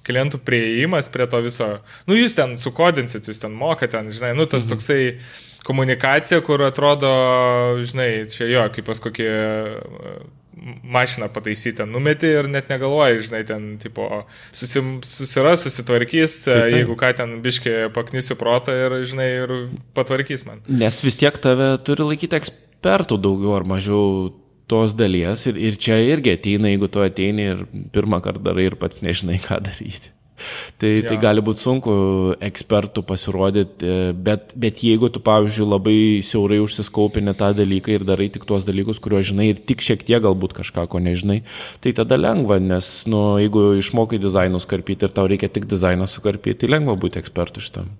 klientų 0.07 0.39
prieimas 0.47 1.09
prie 1.11 1.28
to 1.28 1.39
viso, 1.43 1.68
nu 2.07 2.15
jūs 2.15 2.36
ten 2.38 2.55
sukodinsit, 2.59 3.28
jūs 3.28 3.43
ten 3.43 3.55
mokate, 3.55 3.91
ten, 3.97 4.11
žinai, 4.15 4.34
nu 4.38 4.47
tas 4.47 4.63
mhm. 4.63 4.76
toksai 4.76 5.63
komunikacija, 5.68 6.39
kur 6.47 6.63
atrodo, 6.63 7.11
žinai, 7.84 8.11
čia 8.32 8.47
jo, 8.47 8.63
kaip 8.72 8.88
pas 8.88 9.03
kokie 9.03 9.32
mašiną 10.84 11.30
pataisyti, 11.34 11.86
numeti 11.89 12.30
ir 12.39 12.49
net 12.51 12.72
negalvoji, 12.72 13.22
žinai, 13.28 13.43
ten, 13.47 13.70
tipo, 13.82 14.24
susim, 14.55 14.97
susiras, 15.05 15.64
susitvarkys, 15.68 16.39
taip, 16.47 16.64
taip. 16.64 16.76
jeigu 16.78 16.97
ką 16.99 17.14
ten 17.20 17.38
biškė 17.45 17.76
paknysiu 17.95 18.38
protą 18.39 18.76
ir, 18.76 18.97
žinai, 19.08 19.30
ir 19.43 19.55
patvarkys 19.97 20.47
man. 20.47 20.64
Nes 20.68 20.99
vis 21.05 21.20
tiek 21.20 21.38
tave 21.43 21.74
turi 21.88 22.08
laikyti 22.12 22.39
ekspertų 22.41 23.20
daugiau 23.22 23.58
ar 23.60 23.68
mažiau 23.70 24.34
tos 24.68 24.97
dalies 24.99 25.45
ir, 25.47 25.58
ir 25.60 25.80
čia 25.80 26.01
irgi 26.03 26.36
ateina, 26.36 26.72
jeigu 26.74 26.91
tu 26.91 27.03
ateini 27.03 27.49
ir 27.53 27.66
pirmą 27.95 28.20
kartą 28.24 28.43
darai 28.49 28.68
ir 28.72 28.78
pats 28.80 29.03
nežinai, 29.05 29.39
ką 29.43 29.62
daryti. 29.64 30.16
Tai, 30.77 30.91
ja. 30.93 31.05
tai 31.09 31.17
gali 31.21 31.41
būti 31.41 31.63
sunku 31.63 31.93
ekspertų 32.47 33.03
pasirodyti, 33.07 33.93
bet, 34.13 34.51
bet 34.55 34.83
jeigu 34.85 35.09
tu, 35.13 35.21
pavyzdžiui, 35.25 35.67
labai 35.67 35.97
siaurai 36.25 36.59
užsiskaupini 36.63 37.33
tą 37.38 37.51
dalyką 37.57 37.95
ir 37.95 38.05
darai 38.07 38.29
tik 38.33 38.45
tuos 38.49 38.67
dalykus, 38.67 39.01
kuriuos 39.03 39.29
žinai 39.31 39.51
ir 39.53 39.61
tik 39.69 39.81
šiek 39.85 40.05
tiek 40.07 40.21
galbūt 40.25 40.53
kažką, 40.59 40.88
ko 40.91 41.01
nežinai, 41.03 41.41
tai 41.83 41.95
tada 41.97 42.19
lengva, 42.19 42.59
nes, 42.61 42.91
nu, 43.09 43.23
jeigu 43.41 43.71
išmokai 43.81 44.21
dizainus 44.21 44.69
karpyti 44.69 45.09
ir 45.09 45.15
tau 45.15 45.25
reikia 45.29 45.49
tik 45.49 45.65
dizainą 45.69 46.09
sukarpyti, 46.09 46.61
tai 46.63 46.75
lengva 46.77 46.97
būti 46.99 47.21
ekspertu 47.21 47.63
šitam. 47.63 47.95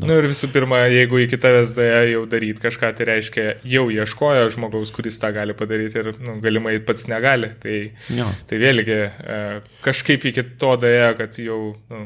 Na 0.00 0.08
nu, 0.08 0.16
ir 0.20 0.28
visų 0.30 0.48
pirma, 0.54 0.84
jeigu 0.88 1.18
iki 1.24 1.36
tavęs 1.40 1.74
dėja 1.76 2.00
jau 2.12 2.22
daryti 2.30 2.62
kažką, 2.62 2.92
tai 2.96 3.06
reiškia, 3.10 3.44
jau 3.68 3.84
ieškojo 3.92 4.48
žmogaus, 4.54 4.92
kuris 4.94 5.18
tą 5.20 5.32
gali 5.34 5.56
padaryti 5.58 5.98
ir 6.00 6.10
nu, 6.22 6.38
galimai 6.44 6.78
pats 6.86 7.08
negali. 7.10 7.50
Tai, 7.60 7.76
jo. 8.14 8.28
tai 8.48 8.60
vėlgi 8.62 8.96
e, 8.96 9.38
kažkaip 9.84 10.24
iki 10.30 10.46
to 10.60 10.72
dėja, 10.80 11.10
kad 11.18 11.36
jau 11.42 11.58
nu, 11.92 12.04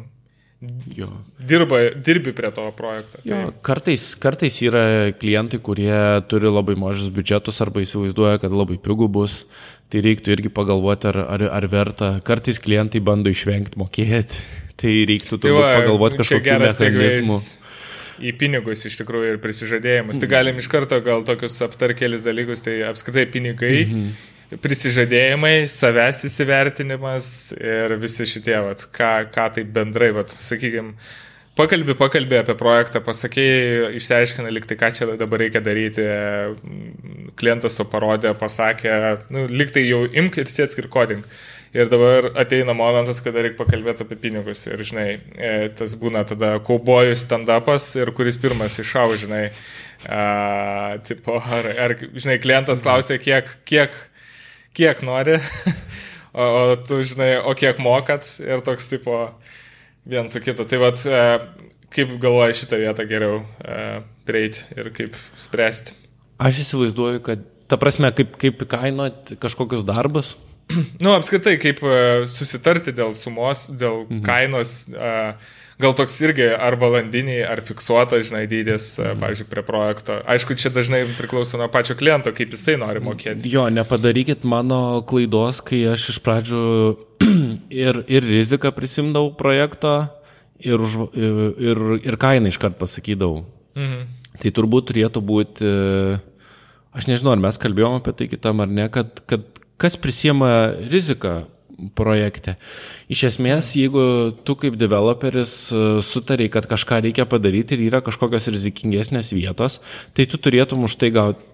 jo. 0.97 1.11
dirba, 1.53 1.83
dirbi 2.09 2.33
prie 2.37 2.51
to 2.57 2.65
projekto. 2.79 3.21
Tai... 3.21 3.29
Jo, 3.31 3.43
kartais, 3.67 4.09
kartais 4.23 4.57
yra 4.67 4.87
klientai, 5.21 5.61
kurie 5.63 6.01
turi 6.31 6.51
labai 6.51 6.79
mažus 6.81 7.13
biudžetus 7.15 7.63
arba 7.65 7.85
įsivaizduoja, 7.85 8.41
kad 8.43 8.57
labai 8.57 8.81
pigų 8.83 9.11
bus. 9.19 9.45
Tai 9.93 10.01
reiktų 10.03 10.33
irgi 10.35 10.51
pagalvoti, 10.51 11.07
ar, 11.13 11.21
ar, 11.37 11.45
ar 11.61 11.69
verta. 11.71 12.09
Kartais 12.27 12.59
klientai 12.59 12.99
bando 13.05 13.31
išvengti 13.31 13.79
mokėti. 13.79 14.43
Tai 14.81 14.91
reiktų 15.09 15.39
tai 15.41 15.55
va, 15.57 15.71
pagalvoti 15.79 16.19
kažkokiu 16.21 16.59
mechanizmu. 16.61 17.39
Segvės 17.39 17.66
į 18.21 18.33
pinigus 18.41 18.87
iš 18.89 19.01
tikrųjų 19.03 19.35
ir 19.35 19.43
prisižadėjimus. 19.43 20.23
Tai 20.23 20.31
galim 20.31 20.63
iš 20.63 20.71
karto 20.73 21.01
gal 21.05 21.27
tokius 21.27 21.59
aptar 21.67 21.95
kelis 21.99 22.25
dalykus, 22.27 22.65
tai 22.67 22.81
apskritai 22.89 23.29
pinigai. 23.33 23.77
Mhm 23.91 24.33
prisižadėjimai, 24.63 25.67
savęs 25.71 26.23
įsivertinimas 26.29 27.29
ir 27.59 27.97
visi 27.99 28.27
šitie, 28.31 28.55
vat, 28.63 28.85
ką, 28.95 29.13
ką 29.35 29.47
tai 29.57 29.65
bendrai, 29.67 30.13
vat, 30.15 30.31
sakykime, 30.43 30.95
pakalbė, 31.59 31.97
pakalbė 31.99 32.41
apie 32.43 32.55
projektą, 32.59 33.03
pasakė, 33.05 33.47
išsiaiškina 33.99 34.53
liktai, 34.55 34.79
ką 34.79 34.93
čia 34.95 35.11
dabar 35.19 35.43
reikia 35.43 35.63
daryti, 35.65 36.07
klientas 37.41 37.79
su 37.79 37.89
parodė, 37.91 38.37
pasakė, 38.39 38.95
nu, 39.35 39.47
liktai 39.51 39.87
jau 39.89 40.05
imk 40.07 40.39
ir 40.43 40.53
sėsk 40.53 40.85
ir 40.85 40.91
kodink. 40.95 41.27
Ir 41.77 41.91
dabar 41.93 42.31
ateina 42.41 42.73
momentas, 42.73 43.19
kada 43.21 43.43
reikia 43.45 43.59
pakalbėti 43.59 44.07
apie 44.07 44.17
pinigus. 44.21 44.63
Ir, 44.65 44.81
žinai, 44.87 45.09
e, 45.37 45.51
tas 45.77 45.93
būna 46.01 46.23
tada 46.29 46.55
kaubojų 46.65 47.17
stand-upas 47.21 47.91
ir 48.01 48.13
kuris 48.17 48.39
pirmas 48.41 48.79
iššau, 48.81 49.11
žinai. 49.21 49.43
A, 50.09 50.97
tipo, 51.05 51.37
ar, 51.37 51.69
ar, 51.85 51.97
žinai, 52.17 52.39
klientas 52.41 52.81
klausia, 52.85 53.19
kiek, 53.21 53.51
kiek, 53.69 53.99
kiek 54.77 55.03
nori, 55.05 55.37
o, 56.33 56.47
o 56.47 56.65
tu, 56.81 57.03
žinai, 57.05 57.35
o 57.45 57.53
kiek 57.59 57.83
mokat 57.85 58.25
ir 58.41 58.65
toks, 58.65 58.89
tipo, 58.95 59.21
vien 60.09 60.33
su 60.33 60.41
kitu. 60.41 60.65
Tai 60.65 60.81
vad, 60.81 61.05
kaip 61.93 62.17
galvoji 62.23 62.63
šitą 62.63 62.81
vietą 62.81 63.05
geriau 63.11 63.43
prieiti 64.25 64.65
ir 64.79 64.89
kaip 64.97 65.21
spręsti? 65.37 65.93
Aš 66.41 66.65
įsivaizduoju, 66.65 67.21
kad 67.29 67.45
ta 67.69 67.77
prasme, 67.81 68.15
kaip, 68.17 68.37
kaip 68.41 68.65
įkainot 68.65 69.37
kažkokius 69.43 69.85
darbus. 69.85 70.37
Nu, 71.05 71.13
apskritai, 71.15 71.57
kaip 71.63 71.83
uh, 71.85 72.25
susitarti 72.31 72.95
dėl 72.95 73.15
sumos, 73.15 73.67
dėl 73.71 74.05
mhm. 74.07 74.23
kainos, 74.27 74.75
uh, 74.91 75.37
gal 75.83 75.95
toks 75.97 76.17
irgi 76.25 76.49
ar 76.51 76.79
valandiniai, 76.81 77.45
ar 77.47 77.63
fiksuotas, 77.65 78.27
žinai, 78.31 78.45
dydis, 78.51 78.95
uh, 78.99 79.13
pavyzdžiui, 79.21 79.49
prie 79.53 79.65
projekto. 79.67 80.19
Aišku, 80.27 80.57
čia 80.59 80.73
dažnai 80.75 81.05
priklauso 81.19 81.61
nuo 81.61 81.71
pačio 81.73 81.97
kliento, 81.99 82.35
kaip 82.35 82.55
jisai 82.57 82.77
nori 82.83 83.03
mokėti. 83.05 83.47
Jo, 83.53 83.69
nepadarykit 83.73 84.47
mano 84.49 85.03
klaidos, 85.07 85.63
kai 85.67 85.85
aš 85.93 86.11
iš 86.17 86.21
pradžių 86.27 86.63
ir, 87.87 88.03
ir 88.11 88.31
riziką 88.31 88.75
prisimdavau 88.75 89.35
projekto, 89.39 89.99
ir, 90.59 90.81
už, 90.81 90.97
ir, 91.15 91.85
ir 92.01 92.17
kainą 92.21 92.51
iškart 92.51 92.81
pasakydavau. 92.81 93.45
Mhm. 93.79 94.07
Tai 94.37 94.51
turbūt 94.53 94.91
turėtų 94.91 95.21
būti, 95.25 95.69
aš 96.97 97.07
nežinau, 97.09 97.33
ar 97.33 97.41
mes 97.41 97.57
kalbėjome 97.61 98.03
apie 98.03 98.13
tai 98.19 98.27
kitam 98.29 98.61
ar 98.61 98.69
ne, 98.69 98.85
kad, 98.93 99.23
kad 99.31 99.47
kas 99.81 99.97
prisiema 100.01 100.73
riziką 100.91 101.45
projekte. 101.97 102.57
Iš 103.13 103.27
esmės, 103.31 103.75
jeigu 103.77 104.03
tu 104.47 104.57
kaip 104.59 104.79
developeris 104.81 105.69
e, 105.71 105.83
sutariai, 106.05 106.51
kad 106.53 106.69
kažką 106.69 107.03
reikia 107.05 107.27
padaryti 107.29 107.77
ir 107.77 107.87
yra 107.91 108.01
kažkokios 108.05 108.49
rizikingesnės 108.55 109.33
vietos, 109.37 109.81
tai 110.17 110.27
tu 110.31 110.41
turėtum 110.41 110.87
už 110.89 110.97
tai 111.01 111.13
gauti 111.15 111.45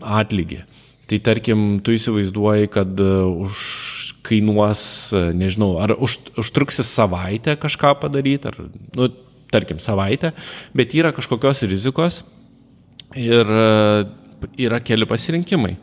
atlygį. 0.00 0.62
Tai 1.10 1.18
tarkim, 1.26 1.64
tu 1.84 1.96
įsivaizduoji, 1.96 2.70
kad 2.72 3.02
e, 3.02 3.10
už 3.48 3.66
kainuos, 4.26 4.84
e, 5.10 5.24
nežinau, 5.36 5.74
ar 5.82 5.96
už, 5.98 6.20
užtruksi 6.38 6.86
savaitę 6.86 7.58
kažką 7.60 7.96
padaryti, 8.04 8.52
ar, 8.52 8.60
nu, 8.96 9.10
tarkim, 9.52 9.82
savaitę, 9.82 10.30
bet 10.78 10.94
yra 10.96 11.10
kažkokios 11.12 11.66
rizikos 11.68 12.22
ir 13.18 13.50
yra 14.56 14.78
keli 14.80 15.04
pasirinkimai. 15.10 15.74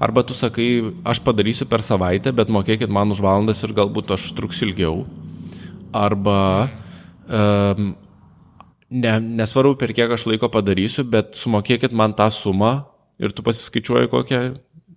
Arba 0.00 0.22
tu 0.24 0.32
sakai, 0.32 0.96
aš 1.04 1.20
padarysiu 1.20 1.66
per 1.68 1.84
savaitę, 1.84 2.32
bet 2.32 2.48
mokėkit 2.48 2.88
man 2.88 3.12
už 3.12 3.20
valandas 3.20 3.60
ir 3.60 3.74
galbūt 3.76 4.14
aš 4.16 4.30
truksiu 4.32 4.70
ilgiau. 4.70 5.02
Arba 5.92 6.70
um, 7.28 7.90
ne, 8.88 9.12
nesvarbu, 9.20 9.74
per 9.76 9.92
kiek 9.92 10.16
aš 10.16 10.24
laiko 10.30 10.48
padarysiu, 10.48 11.04
bet 11.04 11.36
sumokėkit 11.36 11.92
man 11.92 12.16
tą 12.16 12.30
sumą 12.32 12.72
ir 13.20 13.36
tu 13.36 13.44
pasiskaičiuoji, 13.44 14.08
kokią 14.08 14.40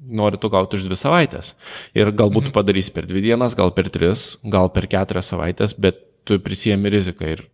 nori 0.07 0.39
tu 0.39 0.47
gauti 0.53 0.79
už 0.79 0.87
dvi 0.87 0.95
savaitės. 0.95 1.51
Ir 1.91 2.15
galbūt 2.15 2.47
mhm. 2.47 2.53
tu 2.53 2.55
padarysi 2.55 2.95
per 2.95 3.09
dvi 3.09 3.27
dienas, 3.27 3.59
gal 3.59 3.75
per 3.75 3.91
tris, 3.91 4.37
gal 4.47 4.71
per 4.71 4.87
keturias 4.87 5.27
savaitės, 5.35 5.75
bet 5.75 5.99
tu 6.23 6.39
prisijėmi 6.39 6.95
riziką 6.95 7.27
ir 7.27 7.49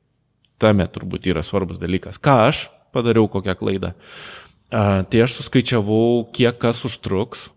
tame 0.62 0.86
turbūt 0.86 1.26
yra 1.34 1.42
svarbus 1.42 1.82
dalykas. 1.82 2.22
Ką 2.22 2.44
aš 2.52 2.68
padariau, 2.94 3.26
kokią 3.26 3.58
klaidą? 3.58 3.96
Uh, 3.98 4.40
Tai 4.70 5.24
aš 5.26 5.40
suskaičiavau, 5.40 6.28
kiek 6.36 6.60
kas 6.62 6.84
užtruks 6.86 7.48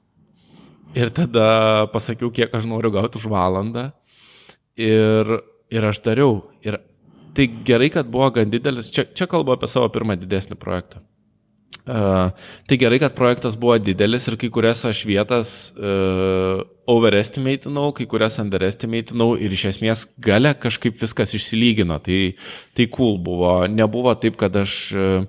ir 0.97 1.13
tada 1.13 1.85
pasakiau, 1.93 2.31
kiek 2.33 2.53
aš 2.55 2.65
noriu 2.69 2.93
gauti 2.93 3.21
už 3.21 3.29
valandą 3.33 3.91
ir, 4.77 5.39
ir 5.73 5.89
aš 5.89 6.01
dariau. 6.05 6.43
Ir 6.65 6.81
tai 7.37 7.49
gerai, 7.65 7.91
kad 7.93 8.09
buvo 8.13 8.31
gan 8.33 8.53
didelis, 8.53 8.93
čia, 8.93 9.05
čia 9.05 9.29
kalbu 9.29 9.57
apie 9.57 9.69
savo 9.69 9.89
pirmą 9.93 10.17
didesnį 10.21 10.57
projektą. 10.61 11.03
Uh, 11.83 12.31
tai 12.71 12.77
gerai, 12.79 13.01
kad 13.03 13.17
projektas 13.17 13.57
buvo 13.59 13.75
didelis 13.83 14.29
ir 14.31 14.37
kai 14.39 14.53
kurias 14.55 14.85
aš 14.87 15.01
vietas 15.09 15.73
uh, 15.75 16.63
overestimatinau, 16.87 17.89
kai 17.97 18.07
kurias 18.07 18.39
underestimatinau 18.39 19.33
ir 19.35 19.51
iš 19.57 19.65
esmės 19.73 20.05
gale 20.23 20.53
kažkaip 20.55 21.01
viskas 21.01 21.35
išsilygino. 21.35 21.99
Tai, 22.05 22.21
tai 22.79 22.87
cool 22.95 23.19
buvo. 23.19 23.57
Nebuvo 23.67 24.15
taip, 24.15 24.39
kad 24.39 24.55
aš 24.63 24.77
uh, 24.95 25.27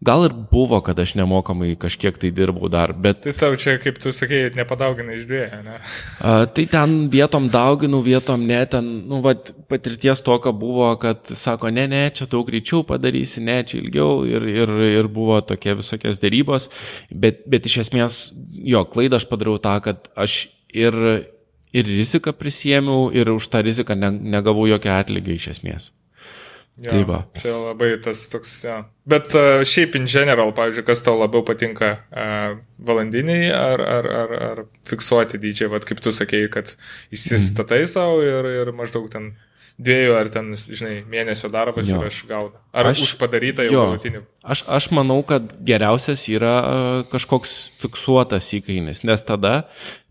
Gal 0.00 0.22
ir 0.24 0.32
buvo, 0.32 0.78
kad 0.80 0.96
aš 0.96 1.10
nemokamai 1.18 1.74
kažkiek 1.76 2.16
tai 2.16 2.30
dirbau 2.32 2.70
dar, 2.72 2.94
bet... 2.96 3.18
Tai 3.20 3.34
tau 3.36 3.56
čia, 3.60 3.74
kaip 3.82 3.98
tu 4.00 4.08
sakėjai, 4.16 4.54
nepadauginai 4.56 5.18
iš 5.18 5.26
dviejų, 5.28 5.58
ne? 5.66 5.74
A, 6.24 6.46
tai 6.48 6.64
ten 6.72 6.94
vietom 7.12 7.50
dauginau, 7.52 8.00
vietom 8.06 8.46
ne, 8.48 8.62
ten, 8.72 8.88
nu, 9.10 9.18
vat, 9.26 9.52
patirties 9.68 10.24
toka 10.24 10.54
buvo, 10.56 10.88
kad 11.02 11.34
sako, 11.36 11.68
ne, 11.76 11.84
ne, 11.92 12.00
čia 12.16 12.24
daug 12.32 12.48
greičiau 12.48 12.80
padarysi, 12.88 13.44
ne, 13.44 13.58
čia 13.68 13.76
ilgiau 13.82 14.24
ir, 14.24 14.48
ir, 14.48 14.72
ir 14.88 15.10
buvo 15.12 15.36
tokie 15.44 15.76
visokios 15.82 16.22
dėrybos, 16.24 16.70
bet, 17.12 17.44
bet 17.44 17.68
iš 17.68 17.82
esmės, 17.84 18.22
jo, 18.56 18.86
klaidą 18.88 19.20
aš 19.20 19.28
padariau 19.28 19.60
tą, 19.60 19.76
kad 19.84 20.08
aš 20.16 20.46
ir, 20.72 20.96
ir 21.76 21.92
riziką 21.92 22.32
prisėmiau 22.40 23.10
ir 23.12 23.36
už 23.36 23.52
tą 23.52 23.60
riziką 23.68 24.00
ne, 24.00 24.14
negavau 24.38 24.64
jokio 24.64 24.96
atlygio 24.96 25.36
iš 25.36 25.52
esmės. 25.58 25.92
Ja, 26.80 26.94
tai 26.94 27.02
va. 27.04 27.18
Čia 27.36 27.52
labai 27.58 27.90
tas 28.00 28.22
toks, 28.32 28.52
ja. 28.64 28.78
Bet 29.10 29.34
uh, 29.36 29.60
šiaip 29.68 29.98
in 29.98 30.06
general, 30.08 30.52
pavyzdžiui, 30.56 30.86
kas 30.86 31.02
tau 31.04 31.18
labiau 31.20 31.42
patinka, 31.44 31.90
uh, 32.08 32.54
valandiniai 32.88 33.50
ar, 33.52 33.82
ar, 33.84 34.08
ar, 34.22 34.34
ar 34.46 34.62
fiksuoti 34.88 35.40
dydžiai, 35.42 35.68
vad 35.74 35.84
kaip 35.88 36.00
tu 36.00 36.12
sakėjai, 36.14 36.48
kad 36.54 36.72
išsistatai 37.12 37.82
mm. 37.82 37.90
savo 37.90 38.22
ir, 38.24 38.48
ir 38.62 38.72
maždaug 38.76 39.10
ten 39.12 39.34
dviejų 39.80 40.16
ar 40.16 40.30
ten, 40.32 40.54
žinai, 40.56 40.94
mėnesio 41.08 41.50
darbas 41.52 41.88
jo. 41.88 41.98
ir 42.00 42.08
aš 42.08 42.22
gaunu. 42.28 42.56
Ar 42.76 42.90
aš, 42.92 43.04
už 43.08 43.14
padarytą 43.20 43.64
jau 43.66 43.84
galutinį? 43.84 44.24
Aš, 44.40 44.64
aš 44.68 44.88
manau, 44.96 45.20
kad 45.26 45.52
geriausias 45.66 46.26
yra 46.32 46.54
kažkoks 47.12 47.54
fiksuotas 47.80 48.50
įkainis, 48.56 49.04
nes 49.08 49.24
tada, 49.26 49.66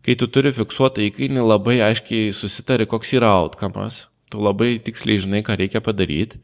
kai 0.05 0.17
tu 0.19 0.29
turi 0.29 0.53
fiksuotą 0.55 1.01
įkainį, 1.09 1.41
labai 1.45 1.79
aiškiai 1.89 2.29
susitari, 2.35 2.89
koks 2.89 3.13
yra 3.17 3.33
outcomas 3.41 4.03
tu 4.29 4.41
labai 4.43 4.77
tiksliai 4.83 5.21
žinai, 5.23 5.41
ką 5.45 5.57
reikia 5.59 5.81
padaryti. 5.83 6.39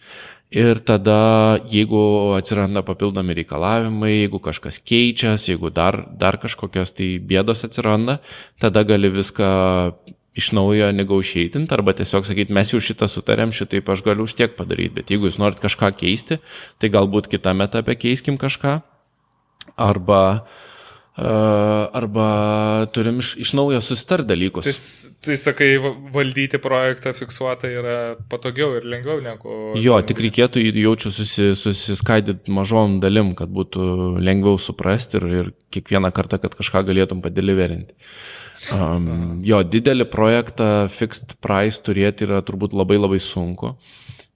Ir 0.56 0.80
tada, 0.86 1.60
jeigu 1.74 2.36
atsiranda 2.38 2.84
papildomi 2.86 3.34
reikalavimai, 3.36 4.12
jeigu 4.14 4.40
kažkas 4.40 4.78
keičias, 4.80 5.48
jeigu 5.50 5.72
dar, 5.74 6.04
dar 6.16 6.38
kažkokios 6.40 6.94
tai 6.96 7.16
bėdos 7.20 7.66
atsiranda, 7.66 8.20
tada 8.62 8.86
gali 8.88 9.10
viską 9.12 9.50
iš 10.36 10.52
naujo 10.56 10.92
negaušėtinti 10.92 11.74
arba 11.74 11.96
tiesiog 11.98 12.28
sakyti, 12.28 12.54
mes 12.54 12.72
jau 12.74 12.82
šitą 12.84 13.08
sutarėm, 13.10 13.56
šitaip 13.56 13.90
aš 13.90 14.04
galiu 14.06 14.28
už 14.28 14.36
tiek 14.38 14.54
padaryti, 14.58 14.94
bet 15.00 15.12
jeigu 15.12 15.30
jūs 15.30 15.40
norit 15.42 15.62
kažką 15.64 15.94
keisti, 15.98 16.38
tai 16.80 16.92
galbūt 16.94 17.32
kitame 17.32 17.66
etape 17.66 17.96
keiskim 17.98 18.38
kažką. 18.40 18.78
Arba 19.82 20.22
uh, 20.36 20.65
arba 21.16 22.86
turim 22.92 23.22
iš, 23.24 23.36
iš 23.40 23.54
naujo 23.56 23.80
susitart 23.82 24.28
dalykus. 24.28 24.66
Tai, 24.68 25.12
tai 25.24 25.38
sakai, 25.40 25.70
valdyti 26.12 26.60
projektą 26.60 27.14
fiksuotą 27.16 27.70
yra 27.72 27.98
patogiau 28.32 28.74
ir 28.76 28.88
lengviau 28.92 29.22
negu... 29.24 29.60
Jo, 29.80 30.02
tik 30.04 30.20
reikėtų 30.26 30.64
jaučiu 30.76 31.14
susi, 31.16 31.54
susiskaidyti 31.56 32.52
mažom 32.52 33.00
dalim, 33.04 33.32
kad 33.40 33.48
būtų 33.48 34.18
lengviau 34.20 34.60
suprasti 34.60 35.22
ir, 35.22 35.28
ir 35.40 35.54
kiekvieną 35.72 36.12
kartą, 36.16 36.42
kad 36.44 36.58
kažką 36.58 36.84
galėtum 36.90 37.24
padeliverinti. 37.24 37.96
Um, 38.76 39.40
jo, 39.46 39.62
didelį 39.64 40.10
projektą 40.12 40.68
fixed 40.92 41.38
price 41.44 41.80
turėti 41.84 42.28
yra 42.28 42.42
turbūt 42.44 42.76
labai 42.76 43.00
labai 43.00 43.22
sunku. 43.24 43.78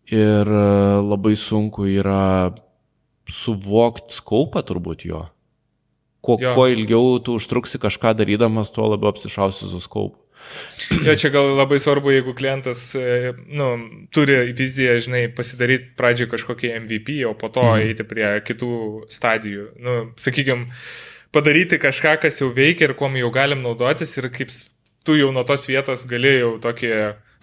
Ir 0.10 0.48
labai 0.48 1.36
sunku 1.38 1.86
yra 1.92 2.56
suvokti 3.30 4.16
skaupą 4.16 4.64
turbūt 4.66 5.04
jo. 5.06 5.28
Kuo, 6.22 6.36
jo. 6.42 6.52
kuo 6.56 6.66
ilgiau 6.68 7.20
tu 7.24 7.38
užtruksi 7.40 7.80
kažką 7.80 8.12
darydamas, 8.20 8.74
tuo 8.76 8.90
labiau 8.92 9.14
apsišausi 9.14 9.70
su 9.72 9.80
skaupu. 9.84 10.18
Jo, 11.06 11.14
čia 11.20 11.30
gal 11.34 11.52
labai 11.58 11.78
svarbu, 11.82 12.12
jeigu 12.14 12.34
klientas 12.38 12.96
e, 12.98 13.34
nu, 13.54 13.68
turi 14.16 14.40
viziją, 14.56 14.96
žinai, 15.04 15.28
pasidaryti 15.36 15.92
pradžioje 16.00 16.32
kažkokį 16.32 16.72
MVP, 16.80 17.20
o 17.30 17.36
po 17.38 17.52
to 17.54 17.64
mm. 17.66 17.86
eiti 17.86 18.08
prie 18.08 18.32
kitų 18.48 18.72
stadijų. 19.12 19.68
Nu, 19.84 19.98
sakykime, 20.20 20.70
padaryti 21.36 21.80
kažką, 21.82 22.16
kas 22.24 22.42
jau 22.42 22.50
veikia 22.56 22.90
ir 22.90 22.96
kuom 23.00 23.20
jau 23.20 23.30
galim 23.36 23.62
naudotis 23.66 24.16
ir 24.18 24.30
kaip 24.34 24.54
tu 25.06 25.18
jau 25.20 25.30
nuo 25.36 25.46
tos 25.48 25.68
vietos 25.70 26.08
galėjau 26.10 26.56
tokį 26.64 26.94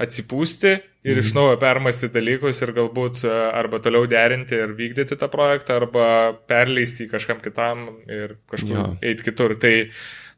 atsipūsti 0.02 0.76
ir 1.06 1.14
mhm. 1.14 1.22
iš 1.22 1.32
naujo 1.36 1.56
permastyti 1.62 2.18
dalykus 2.18 2.60
ir 2.66 2.74
galbūt 2.76 3.22
e, 3.28 3.32
arba 3.60 3.78
toliau 3.82 4.08
derinti 4.10 4.58
ir 4.58 4.74
vykdyti 4.78 5.18
tą 5.20 5.30
projektą, 5.30 5.78
arba 5.80 6.06
perleisti 6.50 7.06
kažkam 7.10 7.40
kitam 7.44 7.86
ir 8.10 8.38
kažkur 8.50 8.74
ja. 8.74 8.86
eiti 9.06 9.28
kitur. 9.30 9.54
Tai, 9.62 9.74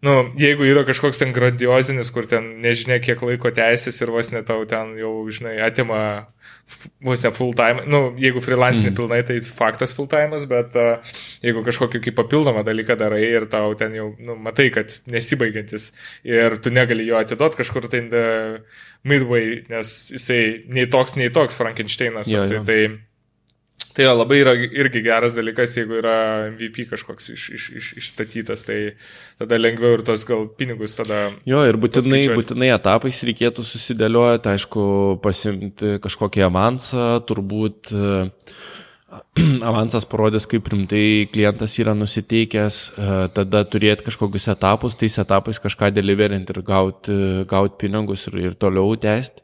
nu, 0.07 0.15
jeigu 0.39 0.67
yra 0.69 0.85
kažkoks 0.87 1.19
ten 1.19 1.33
grandiozinis, 1.35 2.13
kur 2.15 2.27
ten 2.31 2.45
nežinia 2.63 3.01
kiek 3.03 3.23
laiko 3.25 3.51
teisės 3.55 3.99
ir 3.99 4.13
vos 4.15 4.31
netau 4.31 4.63
ten 4.71 4.93
jau, 5.01 5.13
žinai, 5.35 5.57
atima 5.67 6.01
vos 7.03 7.25
ne 7.25 7.33
full 7.35 7.51
time, 7.59 7.83
nu, 7.91 8.03
jeigu 8.21 8.43
freelancinį 8.45 8.93
mm. 8.93 8.97
pilnai, 8.99 9.21
tai 9.27 9.41
faktas 9.43 9.95
full 9.97 10.07
time'as, 10.11 10.47
bet 10.51 10.77
uh, 10.79 11.17
jeigu 11.43 11.65
kažkokį 11.67 12.03
kaip 12.05 12.19
papildomą 12.21 12.63
dalyką 12.67 12.99
darai 13.01 13.25
ir 13.27 13.49
tau 13.51 13.75
ten 13.79 13.97
jau, 13.97 14.13
nu, 14.23 14.39
matai, 14.39 14.69
kad 14.75 14.93
nesibaigiantis 15.11 15.91
ir 16.29 16.59
tu 16.63 16.71
negali 16.75 17.09
jo 17.09 17.19
atiduoti 17.19 17.63
kažkur 17.65 17.91
tai 17.91 18.05
uh, 18.07 18.85
midway, 19.09 19.63
nes 19.73 19.97
jisai 20.13 20.43
nei 20.71 20.87
toks, 20.91 21.19
nei 21.19 21.33
toks 21.35 21.59
Frankensteinas, 21.59 22.31
jo, 22.31 22.45
jo. 22.47 22.63
tai 22.69 22.83
Tai 23.99 24.05
jo, 24.07 24.13
labai 24.15 24.37
yra 24.39 24.53
irgi 24.55 25.01
geras 25.03 25.35
dalykas, 25.35 25.73
jeigu 25.75 25.97
yra 25.99 26.15
MVP 26.53 26.85
kažkoks 26.87 27.33
iš, 27.35 27.47
iš, 27.57 27.65
iš, 27.81 27.87
išstatytas, 27.99 28.63
tai 28.69 28.77
tada 29.41 29.59
lengviau 29.59 29.97
ir 29.97 30.05
tos 30.07 30.23
gal 30.29 30.45
pinigus 30.55 30.95
tada. 30.95 31.33
Jo, 31.49 31.65
ir 31.67 31.75
būtinai, 31.83 32.21
būtinai 32.39 32.69
etapais 32.77 33.19
reikėtų 33.27 33.65
susidėlioti, 33.67 34.53
aišku, 34.53 34.83
pasimti 35.25 35.97
kažkokį 36.05 36.45
avansą, 36.47 37.09
turbūt 37.27 37.91
avansas 39.71 40.07
parodys, 40.07 40.47
kaip 40.47 40.71
rimtai 40.71 41.27
klientas 41.33 41.75
yra 41.83 41.97
nusiteikęs, 41.99 42.79
e, 42.93 43.17
tada 43.35 43.65
turėti 43.67 44.07
kažkokius 44.07 44.47
etapus, 44.55 44.95
tais 45.01 45.19
etapais 45.19 45.59
kažką 45.65 45.91
deliverint 45.97 46.55
ir 46.55 46.63
gauti 46.67 47.19
gaut 47.51 47.75
pinigus 47.83 48.29
ir, 48.31 48.39
ir 48.47 48.57
toliau 48.63 48.95
tęsti. 49.01 49.43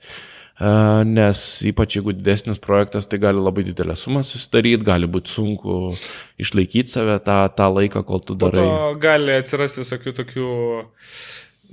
Nes 0.55 1.41
ypač 1.67 1.97
jeigu 1.97 2.13
didesnis 2.15 2.61
projektas, 2.63 3.09
tai 3.11 3.19
gali 3.19 3.43
labai 3.43 3.65
didelę 3.67 3.97
sumą 3.99 4.23
susidaryti, 4.23 4.87
gali 4.87 5.09
būti 5.11 5.33
sunku 5.35 5.79
išlaikyti 6.39 6.95
save 6.95 7.19
tą, 7.27 7.41
tą 7.59 7.67
laiką, 7.75 8.05
kol 8.07 8.23
tu 8.23 8.37
darai. 8.39 8.63
Po 8.63 8.93
to 8.95 9.01
gali 9.03 9.35
atsirasti 9.35 9.83
visokių 9.83 10.15
tokių 10.21 10.53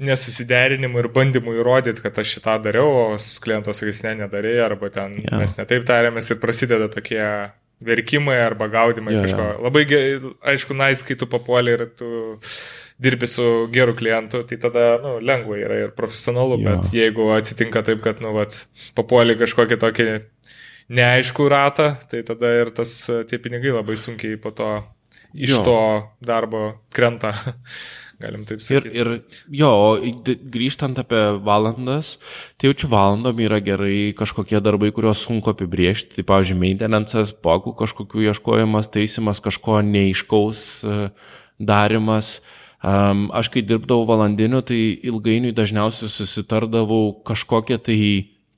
nesusiderinimų 0.01 1.03
ir 1.03 1.09
bandymų 1.13 1.59
įrodyti, 1.61 2.01
kad 2.01 2.17
aš 2.17 2.37
šitą 2.39 2.57
dariau, 2.63 2.89
o 2.89 3.17
klientas 3.43 3.83
sakys, 3.83 4.01
ne, 4.07 4.15
nedarėjai, 4.23 4.63
arba 4.65 4.89
ten 4.93 5.19
ja. 5.21 5.37
mes 5.37 5.53
netaip 5.59 5.85
tarėmės 5.85 6.31
ir 6.33 6.39
prasideda 6.41 6.89
tokie 6.89 7.21
verkimai 7.85 8.37
arba 8.41 8.69
gaudimai 8.71 9.13
ja, 9.15 9.25
kažko. 9.25 9.45
Ja. 9.45 9.57
Labai, 9.67 9.85
aišku, 10.53 10.77
nais, 10.77 11.05
kai 11.05 11.17
tu 11.19 11.29
papuoli 11.29 11.77
ir 11.77 11.85
tu 11.97 12.09
dirbi 13.01 13.27
su 13.27 13.67
geru 13.73 13.95
klientu, 13.97 14.43
tai 14.47 14.59
tada 14.61 14.85
nu, 15.01 15.15
lengva 15.25 15.57
yra 15.57 15.79
ir 15.85 15.93
profesionalu, 15.97 16.59
ja. 16.61 16.75
bet 16.75 16.93
jeigu 16.93 17.31
atsitinka 17.33 17.81
taip, 17.87 18.03
kad 18.05 18.21
nu, 18.21 18.35
vat, 18.37 18.59
papuoli 18.97 19.37
kažkokį 19.39 19.79
tokį 19.81 20.07
neaiškų 20.91 21.47
ratą, 21.49 21.95
tai 22.11 22.21
tada 22.27 22.51
ir 22.61 22.73
tas 22.75 22.93
tie 23.29 23.41
pinigai 23.41 23.73
labai 23.73 23.97
sunkiai 23.97 24.37
po 24.41 24.53
to 24.53 24.69
iš 25.33 25.55
jo. 25.55 25.65
to 25.65 25.81
darbo 26.27 26.63
krenta. 26.93 27.33
galim 28.21 28.43
taip 28.45 28.61
sakyti. 28.61 28.91
Ir, 28.93 29.07
ir 29.15 29.57
jo, 29.63 29.71
grįžtant 30.53 30.99
apie 31.01 31.23
valandas, 31.41 32.19
tai 32.61 32.69
jaučiu 32.69 32.91
valandom 32.91 33.41
yra 33.41 33.57
gerai 33.65 34.11
kažkokie 34.13 34.61
darbai, 34.61 34.91
kuriuos 34.93 35.23
sunku 35.25 35.55
apibriežti. 35.55 36.19
Tai, 36.19 36.27
pavyzdžiui, 36.29 36.61
maintenance'as, 36.61 37.33
bogų 37.41 37.73
kažkokių 37.81 38.27
ieškojimas, 38.29 38.93
taisimas, 38.93 39.41
kažko 39.41 39.81
neiškaus 39.89 40.65
e, 40.85 41.03
darimas. 41.57 42.35
Um, 42.37 42.60
aš 42.81 43.49
kai 43.53 43.61
dirbdavau 43.61 44.07
valandiniu, 44.09 44.61
tai 44.65 44.97
ilgainiui 45.05 45.53
dažniausiai 45.53 46.09
susitardavau 46.09 47.21
kažkokią 47.27 47.77
tai 47.85 48.01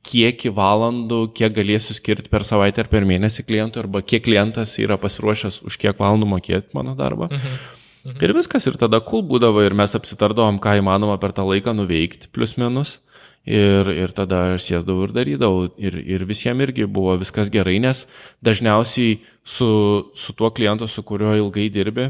kiekį 0.04 0.52
valandų, 0.56 1.22
kiek 1.36 1.54
galėsiu 1.56 1.96
skirti 1.96 2.32
per 2.32 2.44
savaitę 2.48 2.84
ar 2.84 2.90
per 2.92 3.06
mėnesį 3.08 3.46
klientui, 3.48 3.84
arba 3.84 4.02
kiek 4.04 4.26
klientas 4.26 4.76
yra 4.80 4.98
pasiruošęs 5.00 5.62
už 5.64 5.80
kiek 5.80 6.00
valandų 6.00 6.28
mokėti 6.36 6.76
mano 6.76 6.96
darbą. 7.00 7.30
Mhm. 7.32 7.56
Mhm. 8.04 8.20
Ir 8.20 8.34
viskas, 8.36 8.68
ir 8.68 8.76
tada 8.76 9.00
kul 9.00 9.22
cool 9.22 9.30
būdavo, 9.30 9.64
ir 9.64 9.76
mes 9.80 9.96
apsitardavom, 9.96 10.60
ką 10.60 10.76
įmanoma 10.82 11.16
per 11.22 11.32
tą 11.32 11.46
laiką 11.48 11.72
nuveikti, 11.76 12.28
plus 12.36 12.58
minus. 12.60 13.00
Ir, 13.44 13.90
ir 13.92 14.12
tada 14.16 14.54
aš 14.56 14.64
sėsdavau 14.70 15.08
ir 15.08 15.14
darydavau. 15.16 15.70
Ir, 15.80 15.96
ir 16.00 16.24
visiems 16.28 16.64
irgi 16.64 16.88
buvo 16.88 17.16
viskas 17.20 17.52
gerai, 17.52 17.76
nes 17.84 18.06
dažniausiai 18.44 19.18
su, 19.44 19.70
su 20.16 20.36
tuo 20.36 20.52
klientu, 20.52 20.88
su 20.88 21.04
kuriuo 21.04 21.36
ilgai 21.40 21.68
dirbi, 21.72 22.10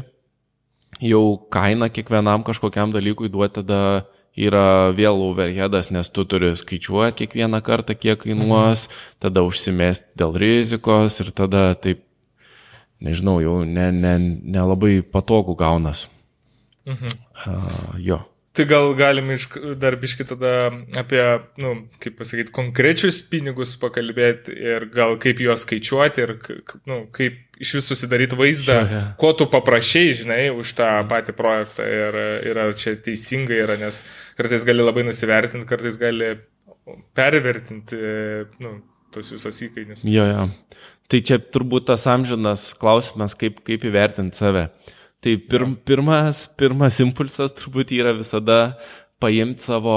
jau 1.02 1.38
kaina 1.50 1.88
kiekvienam 1.88 2.44
kažkokiam 2.46 2.92
dalykui 2.94 3.30
duoti 3.32 3.62
tada 3.62 4.04
yra 4.34 4.90
vėl 4.94 5.20
overheadas, 5.30 5.92
nes 5.94 6.08
tu 6.10 6.24
turi 6.26 6.52
skaičiuoti 6.58 7.20
kiekvieną 7.22 7.60
kartą, 7.62 7.94
kiek 7.94 8.18
kainuos, 8.24 8.88
mhm. 8.88 9.12
tada 9.22 9.44
užsimesti 9.46 10.18
dėl 10.18 10.34
rizikos 10.42 11.20
ir 11.22 11.30
tada 11.30 11.68
taip 11.78 12.02
nežinau, 13.04 13.38
jau 13.42 13.60
nelabai 13.64 13.94
ne, 13.94 14.98
ne, 14.98 15.02
ne 15.02 15.10
patogu 15.14 15.56
gaunas. 15.58 16.06
Mhm. 16.86 17.18
Uh, 17.46 17.98
jo. 17.98 18.20
Tai 18.54 18.64
gal 18.70 18.92
galim 18.94 19.32
iš, 19.34 19.48
dar 19.82 19.96
biški 19.98 20.28
tada 20.30 20.50
apie, 21.00 21.18
na, 21.58 21.62
nu, 21.64 21.72
kaip 22.02 22.14
pasakyti, 22.20 22.52
konkrečius 22.54 23.18
pinigus 23.26 23.72
pakalbėti 23.82 24.54
ir 24.54 24.86
gal 24.94 25.16
kaip 25.22 25.42
juos 25.42 25.64
skaičiuoti 25.66 26.22
ir, 26.22 26.34
na, 26.38 26.78
nu, 26.92 26.98
kaip 27.14 27.40
iš 27.58 27.72
vis 27.80 27.88
susidaryti 27.90 28.38
vaizdą, 28.38 28.76
ja, 28.78 28.86
ja. 28.92 29.02
ko 29.18 29.32
tu 29.34 29.48
paprašiai, 29.50 30.14
žinai, 30.20 30.40
už 30.54 30.76
tą 30.78 30.92
patį 31.10 31.34
projektą 31.34 31.86
ir, 31.98 32.20
ir 32.46 32.62
ar 32.68 32.78
čia 32.78 32.94
teisingai 32.94 33.58
yra, 33.64 33.78
nes 33.80 34.02
kartais 34.38 34.66
gali 34.66 34.86
labai 34.86 35.02
nusivertinti, 35.08 35.66
kartais 35.70 35.98
gali 35.98 36.36
pervertinti, 37.18 37.98
na, 38.60 38.68
nu, 38.68 38.76
tos 39.14 39.34
visos 39.34 39.62
įkainius. 39.66 40.06
Jo, 40.06 40.30
jo. 40.30 40.46
Tai 41.10 41.20
čia 41.26 41.42
turbūt 41.42 41.90
tas 41.90 42.06
amžinas 42.10 42.70
klausimas, 42.78 43.34
kaip, 43.38 43.60
kaip 43.66 43.82
įvertinti 43.90 44.38
save. 44.40 44.68
Tai 45.24 45.38
pirm, 45.48 45.70
pirmas, 45.88 46.42
pirmas 46.60 46.98
impulsas 47.00 47.54
turbūt 47.56 47.94
yra 47.96 48.10
visada 48.12 48.74
paimti 49.22 49.64
savo 49.64 49.94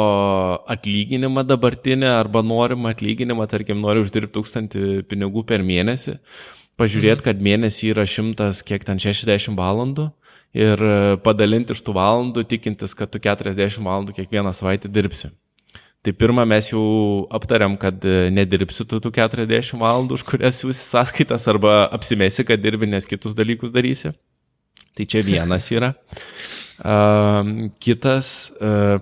atlyginimą 0.71 1.43
dabartinę 1.43 2.07
arba 2.15 2.39
norimą 2.39 2.93
atlyginimą, 2.93 3.47
tarkim, 3.51 3.81
nori 3.83 4.05
uždirbti 4.05 4.37
tūkstantį 4.37 4.83
pinigų 5.11 5.43
per 5.49 5.65
mėnesį, 5.67 6.15
pažiūrėti, 6.79 7.19
mhm. 7.19 7.25
kad 7.25 7.43
mėnesį 7.43 7.89
yra 7.91 8.05
šimtas, 8.07 8.61
kiek 8.63 8.85
ten 8.87 9.01
60 9.03 9.57
valandų 9.59 10.07
ir 10.55 10.85
padalinti 11.25 11.75
iš 11.75 11.83
tų 11.83 11.97
valandų, 11.97 12.45
tikintis, 12.47 12.95
kad 12.95 13.11
tu 13.11 13.19
40 13.19 13.83
valandų 13.83 14.15
kiekvieną 14.21 14.55
savaitę 14.55 14.87
dirbsi. 14.87 15.33
Tai 16.07 16.13
pirmą 16.15 16.45
mes 16.47 16.71
jau 16.71 16.85
aptariam, 17.35 17.75
kad 17.75 17.99
e, 18.07 18.29
nedirbsi 18.31 18.85
tu 18.87 19.01
tų 19.03 19.11
40 19.11 19.75
valandų, 19.81 20.21
už 20.21 20.23
kurias 20.23 20.61
siūsi 20.61 20.87
sąskaitas, 20.87 21.49
arba 21.51 21.81
apsimesi, 21.91 22.47
kad 22.47 22.63
dirbi, 22.63 22.87
nes 22.87 23.09
kitus 23.09 23.35
dalykus 23.35 23.75
darysi. 23.75 24.13
Tai 24.97 25.05
čia 25.05 25.21
vienas 25.21 25.67
yra. 25.69 25.93
Uh, 26.77 27.69
kitas, 27.81 28.51
uh, 28.61 28.97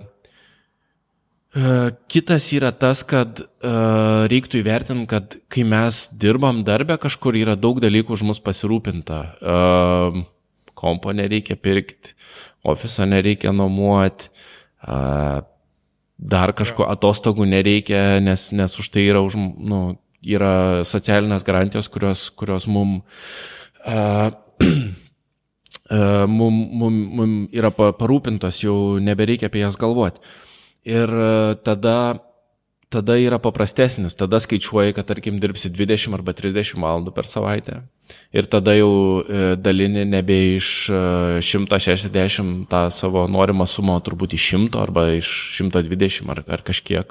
uh, 1.56 1.88
kitas 2.08 2.48
yra 2.56 2.72
tas, 2.76 3.00
kad 3.08 3.40
uh, 3.40 4.24
reiktų 4.28 4.60
įvertinti, 4.60 5.06
kad 5.08 5.36
kai 5.52 5.64
mes 5.68 6.06
dirbam 6.12 6.62
darbę, 6.68 6.98
kažkur 7.00 7.36
yra 7.40 7.56
daug 7.56 7.80
dalykų 7.84 8.16
už 8.16 8.24
mus 8.28 8.40
pasirūpinta. 8.44 9.20
Kompo 10.76 11.12
nereikia 11.16 11.56
pirkti, 11.56 12.12
ofiso 12.64 13.08
nereikia 13.08 13.52
nuomuoti. 13.56 14.28
Dar 16.16 16.52
kažko 16.56 16.84
atostogų 16.88 17.44
nereikia, 17.48 18.20
nes, 18.24 18.50
nes 18.56 18.76
už 18.80 18.88
tai 18.92 19.06
yra, 19.08 19.20
už, 19.24 19.36
nu, 19.40 19.80
yra 20.24 20.84
socialinės 20.88 21.44
garantijos, 21.44 21.88
kurios, 21.92 22.28
kurios 22.32 22.68
mum, 22.68 23.02
mum, 25.90 26.56
mum, 26.80 26.94
mum 27.18 27.34
yra 27.54 27.70
parūpintos, 27.70 28.62
jau 28.64 28.76
nebereikia 29.02 29.50
apie 29.50 29.62
jas 29.62 29.78
galvoti. 29.78 30.22
Ir 30.86 31.10
uh, 31.10 31.54
tada 31.66 31.96
tada 32.88 33.16
yra 33.18 33.38
paprastesnis, 33.42 34.14
tada 34.14 34.38
skaičiuoji, 34.40 34.94
kad 34.96 35.08
tarkim 35.08 35.40
dirbsi 35.42 35.70
20 35.74 36.14
arba 36.16 36.34
30 36.36 36.78
valandų 36.80 37.12
per 37.14 37.28
savaitę. 37.28 37.80
Ir 38.36 38.46
tada 38.50 38.76
jau 38.76 38.90
e, 39.22 39.56
dalini 39.58 40.04
nebe 40.06 40.36
iš 40.54 40.68
160 41.42 42.14
e, 42.14 42.66
tą 42.70 42.84
savo 42.94 43.26
norimą 43.30 43.66
sumą, 43.66 43.98
turbūt 44.06 44.36
iš 44.38 44.52
100 44.54 44.82
arba 44.84 45.08
iš 45.16 45.30
120 45.58 46.30
ar, 46.30 46.44
ar 46.46 46.62
kažkiek. 46.66 47.10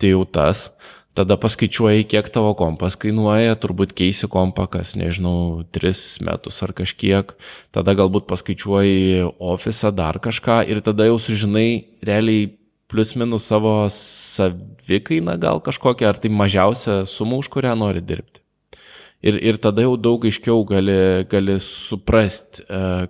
Tai 0.00 0.14
jau 0.16 0.24
tas. 0.26 0.66
Tada 1.14 1.36
paskaičiuoji, 1.38 2.08
kiek 2.10 2.26
tavo 2.34 2.56
kompas 2.58 2.96
kainuoja, 2.98 3.54
turbūt 3.62 3.92
keisi 3.94 4.26
kompą, 4.26 4.64
kas, 4.72 4.96
nežinau, 4.98 5.62
3 5.70 6.24
metus 6.26 6.56
ar 6.66 6.72
kažkiek. 6.74 7.30
Tada 7.74 7.94
galbūt 7.94 8.26
paskaičiuoji 8.26 9.22
ofisą, 9.38 9.92
dar 9.94 10.18
kažką 10.18 10.64
ir 10.66 10.80
tada 10.82 11.06
jau 11.06 11.20
sužinai 11.22 11.86
realiai 12.02 12.48
plius 12.90 13.14
minus 13.14 13.46
savo 13.46 13.76
savikainą 13.94 15.38
gal 15.38 15.62
kažkokią, 15.62 16.10
ar 16.10 16.18
tai 16.18 16.34
mažiausią 16.34 17.04
sumą, 17.06 17.38
už 17.44 17.52
kurią 17.54 17.76
nori 17.78 18.02
dirbti. 18.02 18.42
Ir, 19.22 19.38
ir 19.38 19.62
tada 19.62 19.86
jau 19.86 19.94
daug 19.94 20.26
aiškiau 20.26 20.66
gali, 20.66 20.98
gali 21.30 21.60
suprasti, 21.62 22.66
uh, 22.66 23.06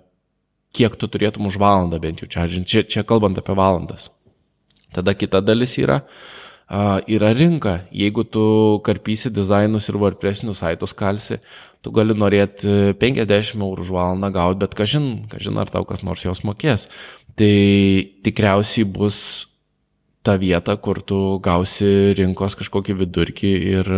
kiek 0.77 0.93
tu 0.93 1.09
turėtum 1.09 1.49
už 1.49 1.57
valandą 1.57 1.97
bent 1.99 2.21
jau 2.21 2.29
čia, 2.29 2.45
čia, 2.61 2.85
čia 2.85 3.01
kalbant 3.01 3.41
apie 3.41 3.57
valandas. 3.57 4.11
Tada 4.93 5.17
kita 5.17 5.41
dalis 5.41 5.73
yra, 5.81 6.03
uh, 6.05 6.44
yra 6.69 7.33
rinka. 7.33 7.85
Jeigu 7.93 8.25
tu 8.25 8.81
karpysi 8.85 9.29
dizainus 9.33 9.89
ir 9.89 9.97
WordPressinius 10.01 10.61
saitus 10.63 10.93
kalsi, 10.93 11.39
tu 11.85 11.91
gali 11.93 12.15
norėti 12.17 12.95
50 12.97 13.61
eurų 13.61 13.85
už 13.85 13.91
valandą 13.93 14.31
gauti, 14.33 14.61
bet 14.63 14.73
kažin, 14.77 15.27
kažin 15.29 15.57
ar 15.61 15.69
tau 15.69 15.85
kas 15.85 16.01
nors 16.03 16.25
jos 16.25 16.41
mokės. 16.43 16.87
Tai 17.35 17.53
tikriausiai 18.25 18.87
bus 18.87 19.47
tą 20.25 20.39
vietą, 20.41 20.73
kur 20.81 21.03
tu 21.05 21.37
gausi 21.43 22.15
rinkos 22.17 22.57
kažkokį 22.57 22.97
vidurkį 23.03 23.51
ir, 23.75 23.91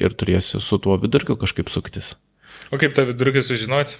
ir 0.00 0.16
turėsi 0.16 0.62
su 0.64 0.78
tuo 0.80 0.96
vidurkiu 0.96 1.36
kažkaip 1.36 1.68
suktis. 1.68 2.14
O 2.72 2.80
kaip 2.80 2.96
tą 2.96 3.04
vidurkį 3.08 3.44
sužinoti? 3.44 3.98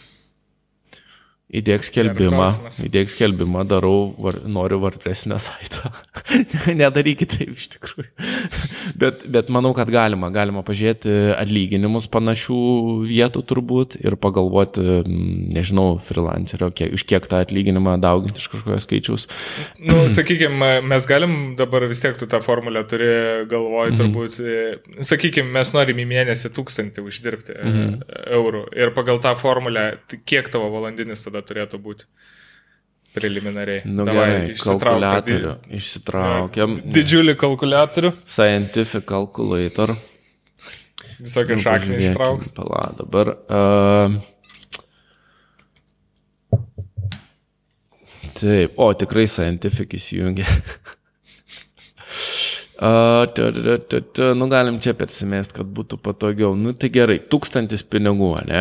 Įdėk 1.48 1.86
skelbimą, 1.86 2.46
įdėk 2.84 3.08
skelbimą, 3.08 3.62
darau, 3.64 4.10
var, 4.20 4.36
noriu 4.44 4.82
varpresinę 4.82 5.38
saitą. 5.40 5.88
Nedarykite 6.80 7.38
taip 7.38 7.54
iš 7.54 7.70
tikrųjų. 7.72 8.10
bet, 9.00 9.22
bet 9.32 9.48
manau, 9.48 9.70
kad 9.76 9.88
galima, 9.88 10.28
galima 10.34 10.60
pažiūrėti 10.66 11.14
atlyginimus 11.38 12.10
panašių 12.12 12.58
vietų 13.08 13.42
turbūt 13.48 13.96
ir 14.02 14.18
pagalvoti, 14.20 14.84
nežinau, 15.54 15.86
freelancerio, 16.04 16.68
kiek, 16.68 16.92
iš 16.98 17.06
kiek 17.08 17.30
tą 17.30 17.40
atlyginimą 17.46 17.96
dauginti 18.02 18.44
iš 18.44 18.50
kažkokio 18.52 18.82
skaičiaus. 18.84 19.24
Nu, 19.80 20.04
sakykime, 20.18 20.70
mes 20.84 21.08
galim 21.08 21.38
dabar 21.56 21.88
vis 21.88 22.04
tiek 22.04 22.20
tu 22.20 22.28
tą 22.28 22.42
formulę 22.44 22.84
turi 22.92 23.08
galvoj, 23.48 23.94
mhm. 23.94 23.98
turbūt, 24.02 24.38
mm. 24.44 25.00
sakykime, 25.14 25.48
mes 25.56 25.72
norim 25.72 26.04
į 26.04 26.08
mėnesį 26.12 26.52
tūkstantį 26.60 27.08
uždirbti 27.08 27.56
mm. 27.56 27.98
eurų 28.36 28.66
ir 28.76 28.92
pagal 29.00 29.24
tą 29.24 29.32
formulę, 29.40 29.88
kiek 30.28 30.52
tavo 30.52 30.68
valandinis 30.76 31.24
tada 31.24 31.37
turėtų 31.46 31.80
būti? 31.82 32.10
preliminariai. 33.18 33.82
Nu, 33.88 34.04
Davai, 34.06 34.26
gerai, 34.28 34.56
kalkulatorių. 34.60 35.52
Išsitraukiam. 35.78 36.76
Didžiulį 36.94 37.34
kalkulatorių. 37.40 38.12
Scientific 38.28 39.06
calculator. 39.08 39.94
Visokią 41.18 41.56
nu, 41.58 41.62
šaknį 41.64 42.00
ištrauks. 42.02 42.52
Pala, 42.54 42.82
dabar. 42.98 43.32
Uh, 43.50 44.20
taip, 48.38 48.76
o 48.78 48.92
tikrai 48.98 49.26
scientific 49.30 49.98
įsijungia. 49.98 50.46
Uh, 52.78 53.26
ta, 53.34 53.48
ta, 53.50 53.72
ta, 53.90 53.98
ta, 54.14 54.26
nu 54.38 54.46
galim 54.46 54.76
čia 54.78 54.92
persimest, 54.94 55.50
kad 55.50 55.66
būtų 55.66 55.96
patogiau. 55.98 56.52
Nu 56.54 56.70
tai 56.78 56.92
gerai, 56.94 57.16
tūkstantis 57.18 57.82
pinigų, 57.82 58.28
ne? 58.46 58.60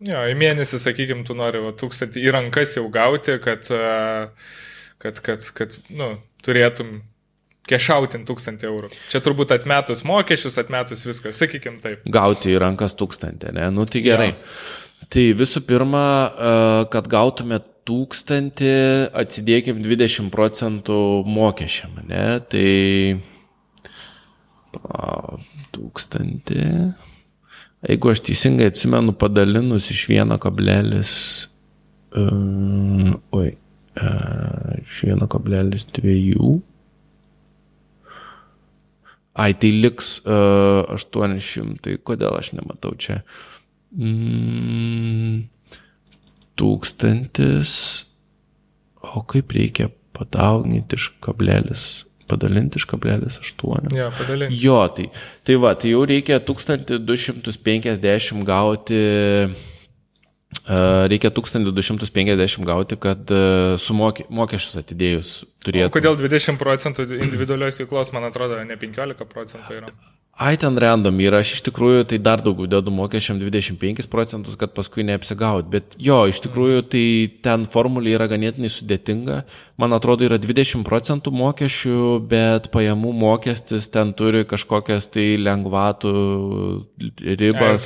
Jo, 0.00 0.24
į 0.30 0.34
mėnesį, 0.40 0.80
sakykime, 0.80 1.26
tu 1.28 1.36
nori 1.36 1.60
va, 1.60 1.74
tūkstantį 1.76 2.22
į 2.24 2.32
rankas 2.32 2.72
jau 2.78 2.86
gauti, 2.92 3.36
kad, 3.44 3.68
kad, 5.02 5.20
kad, 5.26 5.48
kad 5.56 5.76
nu, 5.92 6.14
turėtum 6.44 7.02
kešautin 7.70 8.24
tūkstantį 8.28 8.68
eurų. 8.70 8.90
Čia 9.12 9.20
turbūt 9.24 9.52
atmetus 9.54 10.02
mokesčius, 10.08 10.56
atmetus 10.62 11.04
viską, 11.06 11.34
sakykime 11.36 11.82
taip. 11.84 12.06
Gauti 12.10 12.54
į 12.54 12.62
rankas 12.62 12.96
tūkstantį, 12.98 13.52
ne? 13.58 13.68
Nu 13.74 13.84
tai 13.88 14.02
gerai. 14.06 14.30
Ja. 14.32 14.40
Tai 15.10 15.26
visų 15.36 15.62
pirma, 15.68 16.04
kad 16.92 17.08
gautume 17.10 17.60
tūkstantį, 17.88 18.72
atsidėkim 19.20 19.80
20 19.84 20.32
procentų 20.32 20.98
mokesčiam, 21.28 22.00
ne? 22.08 22.24
Tai... 22.50 22.66
Tūkstantį. 25.74 26.66
Jeigu 27.88 28.10
aš 28.12 28.20
teisingai 28.26 28.68
atsimenu, 28.68 29.14
padalinus 29.16 29.88
iš 29.92 30.04
1,2. 30.12 31.04
Um, 32.20 33.14
oi. 33.32 33.54
Uh, 34.00 34.74
iš 34.82 34.98
1,2. 35.08 36.50
Ai, 39.40 39.54
tai 39.56 39.70
liks 39.80 40.18
uh, 40.26 40.84
800. 40.92 41.96
Kodėl 42.04 42.36
aš 42.36 42.52
nematau 42.58 42.92
čia? 43.00 43.22
Mm, 43.96 45.48
tūkstantis. 46.60 47.72
O 49.00 49.24
kaip 49.24 49.56
reikia 49.56 49.88
padauginti 50.12 51.00
iš 51.00 51.08
kablelis 51.24 51.88
padalinti 52.30 52.80
iš 52.80 52.86
kablelis 52.90 53.34
8. 53.42 53.90
Jo, 53.96 54.06
padalinti. 54.18 54.60
Jo, 54.62 54.78
tai, 54.94 55.06
tai 55.46 55.56
va, 55.62 55.70
tai 55.78 55.88
jau 55.94 56.02
reikia 56.08 56.36
1250 56.46 58.46
gauti. 58.48 59.00
Reikia 61.10 61.30
1250 61.30 62.64
gauti, 62.66 62.96
kad 62.98 63.30
sumokė, 63.78 64.24
mokesčius 64.34 64.80
atidėjus 64.80 65.28
turėtų. 65.62 65.90
O 65.90 65.94
kodėl 65.94 66.14
20 66.18 66.58
procentų 66.58 67.06
individualios 67.20 67.78
veiklos, 67.82 68.10
man 68.16 68.24
atrodo, 68.26 68.58
ne 68.66 68.76
15 68.78 69.28
procentų 69.30 69.70
yra? 69.78 69.88
Ai, 70.40 70.56
ten 70.56 70.72
random 70.80 71.18
yra, 71.20 71.42
aš 71.44 71.50
iš 71.58 71.62
tikrųjų 71.66 72.06
tai 72.08 72.18
dar 72.24 72.40
daugiau 72.40 72.64
dedu 72.70 72.88
mokesčiam 72.94 73.36
25 73.36 74.06
procentus, 74.08 74.54
kad 74.56 74.70
paskui 74.72 75.04
neapsigaut. 75.04 75.66
Bet 75.68 75.96
jo, 76.00 76.16
iš 76.32 76.38
tikrųjų 76.40 76.84
tai 76.88 77.02
ten 77.44 77.66
formulė 77.68 78.14
yra 78.16 78.24
ganėtinai 78.30 78.70
sudėtinga. 78.72 79.42
Man 79.76 79.92
atrodo, 79.92 80.24
yra 80.24 80.38
20 80.40 80.80
procentų 80.86 81.32
mokesčių, 81.36 81.96
bet 82.30 82.70
pajamų 82.72 83.12
mokestis 83.20 83.90
ten 83.92 84.14
turi 84.16 84.46
kažkokias 84.48 85.10
tai 85.12 85.26
lengvatų 85.40 86.12
ribas, 87.42 87.84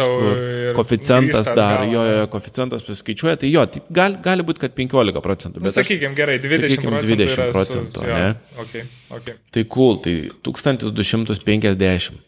koficijantas 0.78 1.50
dar, 1.50 1.82
gal, 1.82 1.90
jo, 1.90 2.04
jo, 2.06 2.28
koficijantas 2.36 2.86
paskaičiuoja. 2.86 3.34
Tai 3.42 3.50
jo, 3.50 3.64
tai 3.66 3.82
gali, 3.98 4.20
gali 4.22 4.46
būti, 4.46 4.62
kad 4.62 4.76
15 4.78 5.24
procentų. 5.26 5.58
Bet 5.58 5.72
nu, 5.72 5.74
sakykime, 5.74 6.14
gerai, 6.20 6.38
20 6.38 6.70
sakykim, 6.76 6.94
procentų. 6.94 7.18
20 7.24 7.50
procentų, 7.58 8.04
su, 8.04 8.06
ne? 8.12 8.62
Okay, 8.62 8.86
okay. 9.18 9.36
Tai 9.58 9.66
cool, 9.74 9.98
tai 10.06 10.14
1250. 10.46 12.22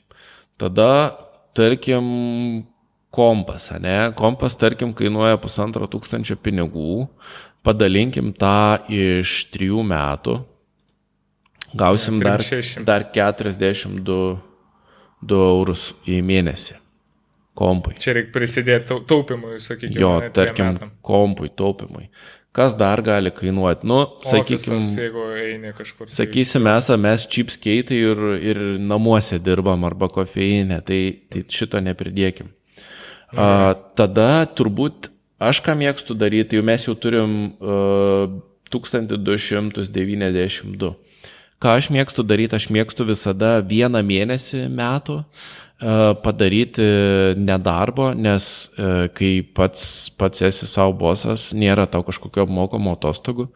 Tada, 0.57 0.91
tarkim, 1.57 2.65
kompas, 3.13 3.71
ne? 3.81 4.13
Kompas, 4.17 4.57
tarkim, 4.57 4.95
kainuoja 4.97 5.37
pusantro 5.41 5.89
tūkstančio 5.91 6.39
pinigų, 6.41 7.07
padalinkim 7.67 8.33
tą 8.37 8.81
iš 8.93 9.39
trijų 9.53 9.85
metų, 9.87 10.39
gausim 11.77 12.19
dar, 12.23 12.41
dar 12.89 13.07
42 13.13 14.19
eurus 15.37 15.91
į 16.09 16.21
mėnesį 16.25 16.81
kompui. 17.57 17.97
Čia 18.01 18.17
reikia 18.19 18.33
prisidėti 18.35 18.99
taupimui, 19.09 19.57
sakykime. 19.63 20.01
Jo, 20.01 20.13
tarkim, 20.37 20.77
kompui, 21.05 21.49
taupimui. 21.57 22.11
Kas 22.57 22.73
dar 22.73 23.03
gali 23.05 23.29
kainuoti? 23.37 23.85
Nu, 23.85 23.99
eini 25.37 25.75
kažkur. 25.77 26.09
Tai... 26.09 26.17
Sakysim, 26.17 26.65
esame 26.73 27.11
mes 27.11 27.27
chipskeitai 27.29 27.99
ir, 28.01 28.17
ir 28.41 28.57
namuose 28.81 29.37
dirbam 29.45 29.85
arba 29.85 30.09
kofeinė, 30.13 30.81
tai, 30.87 31.21
tai 31.29 31.45
šito 31.53 31.77
nepridėkim. 31.85 32.49
Mhm. 32.49 33.37
A, 33.37 33.77
tada 33.99 34.47
turbūt 34.57 35.11
aš 35.43 35.61
ką 35.67 35.75
mėgstu 35.77 36.17
daryti, 36.17 36.57
jau 36.57 36.65
mes 36.65 36.87
jau 36.89 36.97
turim 36.97 37.53
uh, 37.61 38.41
1292. 38.73 40.97
Ką 41.57 41.73
aš 41.81 41.89
mėgstu 41.93 42.21
daryti, 42.25 42.57
aš 42.57 42.69
mėgstu 42.73 43.05
visada 43.09 43.61
vieną 43.65 44.03
mėnesį 44.05 44.69
metų 44.73 45.25
padaryti 46.25 46.85
nedarbo, 47.37 48.13
nes 48.17 48.71
e, 48.79 49.09
kai 49.13 49.33
pats, 49.45 50.09
pats 50.17 50.41
esi 50.49 50.69
savo 50.69 50.95
bosas, 50.97 51.51
nėra 51.53 51.85
tau 51.91 52.05
kažkokio 52.07 52.47
apmokamo 52.47 52.95
atostogų. 52.97 53.51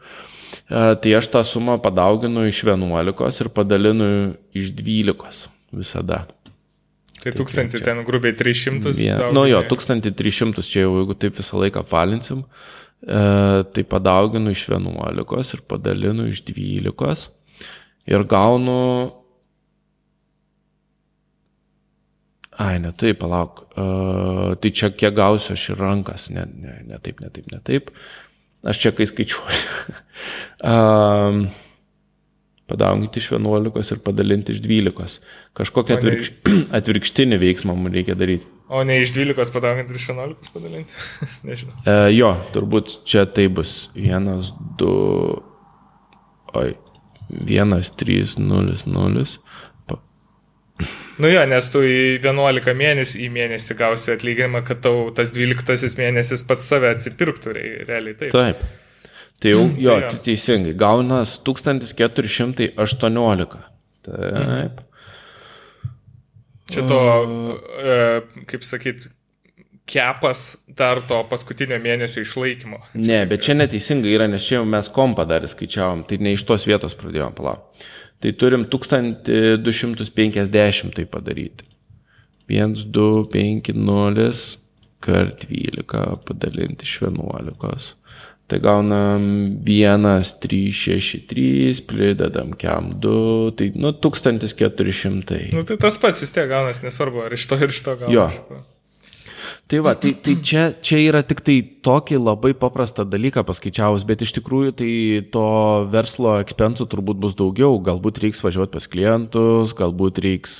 E, 0.69 0.83
tai 1.01 1.15
aš 1.17 1.31
tą 1.33 1.41
sumą 1.47 1.79
padauginu 1.81 2.45
iš 2.49 2.61
11 2.67 3.41
ir 3.41 3.49
padalinu 3.55 4.11
iš 4.53 4.69
12 4.77 5.49
visada. 5.73 6.27
Tai 7.21 7.33
1000 7.37 7.73
tai 7.73 7.81
ten 7.85 8.03
grubiai 8.05 8.37
300. 8.37 8.93
Vien, 8.97 9.17
nu 9.33 9.47
jo, 9.49 9.63
1300 9.73 10.61
čia 10.65 10.85
jau, 10.85 10.93
jeigu 11.01 11.17
taip 11.17 11.37
visą 11.37 11.57
laiką 11.61 11.83
palinsim, 11.89 12.45
tai 13.01 13.83
padauginu 13.89 14.53
iš 14.53 14.67
11 14.69 15.55
ir 15.57 15.65
padalinu 15.69 16.29
iš 16.29 16.41
12 16.45 17.29
ir 18.09 18.25
gaunu 18.29 18.81
Ai, 22.61 22.77
ne 22.83 22.91
taip, 22.93 23.21
palauk. 23.23 23.63
Uh, 23.73 24.53
tai 24.61 24.71
čia 24.75 24.91
kiek 24.93 25.15
gausiu 25.17 25.55
aš 25.55 25.71
ir 25.73 25.81
rankas, 25.81 26.29
ne, 26.33 26.45
ne, 26.45 26.77
ne 26.91 27.01
taip, 27.01 27.21
ne 27.23 27.31
taip, 27.33 27.49
ne 27.53 27.61
taip. 27.65 27.89
Aš 28.67 28.81
čia 28.83 28.91
kai 28.93 29.07
skaičiuoju. 29.09 29.95
uh, 30.71 31.39
padauginti 32.71 33.19
iš 33.19 33.31
11 33.31 33.91
ir 33.95 34.01
padalinti 34.05 34.55
iš 34.55 34.61
12. 34.61 35.21
Kažkokią 35.57 35.97
atvirkš... 35.97 36.31
atvirkštinį 36.77 37.39
veiksmą 37.41 37.75
mums 37.75 37.95
reikia 37.95 38.15
daryti. 38.19 38.47
O 38.71 38.83
ne 38.87 39.01
iš 39.01 39.15
12 39.17 39.55
padauginti 39.55 39.95
ir 39.95 39.99
iš 39.99 40.07
11 40.13 40.53
padalinti? 40.53 41.01
Nežinau. 41.47 41.75
Uh, 41.81 42.07
jo, 42.13 42.31
turbūt 42.53 43.01
čia 43.09 43.25
tai 43.25 43.47
bus. 43.51 43.89
1, 43.97 44.53
2, 44.79 44.93
oi, 46.61 46.69
1, 47.31 47.75
3, 48.03 48.37
0, 48.37 48.77
0. 48.85 49.25
Nu 51.19 51.27
jo, 51.27 51.41
nes 51.49 51.65
tu 51.73 51.81
į 51.83 52.21
11 52.23 52.73
mėnesį 52.77 53.19
į 53.25 53.27
mėnesį 53.35 53.75
gausi 53.79 54.11
atlyginimą, 54.13 54.61
kad 54.67 54.77
tau 54.85 54.97
tas 55.15 55.29
12 55.35 55.97
mėnesis 55.99 56.41
pats 56.47 56.65
save 56.71 56.87
atsipirktų 56.95 57.47
realiai. 57.57 58.15
Taip. 58.19 58.31
taip. 58.35 58.57
Tai 59.41 59.49
jau, 59.49 59.63
jo, 59.81 59.95
tai 59.97 60.05
jo. 60.05 60.09
teisingai, 60.27 60.73
gaunas 60.77 61.29
1418. 61.45 63.57
Taip. 64.05 64.75
Čia 66.71 66.81
to, 66.87 66.99
e, 67.81 67.83
kaip 68.47 68.61
sakyt, 68.63 69.09
kepas 69.91 70.57
dar 70.77 71.01
to 71.07 71.19
paskutinio 71.29 71.79
mėnesio 71.83 72.23
išlaikymo. 72.23 72.79
Ne, 72.95 73.23
bet 73.29 73.43
čia 73.47 73.55
neteisingai 73.57 74.13
yra, 74.15 74.27
nes 74.31 74.45
čia 74.45 74.59
jau 74.59 74.67
mes 74.69 74.87
kompą 74.93 75.25
dar 75.27 75.47
skaičiavom, 75.49 76.05
tai 76.07 76.21
ne 76.23 76.35
iš 76.37 76.45
tos 76.47 76.67
vietos 76.69 76.95
pradėjom 76.99 77.35
palaukti. 77.37 77.89
Tai 78.21 78.31
turim 78.37 78.67
1250 78.69 80.93
tai 80.93 81.05
padaryti. 81.09 81.65
1, 82.51 82.91
2, 82.91 83.23
5, 83.33 83.73
0 83.73 84.31
kart 85.01 85.47
12 85.49 86.21
padalinti 86.27 86.85
iš 86.85 86.99
11. 87.01 87.95
Tai 88.51 88.59
gaunam 88.59 89.23
1, 89.65 90.05
3, 90.43 90.71
6, 90.75 91.23
3, 91.31 91.79
pridedam 91.87 92.51
kiam 92.59 92.91
2, 92.99 93.51
tai 93.55 93.71
nu 93.75 93.93
1400. 93.93 95.55
Nu 95.55 95.63
tai 95.63 95.77
tas 95.79 95.97
pats 95.97 96.21
vis 96.21 96.35
tiek 96.35 96.49
gaunas, 96.51 96.83
nesvarbu, 96.83 97.23
ar 97.25 97.37
iš 97.37 97.47
to 97.47 97.55
ir 97.57 97.71
iš 97.71 97.81
to 97.85 97.95
gaunas. 98.03 98.37
Jo. 98.49 98.61
Tai 99.71 99.79
va, 99.79 99.93
tai, 99.95 100.09
tai 100.19 100.33
čia, 100.43 100.63
čia 100.83 100.97
yra 100.99 101.21
tik 101.23 101.39
tai 101.47 101.53
tokį 101.63 102.17
labai 102.19 102.49
paprastą 102.59 103.05
dalyką 103.07 103.45
paskaičiavus, 103.47 104.03
bet 104.03 104.25
iš 104.25 104.33
tikrųjų 104.35 104.73
tai 104.81 104.95
to 105.31 105.43
verslo 105.93 106.33
ekspensų 106.41 106.89
turbūt 106.91 107.21
bus 107.23 107.37
daugiau. 107.39 107.77
Galbūt 107.79 108.19
reiks 108.19 108.43
važiuoti 108.43 108.73
pas 108.73 108.89
klientus, 108.91 109.71
galbūt 109.79 110.19
reiks, 110.25 110.57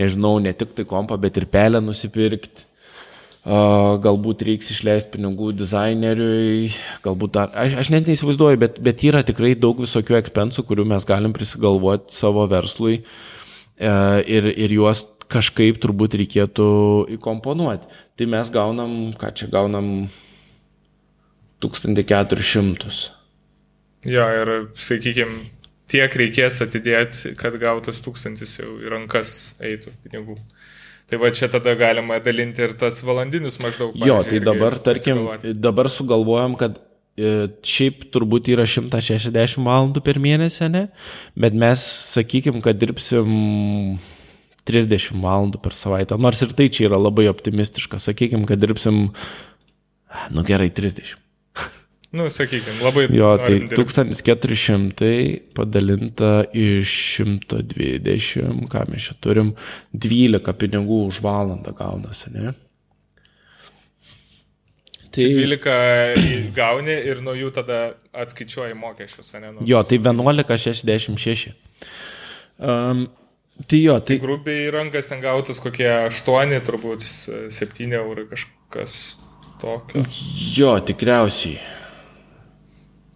nežinau, 0.00 0.38
ne 0.40 0.54
tik 0.56 0.72
tai 0.78 0.86
kompą, 0.88 1.18
bet 1.20 1.36
ir 1.36 1.50
pelę 1.52 1.82
nusipirkti. 1.84 2.64
Galbūt 3.44 4.46
reiks 4.48 4.72
išleisti 4.72 5.12
pinigų 5.18 5.52
dizaineriui, 5.60 6.72
galbūt 7.04 7.36
dar, 7.36 7.52
aš, 7.60 7.76
aš 7.84 7.92
net 7.92 8.08
neįsivaizduoju, 8.08 8.62
bet, 8.64 8.80
bet 8.88 9.04
yra 9.04 9.20
tikrai 9.24 9.52
daug 9.52 9.84
visokių 9.84 10.16
ekspensų, 10.22 10.64
kurių 10.64 10.88
mes 10.96 11.04
galim 11.08 11.36
prisigalvoti 11.36 12.16
savo 12.16 12.48
verslui 12.48 12.98
e, 12.98 13.92
ir, 14.24 14.48
ir 14.48 14.76
juos 14.80 15.04
kažkaip 15.32 15.78
turbūt 15.82 16.16
reikėtų 16.20 16.68
įkomponuoti. 17.18 17.88
Tai 18.18 18.30
mes 18.32 18.50
gaunam, 18.54 18.96
ką 19.18 19.30
čia 19.36 19.50
gaunam, 19.52 20.08
1400. 21.62 22.98
Jo, 24.08 24.26
ir 24.40 24.50
sakykime, 24.78 25.48
tiek 25.90 26.18
reikės 26.20 26.62
atidėti, 26.64 27.34
kad 27.38 27.56
gautas 27.60 28.02
tūkstantis 28.04 28.58
jau 28.60 28.76
į 28.78 28.92
rankas 28.92 29.54
eitų 29.64 29.94
pinigų. 30.04 30.38
Tai 31.08 31.20
va 31.22 31.30
čia 31.32 31.48
tada 31.48 31.72
galima 31.78 32.18
dalinti 32.20 32.62
ir 32.66 32.74
tas 32.78 33.00
valandinius 33.06 33.56
maždaug. 33.64 33.96
Jo, 34.04 34.20
tai 34.26 34.42
dabar, 34.44 34.76
tarkim, 34.84 35.24
dabar 35.56 35.88
sugalvojom, 35.88 36.58
kad 36.60 36.76
e, 37.16 37.48
šiaip 37.64 38.10
turbūt 38.12 38.50
yra 38.52 38.68
160 38.68 39.64
valandų 39.64 40.04
per 40.04 40.20
mėnesį, 40.20 40.68
ne? 40.74 40.84
Bet 41.32 41.56
mes 41.56 41.82
sakykim, 42.12 42.60
kad 42.64 42.76
dirbsim 42.78 43.32
30 44.68 45.22
valandų 45.24 45.62
per 45.64 45.76
savaitę. 45.76 46.18
Nors 46.20 46.42
ir 46.44 46.52
tai 46.56 46.68
čia 46.72 46.88
yra 46.90 47.00
labai 47.00 47.28
optimistiška. 47.32 48.00
Sakykime, 48.02 48.46
kad 48.48 48.60
dirbsim, 48.60 49.08
nu 50.34 50.44
gerai, 50.46 50.68
30. 50.74 51.16
Nu, 52.10 52.30
sakykime, 52.32 52.78
labai. 52.80 53.04
Jo, 53.12 53.34
tai 53.36 53.58
1400 53.68 55.10
padalinta 55.56 56.46
iš 56.56 56.92
120, 57.20 58.64
ką 58.72 58.84
mes 58.88 59.10
čia 59.10 59.16
turim, 59.20 59.52
12 59.92 60.54
pinigų 60.56 61.02
už 61.10 61.20
valandą 61.24 61.74
gaunasi, 61.76 62.32
ne? 62.32 62.54
Tai 65.12 65.28
12 65.34 66.48
gauni 66.56 66.96
ir 67.10 67.20
nuo 67.24 67.36
jų 67.36 67.52
tada 67.60 67.78
atskaičiuoji 68.16 68.76
mokesčius, 68.80 69.34
ne? 69.42 69.52
Jo, 69.68 69.84
tai 69.84 70.00
11,66. 70.00 71.52
Um, 72.58 73.04
Tai 73.66 73.80
jo, 73.82 73.96
tai... 73.98 74.16
tai 74.16 74.22
grubiai 74.22 74.68
rankas 74.70 75.10
ten 75.10 75.22
gautus 75.22 75.58
kokie 75.62 75.88
8, 76.06 76.54
turbūt 76.66 77.02
7 77.50 77.96
eurų 77.98 78.28
kažkas 78.30 79.18
tokio. 79.58 80.04
Jo, 80.54 80.76
tikriausiai. 80.86 81.58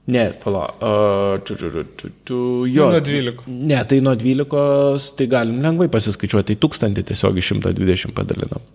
Ne, 0.07 0.33
pala. 0.45 0.65
Uh, 0.83 1.41
tu, 1.47 1.55
tu, 1.55 1.71
tu, 1.71 2.09
tu, 2.25 2.67
jo. 2.67 2.89
Nu, 2.91 2.99
nuo 2.99 3.01
12. 3.01 3.47
Ne, 3.47 3.85
tai 3.87 4.01
nuo 4.03 4.17
12 4.19 5.15
tai 5.17 5.29
galim 5.31 5.61
lengvai 5.63 5.87
pasiskaičiuoti. 5.95 6.57
Tai 6.59 6.71
1000 6.91 7.05
tiesiog 7.13 7.39
iš 7.39 7.53
120 7.55 8.17
padalinam. 8.17 8.67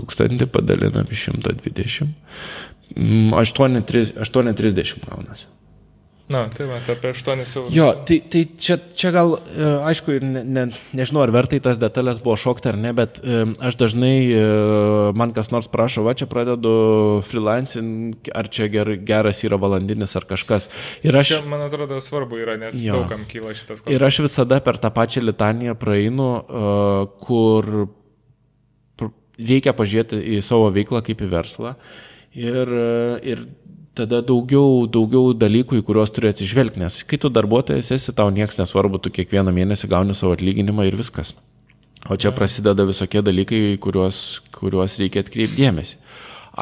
1000 0.00 0.48
padalinam 0.54 1.12
iš 1.12 1.28
120. 1.34 2.08
8,30 2.96 4.16
8, 4.24 5.04
gaunasi. 5.04 5.46
Na, 6.32 6.46
tai 6.48 6.64
va, 6.64 6.78
apie 6.80 7.10
8 7.12 7.42
eurų. 7.44 7.70
Jo, 7.74 7.90
tai, 8.08 8.16
tai 8.32 8.46
čia, 8.56 8.78
čia 8.96 9.10
gal, 9.12 9.34
e, 9.44 9.66
aišku, 9.90 10.14
ne, 10.24 10.40
ne, 10.40 10.62
nežinau, 10.96 11.20
ar 11.20 11.32
vertai 11.34 11.58
tas 11.60 11.76
detalės 11.76 12.22
buvo 12.24 12.38
šokti 12.40 12.70
ar 12.70 12.78
ne, 12.80 12.94
bet 12.96 13.18
e, 13.20 13.42
aš 13.68 13.76
dažnai, 13.76 14.14
e, 14.32 14.46
man 15.20 15.34
kas 15.36 15.52
nors 15.52 15.68
prašo, 15.68 16.00
va, 16.06 16.14
čia 16.16 16.24
pradedu 16.30 16.72
freelancing, 17.28 18.30
ar 18.32 18.48
čia 18.48 18.70
ger, 18.72 18.94
geras 19.04 19.42
yra 19.44 19.58
valandinis 19.60 20.16
ar 20.16 20.24
kažkas. 20.30 20.70
Ir 21.04 21.18
aš, 21.20 21.34
čia, 21.34 21.42
man 21.44 21.66
atrodo, 21.66 22.00
svarbu 22.00 22.40
yra, 22.40 22.56
nes 22.62 22.80
jo. 22.80 23.02
daugam 23.02 23.26
kyla 23.28 23.52
šitas 23.52 23.84
klausimas. 23.84 23.92
Ir 23.92 24.08
aš 24.08 24.22
visada 24.24 24.62
per 24.64 24.80
tą 24.80 24.88
pačią 24.96 25.26
litaniją 25.26 25.76
praeinu, 25.76 26.30
kur 27.20 27.68
reikia 29.36 29.76
pažiūrėti 29.76 30.24
į 30.38 30.40
savo 30.46 30.72
veiklą 30.72 31.04
kaip 31.04 31.20
į 31.20 31.30
verslą. 31.36 31.76
Ir, 32.34 32.70
ir 33.22 33.44
tada 33.98 34.20
daugiau, 34.26 34.84
daugiau 34.90 35.32
dalykų, 35.38 35.78
į 35.80 35.86
kuriuos 35.86 36.12
turi 36.14 36.30
atsižvelgti, 36.32 36.82
nes 36.82 37.00
kai 37.08 37.18
tu 37.22 37.30
darbuotojas 37.32 37.92
esi, 37.94 38.14
tau 38.16 38.30
niekas 38.34 38.58
nesvarbu, 38.60 39.00
tu 39.02 39.12
kiekvieną 39.14 39.54
mėnesį 39.54 39.90
gauni 39.92 40.16
savo 40.18 40.34
atlyginimą 40.36 40.88
ir 40.88 40.98
viskas. 40.98 41.34
O 42.10 42.18
čia 42.20 42.34
prasideda 42.36 42.84
visokie 42.84 43.22
dalykai, 43.24 43.78
kuriuos, 43.80 44.42
kuriuos 44.52 44.98
reikia 45.00 45.22
atkreipti 45.24 45.62
dėmesį. 45.62 45.96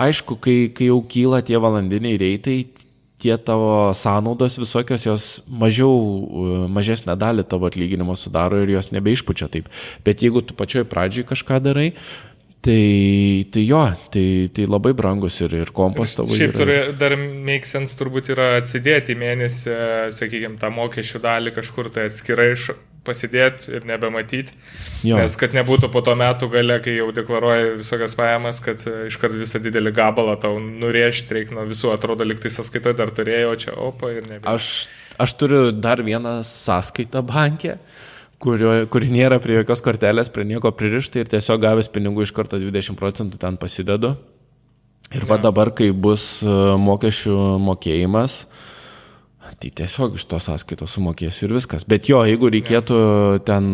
Aišku, 0.03 0.39
kai, 0.41 0.57
kai 0.73 0.89
jau 0.89 1.01
kyla 1.05 1.43
tie 1.45 1.59
valandiniai 1.61 2.21
reitai, 2.21 2.57
tie 3.23 3.35
tavo 3.39 3.93
sąnaudos 3.95 4.59
visokios, 4.59 5.05
jos 5.07 5.27
mažiau, 5.47 6.69
mažesnę 6.73 7.15
dalį 7.19 7.45
tavo 7.47 7.69
atlyginimo 7.71 8.17
sudaro 8.19 8.63
ir 8.63 8.73
jos 8.75 8.91
nebeišpučia 8.95 9.51
taip. 9.53 9.69
Bet 10.07 10.25
jeigu 10.25 10.43
tu 10.43 10.57
pačioj 10.59 10.87
pradžioj 10.91 11.29
kažką 11.31 11.61
darai, 11.63 11.93
Tai, 12.63 13.47
tai 13.51 13.63
jo, 13.67 13.81
tai, 14.15 14.51
tai 14.55 14.69
labai 14.71 14.93
brangus 14.95 15.41
ir, 15.43 15.51
ir 15.59 15.73
kompas 15.75 16.13
tavo. 16.15 16.31
Šiaip 16.31 16.53
turi, 16.55 16.77
dar 16.95 17.17
make 17.19 17.67
sense 17.67 17.97
turbūt 17.99 18.31
yra 18.37 18.53
atsidėti 18.61 19.17
mėnesį, 19.19 19.75
sakykime, 20.15 20.61
tą 20.61 20.71
mokesčių 20.71 21.21
dalį 21.25 21.53
kažkur 21.57 21.91
tai 21.91 22.05
atskirai 22.07 22.53
pasidėti 23.03 23.73
ir 23.75 23.89
nebematyti. 23.91 24.55
Jo. 25.03 25.19
Nes 25.19 25.35
kad 25.41 25.57
nebūtų 25.59 25.91
po 25.91 26.05
to 26.07 26.15
metų 26.19 26.53
gale, 26.53 26.79
kai 26.85 26.95
jau 27.01 27.09
deklaruoji 27.15 27.81
visokias 27.81 28.15
pajamas, 28.21 28.63
kad 28.63 28.87
iškart 29.09 29.35
visą 29.41 29.59
didelį 29.65 29.95
gabalą 29.97 30.39
tau 30.47 30.63
nurėžti 30.63 31.41
reikia 31.41 31.59
nuo 31.59 31.67
visų, 31.67 31.91
atrodo, 31.97 32.23
liktai 32.31 32.55
sąskaitoje 32.55 33.01
dar 33.03 33.11
turėjau, 33.11 33.57
čia 33.65 33.75
opa 33.75 34.15
ir 34.15 34.31
ne. 34.31 34.39
Aš, 34.47 34.71
aš 35.19 35.35
turiu 35.41 35.65
dar 35.75 36.07
vieną 36.07 36.39
sąskaitą 36.47 37.27
bankė 37.27 37.81
kurio, 38.43 38.75
kuri 38.93 39.13
nėra 39.15 39.39
prie 39.43 39.61
jokios 39.61 39.85
kortelės, 39.85 40.33
prie 40.33 40.47
nieko 40.49 40.73
pririšta 40.75 41.23
ir 41.23 41.31
tiesiog 41.33 41.63
gavęs 41.63 41.91
pinigų 41.93 42.27
iš 42.27 42.35
karto 42.37 42.61
20 42.61 42.99
procentų 42.99 43.41
ten 43.43 43.59
pasidedu. 43.61 44.17
Ir 45.13 45.27
va 45.29 45.37
dabar, 45.41 45.73
kai 45.77 45.91
bus 45.93 46.41
e, 46.41 46.53
mokesčių 46.81 47.37
mokėjimas, 47.61 48.45
tai 49.63 49.69
tiesiog 49.77 50.17
iš 50.17 50.25
tos 50.27 50.47
sąskaitos 50.49 50.95
sumokėsiu 50.97 51.45
ir 51.47 51.53
viskas. 51.59 51.85
Bet 51.87 52.09
jo, 52.09 52.23
jeigu 52.27 52.49
reikėtų 52.51 52.97
ten 53.47 53.67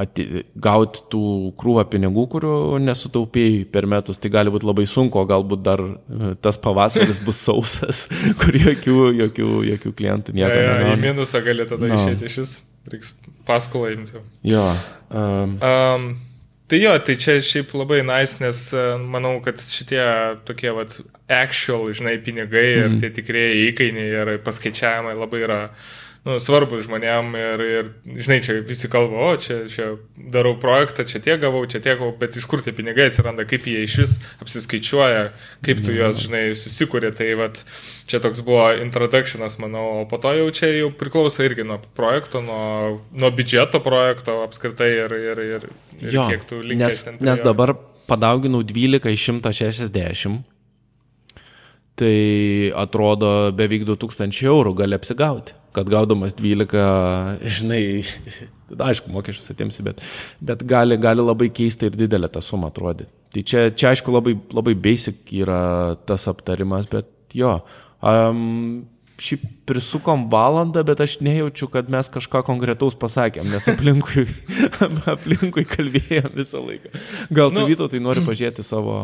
ati, 0.00 0.26
gauti 0.60 1.04
tų 1.12 1.22
krūvą 1.60 1.86
pinigų, 1.92 2.26
kurių 2.34 2.56
nesutaupėjai 2.82 3.62
per 3.72 3.86
metus, 3.88 4.18
tai 4.20 4.32
gali 4.34 4.52
būti 4.52 4.68
labai 4.68 4.84
sunku, 4.90 5.22
o 5.22 5.28
galbūt 5.28 5.62
dar 5.64 5.84
e, 5.86 6.34
tas 6.42 6.58
pavasaris 6.60 7.22
bus 7.24 7.40
sausas, 7.46 8.04
kur 8.42 8.58
jokių, 8.58 8.98
jokių, 9.22 9.52
jokių 9.70 9.94
klientų 10.02 10.36
nieko. 10.36 10.52
Ja, 10.52 10.76
ja, 10.82 10.96
į 10.96 11.00
minusą 11.00 11.44
gali 11.46 11.68
tada 11.70 11.88
no. 11.88 12.00
išėti 12.00 12.28
iš 12.28 12.42
vis. 12.42 12.58
Reiks 12.90 13.14
paskolą 13.46 13.92
imti. 13.94 14.20
Jo. 14.46 14.66
Um. 15.12 15.56
Um, 15.62 16.06
tai 16.70 16.82
jo, 16.82 16.92
tai 17.04 17.16
čia 17.20 17.38
šiaip 17.44 17.74
labai 17.76 18.00
nice, 18.06 18.38
nes 18.42 18.62
e, 18.76 18.84
manau, 18.98 19.34
kad 19.44 19.60
šitie 19.60 20.02
tokie, 20.48 20.70
vat, 20.76 20.94
actual, 21.28 21.90
žinai, 21.92 22.16
pinigai 22.24 22.68
mm. 22.68 22.78
ir 22.78 22.88
mhm. 22.88 23.02
tie 23.02 23.12
tikrieji 23.18 23.66
įkainiai 23.72 24.14
ir 24.22 24.32
paskaičiavimai 24.46 25.18
labai 25.18 25.44
yra 25.46 25.60
uh, 25.66 25.90
nu, 26.26 26.36
svarbus 26.42 26.84
žmonėm 26.86 27.32
ir, 27.34 27.62
ir, 27.66 27.88
žinai, 28.22 28.38
čia 28.44 28.54
visi 28.66 28.86
kalba, 28.90 29.32
o 29.32 29.38
čia, 29.42 29.62
čia 29.70 29.88
darau 30.14 30.54
projektą, 30.62 31.04
čia 31.08 31.18
tiek 31.22 31.40
gavau, 31.42 31.64
čia 31.66 31.80
tiek 31.82 31.98
gavau, 31.98 32.12
bet 32.18 32.36
iš 32.38 32.46
kur 32.50 32.62
tie 32.62 32.74
pinigai 32.76 33.08
atsiranda, 33.10 33.46
kaip 33.48 33.66
jie 33.66 33.82
iš 33.82 33.96
vis 34.02 34.14
apsiskaičiuoja, 34.44 35.24
kaip 35.66 35.82
tu 35.82 35.94
juos, 35.96 36.20
žinai, 36.22 36.44
susikūrė. 36.58 37.10
Tai 37.18 37.26
vat, 37.40 37.62
čia 38.10 38.22
toks 38.22 38.44
buvo 38.46 38.68
introductionas, 38.84 39.58
manau, 39.62 39.86
o 40.02 40.04
po 40.10 40.20
to 40.22 40.34
jau 40.38 40.46
čia 40.54 40.70
jau 40.76 40.92
priklauso 40.94 41.42
irgi 41.46 41.66
nuo 41.66 41.80
projekto, 41.98 42.42
nuo, 42.44 43.00
nuo 43.10 43.30
biudžeto 43.34 43.82
projekto 43.82 44.40
apskritai 44.46 44.92
ir, 45.00 45.16
ir, 45.18 45.42
ir, 45.56 45.66
ir 45.98 46.14
jo, 46.20 46.28
kiek 46.30 46.46
tu 46.46 46.60
linkęs 46.62 47.02
ten. 47.08 47.18
Nes 47.24 47.42
dabar 47.42 47.74
padauginau 48.06 48.62
12 48.66 49.10
iš 49.10 49.26
160 49.34 50.42
tai 51.98 52.14
atrodo 52.78 53.52
beveik 53.52 53.82
2000 53.84 54.46
eurų 54.48 54.72
gali 54.78 54.96
apsigauti 54.96 55.58
kad 55.76 55.88
gaudamas 55.90 56.34
12, 56.38 56.76
žinai, 57.58 57.82
aišku, 58.90 59.12
mokesčius 59.12 59.52
atimsi, 59.54 59.84
bet, 59.86 60.00
bet 60.44 60.64
gali, 60.68 60.98
gali 61.00 61.24
labai 61.24 61.50
keista 61.54 61.88
ir 61.88 61.98
didelė 61.98 62.30
ta 62.32 62.44
suma 62.44 62.70
atrodyti. 62.72 63.10
Tai 63.32 63.44
čia, 63.48 63.66
čia 63.72 63.92
aišku, 63.92 64.12
labai, 64.12 64.36
labai 64.52 64.74
basic 64.76 65.30
yra 65.32 65.96
tas 66.08 66.28
aptarimas, 66.28 66.88
bet 66.90 67.08
jo. 67.36 67.60
Um, 68.04 68.88
Šiaip 69.22 69.42
prisukom 69.68 70.24
valandą, 70.32 70.80
bet 70.82 70.98
aš 71.04 71.18
nejaučiu, 71.22 71.68
kad 71.70 71.86
mes 71.92 72.08
kažką 72.10 72.40
konkretaus 72.42 72.96
pasakėm, 72.98 73.44
nes 73.52 73.68
aplinkui, 73.70 74.24
aplinkui 75.12 75.62
kalbėjom 75.68 76.32
visą 76.34 76.62
laiką. 76.64 76.90
Gal 77.30 77.52
tu 77.52 77.60
nu, 77.60 77.68
vyto 77.70 77.86
tai 77.92 78.00
nori 78.02 78.24
pažiūrėti 78.28 78.64
savo... 78.66 78.96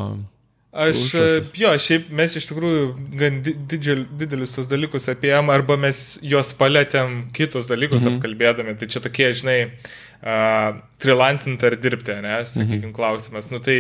Aš, 0.69 1.15
jo, 1.57 1.71
šiaip 1.81 2.11
mes 2.13 2.35
iš 2.37 2.51
tikrųjų 2.51 2.83
gan 3.17 3.39
didžiul, 3.43 4.03
didelius 4.21 4.53
tos 4.53 4.69
dalykus 4.69 5.09
apėjom, 5.09 5.49
arba 5.55 5.79
mes 5.81 6.19
juos 6.21 6.53
palėtėm 6.59 7.31
kitus 7.37 7.71
dalykus 7.71 8.05
mhm. 8.05 8.19
apkalbėdami. 8.19 8.77
Tai 8.77 8.91
čia 8.93 9.01
tokie, 9.05 9.31
žinai, 9.39 9.57
uh, 9.65 10.77
freelancing 11.01 11.63
ar 11.65 11.77
dirbti, 11.79 12.19
ne, 12.25 12.37
sakykime, 12.45 12.89
mhm. 12.91 12.95
klausimas. 12.97 13.49
Nu, 13.55 13.63
tai 13.65 13.79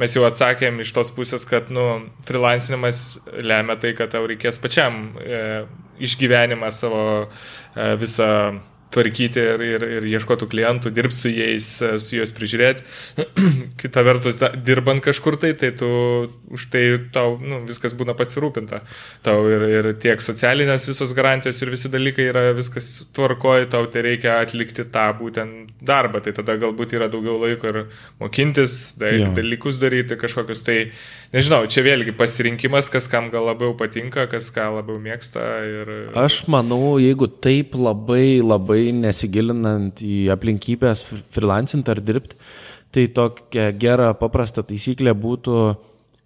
mes 0.00 0.16
jau 0.16 0.26
atsakėm 0.28 0.80
iš 0.82 0.92
tos 0.96 1.12
pusės, 1.14 1.46
kad, 1.48 1.72
nu, 1.72 1.86
freelancinimas 2.28 3.20
lemia 3.40 3.78
tai, 3.80 3.94
kad 3.98 4.10
tau 4.12 4.26
reikės 4.26 4.58
pačiam 4.62 5.14
e, 5.22 5.64
išgyvenimą 6.02 6.72
savo 6.74 7.04
e, 7.22 7.92
visą 8.00 8.28
tvarkyti 8.94 9.42
ir, 9.42 9.62
ir, 9.66 9.84
ir 9.98 10.06
ieškotų 10.14 10.48
klientų, 10.50 10.90
dirbti 10.94 11.18
su 11.18 11.32
jais, 11.32 11.68
su 12.02 12.16
juos 12.16 12.32
prižiūrėti. 12.36 12.84
Kita 13.80 14.04
vertus, 14.06 14.38
da, 14.40 14.52
dirbant 14.54 15.02
kažkur 15.04 15.38
tai, 15.42 15.52
tai 15.58 15.72
tu 15.76 15.88
už 16.54 16.68
tai 16.72 16.84
tau 17.14 17.36
nu, 17.42 17.60
viskas 17.68 17.96
būna 17.98 18.16
pasirūpinta. 18.16 18.80
Tau 19.26 19.44
ir, 19.50 19.66
ir 19.72 19.90
tiek 20.02 20.22
socialinės 20.24 20.88
visos 20.88 21.12
garantijos 21.16 21.60
ir 21.62 21.72
visi 21.74 21.90
dalykai 21.92 22.28
yra 22.30 22.46
viskas 22.56 22.90
tvarkoji, 23.16 23.68
tau 23.74 23.88
tai 23.90 24.06
reikia 24.06 24.38
atlikti 24.40 24.86
tą 24.92 25.08
būtent 25.18 25.76
darbą. 25.86 26.22
Tai 26.24 26.36
tada 26.40 26.56
galbūt 26.62 26.96
yra 26.96 27.10
daugiau 27.12 27.36
laiko 27.42 27.72
ir 27.72 27.82
mokintis, 28.22 28.94
da, 29.00 29.12
dalykus 29.36 29.82
daryti 29.82 30.18
kažkokius. 30.20 30.64
Tai 30.66 30.78
nežinau, 31.34 31.64
čia 31.70 31.84
vėlgi 31.86 32.16
pasirinkimas, 32.16 32.88
kas 32.92 33.10
kam 33.12 33.28
gal 33.34 33.50
labiau 33.50 33.76
patinka, 33.78 34.28
kas 34.30 34.48
ką 34.54 34.70
labiau 34.78 35.02
mėgsta. 35.02 35.44
Ir... 35.66 35.94
Aš 36.16 36.44
manau, 36.52 36.96
jeigu 37.02 37.28
taip 37.28 37.76
labai 37.76 38.38
labai 38.40 38.75
labai 38.76 38.92
nesigilinant 38.92 40.00
į 40.02 40.28
aplinkybės 40.32 41.04
freelancing 41.32 41.86
ar 41.88 42.00
dirbti, 42.00 42.36
tai 42.92 43.08
tokia 43.08 43.72
gera 43.72 44.12
paprasta 44.14 44.62
taisyklė 44.62 45.14
būtų 45.14 45.76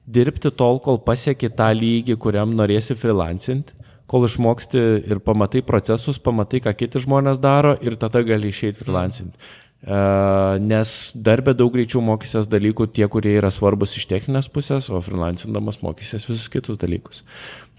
dirbti 0.07 0.51
tol, 0.51 0.81
kol 0.81 0.99
pasieki 0.99 1.51
tą 1.55 1.71
lygį, 1.73 2.17
kuriam 2.19 2.55
norėsi 2.55 2.97
freelancing, 2.99 3.65
kol 4.11 4.27
išmoksti 4.27 5.07
ir 5.07 5.21
pamatai 5.23 5.63
procesus, 5.63 6.19
pamatai, 6.19 6.61
ką 6.61 6.75
kiti 6.75 7.01
žmonės 7.01 7.39
daro 7.39 7.77
ir 7.81 7.97
tada 7.97 8.23
gali 8.23 8.51
išeiti 8.51 8.83
freelancing. 8.83 9.33
Uh, 9.81 10.59
nes 10.61 10.91
darbė 11.17 11.55
daug 11.57 11.71
greičiau 11.73 12.03
mokysies 12.05 12.51
dalykų 12.53 12.91
tie, 12.93 13.07
kurie 13.09 13.33
yra 13.39 13.49
svarbus 13.49 13.95
iš 13.97 14.05
techninės 14.11 14.51
pusės, 14.53 14.91
o 14.93 15.01
freelancindamas 15.01 15.81
mokysies 15.81 16.27
visus 16.29 16.51
kitus 16.53 16.77
dalykus. 16.77 17.23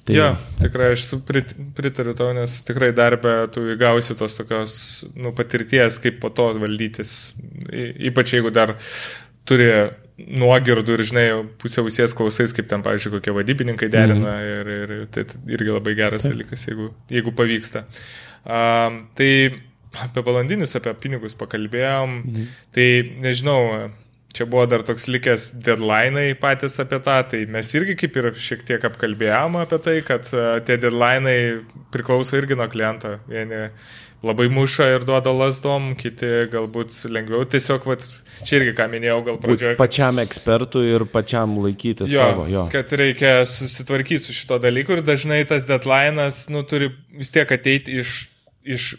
Tai 0.01 0.15
jo, 0.15 0.27
tikrai 0.57 0.93
aš 0.95 1.03
pritariu 1.77 2.15
tau, 2.17 2.31
nes 2.33 2.55
tikrai 2.65 2.89
darbę 2.97 3.35
tu 3.53 3.67
įgausi 3.69 4.15
tos 4.17 4.39
tokios 4.39 4.75
nu, 5.13 5.29
patirties, 5.37 5.99
kaip 6.01 6.17
po 6.23 6.31
to 6.33 6.47
valdytis. 6.57 7.11
Ypač 8.09 8.33
jeigu 8.37 8.49
dar 8.55 8.73
turi 9.45 9.69
nuogirdų 10.21 10.95
ir, 10.97 11.03
žinai, 11.11 11.25
pusę 11.61 11.81
ausies 11.83 12.15
klausais, 12.17 12.53
kaip 12.53 12.69
ten, 12.69 12.83
pavyzdžiui, 12.85 13.13
kokie 13.17 13.33
vadybininkai 13.35 13.89
derina 13.93 14.35
mm. 14.35 14.49
ir, 14.53 14.71
ir 14.75 15.07
tai 15.13 15.25
irgi 15.53 15.73
labai 15.73 15.95
geras 15.97 16.25
Taip. 16.25 16.35
dalykas, 16.35 16.65
jeigu, 16.69 16.89
jeigu 17.11 17.33
pavyksta. 17.37 17.85
Um, 18.41 19.03
tai 19.17 19.31
apie 20.01 20.23
valandinius, 20.25 20.75
apie 20.77 20.93
pinigus 21.01 21.37
pakalbėjom, 21.39 22.17
mm. 22.25 22.51
tai 22.75 22.87
nežinau, 23.23 23.89
Čia 24.31 24.45
buvo 24.47 24.63
dar 24.71 24.83
toks 24.87 25.09
likęs 25.11 25.49
deadline'ai 25.65 26.35
patys 26.39 26.79
apie 26.79 27.01
tą, 27.03 27.17
tai 27.33 27.41
mes 27.51 27.67
irgi 27.75 27.97
kaip 27.99 28.19
ir 28.19 28.29
šiek 28.39 28.63
tiek 28.67 28.85
apkalbėjom 28.87 29.57
apie 29.59 29.79
tai, 29.83 29.97
kad 30.07 30.29
e, 30.31 30.45
tie 30.67 30.77
deadline'ai 30.79 31.41
priklauso 31.91 32.39
irgi 32.39 32.55
nuo 32.59 32.69
kliento. 32.71 33.17
Vieni 33.27 33.65
labai 34.23 34.47
muša 34.53 34.87
ir 34.95 35.05
duoda 35.05 35.33
lasdom, 35.33 35.91
kiti 35.99 36.29
galbūt 36.53 36.93
lengviau. 37.11 37.43
Tiesiog, 37.49 37.85
vat, 37.89 38.05
čia 38.45 38.59
irgi 38.59 38.75
ką 38.77 38.87
minėjau, 38.93 39.19
gal 39.27 39.39
pradžioje. 39.41 39.77
Pačiam 39.81 40.21
ekspertui 40.21 40.85
ir 40.93 41.07
pačiam 41.11 41.57
laikyti 41.63 42.07
jo, 42.07 42.21
savo. 42.21 42.47
Jo. 42.51 42.67
Kad 42.71 42.93
reikia 43.01 43.41
susitvarkyti 43.49 44.21
su 44.29 44.37
šito 44.37 44.61
dalyku 44.61 44.95
ir 44.95 45.05
dažnai 45.05 45.41
tas 45.49 45.65
deadline'as, 45.69 46.45
nu, 46.53 46.63
turi 46.69 46.91
vis 47.17 47.33
tiek 47.33 47.51
ateiti 47.51 47.99
iš, 48.03 48.19
iš 48.63 48.93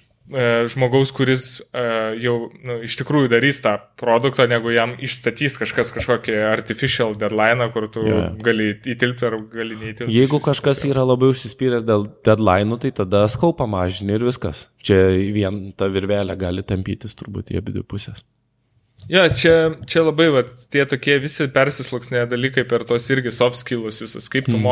žmogaus, 0.72 1.12
kuris 1.14 1.46
uh, 1.60 2.12
jau 2.20 2.34
nu, 2.64 2.78
iš 2.86 2.96
tikrųjų 3.00 3.30
darys 3.32 3.62
tą 3.64 3.76
produktą, 4.00 4.46
negu 4.50 4.72
jam 4.74 4.94
išstatys 5.02 5.58
kažkas 5.60 5.92
kažkokį 5.96 6.36
artificial 6.48 7.16
deadline, 7.18 7.68
kur 7.74 7.88
tu 7.92 8.04
yeah. 8.06 8.32
gali 8.44 8.72
įtilpti 8.78 9.28
ar 9.28 9.38
gali 9.52 9.78
neįtilpti. 9.80 10.12
Jeigu 10.16 10.42
kažkas 10.42 10.84
yra 10.88 11.06
labai 11.06 11.32
užsispyręs 11.32 11.86
dėl 11.88 12.08
deadline, 12.26 12.80
tai 12.82 12.92
tada 13.02 13.24
skaupą 13.32 13.68
mažini 13.70 14.16
ir 14.16 14.26
viskas. 14.28 14.66
Čia 14.82 15.04
vien 15.34 15.64
ta 15.76 15.90
virvelė 15.92 16.36
gali 16.40 16.64
tampytis 16.66 17.16
turbūt 17.18 17.52
į 17.52 17.62
abi 17.62 17.82
pusės. 17.86 18.24
Ja, 19.10 19.26
čia, 19.34 19.74
čia 19.88 20.04
labai, 20.06 20.28
va, 20.30 20.44
tie 20.46 20.84
tokie 20.86 21.16
visi 21.22 21.48
persisluksnėje 21.50 22.28
dalykai 22.30 22.62
per 22.70 22.84
tos 22.86 23.08
irgi 23.10 23.32
soft 23.34 23.58
skills 23.58 23.98
visus, 24.04 24.28
kaip 24.30 24.46
tu 24.46 24.54
mm. 24.54 24.62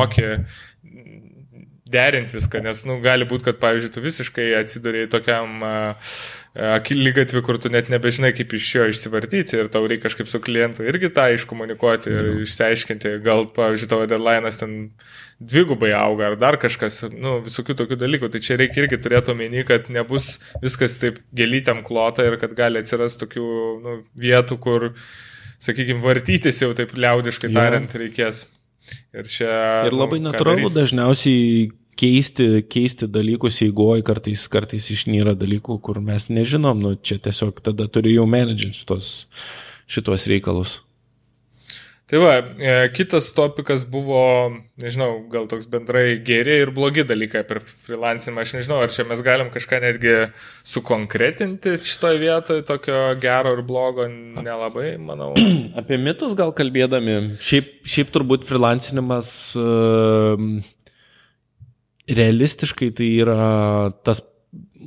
Derinti 1.91 2.36
viską, 2.36 2.62
nes, 2.64 2.84
nu, 2.88 2.99
gali 3.05 3.26
būti, 3.28 3.49
kad, 3.49 3.59
pavyzdžiui, 3.62 3.93
tu 3.95 4.03
visiškai 4.05 4.47
atsidurėjai 4.61 5.11
tokiam 5.11 5.64
lygatvi, 6.51 7.43
kur 7.47 7.59
tu 7.62 7.70
net 7.70 7.91
nebežinai, 7.93 8.32
kaip 8.34 8.53
iš 8.59 8.68
jo 8.74 8.86
išsivartyti 8.91 9.59
ir 9.59 9.70
tau 9.70 9.84
reikia 9.86 10.09
kažkaip 10.09 10.30
su 10.30 10.41
klientu 10.43 10.86
irgi 10.86 11.12
tą 11.14 11.28
iškomunikuoti 11.36 12.11
ir 12.11 12.20
mhm. 12.20 12.45
išsiaiškinti, 12.47 13.16
gal, 13.26 13.47
pavyzdžiui, 13.55 13.91
tavo 13.91 14.09
deadline'as 14.11 14.62
ten 14.62 14.76
dvigubai 15.41 15.93
auga 15.97 16.30
ar 16.30 16.36
dar 16.41 16.59
kažkas, 16.61 17.03
nu, 17.14 17.38
visokių 17.47 17.76
tokių 17.80 17.99
dalykų. 18.03 18.30
Tai 18.32 18.43
čia 18.45 18.59
reikia 18.61 18.84
irgi 18.84 19.01
turėti 19.01 19.32
omeny, 19.32 19.64
kad 19.68 19.88
nebus 19.93 20.34
viskas 20.62 20.99
taip 21.01 21.20
gelytėm 21.36 21.84
klota 21.86 22.26
ir 22.28 22.36
kad 22.41 22.55
gali 22.59 22.82
atsirasti 22.82 23.24
tokių 23.24 23.51
nu, 23.84 23.99
vietų, 24.20 24.59
kur, 24.61 24.91
sakykime, 25.62 26.03
vartytis 26.05 26.61
jau 26.64 26.72
taip 26.76 26.93
liaudiškai 26.99 27.53
tariant 27.57 27.95
reikės. 28.03 28.49
Ir, 29.14 29.26
čia, 29.30 29.51
ir 29.86 29.95
labai 29.95 30.18
nu, 30.20 30.30
natūralu 30.30 30.70
dažniausiai 30.72 31.68
keisti, 32.01 32.48
keisti 32.70 33.09
dalykus 33.11 33.61
įgoj, 33.66 34.05
kartais, 34.07 34.46
kartais 34.53 34.90
išnyra 34.94 35.36
dalykų, 35.38 35.80
kur 35.84 36.01
mes 36.05 36.30
nežinom, 36.32 36.80
nu, 36.80 36.94
čia 36.96 37.20
tiesiog 37.22 37.61
tada 37.64 37.88
turi 37.92 38.16
jau 38.16 38.28
menedžinti 38.30 38.80
šitos, 38.82 39.11
šitos 39.90 40.30
reikalus. 40.30 40.80
Tai 42.11 42.18
va, 42.18 42.30
e, 42.42 42.88
kitas 42.90 43.28
topikas 43.30 43.84
buvo, 43.86 44.51
nežinau, 44.82 45.20
gal 45.30 45.44
toks 45.46 45.68
bendrai 45.70 46.16
geri 46.26 46.57
ir 46.64 46.72
blogi 46.74 47.05
dalykai 47.07 47.44
apie 47.44 47.61
freelancingą. 47.62 48.42
Aš 48.42 48.55
nežinau, 48.57 48.80
ar 48.82 48.90
čia 48.90 49.05
mes 49.07 49.22
galim 49.22 49.53
kažką 49.55 49.78
netgi 49.84 50.16
sukonkretinti 50.66 51.76
šitoje 51.78 52.18
vietoje, 52.18 52.64
tokio 52.66 53.05
gero 53.22 53.55
ir 53.55 53.62
blogo 53.68 54.09
nelabai, 54.11 54.96
manau. 54.98 55.36
Apie 55.78 56.01
mitus 56.03 56.34
gal 56.34 56.51
kalbėdami, 56.51 57.36
šiaip, 57.46 57.70
šiaip 57.86 58.11
turbūt 58.16 58.48
freelancinimas 58.48 59.30
uh, 59.55 60.51
realistiškai 62.09 62.90
tai 62.96 63.09
yra 63.22 63.40
tas 64.05 64.22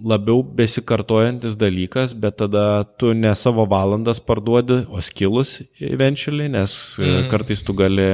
labiau 0.03 0.41
besikartojantis 0.43 1.55
dalykas, 1.59 2.15
bet 2.17 2.37
tada 2.41 2.83
tu 2.99 3.13
ne 3.13 3.31
savo 3.35 3.65
valandas 3.69 4.19
parduodi, 4.19 4.81
o 4.89 5.01
skilus 5.01 5.61
eventually, 5.79 6.49
nes 6.51 6.97
mm. 6.99 7.29
kartais 7.31 7.61
tu 7.63 7.75
gali 7.77 8.09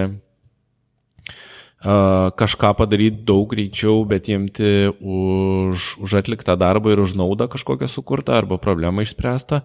kažką 1.80 2.74
padaryti 2.76 3.24
daug 3.24 3.48
greičiau, 3.48 4.04
bet 4.04 4.28
imti 4.28 4.92
už, 5.00 5.96
už 6.04 6.16
atliktą 6.20 6.58
darbą 6.60 6.92
ir 6.92 7.00
už 7.00 7.16
naudą 7.16 7.48
kažkokią 7.48 7.88
sukurtą 7.88 8.36
arba 8.36 8.58
problemą 8.60 9.02
išspręstą. 9.02 9.62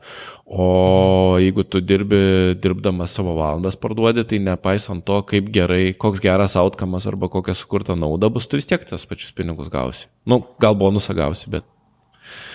O 0.46 1.36
jeigu 1.42 1.64
tu 1.64 1.80
dirbi, 1.80 2.54
dirbdamas 2.54 3.10
savo 3.10 3.34
valandas 3.34 3.74
parduodi, 3.74 4.22
tai 4.24 4.38
nepaisant 4.38 5.02
to, 5.04 5.22
kaip 5.26 5.50
gerai, 5.50 5.94
koks 5.98 6.22
geras 6.22 6.54
outcomas 6.54 7.06
arba 7.10 7.28
kokia 7.28 7.54
sukurta 7.54 7.98
nauda 7.98 8.30
bus, 8.30 8.46
tu 8.46 8.56
vis 8.56 8.66
tiek 8.66 8.84
tas 8.86 9.06
pačius 9.06 9.34
pinigus 9.34 9.68
gausi. 9.68 10.06
Nu, 10.26 10.44
gal 10.60 10.78
bonusą 10.78 11.14
gausi, 11.14 11.50
bet 11.50 11.66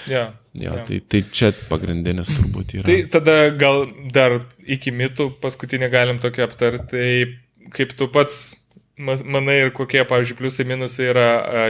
Ja, 0.07 0.33
jo, 0.53 0.71
ja. 0.71 0.85
Tai, 0.87 0.97
tai 1.05 1.19
čia 1.29 1.51
pagrindinis 1.69 2.31
turbūt 2.31 2.71
yra. 2.79 2.85
Tai 2.87 2.95
tada 3.13 3.35
gal 3.53 3.83
dar 4.15 4.39
iki 4.65 4.89
mitų 4.95 5.27
paskutinį 5.43 5.89
galim 5.93 6.21
tokį 6.23 6.45
aptarti, 6.47 6.87
tai 6.89 7.69
kaip 7.75 7.93
tu 7.99 8.07
pats 8.09 8.55
manai 8.99 9.57
ir 9.63 9.71
kokie, 9.75 10.01
pavyzdžiui, 10.07 10.37
pliusai 10.39 10.65
minusai 10.67 11.07
yra 11.13 11.27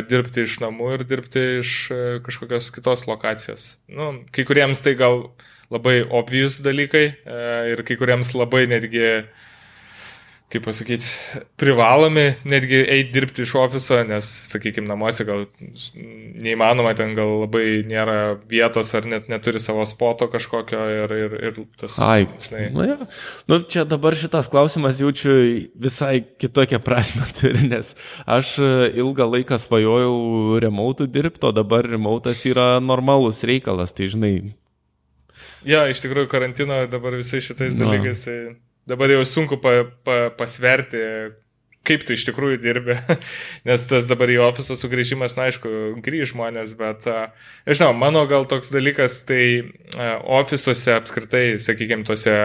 dirbti 0.09 0.43
iš 0.47 0.57
namų 0.63 0.95
ir 0.97 1.05
dirbti 1.07 1.45
iš 1.59 1.73
kažkokios 2.25 2.71
kitos 2.73 3.05
lokacijos. 3.09 3.75
Nu, 3.91 4.11
kai 4.33 4.47
kuriems 4.49 4.81
tai 4.85 4.95
gal 4.99 5.27
labai 5.69 6.01
obvious 6.03 6.57
dalykai 6.65 7.05
ir 7.69 7.83
kai 7.85 7.99
kuriems 7.99 8.33
labai 8.37 8.65
netgi 8.71 9.05
kaip 10.49 10.63
pasakyti, 10.65 11.05
privalomi 11.61 12.23
netgi 12.49 12.79
eiti 12.81 13.11
dirbti 13.13 13.43
iš 13.45 13.53
ofiso, 13.61 13.99
nes, 14.07 14.27
sakykime, 14.49 14.87
namuose 14.89 15.25
gal 15.27 15.43
neįmanoma, 15.59 16.95
ten 16.97 17.13
gal 17.17 17.35
labai 17.43 17.83
nėra 17.85 18.15
vietos 18.49 18.89
ar 18.97 19.05
net 19.09 19.29
neturi 19.29 19.61
savo 19.61 19.85
spoto 19.89 20.25
kažkokio 20.31 20.85
ir, 20.95 21.13
ir, 21.13 21.35
ir 21.51 21.59
tas. 21.77 21.99
Ai, 22.01 22.25
žinai. 22.45 22.63
Nu, 22.73 22.87
ja. 22.87 22.97
nu, 23.51 23.59
čia 23.69 23.85
dabar 23.89 24.17
šitas 24.17 24.49
klausimas 24.49 25.01
jaučiu 25.01 25.35
visai 25.77 26.23
kitokią 26.41 26.81
prasme 26.81 27.27
turi, 27.37 27.67
nes 27.69 27.93
aš 28.25 28.55
ilgą 28.97 29.29
laiką 29.35 29.59
svajojau 29.61 30.57
remotų 30.65 31.11
dirbti, 31.13 31.45
o 31.45 31.53
dabar 31.53 31.85
remotas 31.85 32.41
yra 32.49 32.71
normalus 32.81 33.43
reikalas, 33.45 33.93
tai 33.93 34.09
žinai. 34.09 34.33
Ja, 35.67 35.83
iš 35.91 36.01
tikrųjų 36.01 36.29
karantino 36.31 36.79
dabar 36.89 37.19
visais 37.19 37.45
šitais 37.45 37.77
dalykais, 37.77 38.23
tai 38.25 38.37
dabar 38.89 39.13
jau 39.13 39.21
sunku 39.27 39.59
pa, 39.61 39.83
pa, 40.05 40.17
pasverti, 40.37 41.03
kaip 41.87 42.03
tu 42.05 42.13
iš 42.13 42.25
tikrųjų 42.27 42.59
dirbi, 42.61 42.95
nes 43.67 43.85
tas 43.89 44.09
dabar 44.09 44.29
į 44.31 44.39
ofisą 44.49 44.75
sugrįžimas, 44.77 45.37
na 45.37 45.47
aišku, 45.49 45.71
grįž 46.05 46.33
žmonės, 46.33 46.75
bet, 46.79 47.07
nežinau, 47.69 47.93
mano 47.97 48.25
gal 48.29 48.45
toks 48.49 48.73
dalykas, 48.73 49.21
tai 49.29 49.43
ofisuose 50.39 50.93
apskritai, 50.97 51.45
sakykime, 51.63 52.05
tose 52.07 52.35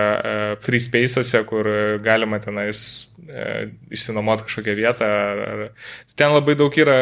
free 0.65 0.83
space'uose, 0.83 1.43
kur 1.51 1.69
galima 2.05 2.41
tenais 2.45 2.87
išsinuomoti 3.93 4.47
kažkokią 4.47 4.79
vietą, 4.79 5.09
ar, 5.09 5.45
ar, 5.45 5.93
ten 6.17 6.35
labai 6.35 6.57
daug 6.61 6.81
yra 6.81 6.99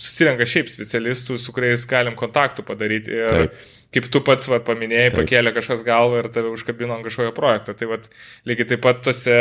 susirenka 0.00 0.46
šiaip 0.48 0.70
specialistų, 0.72 1.36
su 1.40 1.52
kuriais 1.54 1.84
galim 1.88 2.16
kontaktų 2.18 2.64
padaryti. 2.66 3.12
Ir 3.12 3.36
Taip. 3.36 3.60
Kaip 3.94 4.08
tu 4.12 4.22
pats 4.26 4.50
vat, 4.50 4.64
paminėjai, 4.66 5.10
Taip. 5.10 5.20
pakėlė 5.22 5.54
kažkas 5.56 5.84
galvą 5.86 6.22
ir 6.22 6.30
tave 6.34 6.52
užkabino 6.54 6.96
ant 6.96 7.06
kažkokio 7.06 7.34
projekto. 7.36 7.76
Tai 7.78 7.92
vat, 7.94 8.10
lygiai 8.48 8.72
taip 8.72 8.84
pat 8.86 9.04
tose 9.06 9.38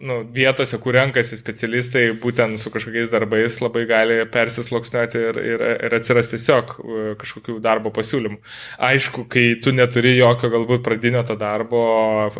nu, 0.00 0.16
vietose, 0.34 0.78
kur 0.82 0.96
renkasi 0.98 1.36
specialistai, 1.38 2.02
būtent 2.18 2.58
su 2.58 2.70
kažkokiais 2.74 3.12
darbais 3.12 3.60
labai 3.62 3.84
gali 3.86 4.16
persisloksniuoti 4.26 5.22
ir, 5.22 5.38
ir, 5.52 5.64
ir 5.86 5.94
atsiras 5.94 6.32
tiesiog 6.32 6.72
kažkokių 7.20 7.60
darbo 7.62 7.92
pasiūlymų. 7.94 8.40
Aišku, 8.90 9.28
kai 9.30 9.44
tu 9.62 9.70
neturi 9.76 10.16
jokio 10.16 10.50
galbūt 10.50 10.82
pradinio 10.86 11.22
to 11.26 11.38
darbo 11.38 11.84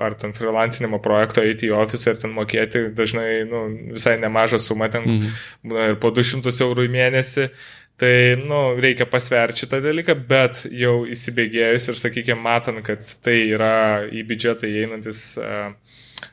ar 0.03 0.19
ten 0.19 0.35
freelancinimo 0.35 0.99
projekto 1.03 1.45
eiti 1.47 1.71
į 1.71 1.77
ofisą 1.79 2.17
ir 2.17 2.23
ten 2.25 2.35
mokėti 2.35 2.89
dažnai 2.97 3.29
nu, 3.47 3.67
visai 3.95 4.17
nemažą 4.19 4.59
sumą, 4.59 4.91
ten 4.91 5.07
mm. 5.07 5.77
ir 5.93 6.01
po 6.03 6.11
200 6.17 6.51
eurų 6.67 6.89
į 6.89 6.95
mėnesį. 6.97 7.53
Tai, 8.01 8.13
nu, 8.41 8.61
reikia 8.81 9.05
pasverti 9.11 9.67
šitą 9.67 9.83
dalyką, 9.85 10.15
bet 10.29 10.63
jau 10.73 11.03
įsibėgėjus 11.05 11.91
ir, 11.91 11.99
sakykime, 12.01 12.41
matant, 12.41 12.81
kad 12.87 13.05
tai 13.21 13.43
yra 13.53 13.75
į 14.09 14.23
biudžetą 14.29 14.71
įeinantis 14.71 15.25
uh, 15.37 15.75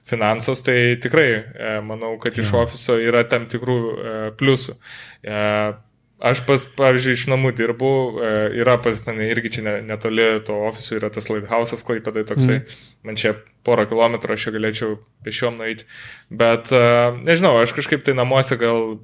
finansas, 0.07 0.61
tai 0.61 0.97
tikrai 1.01 1.27
e, 1.33 1.73
manau, 1.83 2.15
kad 2.21 2.37
iš 2.37 2.53
ofiso 2.61 2.97
yra 3.01 3.23
tam 3.29 3.47
tikrų 3.51 3.77
e, 3.77 4.15
pliusų. 4.39 4.75
E, 5.27 5.41
aš, 6.31 6.43
pas, 6.47 6.63
pavyzdžiui, 6.79 7.17
iš 7.17 7.25
namų 7.31 7.53
dirbu, 7.57 7.91
yra 8.57 8.77
pas 8.83 8.99
mane 9.05 9.27
irgi 9.33 9.57
čia 9.57 9.77
netoli 9.85 10.29
to 10.47 10.55
ofiso, 10.69 10.95
yra 10.97 11.11
tas 11.13 11.29
Lighthouse'as, 11.31 11.85
klaipadai 11.87 12.25
toksai, 12.29 12.61
mm. 12.63 12.85
man 13.07 13.19
čia 13.19 13.35
porą 13.67 13.85
kilometrų 13.89 14.33
aš 14.33 14.47
čia 14.47 14.53
galėčiau 14.55 14.95
pešiom 15.27 15.59
nueiti, 15.59 15.85
bet 16.31 16.71
nežinau, 17.27 17.57
aš 17.59 17.75
kažkaip 17.75 18.05
tai 18.07 18.15
namuose 18.17 18.57
gal 18.59 18.95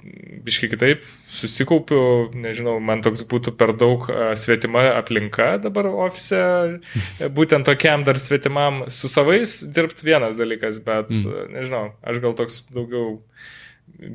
biškai 0.47 0.69
kitaip 0.71 1.03
susikaupiu, 1.33 2.31
nežinau, 2.39 2.77
man 2.83 3.03
toks 3.05 3.25
būtų 3.29 3.55
per 3.59 3.75
daug 3.77 4.07
svetima 4.39 4.85
aplinka 4.95 5.57
dabar 5.63 5.89
ofise, 5.91 6.43
būtent 7.37 7.67
tokiam 7.67 8.05
dar 8.07 8.19
svetimam 8.21 8.85
su 8.93 9.11
savais 9.11 9.59
dirbti 9.75 10.07
vienas 10.07 10.39
dalykas, 10.39 10.79
bet 10.85 11.11
mm. 11.11 11.51
nežinau, 11.57 11.83
aš 12.07 12.23
gal 12.23 12.37
toks 12.39 12.63
daugiau 12.71 13.19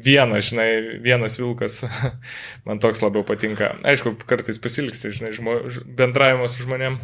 vienas, 0.05 0.51
žinai, 0.51 0.99
vienas 1.05 1.39
vilkas, 1.41 1.83
man 2.67 2.81
toks 2.83 3.03
labiau 3.05 3.25
patinka. 3.27 3.75
Aišku, 3.89 4.15
kartais 4.29 4.61
pasilgsti, 4.63 5.13
žinai, 5.19 5.33
žmo, 5.37 5.59
bendravimas 5.99 6.57
su 6.57 6.67
žmonėm. 6.67 6.99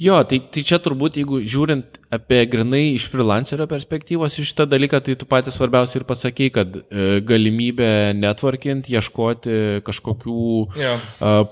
Jo, 0.00 0.20
tai, 0.28 0.40
tai 0.52 0.64
čia 0.66 0.78
turbūt, 0.82 1.18
jeigu 1.20 1.42
žiūrint 1.44 1.98
apie 2.12 2.40
grinai 2.50 2.94
iš 2.94 3.06
freelancerio 3.12 3.66
perspektyvos 3.70 4.38
į 4.40 4.46
šitą 4.48 4.66
dalyką, 4.70 5.02
tai 5.04 5.16
tu 5.20 5.28
patys 5.28 5.58
svarbiausia 5.58 6.00
ir 6.00 6.06
pasakai, 6.08 6.48
kad 6.54 6.78
e, 6.80 7.20
galimybė 7.26 7.90
networkint, 8.18 8.88
ieškoti 8.90 9.82
kažkokių 9.86 10.46
jo. 10.80 10.94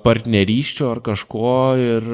partnerysčių 0.04 0.88
ar 0.94 1.02
kažko 1.04 1.52
ir 1.82 2.10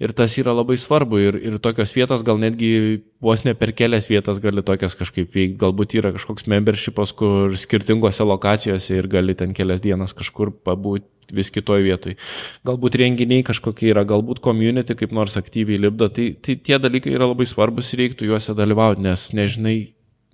ir 0.00 0.14
tas 0.16 0.34
yra 0.40 0.54
labai 0.56 0.78
svarbu 0.80 1.20
ir, 1.20 1.38
ir 1.44 1.58
tokios 1.62 1.92
vietos 1.94 2.24
gal 2.26 2.40
netgi 2.40 3.02
vos 3.20 3.44
ne 3.44 3.52
per 3.54 3.74
kelias 3.76 4.08
vietas 4.10 4.40
gali 4.40 4.64
tokias 4.64 4.96
kažkaip 4.96 5.28
veikti, 5.34 5.58
galbūt 5.60 5.94
yra 6.00 6.14
kažkoks 6.16 6.48
membershipas, 6.50 7.12
kur 7.16 7.56
skirtingose 7.60 8.24
lokacijose 8.24 8.96
ir 8.96 9.10
gali 9.12 9.36
ten 9.36 9.52
kelias 9.56 9.84
dienas 9.84 10.16
kažkur 10.16 10.54
pabūti 10.64 11.36
vis 11.36 11.52
kitoj 11.54 11.84
vietoj. 11.84 12.16
Galbūt 12.66 12.96
renginiai 12.98 13.44
kažkokie 13.46 13.92
yra, 13.92 14.02
galbūt 14.08 14.40
community 14.42 14.96
kaip 14.98 15.12
nors 15.14 15.36
aktyviai 15.38 15.78
lipdo, 15.84 16.08
tai, 16.10 16.32
tai 16.42 16.56
tie 16.58 16.80
dalykai 16.80 17.14
yra 17.14 17.28
labai 17.30 17.46
svarbus 17.46 17.92
ir 17.92 18.04
reiktų 18.04 18.32
juose 18.32 18.56
dalyvauti, 18.58 19.04
nes 19.04 19.28
nežinai, 19.36 19.76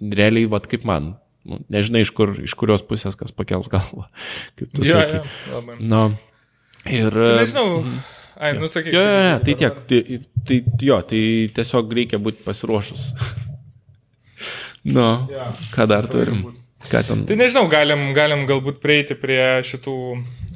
realiai, 0.00 0.48
vad 0.48 0.70
kaip 0.70 0.86
man, 0.88 1.16
nu, 1.44 1.60
nežinai 1.72 2.06
iš, 2.06 2.14
kur, 2.16 2.32
iš 2.40 2.54
kurios 2.56 2.86
pusės 2.86 3.18
kas 3.18 3.34
pakels 3.34 3.68
galvą. 3.72 4.06
Kaip 4.56 4.72
tu 4.72 4.86
ja, 4.86 5.02
sakai. 5.02 5.20
Ja, 5.26 5.58
labai. 5.58 5.80
no. 5.82 6.06
Ir, 6.86 7.10
tai 7.10 7.40
nežinau, 7.42 7.82
mm. 7.82 8.15
Ai, 8.36 8.52
jo. 8.54 8.60
nusakyk. 8.60 8.92
Jo, 8.92 9.00
jo, 9.00 9.20
jo, 9.30 9.38
tai 9.44 9.54
tiek. 9.54 9.76
Tai, 9.88 10.20
tai, 10.46 10.60
jo, 10.88 11.00
tai 11.10 11.20
tiesiog 11.56 11.92
reikia 11.98 12.20
būti 12.22 12.44
pasiruošus. 12.44 13.06
nu, 14.96 15.06
ja, 15.32 15.48
ką 15.72 15.86
dar 15.88 16.08
turim? 16.10 16.42
Ką 16.86 17.02
ten? 17.08 17.24
Tai 17.28 17.38
nežinau, 17.40 17.64
galim, 17.72 18.10
galim 18.16 18.44
galbūt 18.48 18.82
prieiti 18.82 19.16
prie 19.18 19.40
šitų... 19.66 19.96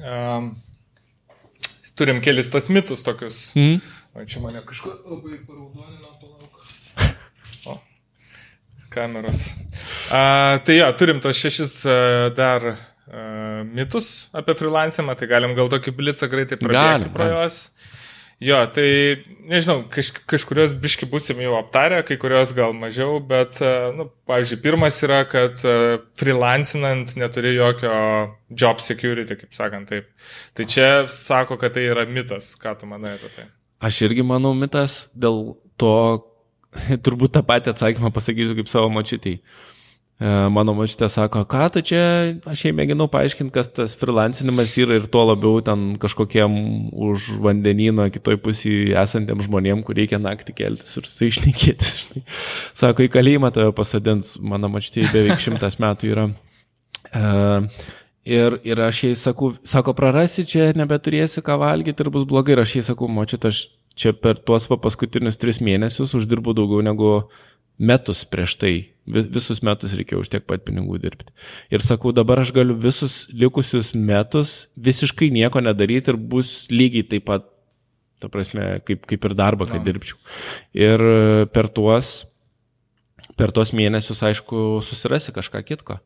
Um, 0.00 0.52
turim 1.96 2.20
kelis 2.24 2.52
tos 2.52 2.68
mitus 2.72 3.04
tokius. 3.04 3.40
Mm. 3.56 3.80
O 4.16 4.26
čia 4.28 4.44
mane 4.44 4.60
kažko 4.66 4.92
labai 5.06 5.40
paraudonino, 5.46 6.14
palauk. 6.20 6.60
O, 7.70 7.76
kameros. 8.92 9.46
Uh, 10.10 10.60
tai 10.64 10.80
jo, 10.80 10.92
turim 11.00 11.20
tos 11.24 11.40
šešis 11.40 11.74
uh, 11.88 12.28
dar 12.36 12.74
uh, 13.10 13.62
mitus 13.66 14.30
apie 14.36 14.56
freelancimą, 14.58 15.16
tai 15.18 15.28
galim 15.30 15.56
gal 15.58 15.70
tokį 15.72 15.94
blitzą 15.98 16.30
greitai 16.32 16.60
pradėti 16.60 17.10
pro 17.14 17.28
juos. 17.34 17.64
Jo, 18.40 18.62
tai 18.72 19.20
nežinau, 19.50 19.82
kaž, 19.92 20.14
kažkurios 20.30 20.72
biški 20.80 21.04
busim 21.12 21.42
jau 21.44 21.58
aptarę, 21.58 21.98
kai 22.08 22.16
kurios 22.16 22.54
gal 22.56 22.72
mažiau, 22.72 23.18
bet, 23.20 23.58
nu, 23.98 24.06
pavyzdžiui, 24.30 24.60
pirmas 24.64 24.96
yra, 25.04 25.18
kad 25.28 25.60
freelancinant 26.16 27.12
neturi 27.20 27.52
jokio 27.58 27.92
job 28.48 28.80
security, 28.80 29.36
kaip 29.42 29.52
sakant 29.58 29.92
taip. 29.92 30.08
Tai 30.56 30.64
čia 30.72 30.88
sako, 31.12 31.60
kad 31.60 31.76
tai 31.76 31.84
yra 31.92 32.06
mitas, 32.08 32.54
ką 32.56 32.78
tu 32.80 32.88
manai 32.88 33.18
apie 33.18 33.28
tai? 33.34 33.44
Aš 33.84 34.06
irgi 34.08 34.24
manau 34.24 34.54
mitas, 34.56 35.02
dėl 35.12 35.58
to 35.80 35.94
turbūt 37.04 37.36
tą 37.36 37.44
patį 37.44 37.74
atsakymą 37.74 38.08
pasakysiu 38.14 38.56
kaip 38.56 38.72
savo 38.72 38.88
močiutėjai. 38.96 39.42
E, 40.20 40.30
mano 40.52 40.74
mačytė 40.76 41.08
sako, 41.08 41.46
ką 41.48 41.66
tu 41.72 41.82
čia, 41.90 42.00
aš 42.52 42.66
jai 42.66 42.74
mėginau 42.76 43.06
paaiškinti, 43.12 43.52
kas 43.54 43.70
tas 43.72 43.94
freelancinimas 43.96 44.74
yra 44.80 44.98
ir 45.00 45.06
tuo 45.12 45.22
labiau 45.30 45.62
ten 45.64 45.94
kažkokiem 46.00 46.58
už 47.08 47.30
vandenino 47.40 48.04
kitoj 48.12 48.36
pusėje 48.44 48.98
esantiem 49.00 49.40
žmonėm, 49.46 49.80
kur 49.86 49.96
reikia 49.96 50.20
naktį 50.20 50.56
keltis 50.58 50.92
ir 51.00 51.08
su 51.08 51.30
išnekėtis. 51.30 51.94
Sako, 52.82 53.06
į 53.06 53.14
kalėjimą 53.16 53.52
tave 53.56 53.72
pasadins, 53.76 54.34
mano 54.44 54.68
mačytė 54.72 55.08
beveik 55.14 55.40
šimtas 55.40 55.80
metų 55.80 56.12
yra. 56.12 56.28
Uh, 57.10 57.66
Ir, 58.30 58.58
ir 58.68 58.80
aš 58.84 58.98
jai 59.06 59.14
sakau, 59.16 59.54
sako, 59.64 59.94
prarasi 59.96 60.44
čia, 60.44 60.68
nebeturėsi 60.76 61.40
ką 61.42 61.56
valgyti 61.62 62.04
ir 62.04 62.10
bus 62.12 62.26
blogai. 62.28 62.52
Ir 62.52 62.60
aš 62.62 62.74
jai 62.76 62.82
sakau, 62.90 63.08
močiut, 63.08 63.46
aš 63.48 63.62
čia 63.96 64.12
per 64.12 64.38
tuos 64.44 64.68
paskutinius 64.68 65.40
tris 65.40 65.60
mėnesius 65.64 66.12
uždirbu 66.18 66.54
daugiau 66.56 66.84
negu 66.84 67.10
metus 67.80 68.24
prieš 68.28 68.56
tai 68.60 68.74
visus 69.10 69.62
metus 69.64 69.94
reikėjo 69.96 70.22
už 70.22 70.30
tiek 70.32 70.44
pat 70.46 70.62
pinigų 70.66 71.00
dirbti. 71.02 71.32
Ir 71.72 71.82
sakau, 71.84 72.12
dabar 72.14 72.42
aš 72.42 72.52
galiu 72.54 72.76
visus 72.78 73.24
likusius 73.32 73.94
metus 73.96 74.68
visiškai 74.76 75.30
nieko 75.34 75.62
nedaryti 75.64 76.12
ir 76.12 76.20
bus 76.20 76.68
lygiai 76.70 77.08
taip 77.08 77.26
pat, 77.30 77.48
ta 78.20 78.28
prasme, 78.28 78.82
kaip, 78.86 79.06
kaip 79.08 79.26
ir 79.26 79.36
darbą, 79.36 79.66
no. 79.70 79.80
dirbčiau. 79.84 80.20
Ir 80.76 81.00
e, 81.00 81.46
per 81.50 81.70
tuos, 81.72 82.12
per 83.40 83.54
tuos 83.56 83.72
mėnesius, 83.76 84.22
aišku, 84.28 84.82
susirasi 84.84 85.34
kažką 85.34 85.64
kitko. 85.66 85.98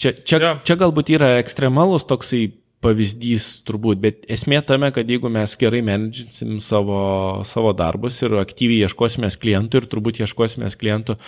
Čia, 0.00 0.14
čia, 0.20 0.40
ja. 0.40 0.52
čia 0.64 0.76
galbūt 0.80 1.12
yra 1.16 1.34
ekstremalus 1.40 2.06
toksai 2.08 2.50
pavyzdys 2.84 3.48
turbūt, 3.68 4.00
bet 4.00 4.28
esmė 4.32 4.62
tame, 4.66 4.90
kad 4.94 5.08
jeigu 5.08 5.30
mes 5.32 5.56
gerai 5.60 5.82
menedžinsim 5.84 6.60
savo, 6.64 7.00
savo 7.48 7.74
darbus 7.76 8.22
ir 8.24 8.38
aktyviai 8.40 8.86
ieškosime 8.88 9.28
klientų 9.40 9.82
ir 9.82 9.90
turbūt 9.92 10.22
ieškosime 10.24 10.70
klientų 10.80 11.18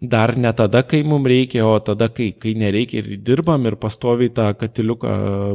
dar 0.00 0.36
ne 0.36 0.52
tada, 0.52 0.82
kai 0.86 1.02
mums 1.02 1.26
reikia, 1.26 1.64
o 1.66 1.78
tada, 1.82 2.08
kai, 2.14 2.30
kai 2.38 2.54
nereikia 2.54 3.02
ir 3.02 3.18
dirbam 3.26 3.66
ir 3.66 3.76
pastoviai 3.80 4.30
tą 4.30 4.52
katiliuką 4.58 5.14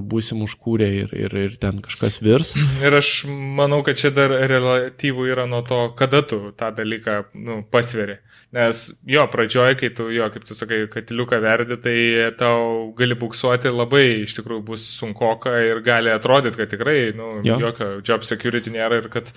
būsim 0.09 0.43
užkūrę 0.43 0.89
ir, 0.99 1.13
ir, 1.15 1.35
ir 1.45 1.55
ten 1.61 1.79
kažkas 1.83 2.19
virs. 2.23 2.53
Ir 2.83 2.99
aš 2.99 3.23
manau, 3.29 3.81
kad 3.87 3.99
čia 3.99 4.11
dar 4.11 4.33
relatyvų 4.51 5.29
yra 5.31 5.47
nuo 5.47 5.63
to, 5.67 5.85
kada 5.99 6.21
tu 6.27 6.51
tą 6.59 6.73
dalyką 6.75 7.23
nu, 7.33 7.61
pasveri. 7.71 8.19
Nes 8.53 8.83
jo, 9.09 9.23
pradžioje, 9.33 9.75
kai 9.79 9.89
tu, 9.97 10.11
jo, 10.13 10.27
kaip 10.29 10.43
tu 10.45 10.53
sakai, 10.53 10.83
katiliuką 10.93 11.39
verdi, 11.41 11.77
tai 11.81 11.97
tau 12.37 12.91
gali 12.97 13.15
buksuoti 13.17 13.71
labai, 13.73 14.05
iš 14.27 14.35
tikrųjų 14.37 14.61
bus 14.67 14.83
sunkoka 14.99 15.55
ir 15.71 15.79
gali 15.85 16.11
atrodyti, 16.13 16.59
kad 16.61 16.69
tikrai, 16.69 16.97
nu, 17.17 17.31
jo. 17.41 17.57
jokio 17.63 17.87
job 18.05 18.27
security 18.27 18.73
nėra 18.75 19.01
ir 19.01 19.07
kad 19.13 19.31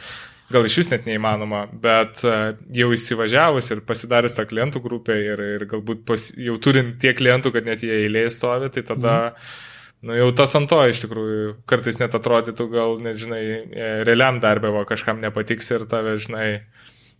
gal 0.53 0.67
iš 0.67 0.77
vis 0.83 0.91
net 0.93 1.07
neįmanoma, 1.09 1.65
bet 1.83 2.21
e, 2.29 2.35
jau 2.77 2.91
įsivažiavus 2.95 3.71
ir 3.73 3.81
pasidarius 3.87 4.37
tą 4.37 4.45
klientų 4.49 4.83
grupę 4.85 5.17
ir, 5.19 5.43
ir 5.57 5.65
galbūt 5.71 6.05
pas, 6.07 6.29
jau 6.37 6.59
turint 6.63 6.99
tiek 7.03 7.17
klientų, 7.19 7.55
kad 7.55 7.67
net 7.67 7.83
jie 7.87 7.95
eilėje 8.05 8.35
stovi, 8.37 8.69
tai 8.75 8.85
tada, 8.87 9.15
mm. 9.33 10.11
nu 10.11 10.19
jau 10.21 10.29
tas 10.43 10.55
ant 10.61 10.71
to 10.71 10.83
iš 10.87 11.03
tikrųjų 11.07 11.55
kartais 11.73 11.99
net 12.03 12.15
atrodytų, 12.21 12.69
gal, 12.73 12.99
nežinai, 13.03 13.43
e, 13.65 13.89
realiam 14.07 14.45
darbė 14.45 14.77
va 14.77 14.85
kažkam 14.93 15.25
nepatiks 15.25 15.73
ir 15.75 15.89
tave, 15.91 16.15
žinai, 16.23 16.51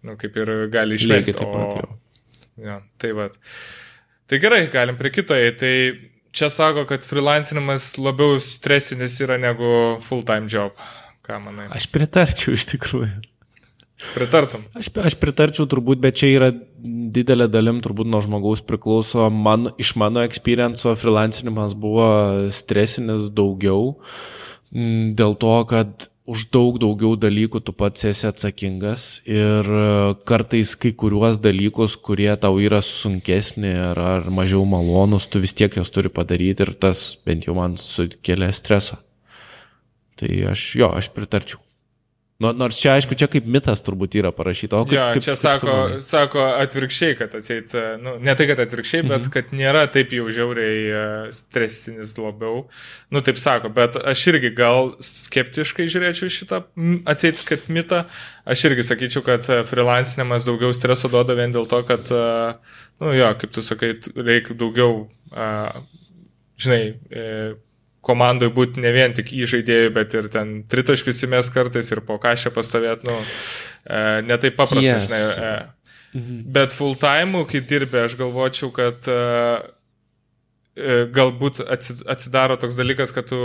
nu 0.07 0.17
kaip 0.21 0.37
ir 0.39 0.53
gali 0.73 0.99
išleisti. 0.99 1.37
O... 1.43 1.85
Ja, 2.63 2.81
tai 3.01 3.13
va. 3.17 3.31
Tai 4.27 4.39
gerai, 4.43 4.67
galim 4.73 4.99
prie 4.99 5.13
kito. 5.15 5.37
Tai 5.61 5.75
čia 6.37 6.51
sako, 6.53 6.87
kad 6.89 7.07
freelancinimas 7.07 7.95
labiau 8.01 8.41
stresinis 8.43 9.19
yra 9.25 9.39
negu 9.41 9.71
full-time 10.07 10.51
job. 10.53 10.77
Ką 11.27 11.41
manai? 11.43 11.71
Aš 11.75 11.89
pritarčiau 11.93 12.55
iš 12.57 12.69
tikrųjų. 12.73 13.15
Pritartum. 14.13 14.67
Aš, 14.77 14.91
aš 15.09 15.15
pritarčiau 15.17 15.65
turbūt, 15.71 16.01
bet 16.03 16.19
čia 16.21 16.29
yra 16.29 16.51
didelė 17.17 17.47
dalim 17.49 17.79
turbūt 17.85 18.09
nuo 18.13 18.21
žmogaus 18.25 18.61
priklauso. 18.65 19.31
Man, 19.33 19.71
iš 19.81 19.95
mano 19.97 20.21
experienco 20.27 20.93
freelancinimas 21.01 21.73
buvo 21.79 22.09
stresinis 22.53 23.31
daugiau 23.33 23.95
dėl 24.71 25.37
to, 25.41 25.55
kad 25.71 26.11
už 26.27 26.49
daug 26.55 26.79
daugiau 26.83 27.15
dalykų 27.19 27.63
tu 27.65 27.73
pats 27.77 28.07
esi 28.11 28.27
atsakingas 28.29 29.07
ir 29.29 29.69
kartais 30.27 30.75
kai 30.79 30.93
kuriuos 30.93 31.39
dalykus, 31.43 31.97
kurie 31.97 32.33
tau 32.41 32.59
yra 32.63 32.83
sunkesni 32.85 33.73
ar, 33.91 33.99
ar 33.99 34.31
mažiau 34.31 34.67
malonus, 34.69 35.29
tu 35.31 35.43
vis 35.43 35.55
tiek 35.57 35.79
juos 35.79 35.93
turi 35.95 36.11
padaryti 36.13 36.67
ir 36.67 36.75
tas 36.75 37.05
bent 37.27 37.47
jau 37.47 37.55
man 37.59 37.79
sukelia 37.81 38.51
streso. 38.55 38.99
Tai 40.17 40.33
aš 40.51 40.67
jo, 40.81 40.91
aš 40.97 41.13
pritarčiau. 41.15 41.66
Nu, 42.37 42.51
nors 42.53 42.77
čia, 42.77 42.99
aišku, 42.99 43.17
čia 43.17 43.31
kaip 43.33 43.47
mitas 43.49 43.81
turbūt 43.81 44.13
yra 44.21 44.29
parašyta. 44.37 44.83
Kaip, 44.85 44.91
ja, 44.93 45.07
kaip, 45.17 45.25
čia 45.25 45.33
kaip 45.33 45.41
sako, 45.41 45.77
sako 46.05 46.43
atvirkščiai, 46.61 47.15
kad 47.17 47.33
atseit, 47.39 47.73
nu, 48.03 48.19
ne 48.21 48.35
tai, 48.37 48.45
kad 48.51 48.61
atvirkščiai, 48.61 49.07
bet 49.07 49.23
mhm. 49.23 49.33
kad 49.33 49.55
nėra 49.57 49.87
taip 49.93 50.13
jau 50.13 50.27
žiauriai 50.29 50.83
e, 50.85 51.01
stresinis 51.33 52.13
labiau. 52.21 52.67
Nu, 53.09 53.25
taip 53.25 53.41
sako, 53.41 53.73
bet 53.79 53.97
aš 53.97 54.27
irgi 54.35 54.53
gal 54.59 54.93
skeptiškai 55.01 55.89
žiūrėčiau 55.95 56.33
šitą, 56.37 56.61
atseit, 57.09 57.41
kad 57.49 57.65
mitą. 57.73 58.05
Aš 58.45 58.69
irgi 58.69 58.85
sakyčiau, 58.91 59.25
kad 59.25 59.49
e, 59.49 59.63
freelancinimas 59.69 60.45
daugiau 60.45 60.77
streso 60.77 61.09
duoda 61.13 61.39
vien 61.41 61.57
dėl 61.57 61.65
to, 61.73 61.81
kad, 61.89 62.13
e, 62.13 62.83
nu, 63.01 63.17
jo, 63.17 63.33
kaip 63.41 63.57
tu 63.57 63.65
sakai, 63.65 63.95
reikia 64.13 64.61
daugiau, 64.61 65.07
žinai, 66.61 66.83
komandai 68.07 68.51
būti 68.55 68.83
ne 68.85 68.93
vien 68.95 69.15
tik 69.17 69.33
įžaidėjai, 69.35 69.93
bet 69.95 70.15
ir 70.19 70.29
ten 70.33 70.61
tritaškius 70.71 71.25
įmės 71.27 71.51
kartais 71.55 71.91
ir 71.91 72.03
po 72.07 72.21
kažką 72.23 72.55
pastovėt, 72.55 73.07
nu, 73.09 73.19
e, 73.87 74.03
ne 74.27 74.39
taip 74.43 74.59
paprasta, 74.59 74.85
yes. 74.87 75.09
žinai. 75.09 75.23
E, 75.23 76.19
mhm. 76.19 76.45
Bet 76.57 76.77
full 76.77 76.95
time, 77.03 77.43
kai 77.51 77.65
dirbė, 77.67 78.07
aš 78.07 78.19
galvočiau, 78.21 78.71
kad 78.75 79.11
e 79.11 79.21
galbūt 81.17 81.63
atsidaro 81.65 82.59
toks 82.61 82.77
dalykas, 82.77 83.13
kad 83.17 83.29
tu 83.31 83.39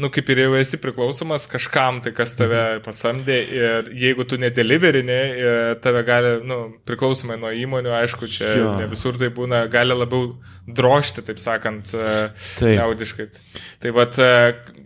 nu, 0.00 0.08
kaip 0.10 0.30
ir 0.32 0.40
jau 0.42 0.54
esi 0.58 0.78
priklausomas 0.82 1.44
kažkam, 1.50 2.00
tai 2.02 2.10
kas 2.16 2.34
tave 2.38 2.60
mhm. 2.60 2.82
pasamdė 2.82 3.36
ir 3.54 3.90
jeigu 3.94 4.26
tu 4.26 4.38
nedeliverini, 4.42 5.18
tave 5.84 6.02
gali, 6.06 6.32
nu, 6.46 6.58
priklausomai 6.88 7.36
nuo 7.38 7.52
įmonių, 7.54 7.92
aišku, 8.00 8.28
čia 8.30 8.54
jo. 8.58 8.72
ne 8.80 8.88
visur 8.90 9.18
tai 9.20 9.30
būna, 9.34 9.64
gali 9.72 9.94
labiau 9.94 10.32
drošti, 10.66 11.22
taip 11.28 11.38
sakant, 11.42 11.94
jaudiškai. 12.58 13.28
Tai 13.84 13.94
vad, 13.94 14.18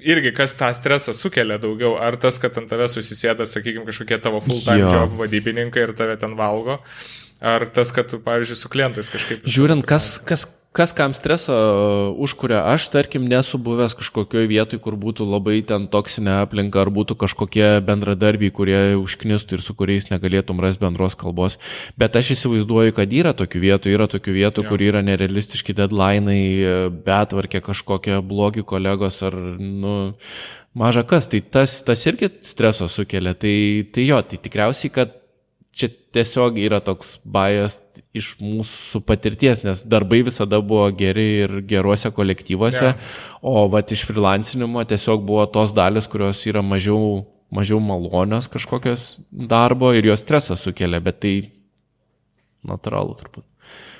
irgi 0.05 0.35
kas 0.37 0.59
tą 0.61 0.69
stresą 0.77 1.17
sukelia 1.17 1.57
daugiau, 1.63 1.97
ar 2.03 2.19
tas, 2.21 2.41
kad 2.43 2.61
ant 2.61 2.69
tave 2.69 2.91
susisėda, 2.93 3.49
sakykime, 3.49 3.87
kažkokie 3.89 4.21
tavo 4.25 4.43
full-time 4.45 4.85
jo. 4.85 4.93
job 4.93 5.17
vadybininkai 5.23 5.89
ir 5.89 5.97
tave 5.97 6.19
ten 6.21 6.37
valgo, 6.39 6.83
ar 7.41 7.65
tas, 7.73 7.95
kad 7.97 8.13
tu, 8.13 8.21
pavyzdžiui, 8.21 8.61
su 8.61 8.73
klientais 8.73 9.09
kažkaip... 9.15 9.49
Žiūrint, 9.49 9.89
kas, 9.89 10.19
kas, 10.29 10.45
kas 10.77 10.93
kam 10.95 11.15
stresą 11.16 11.55
uh, 11.55 12.20
užkuria, 12.20 12.61
aš 12.73 12.89
tarkim 12.93 13.24
nesu 13.28 13.59
buvęs 13.59 13.97
kažkokioje 13.99 14.51
vietoje, 14.51 14.81
kur 14.85 14.99
būtų 15.01 15.27
labai 15.27 15.59
ten 15.66 15.89
toksinė 15.90 16.43
aplinka, 16.45 16.82
ar 16.85 16.93
būtų 16.95 17.16
kažkokie 17.19 17.81
bendradarbiai, 17.86 18.53
kurie 18.55 18.78
užknistų 19.01 19.59
ir 19.59 19.65
su 19.65 19.74
kuriais 19.78 20.11
negalėtum 20.12 20.61
rasti 20.62 20.85
bendros 20.85 21.16
kalbos. 21.19 21.59
Bet 21.99 22.19
aš 22.20 22.35
įsivaizduoju, 22.36 22.95
kad 22.99 23.12
yra 23.12 23.35
tokių 23.36 23.65
vietų, 23.65 23.95
yra 23.97 24.09
tokių 24.11 24.36
vietų, 24.36 24.65
ja. 24.66 24.70
kur 24.70 24.85
yra 24.85 25.03
nerealistiški 25.07 25.77
deadline'ai, 25.78 26.93
betvarkė 27.07 27.65
kažkokie 27.65 28.20
blogi 28.24 28.66
kolegos 28.66 29.23
ar, 29.27 29.35
nu, 29.59 30.12
maža 30.78 31.05
kas. 31.09 31.31
Tai 31.32 31.43
tas, 31.43 31.81
tas 31.86 32.05
irgi 32.07 32.31
streso 32.47 32.89
sukelia. 32.93 33.35
Tai, 33.35 33.57
tai 33.95 34.07
jo, 34.09 34.20
tai 34.23 34.40
tikriausiai, 34.45 34.93
kad 34.95 35.16
čia 35.78 35.90
tiesiog 36.15 36.59
yra 36.61 36.81
toks 36.85 37.19
bajas 37.23 37.78
iš 38.17 38.31
mūsų 38.41 39.03
patirties, 39.07 39.61
nes 39.67 39.83
darbai 39.87 40.23
visada 40.27 40.61
buvo 40.65 40.87
geri 40.97 41.27
ir 41.45 41.59
geruose 41.69 42.11
kolektyvuose, 42.15 42.93
yeah. 42.93 43.19
o 43.45 43.67
vat 43.73 43.93
iš 43.93 44.07
freelancinimo 44.09 44.83
tiesiog 44.89 45.27
buvo 45.29 45.45
tos 45.53 45.75
dalis, 45.77 46.09
kurios 46.11 46.41
yra 46.49 46.63
mažiau, 46.65 47.27
mažiau 47.55 47.81
malonios 47.85 48.49
kažkokios 48.53 49.11
darbo 49.29 49.93
ir 49.97 50.09
jos 50.09 50.25
stresą 50.25 50.57
sukelia, 50.59 51.03
bet 51.05 51.21
tai 51.25 51.37
natūralu 52.69 53.15
turbūt. 53.21 53.47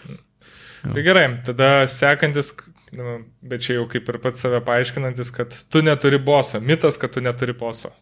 Ja. 0.09 0.93
Tai 0.95 1.05
gerai, 1.05 1.29
tada 1.45 1.71
sekantis, 1.91 2.53
nu, 2.97 3.21
bet 3.45 3.65
čia 3.67 3.79
jau 3.79 3.87
kaip 3.91 4.09
ir 4.09 4.21
pats 4.23 4.45
save 4.45 4.61
paaiškinantis, 4.67 5.33
kad 5.35 5.55
tu 5.69 5.83
neturi 5.85 6.21
boso. 6.23 6.63
Mitas, 6.65 6.99
kad 7.01 7.13
tu 7.15 7.23
neturi 7.25 7.55
boso. 7.59 7.93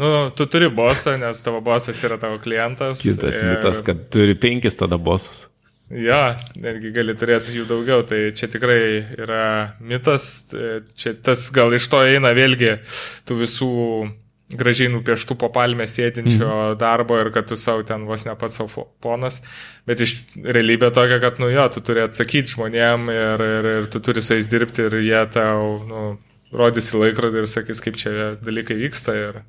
Nu, 0.00 0.30
tu 0.36 0.46
turi 0.48 0.70
bosą, 0.72 1.16
nes 1.20 1.42
tavo 1.44 1.60
bosas 1.64 1.98
yra 2.06 2.16
tavo 2.20 2.38
klientas. 2.40 3.02
Kitas 3.04 3.36
ir... 3.36 3.48
mitas, 3.50 3.82
kad 3.84 4.06
turi 4.12 4.36
penkis 4.38 4.78
tada 4.78 4.96
bosus. 5.00 5.46
Jo, 5.90 6.36
netgi 6.62 6.92
gali 6.94 7.16
turėti 7.18 7.56
jų 7.56 7.64
daugiau, 7.66 8.04
tai 8.06 8.28
čia 8.38 8.46
tikrai 8.52 9.02
yra 9.18 9.44
mitas, 9.82 10.52
čia 10.94 11.16
tas 11.18 11.48
gal 11.50 11.74
iš 11.74 11.88
to 11.90 12.04
eina 12.06 12.30
vėlgi 12.36 12.76
tų 13.26 13.38
visų 13.40 13.70
gražiai 14.54 14.90
nupieštų 14.90 15.36
po 15.38 15.50
palmę 15.54 15.86
sėdinčio 15.90 16.46
mm. 16.46 16.78
darbo 16.78 17.18
ir 17.20 17.30
kad 17.34 17.46
tu 17.50 17.58
savo 17.58 17.84
ten 17.86 18.06
vos 18.08 18.24
ne 18.26 18.34
pats 18.38 18.58
savo 18.58 18.86
ponas, 19.02 19.40
bet 19.86 20.02
iš 20.02 20.16
realybė 20.42 20.90
tokia, 20.94 21.20
kad, 21.22 21.38
nu 21.42 21.50
jo, 21.50 21.66
tu 21.74 21.82
turi 21.86 22.02
atsakyti 22.06 22.54
žmonėm 22.54 23.10
ir, 23.14 23.44
ir, 23.46 23.70
ir 23.80 23.90
tu 23.90 24.02
turi 24.02 24.22
su 24.22 24.38
jais 24.38 24.50
dirbti 24.50 24.86
ir 24.86 24.98
jie 25.02 25.22
tau, 25.34 25.70
nu, 25.90 26.04
rodys 26.52 26.90
į 26.92 27.04
laikrodį 27.04 27.44
ir 27.44 27.50
sakys, 27.50 27.82
kaip 27.84 27.98
čia 28.00 28.34
dalykai 28.42 28.78
vyksta 28.80 29.14
ir, 29.18 29.42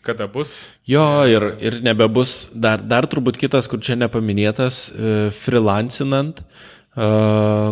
Kada 0.00 0.24
bus? 0.32 0.64
Jo, 0.88 1.26
ir, 1.28 1.44
ir 1.60 1.76
nebebus, 1.84 2.48
dar, 2.56 2.80
dar 2.80 3.04
turbūt 3.10 3.36
kitas, 3.36 3.66
kur 3.68 3.82
čia 3.84 3.98
nepaminėtas, 4.00 4.86
e, 4.88 5.10
freelancinant, 5.42 6.40
e, 6.40 7.08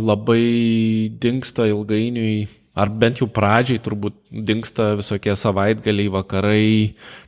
labai 0.05 1.09
dinksta 1.23 1.65
ilgainiui, 1.71 2.51
ar 2.77 2.93
bent 2.93 3.23
jau 3.23 3.31
pradžiai 3.33 3.81
turbūt 3.81 4.19
dinksta 4.29 4.91
visokie 5.01 5.33
savaitgaliai, 5.41 6.13
vakarai, 6.13 6.69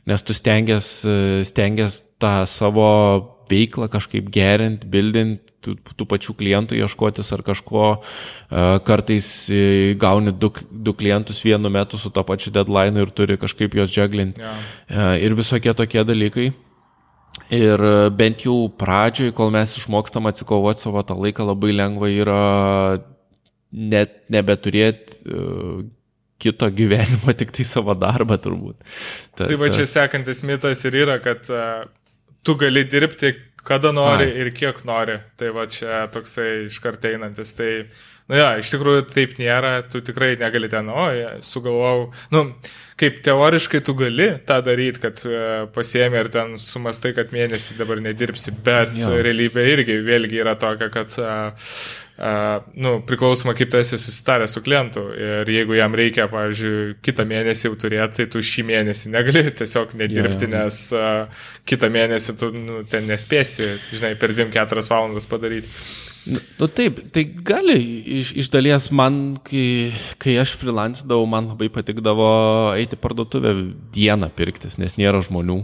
nes 0.05 0.21
tu 0.27 0.37
stengias, 0.37 0.93
e, 1.01 1.41
stengias 1.49 2.03
tą 2.21 2.43
savo 2.45 2.91
veiklą 3.49 3.89
kažkaip 3.89 4.29
gerint, 4.29 4.85
bildint, 4.85 5.41
tų, 5.63 5.75
tų 5.97 6.07
pačių 6.13 6.35
klientų 6.39 6.79
ieškotis 6.79 7.31
ar 7.35 7.43
kažko, 7.45 7.85
e, 7.97 8.65
kartais 8.87 9.29
e, 9.49 9.61
gauni 10.01 10.33
du, 10.33 10.51
du 10.71 10.95
klientus 10.97 11.43
vienu 11.45 11.71
metu 11.73 11.99
su 12.01 12.11
to 12.13 12.23
pačiu 12.27 12.53
deadline 12.55 13.01
ir 13.01 13.13
turi 13.15 13.39
kažkaip 13.41 13.77
juos 13.77 13.93
džeglinti. 13.93 14.41
Yeah. 14.41 15.15
Ir 15.21 15.37
visokie 15.37 15.73
tokie 15.77 16.03
dalykai. 16.07 16.51
Ir 17.51 17.81
bent 18.15 18.43
jau 18.43 18.65
pradžioj, 18.79 19.31
kol 19.35 19.51
mes 19.53 19.73
išmokstam 19.79 20.27
atsikovoti 20.27 20.83
savo 20.83 21.01
tą 21.07 21.15
laiką, 21.15 21.45
labai 21.47 21.71
lengva 21.75 22.11
yra 22.11 22.41
net 23.71 24.17
nebeturėti 24.31 25.21
uh, 25.31 25.79
kito 26.41 26.67
gyvenimo, 26.75 27.33
tik 27.39 27.53
tai 27.55 27.65
savo 27.67 27.95
darbą 27.97 28.37
turbūt. 28.41 28.77
Ta, 29.35 29.47
tai 29.47 29.57
va 29.59 29.71
čia 29.73 29.87
sekantis 29.89 30.43
mitas 30.47 30.83
ir 30.87 30.97
yra, 31.03 31.17
kad 31.23 31.47
uh, 31.53 31.85
tu 32.45 32.57
gali 32.59 32.83
dirbti 32.89 33.33
kada 33.63 33.91
nori 33.91 34.29
Ai. 34.29 34.39
ir 34.41 34.51
kiek 34.55 34.83
nori. 34.87 35.19
Tai 35.37 35.51
va 35.55 35.67
čia 35.69 36.05
toksai 36.13 36.67
iškart 36.67 37.05
einantis. 37.11 37.53
Tai, 37.57 37.71
nu 38.31 38.39
jo, 38.39 38.47
iš 38.61 38.71
tikrųjų 38.73 39.07
taip 39.11 39.35
nėra, 39.41 39.73
tu 39.91 40.01
tikrai 40.05 40.33
negali 40.39 40.69
ten, 40.71 40.87
o, 40.87 41.07
sugalvojau, 41.45 42.05
nu, 42.31 42.45
kaip 43.01 43.17
teoriškai 43.25 43.81
tu 43.83 43.95
gali 43.97 44.29
tą 44.47 44.59
daryti, 44.65 45.01
kad 45.03 45.19
e, 45.25 45.41
pasiemi 45.75 46.19
ir 46.21 46.29
ten 46.33 46.53
sumastai, 46.61 47.11
kad 47.17 47.33
mėnesį 47.33 47.75
dabar 47.79 48.01
nedirbsi, 48.03 48.53
bet 48.65 48.93
jo. 48.99 49.11
realybė 49.25 49.65
irgi 49.73 49.99
vėlgi 50.05 50.41
yra 50.43 50.55
tokia, 50.61 50.91
kad 50.93 51.19
uh, 51.19 51.75
Uh, 52.21 52.61
nu, 52.77 52.99
priklausoma, 53.01 53.55
kaip 53.57 53.71
tu 53.73 53.79
esi 53.79 53.97
susitaręs 53.97 54.53
su 54.53 54.61
klientu. 54.61 55.01
Ir 55.17 55.49
jeigu 55.49 55.73
jam 55.73 55.95
reikia, 55.97 56.27
pavyzdžiui, 56.29 56.99
kitą 57.01 57.25
mėnesį 57.25 57.65
jau 57.65 57.77
turėti, 57.81 58.19
tai 58.19 58.27
tu 58.29 58.43
šį 58.45 58.67
mėnesį 58.67 59.13
negali 59.15 59.41
tiesiog 59.63 59.95
nedirbti, 59.97 60.45
yeah. 60.45 60.51
nes 60.53 60.77
uh, 60.93 61.47
kitą 61.65 61.89
mėnesį 61.89 62.37
tu 62.37 62.51
nu, 62.53 62.83
ten 62.91 63.09
nespėsi, 63.09 63.71
žinai, 63.95 64.13
per 64.21 64.35
2-4 64.37 64.85
valandas 64.91 65.25
padaryti. 65.31 65.73
Nu, 66.25 66.37
nu 66.59 66.67
taip, 66.69 66.99
tai 67.13 67.23
gali 67.25 67.77
iš, 68.19 68.35
iš 68.37 68.51
dalies 68.53 68.91
man, 68.93 69.39
kai, 69.45 69.91
kai 70.21 70.35
aš 70.41 70.53
freelancindavau, 70.61 71.25
man 71.29 71.49
labai 71.49 71.71
patikdavo 71.73 72.27
eiti 72.77 72.99
parduotuvę 72.99 73.55
dieną 73.95 74.29
pirktis, 74.37 74.77
nes 74.81 74.99
nėra 75.01 75.23
žmonių 75.25 75.57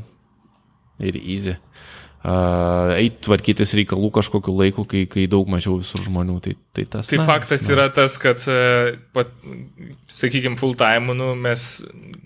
ir 1.06 1.20
easy 1.22 1.54
uh, 1.54 2.96
eiti 2.98 3.22
tvarkytis 3.28 3.76
reikalų 3.78 4.10
kažkokiu 4.18 4.56
laiku, 4.58 4.86
kai, 4.90 5.04
kai 5.12 5.28
daug 5.30 5.50
mažiau 5.52 5.78
visur 5.78 6.02
žmonių. 6.08 6.40
Tai, 6.48 6.56
tai, 6.74 6.88
tas, 6.96 7.12
tai 7.12 7.22
na, 7.22 7.28
faktas 7.30 7.68
na. 7.68 7.76
yra 7.76 7.86
tas, 7.94 8.18
kad, 8.22 8.42
pat, 9.14 9.36
sakykime, 10.10 10.58
full 10.58 10.74
time, 10.80 11.14
nu, 11.18 11.36
mes, 11.38 11.68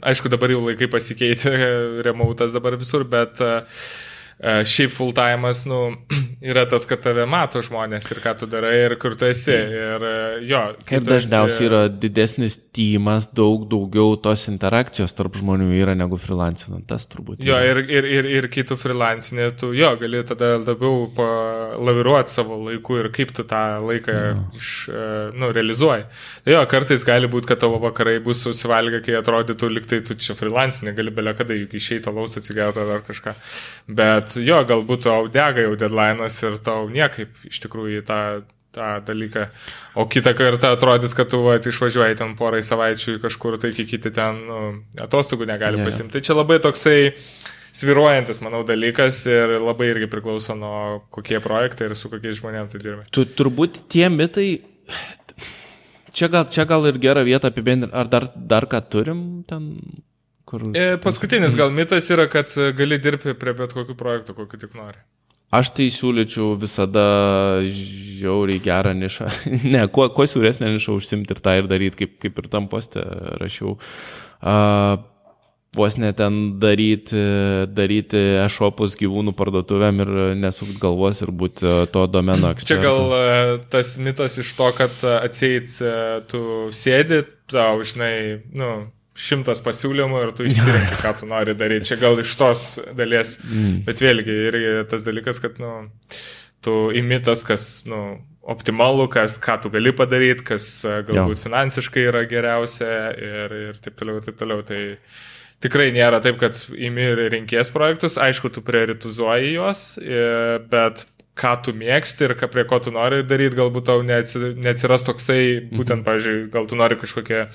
aišku, 0.08 0.32
dabar 0.32 0.56
jau 0.56 0.64
laikai 0.70 0.88
pasikeitė, 0.94 1.58
remotas 2.08 2.56
dabar 2.56 2.80
visur, 2.80 3.04
bet 3.12 3.44
uh, 3.44 3.60
E, 3.64 4.11
šiaip 4.42 4.94
full 4.96 5.14
time'as, 5.14 5.66
nu, 5.70 5.80
yra 6.52 6.64
tas, 6.70 6.88
kad 6.90 7.04
tave 7.04 7.28
mato 7.30 7.62
žmonės 7.62 8.08
ir 8.10 8.22
ką 8.24 8.34
tu 8.40 8.48
darai 8.50 8.74
ir 8.88 8.96
kur 9.02 9.14
tu 9.20 9.28
esi. 9.30 9.54
Ir 9.54 10.06
e, 10.08 10.14
jo. 10.50 10.62
Kaip 10.90 11.06
dažniausiai 11.06 11.60
esi... 11.60 11.68
yra 11.68 11.82
didesnis 11.92 12.58
tymas, 12.74 13.28
daug 13.38 13.68
daugiau 13.70 14.16
tos 14.22 14.48
interakcijos 14.50 15.14
tarp 15.18 15.38
žmonių 15.38 15.70
yra 15.78 15.94
negu 15.98 16.18
freelancinant, 16.22 16.88
tas 16.90 17.06
turbūt. 17.12 17.44
Jo, 17.46 17.60
ir, 17.62 17.84
ir, 17.86 18.08
ir, 18.18 18.30
ir 18.40 18.50
kai 18.54 18.66
tu 18.68 18.78
freelancinė, 18.80 19.52
tu 19.62 19.72
jo, 19.78 19.92
gali 20.02 20.24
tada 20.28 20.56
labiau 20.62 21.12
laviruoti 21.82 22.34
savo 22.34 22.58
laiku 22.66 22.98
ir 23.04 23.12
kaip 23.14 23.36
tu 23.38 23.46
tą 23.48 23.62
laiką 23.86 24.18
jo. 24.18 24.34
iš, 24.58 24.72
e, 24.90 25.06
nu, 25.38 25.52
realizuoji. 25.54 26.08
Tai 26.48 26.56
jo, 26.56 26.64
kartais 26.74 27.06
gali 27.06 27.30
būti, 27.30 27.52
kad 27.52 27.62
tavo 27.62 27.78
vakarai 27.84 28.18
bus 28.26 28.42
susivalgę, 28.48 29.04
kai 29.06 29.20
atrodytų 29.22 29.70
liktai 29.76 30.02
tu 30.08 30.18
čia 30.18 30.34
freelancinė, 30.40 30.96
gali 30.98 31.14
belia 31.14 31.38
kada 31.38 31.58
juk 31.58 31.78
išeiti 31.78 32.10
alaus 32.10 32.40
atsigauti 32.42 32.82
ar 32.82 33.06
kažką. 33.06 33.38
Bet 34.02 34.31
Bet 34.38 34.48
jo, 34.48 34.58
galbūt 34.72 35.06
tau 35.08 35.30
dega 35.32 35.68
jau 35.68 35.78
deadline'as 35.80 36.40
ir 36.48 36.58
tau 36.66 36.90
niekaip 36.92 37.46
iš 37.50 37.62
tikrųjų 37.66 38.04
tą, 38.08 38.20
tą 38.76 38.90
dalyką. 39.08 39.48
O 39.96 40.08
kitą 40.12 40.34
kartą 40.38 40.74
atrodys, 40.76 41.16
kad 41.18 41.32
tu 41.32 41.42
va, 41.46 41.58
išvažiuoji 41.60 42.20
ten 42.20 42.36
porai 42.40 42.62
savaičių 42.66 43.18
kažkur, 43.24 43.60
tai 43.62 43.74
kiti 43.76 44.12
ten 44.12 44.44
nu, 44.48 44.62
atostogų 45.02 45.48
negali 45.50 45.82
yeah. 45.82 45.90
pasimti. 45.90 46.18
Tai 46.18 46.26
čia 46.28 46.38
labai 46.38 46.60
toksai 46.64 47.00
sviruojantis, 47.76 48.42
manau, 48.44 48.64
dalykas 48.68 49.24
ir 49.32 49.58
labai 49.62 49.92
irgi 49.94 50.10
priklauso 50.12 50.56
nuo 50.60 51.02
kokie 51.14 51.40
projektai 51.44 51.90
ir 51.90 51.98
su 52.00 52.12
kokiais 52.12 52.40
žmonėmis 52.42 52.74
tu 52.74 52.82
dirbi. 52.84 53.08
Tu 53.16 53.26
turbūt 53.38 53.84
tie 53.92 54.10
mitai, 54.12 54.50
čia 56.16 56.32
gal, 56.32 56.48
čia 56.52 56.68
gal 56.70 56.88
ir 56.90 57.00
gerą 57.02 57.24
vietą 57.28 57.52
apibendrinti, 57.52 57.96
ar 57.96 58.12
dar, 58.12 58.28
dar 58.36 58.68
ką 58.72 58.84
turim 58.92 59.22
ten 59.48 59.72
Kur... 60.52 60.68
E, 60.76 60.98
paskutinis 61.00 61.56
gal 61.56 61.72
mitas 61.72 62.10
yra, 62.12 62.28
kad 62.32 62.52
e, 62.60 62.72
gali 62.76 63.00
dirbti 63.00 63.36
prie 63.40 63.56
bet 63.56 63.76
kokių 63.76 63.96
projektų, 64.00 64.36
kokiu 64.36 64.60
tik 64.60 64.76
nori. 64.76 65.00
Aš 65.52 65.74
tai 65.76 65.90
siūlyčiau 65.92 66.54
visada 66.60 67.06
žiauriai 67.76 68.60
gerą 68.64 68.92
nišą. 68.96 69.30
ne, 69.74 69.86
kuo, 69.92 70.10
kuo 70.16 70.28
siūresnę 70.28 70.74
nišą 70.76 70.96
užsimti 71.00 71.36
ir 71.36 71.40
tą 71.44 71.56
ir 71.60 71.72
daryti, 71.72 72.04
kaip, 72.04 72.20
kaip 72.24 72.44
ir 72.44 72.52
tam 72.52 72.68
postė 72.72 73.04
rašiau. 73.40 73.78
Uh, 74.42 75.00
vos 75.76 75.96
net 75.96 76.18
ten 76.20 76.40
daryti, 76.60 77.20
daryti 77.72 78.20
e-shopus 78.44 78.98
gyvūnų 79.00 79.32
parduotuvėm 79.40 80.04
ir 80.04 80.14
nesukt 80.40 80.76
galvos 80.82 81.22
ir 81.24 81.32
būti 81.32 81.76
to 81.94 82.06
domeno 82.12 82.52
ekspertu. 82.52 82.68
Čia 82.72 82.80
gal 82.84 83.16
e, 83.16 83.60
tas 83.72 83.94
mitas 84.04 84.36
iš 84.42 84.52
to, 84.60 84.68
kad 84.76 85.06
atseit 85.16 85.72
e, 85.80 85.94
tu 86.32 86.42
sėdi, 86.76 87.24
tau, 87.52 87.80
žinai, 87.88 88.42
nu, 88.52 88.74
šimtas 89.22 89.62
pasiūlymų 89.66 90.26
ir 90.26 90.34
tu 90.38 90.48
išsirenki, 90.48 90.98
ką 91.04 91.14
tu 91.20 91.30
nori 91.30 91.56
daryti. 91.58 91.92
Čia 91.92 92.00
gal 92.02 92.20
iš 92.22 92.34
tos 92.40 92.66
dalies, 92.98 93.38
mm. 93.46 93.84
bet 93.88 94.02
vėlgi 94.02 94.38
irgi 94.50 94.74
tas 94.92 95.06
dalykas, 95.06 95.42
kad 95.44 95.60
nu, 95.62 95.74
tu 96.66 96.78
imi 96.98 97.22
tas, 97.24 97.44
kas 97.48 97.68
nu, 97.90 98.02
optimalu, 98.42 99.06
kas, 99.12 99.38
ką 99.42 99.60
tu 99.62 99.72
gali 99.74 99.94
padaryti, 99.96 100.46
kas 100.52 100.66
e, 100.86 100.98
galbūt 101.08 101.38
jo. 101.38 101.44
finansiškai 101.46 102.08
yra 102.10 102.24
geriausia 102.30 102.90
ir, 103.14 103.56
ir 103.70 103.82
taip 103.84 104.00
toliau, 104.00 104.22
taip 104.26 104.40
toliau. 104.40 104.66
Tai 104.66 104.82
tikrai 105.62 105.92
nėra 105.94 106.22
taip, 106.24 106.40
kad 106.42 106.58
imi 106.74 107.06
ir 107.14 107.26
rinkės 107.36 107.74
projektus, 107.76 108.18
aišku, 108.22 108.50
tu 108.54 108.66
prioritizuoji 108.66 109.54
juos, 109.56 109.86
e, 110.02 110.26
bet 110.72 111.06
ką 111.40 111.54
tu 111.66 111.74
mėgsti 111.78 112.28
ir 112.28 112.36
ką, 112.40 112.50
prie 112.52 112.66
ko 112.68 112.82
tu 112.84 112.92
nori 112.94 113.22
daryti, 113.28 113.58
galbūt 113.60 113.88
tau 113.88 114.04
neatsiras 114.04 115.08
toksai, 115.08 115.42
būtent, 115.72 116.02
mhm. 116.02 116.06
pavyzdžiui, 116.08 116.46
gal 116.54 116.70
tu 116.70 116.80
nori 116.80 117.00
kažkokią 117.00 117.48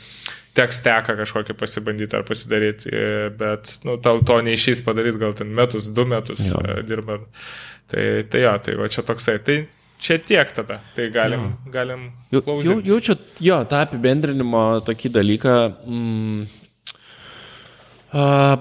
teksteką 0.57 1.17
kažkokį 1.19 1.57
pasibandyti 1.61 2.17
ar 2.17 2.25
pasidaryti, 2.27 2.91
e, 2.91 3.31
bet 3.37 3.75
nu, 3.85 3.99
tau 4.03 4.23
to 4.27 4.39
neišys 4.47 4.83
padaryti 4.87 5.21
gal 5.21 5.35
ten 5.37 5.51
metus, 5.57 5.91
du 5.93 6.07
metus 6.09 6.47
jo. 6.49 6.63
E, 6.65 6.79
dirbant. 6.89 7.27
Tai, 7.91 8.05
tai 8.33 8.43
jo, 8.43 8.55
tai 8.65 8.77
va 8.81 8.89
čia 8.91 9.05
toksai. 9.07 9.37
Tai 9.47 9.59
čia 10.03 10.17
tiek 10.19 10.53
tada, 10.57 10.81
tai 10.97 11.11
galim, 11.15 11.51
jo. 11.51 11.73
galim 11.75 12.07
klausyti. 12.33 12.73
Jau, 12.73 12.79
jaučiu, 12.95 13.19
jo, 13.45 13.61
tą 13.69 13.83
apibendrinimo 13.85 14.65
tokį 14.87 15.13
dalyką. 15.19 15.59
Mm, 15.85 16.41
uh, 18.17 18.57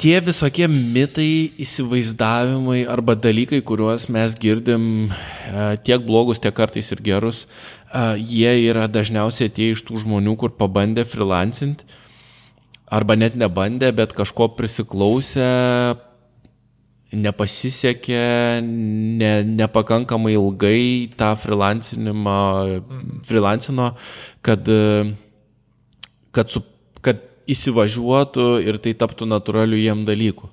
tie 0.00 0.16
visokie 0.20 0.68
mitai, 0.68 1.52
įsivaizdavimai 1.62 2.84
arba 2.90 3.16
dalykai, 3.18 3.62
kuriuos 3.64 4.08
mes 4.12 4.36
girdim 4.40 5.12
tiek 5.86 6.04
blogus, 6.06 6.40
tiek 6.42 6.54
kartais 6.56 6.90
ir 6.92 7.02
gerus, 7.04 7.44
jie 8.20 8.52
yra 8.68 8.86
dažniausiai 8.92 9.52
tie 9.52 9.72
iš 9.74 9.84
tų 9.88 10.02
žmonių, 10.04 10.36
kur 10.40 10.52
pabandė 10.56 11.06
freelancint, 11.08 11.86
arba 12.92 13.16
net 13.18 13.38
nebandė, 13.38 13.92
bet 13.96 14.12
kažko 14.16 14.50
prisiklausė, 14.58 15.48
nepasisekė, 17.16 18.24
ne, 18.66 19.30
nepakankamai 19.46 20.34
ilgai 20.34 21.08
tą 21.16 21.32
freelancinimą, 21.40 22.40
freelancino, 23.24 23.92
kad, 24.44 24.68
kad, 26.36 26.52
su, 26.52 26.62
kad 27.00 27.22
įsivažiuotų 27.50 28.48
ir 28.66 28.80
tai 28.82 28.96
taptų 28.98 29.28
natūraliu 29.30 29.78
jiem 29.78 30.04
dalyku. 30.08 30.50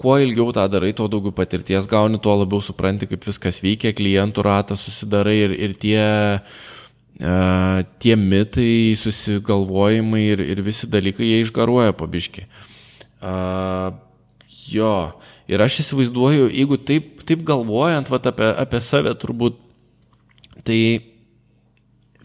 Kuo 0.00 0.18
ilgiau 0.20 0.50
tą 0.52 0.66
darai, 0.68 0.92
tuo 0.96 1.06
daugiau 1.08 1.32
patirties 1.32 1.86
gauni, 1.88 2.18
tuo 2.20 2.34
labiau 2.40 2.60
supranti, 2.64 3.06
kaip 3.08 3.24
viskas 3.24 3.60
veikia, 3.62 3.94
klientų 3.96 4.42
ratą 4.44 4.76
susidarai 4.76 5.36
ir, 5.46 5.54
ir 5.68 5.76
tie 5.80 6.00
uh, 6.02 7.84
tie 8.02 8.16
mitai, 8.18 8.96
susigalvojimai 8.98 10.24
ir, 10.32 10.42
ir 10.42 10.62
visi 10.66 10.90
dalykai, 10.90 11.28
jie 11.30 11.44
išgaruoja 11.44 11.94
pabiški. 11.96 12.48
Uh, 13.22 13.94
jo, 14.68 15.14
ir 15.48 15.62
aš 15.62 15.80
įsivaizduoju, 15.84 16.50
jeigu 16.50 16.78
taip, 16.82 17.22
taip 17.28 17.44
galvojant 17.46 18.10
vat, 18.10 18.26
apie, 18.32 18.50
apie 18.50 18.82
save 18.82 19.14
turbūt, 19.20 19.60
tai 20.66 20.80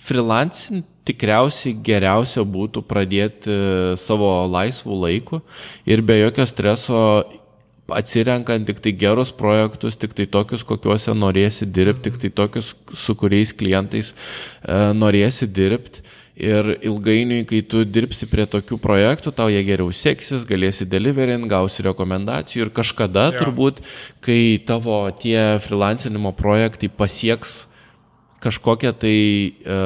freelancing 0.10 0.86
tikriausiai 1.10 1.76
geriausia 1.86 2.44
būtų 2.45 2.84
pradėti 2.90 3.56
savo 4.02 4.30
laisvų 4.49 4.98
laikų 5.06 5.41
ir 5.90 6.03
be 6.06 6.19
jokio 6.19 6.45
streso 6.49 6.99
atsirenkant 7.95 8.68
tik 8.69 8.81
tai 8.84 8.94
gerus 8.94 9.31
projektus, 9.34 9.98
tik 9.98 10.14
tai 10.18 10.27
tokius, 10.30 10.64
kokiuose 10.68 11.15
norėsi 11.18 11.65
dirbti, 11.65 12.10
tik 12.10 12.22
tai 12.22 12.31
tokius, 12.41 12.73
su 12.94 13.15
kuriais 13.18 13.53
klientais 13.56 14.14
e, 14.14 14.80
norėsi 14.94 15.49
dirbti. 15.49 16.06
Ir 16.40 16.69
ilgainiui, 16.88 17.41
kai 17.44 17.60
tu 17.68 17.81
dirbsi 17.84 18.23
prie 18.31 18.45
tokių 18.48 18.77
projektų, 18.80 19.34
tau 19.36 19.49
jie 19.52 19.60
geriau 19.68 19.91
seksis, 19.91 20.45
galėsi 20.48 20.86
deliverint, 20.88 21.44
gausi 21.52 21.84
rekomendacijų 21.84 22.64
ir 22.64 22.72
kažkada 22.77 23.26
ja. 23.27 23.41
turbūt, 23.41 23.81
kai 24.23 24.56
tavo 24.64 25.02
tie 25.19 25.57
freelancinimo 25.65 26.31
projektai 26.38 26.88
pasieks 26.88 27.65
kažkokią 28.44 28.94
tai 28.99 29.18
e, 29.52 29.80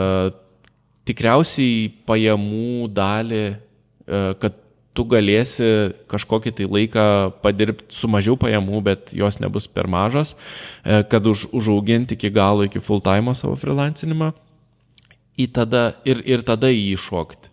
tikriausiai 1.08 1.88
pajamų 2.08 2.90
dalį, 2.94 3.46
e, 3.54 4.22
kad 4.42 4.60
tu 4.94 5.06
galėsi 5.10 5.68
kažkokį 6.12 6.54
tai 6.54 6.68
laiką 6.70 7.06
padirbti 7.42 7.98
su 7.98 8.10
mažiau 8.12 8.38
pajamų, 8.38 8.82
bet 8.86 9.14
jos 9.16 9.40
nebus 9.42 9.66
per 9.68 9.90
mažos, 9.90 10.36
e, 10.86 11.02
kad 11.10 11.26
už, 11.26 11.48
užauginti 11.52 12.18
iki 12.18 12.30
galo, 12.34 12.68
iki 12.68 12.82
full 12.82 13.02
time 13.02 13.34
savo 13.36 13.58
freelancinimą 13.58 14.32
tada, 15.54 15.96
ir, 16.06 16.22
ir 16.26 16.46
tada 16.46 16.70
jį 16.70 16.94
iššokti. 16.94 17.50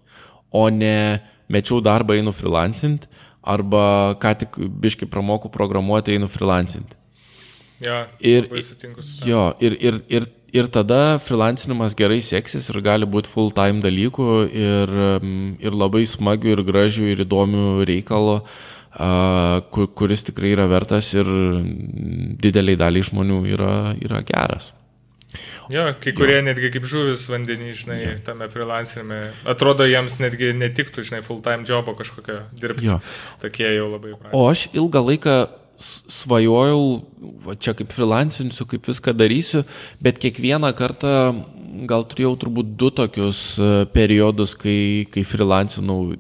O 0.53 0.69
ne 0.69 1.23
mečiau 1.49 1.81
darbą 1.81 2.19
einu 2.19 2.33
freelancint 2.37 3.09
arba 3.41 4.15
ką 4.21 4.35
tik 4.43 4.59
biški 4.83 5.09
pramokų 5.09 5.51
programuoti 5.51 6.15
einu 6.15 6.29
freelancint. 6.29 6.97
Ja, 7.81 8.11
ir, 8.21 8.51
jo, 9.25 9.47
ir, 9.65 9.77
ir, 9.81 10.03
ir 10.13 10.27
ir 10.53 10.69
tada 10.73 11.19
freelancinimas 11.23 11.95
gerai 11.99 12.21
seksis 12.25 12.71
ir 12.73 12.81
gali 12.85 13.07
būti 13.07 13.31
full 13.31 13.53
time 13.55 13.83
dalykų 13.85 14.29
ir, 14.51 14.93
mm, 15.21 15.55
ir 15.63 15.77
labai 15.77 16.05
smagių 16.09 16.57
ir 16.57 16.65
gražių 16.67 17.09
ir 17.13 17.25
įdomių 17.27 17.87
reikalų, 17.89 18.41
kuris 19.71 20.27
tikrai 20.27 20.51
yra 20.57 20.67
vertas 20.67 21.13
ir 21.15 21.29
dideliai 22.43 22.77
daliai 22.77 23.07
žmonių 23.07 23.41
yra, 23.55 23.75
yra 24.03 24.23
geras. 24.27 24.73
Jo, 25.71 25.85
kai 26.03 26.11
kurie 26.17 26.41
jo. 26.41 26.47
netgi 26.49 26.73
kaip 26.75 26.87
žuvis 26.91 27.29
vandenį, 27.31 27.69
žinai, 27.79 27.99
jo. 28.03 28.15
tame 28.27 28.49
freelancinime, 28.51 29.21
atrodo 29.49 29.87
jiems 29.87 30.19
netgi 30.19 30.51
netiktų, 30.59 31.05
žinai, 31.07 31.21
full 31.23 31.39
time 31.45 31.63
jobo 31.69 31.95
kažkokio 31.99 32.41
dirbti. 32.59 32.89
Jo. 32.89 32.99
Tokie 33.43 33.69
jau 33.77 33.87
labai. 33.93 34.17
Pradė. 34.19 34.35
O 34.35 34.49
aš 34.51 34.67
ilgą 34.75 35.05
laiką 35.07 35.37
svajojau, 35.81 36.82
va 37.47 37.57
čia 37.57 37.73
kaip 37.77 37.93
freelancinsiu, 37.94 38.66
kaip 38.69 38.85
viską 38.89 39.15
darysiu, 39.16 39.65
bet 40.02 40.20
kiekvieną 40.20 40.70
kartą 40.77 41.15
gal 41.89 42.05
turėjau 42.09 42.35
turbūt 42.40 42.73
du 42.78 42.90
tokius 42.94 43.40
e, 43.61 43.69
periodus, 43.94 44.57
kai, 44.59 45.07
kai 45.12 45.23
freelancinau 45.27 46.16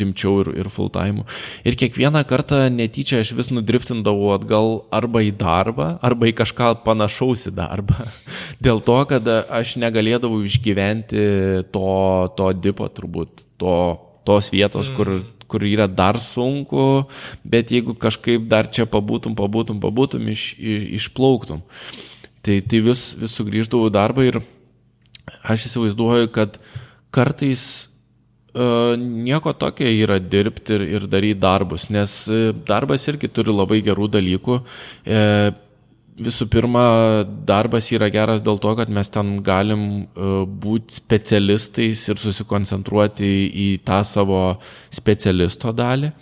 rimčiau 0.00 0.40
ir, 0.42 0.52
ir 0.62 0.70
full 0.72 0.90
time. 0.92 1.24
Ir 1.64 1.78
kiekvieną 1.80 2.22
kartą 2.28 2.64
netyčia 2.74 3.20
aš 3.22 3.32
vis 3.38 3.52
nudriftindavau 3.54 4.32
atgal 4.34 4.72
arba 4.94 5.22
į 5.24 5.32
darbą, 5.40 5.92
arba 6.04 6.30
į 6.30 6.34
kažką 6.42 6.72
panašaus 6.86 7.46
į 7.50 7.54
darbą. 7.60 8.08
Dėl 8.64 8.82
to, 8.86 8.98
kad 9.10 9.30
aš 9.30 9.76
negalėdavau 9.80 10.42
išgyventi 10.48 11.26
to, 11.72 11.90
to 12.36 12.52
dipo 12.58 12.90
turbūt, 12.90 13.44
to, 13.60 13.76
tos 14.26 14.50
vietos, 14.52 14.90
mm. 14.90 14.98
kur 14.98 15.20
kur 15.50 15.66
yra 15.66 15.88
dar 15.90 16.20
sunku, 16.22 17.06
bet 17.44 17.72
jeigu 17.74 17.96
kažkaip 17.98 18.46
dar 18.50 18.70
čia 18.70 18.86
pabūtum, 18.90 19.36
pabūtum, 19.38 19.80
pabūtum, 19.82 20.30
iš, 20.32 20.52
iš, 20.56 20.86
išplauktum. 21.00 21.64
Tai, 22.40 22.56
tai 22.64 22.80
vis, 22.84 23.10
vis 23.20 23.36
sugrįždavau 23.36 23.90
į 23.90 23.94
darbą 23.98 24.26
ir 24.28 24.40
aš 25.44 25.68
įsivaizduoju, 25.68 26.30
kad 26.32 26.56
kartais 27.12 27.64
uh, 28.54 28.94
nieko 28.96 29.52
tokio 29.58 29.90
yra 29.90 30.18
dirbti 30.22 30.78
ir, 30.78 30.86
ir 30.96 31.08
daryti 31.10 31.40
darbus, 31.42 31.88
nes 31.92 32.22
uh, 32.30 32.50
darbas 32.66 33.04
irgi 33.10 33.28
turi 33.28 33.52
labai 33.54 33.82
gerų 33.84 34.08
dalykų. 34.16 34.60
Uh, 35.04 35.50
visų 36.20 36.46
pirma, 36.52 36.84
darbas 37.48 37.88
yra 37.94 38.10
geras 38.12 38.42
dėl 38.44 38.60
to, 38.62 38.74
kad 38.78 38.90
mes 38.92 39.10
ten 39.12 39.38
galim 39.44 39.84
e, 40.02 40.28
būti 40.46 41.00
specialistais 41.00 42.04
ir 42.10 42.20
susikoncentruoti 42.20 43.30
į 43.48 43.70
tą 43.86 44.02
savo 44.06 44.42
specialisto 44.94 45.74
dalį. 45.76 46.12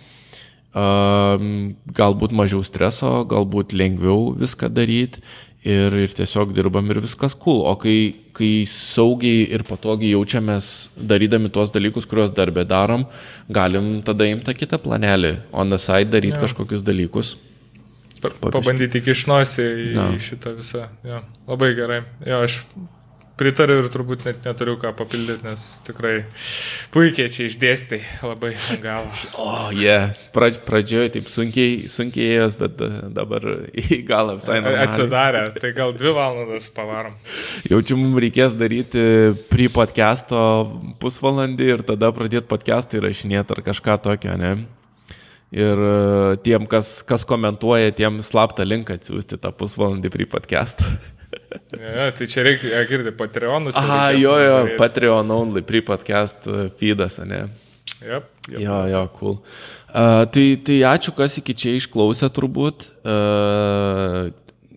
Galbūt 1.98 2.34
mažiau 2.36 2.60
streso, 2.62 3.24
galbūt 3.26 3.72
lengviau 3.74 4.28
viską 4.38 4.68
daryti 4.70 5.22
ir, 5.64 5.94
ir 6.04 6.12
tiesiog 6.14 6.52
dirbam 6.54 6.92
ir 6.92 7.00
viskas 7.02 7.34
cool. 7.40 7.64
O 7.66 7.74
kai, 7.80 7.96
kai 8.36 8.62
saugiai 8.70 9.48
ir 9.56 9.64
patogiai 9.66 10.12
jaučiamės 10.12 10.90
darydami 10.94 11.50
tuos 11.50 11.72
dalykus, 11.74 12.06
kuriuos 12.06 12.36
darbę 12.36 12.66
darom, 12.68 13.08
galim 13.50 13.96
tada 14.06 14.28
imti 14.30 14.54
kitą 14.54 14.78
planelį, 14.84 15.34
on 15.50 15.72
the 15.72 15.80
side 15.82 16.12
daryti 16.14 16.36
ja. 16.36 16.44
kažkokius 16.44 16.86
dalykus 16.86 17.34
pabandyti 18.22 19.02
kišnosi 19.04 19.66
į 19.88 19.90
no. 19.96 20.10
šitą 20.22 20.54
visą. 20.58 20.86
Jo, 21.06 21.24
labai 21.48 21.74
gerai. 21.78 22.02
Jo, 22.26 22.44
aš 22.46 22.62
pritariu 23.38 23.78
ir 23.82 23.88
turbūt 23.92 24.24
net 24.26 24.46
neturiu 24.46 24.74
ką 24.80 24.90
papildyti, 24.98 25.46
nes 25.46 25.64
tikrai 25.86 26.14
puikiai 26.94 27.30
čia 27.32 27.46
išdėstai, 27.46 28.00
labai 28.26 28.52
galą. 28.82 29.12
O, 29.34 29.44
oh, 29.46 29.68
jie, 29.74 29.86
yeah. 29.86 30.24
Pradž, 30.34 30.58
pradžioje 30.66 31.12
taip 31.16 31.30
sunkiai, 31.30 31.86
sunkiai 31.92 32.32
ėjęs, 32.34 32.56
bet 32.58 32.82
dabar 33.14 33.46
į 33.78 34.00
galą 34.08 34.38
visai 34.40 34.58
normaliai. 34.58 34.88
Atsidarė, 34.88 35.44
tai 35.58 35.72
gal 35.76 35.94
dvi 35.96 36.14
valandas 36.16 36.70
pavarom. 36.74 37.14
Jaučiu, 37.70 37.98
mums 38.00 38.18
reikės 38.26 38.58
daryti 38.58 39.04
pri 39.52 39.70
podcast'o 39.74 40.42
pusvalandį 41.02 41.70
ir 41.76 41.86
tada 41.86 42.10
pradėti 42.14 42.48
podcast'ą 42.50 43.02
įrašinėti 43.02 43.54
ar 43.54 43.64
kažką 43.70 44.00
tokio, 44.08 44.34
ne? 44.40 44.56
Ir 45.54 45.80
e, 45.80 46.36
tiem, 46.44 46.66
kas, 46.68 46.98
kas 47.08 47.24
komentuoja, 47.28 47.94
tiem 47.96 48.20
slaptą 48.24 48.66
linką 48.68 48.98
atsiųsti 48.98 49.38
tą 49.40 49.52
pusvalandį 49.56 50.10
prie 50.12 50.26
podcast'ą. 50.28 50.90
ja, 51.96 52.10
tai 52.12 52.28
čia 52.28 52.44
reikia, 52.44 52.82
girdėti, 52.90 53.16
Patreonus. 53.16 53.78
Aha, 53.80 54.10
jo, 54.18 54.34
jo, 54.42 54.58
Patreon 54.80 55.32
only, 55.32 55.64
prie 55.64 55.80
podcast 55.84 56.44
feedas, 56.80 57.16
ne? 57.24 57.46
Yep, 58.04 58.28
yep. 58.52 58.60
Jo, 58.60 58.82
jo, 58.92 59.02
cool. 59.16 59.40
Uh, 59.88 60.26
tai, 60.28 60.44
tai 60.60 60.82
ačiū, 60.84 61.16
kas 61.16 61.38
iki 61.40 61.56
čia 61.56 61.72
išklausė 61.78 62.28
turbūt. 62.36 62.90
Uh, 63.00 64.28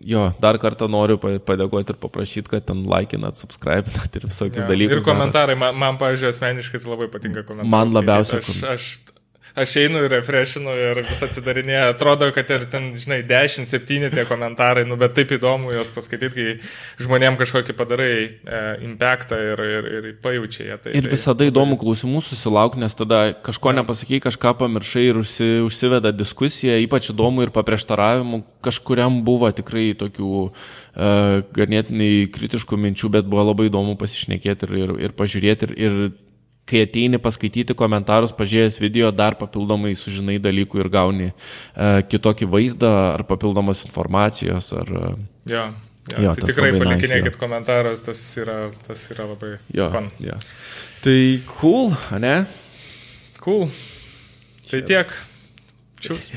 jo, 0.08 0.30
dar 0.40 0.56
kartą 0.62 0.88
noriu 0.92 1.20
padėkoti 1.20 1.92
ir 1.92 2.00
paprašyti, 2.00 2.48
kad 2.54 2.66
ten 2.72 2.86
laikinat, 2.88 3.36
subscribinat 3.40 4.16
ir 4.16 4.30
visokius 4.30 4.64
ja, 4.64 4.70
dalykus. 4.72 5.02
Ir 5.02 5.06
komentarai, 5.06 5.60
man, 5.60 5.76
man 5.78 6.00
pavyzdžiui, 6.02 6.32
asmeniškai 6.32 6.80
tai 6.80 6.94
labai 6.96 7.12
patinka 7.12 7.44
komentarai. 7.44 7.74
Man 7.76 7.92
labiausiai. 7.92 8.40
Aš, 8.40 8.64
aš 8.72 9.20
aš 9.56 9.76
einu 9.84 10.04
ir 10.06 10.12
refreshinu 10.14 10.74
ir 10.76 11.02
vis 11.08 11.22
atsidarinėja, 11.26 11.92
atrodo, 11.94 12.30
kad 12.36 12.50
ir 12.54 12.66
ten, 12.72 12.92
žinai, 13.00 13.22
10-7 13.28 14.12
tie 14.14 14.26
komentarai, 14.30 14.86
nu, 14.88 14.98
bet 15.00 15.16
taip 15.18 15.34
įdomu 15.36 15.74
juos 15.76 15.92
paskaityti, 15.96 16.32
kai 16.36 17.06
žmonėm 17.06 17.40
kažkokį 17.40 17.76
padarai 17.78 18.14
e, 18.22 18.62
impactą 18.88 19.40
ir, 19.52 19.64
ir, 19.78 19.90
ir 19.98 20.10
pajaučia 20.24 20.68
jie. 20.70 20.78
Tai, 20.86 20.96
ir 20.96 21.08
tai 21.08 21.14
visada 21.16 21.44
tai, 21.44 21.50
įdomu 21.52 21.80
klausimų 21.82 22.24
susilauk, 22.26 22.78
nes 22.82 22.96
tada 22.98 23.24
kažko 23.46 23.76
nepasakai, 23.82 24.22
kažką 24.28 24.56
pamiršai 24.62 25.08
ir 25.10 25.22
užsi, 25.22 25.50
užsiveda 25.68 26.14
diskusija, 26.16 26.80
ypač 26.86 27.12
įdomu 27.14 27.46
ir 27.46 27.54
paprieštaravimų, 27.56 28.44
kažkuriam 28.64 29.22
buvo 29.28 29.52
tikrai 29.56 29.92
tokių 30.00 30.34
uh, 30.48 30.52
ganėtinai 31.56 32.28
kritiškų 32.34 32.80
minčių, 32.88 33.12
bet 33.18 33.30
buvo 33.30 33.50
labai 33.52 33.70
įdomu 33.70 33.98
pasišnekėti 34.00 34.68
ir, 34.68 34.78
ir, 34.84 34.98
ir 35.08 35.16
pažiūrėti 35.18 35.70
ir, 35.70 35.78
ir 35.80 35.98
kai 36.70 36.84
ateini 36.86 37.20
paskaityti 37.22 37.76
komentarus, 37.78 38.34
pažiūrėjęs 38.38 38.80
video, 38.82 39.12
dar 39.16 39.38
papildomai 39.40 39.94
sužinai 40.00 40.38
dalykų 40.42 40.84
ir 40.84 40.90
gauni 40.94 41.30
e, 41.32 41.34
kitokį 42.12 42.50
vaizdą 42.52 42.92
ar 43.16 43.26
papildomos 43.30 43.84
informacijos. 43.88 44.72
Ar, 44.78 44.92
e, 44.92 45.12
ja, 45.52 45.66
ja, 46.14 46.22
jo, 46.28 46.36
tai 46.38 46.52
tikrai 46.52 46.72
palikinėkit 46.78 47.34
nice, 47.34 47.42
komentarus, 47.42 48.04
tas 48.06 48.22
yra, 48.42 48.60
tas 48.88 49.04
yra 49.14 49.28
labai 49.34 49.56
jo, 49.74 49.90
fun. 49.94 50.12
Jo. 50.24 50.38
Tai 51.02 51.20
cool, 51.58 51.92
ne? 52.22 52.38
Cool. 53.42 53.68
Tai 54.70 54.86
tiek. 54.88 55.20
Čiūs. 56.02 56.34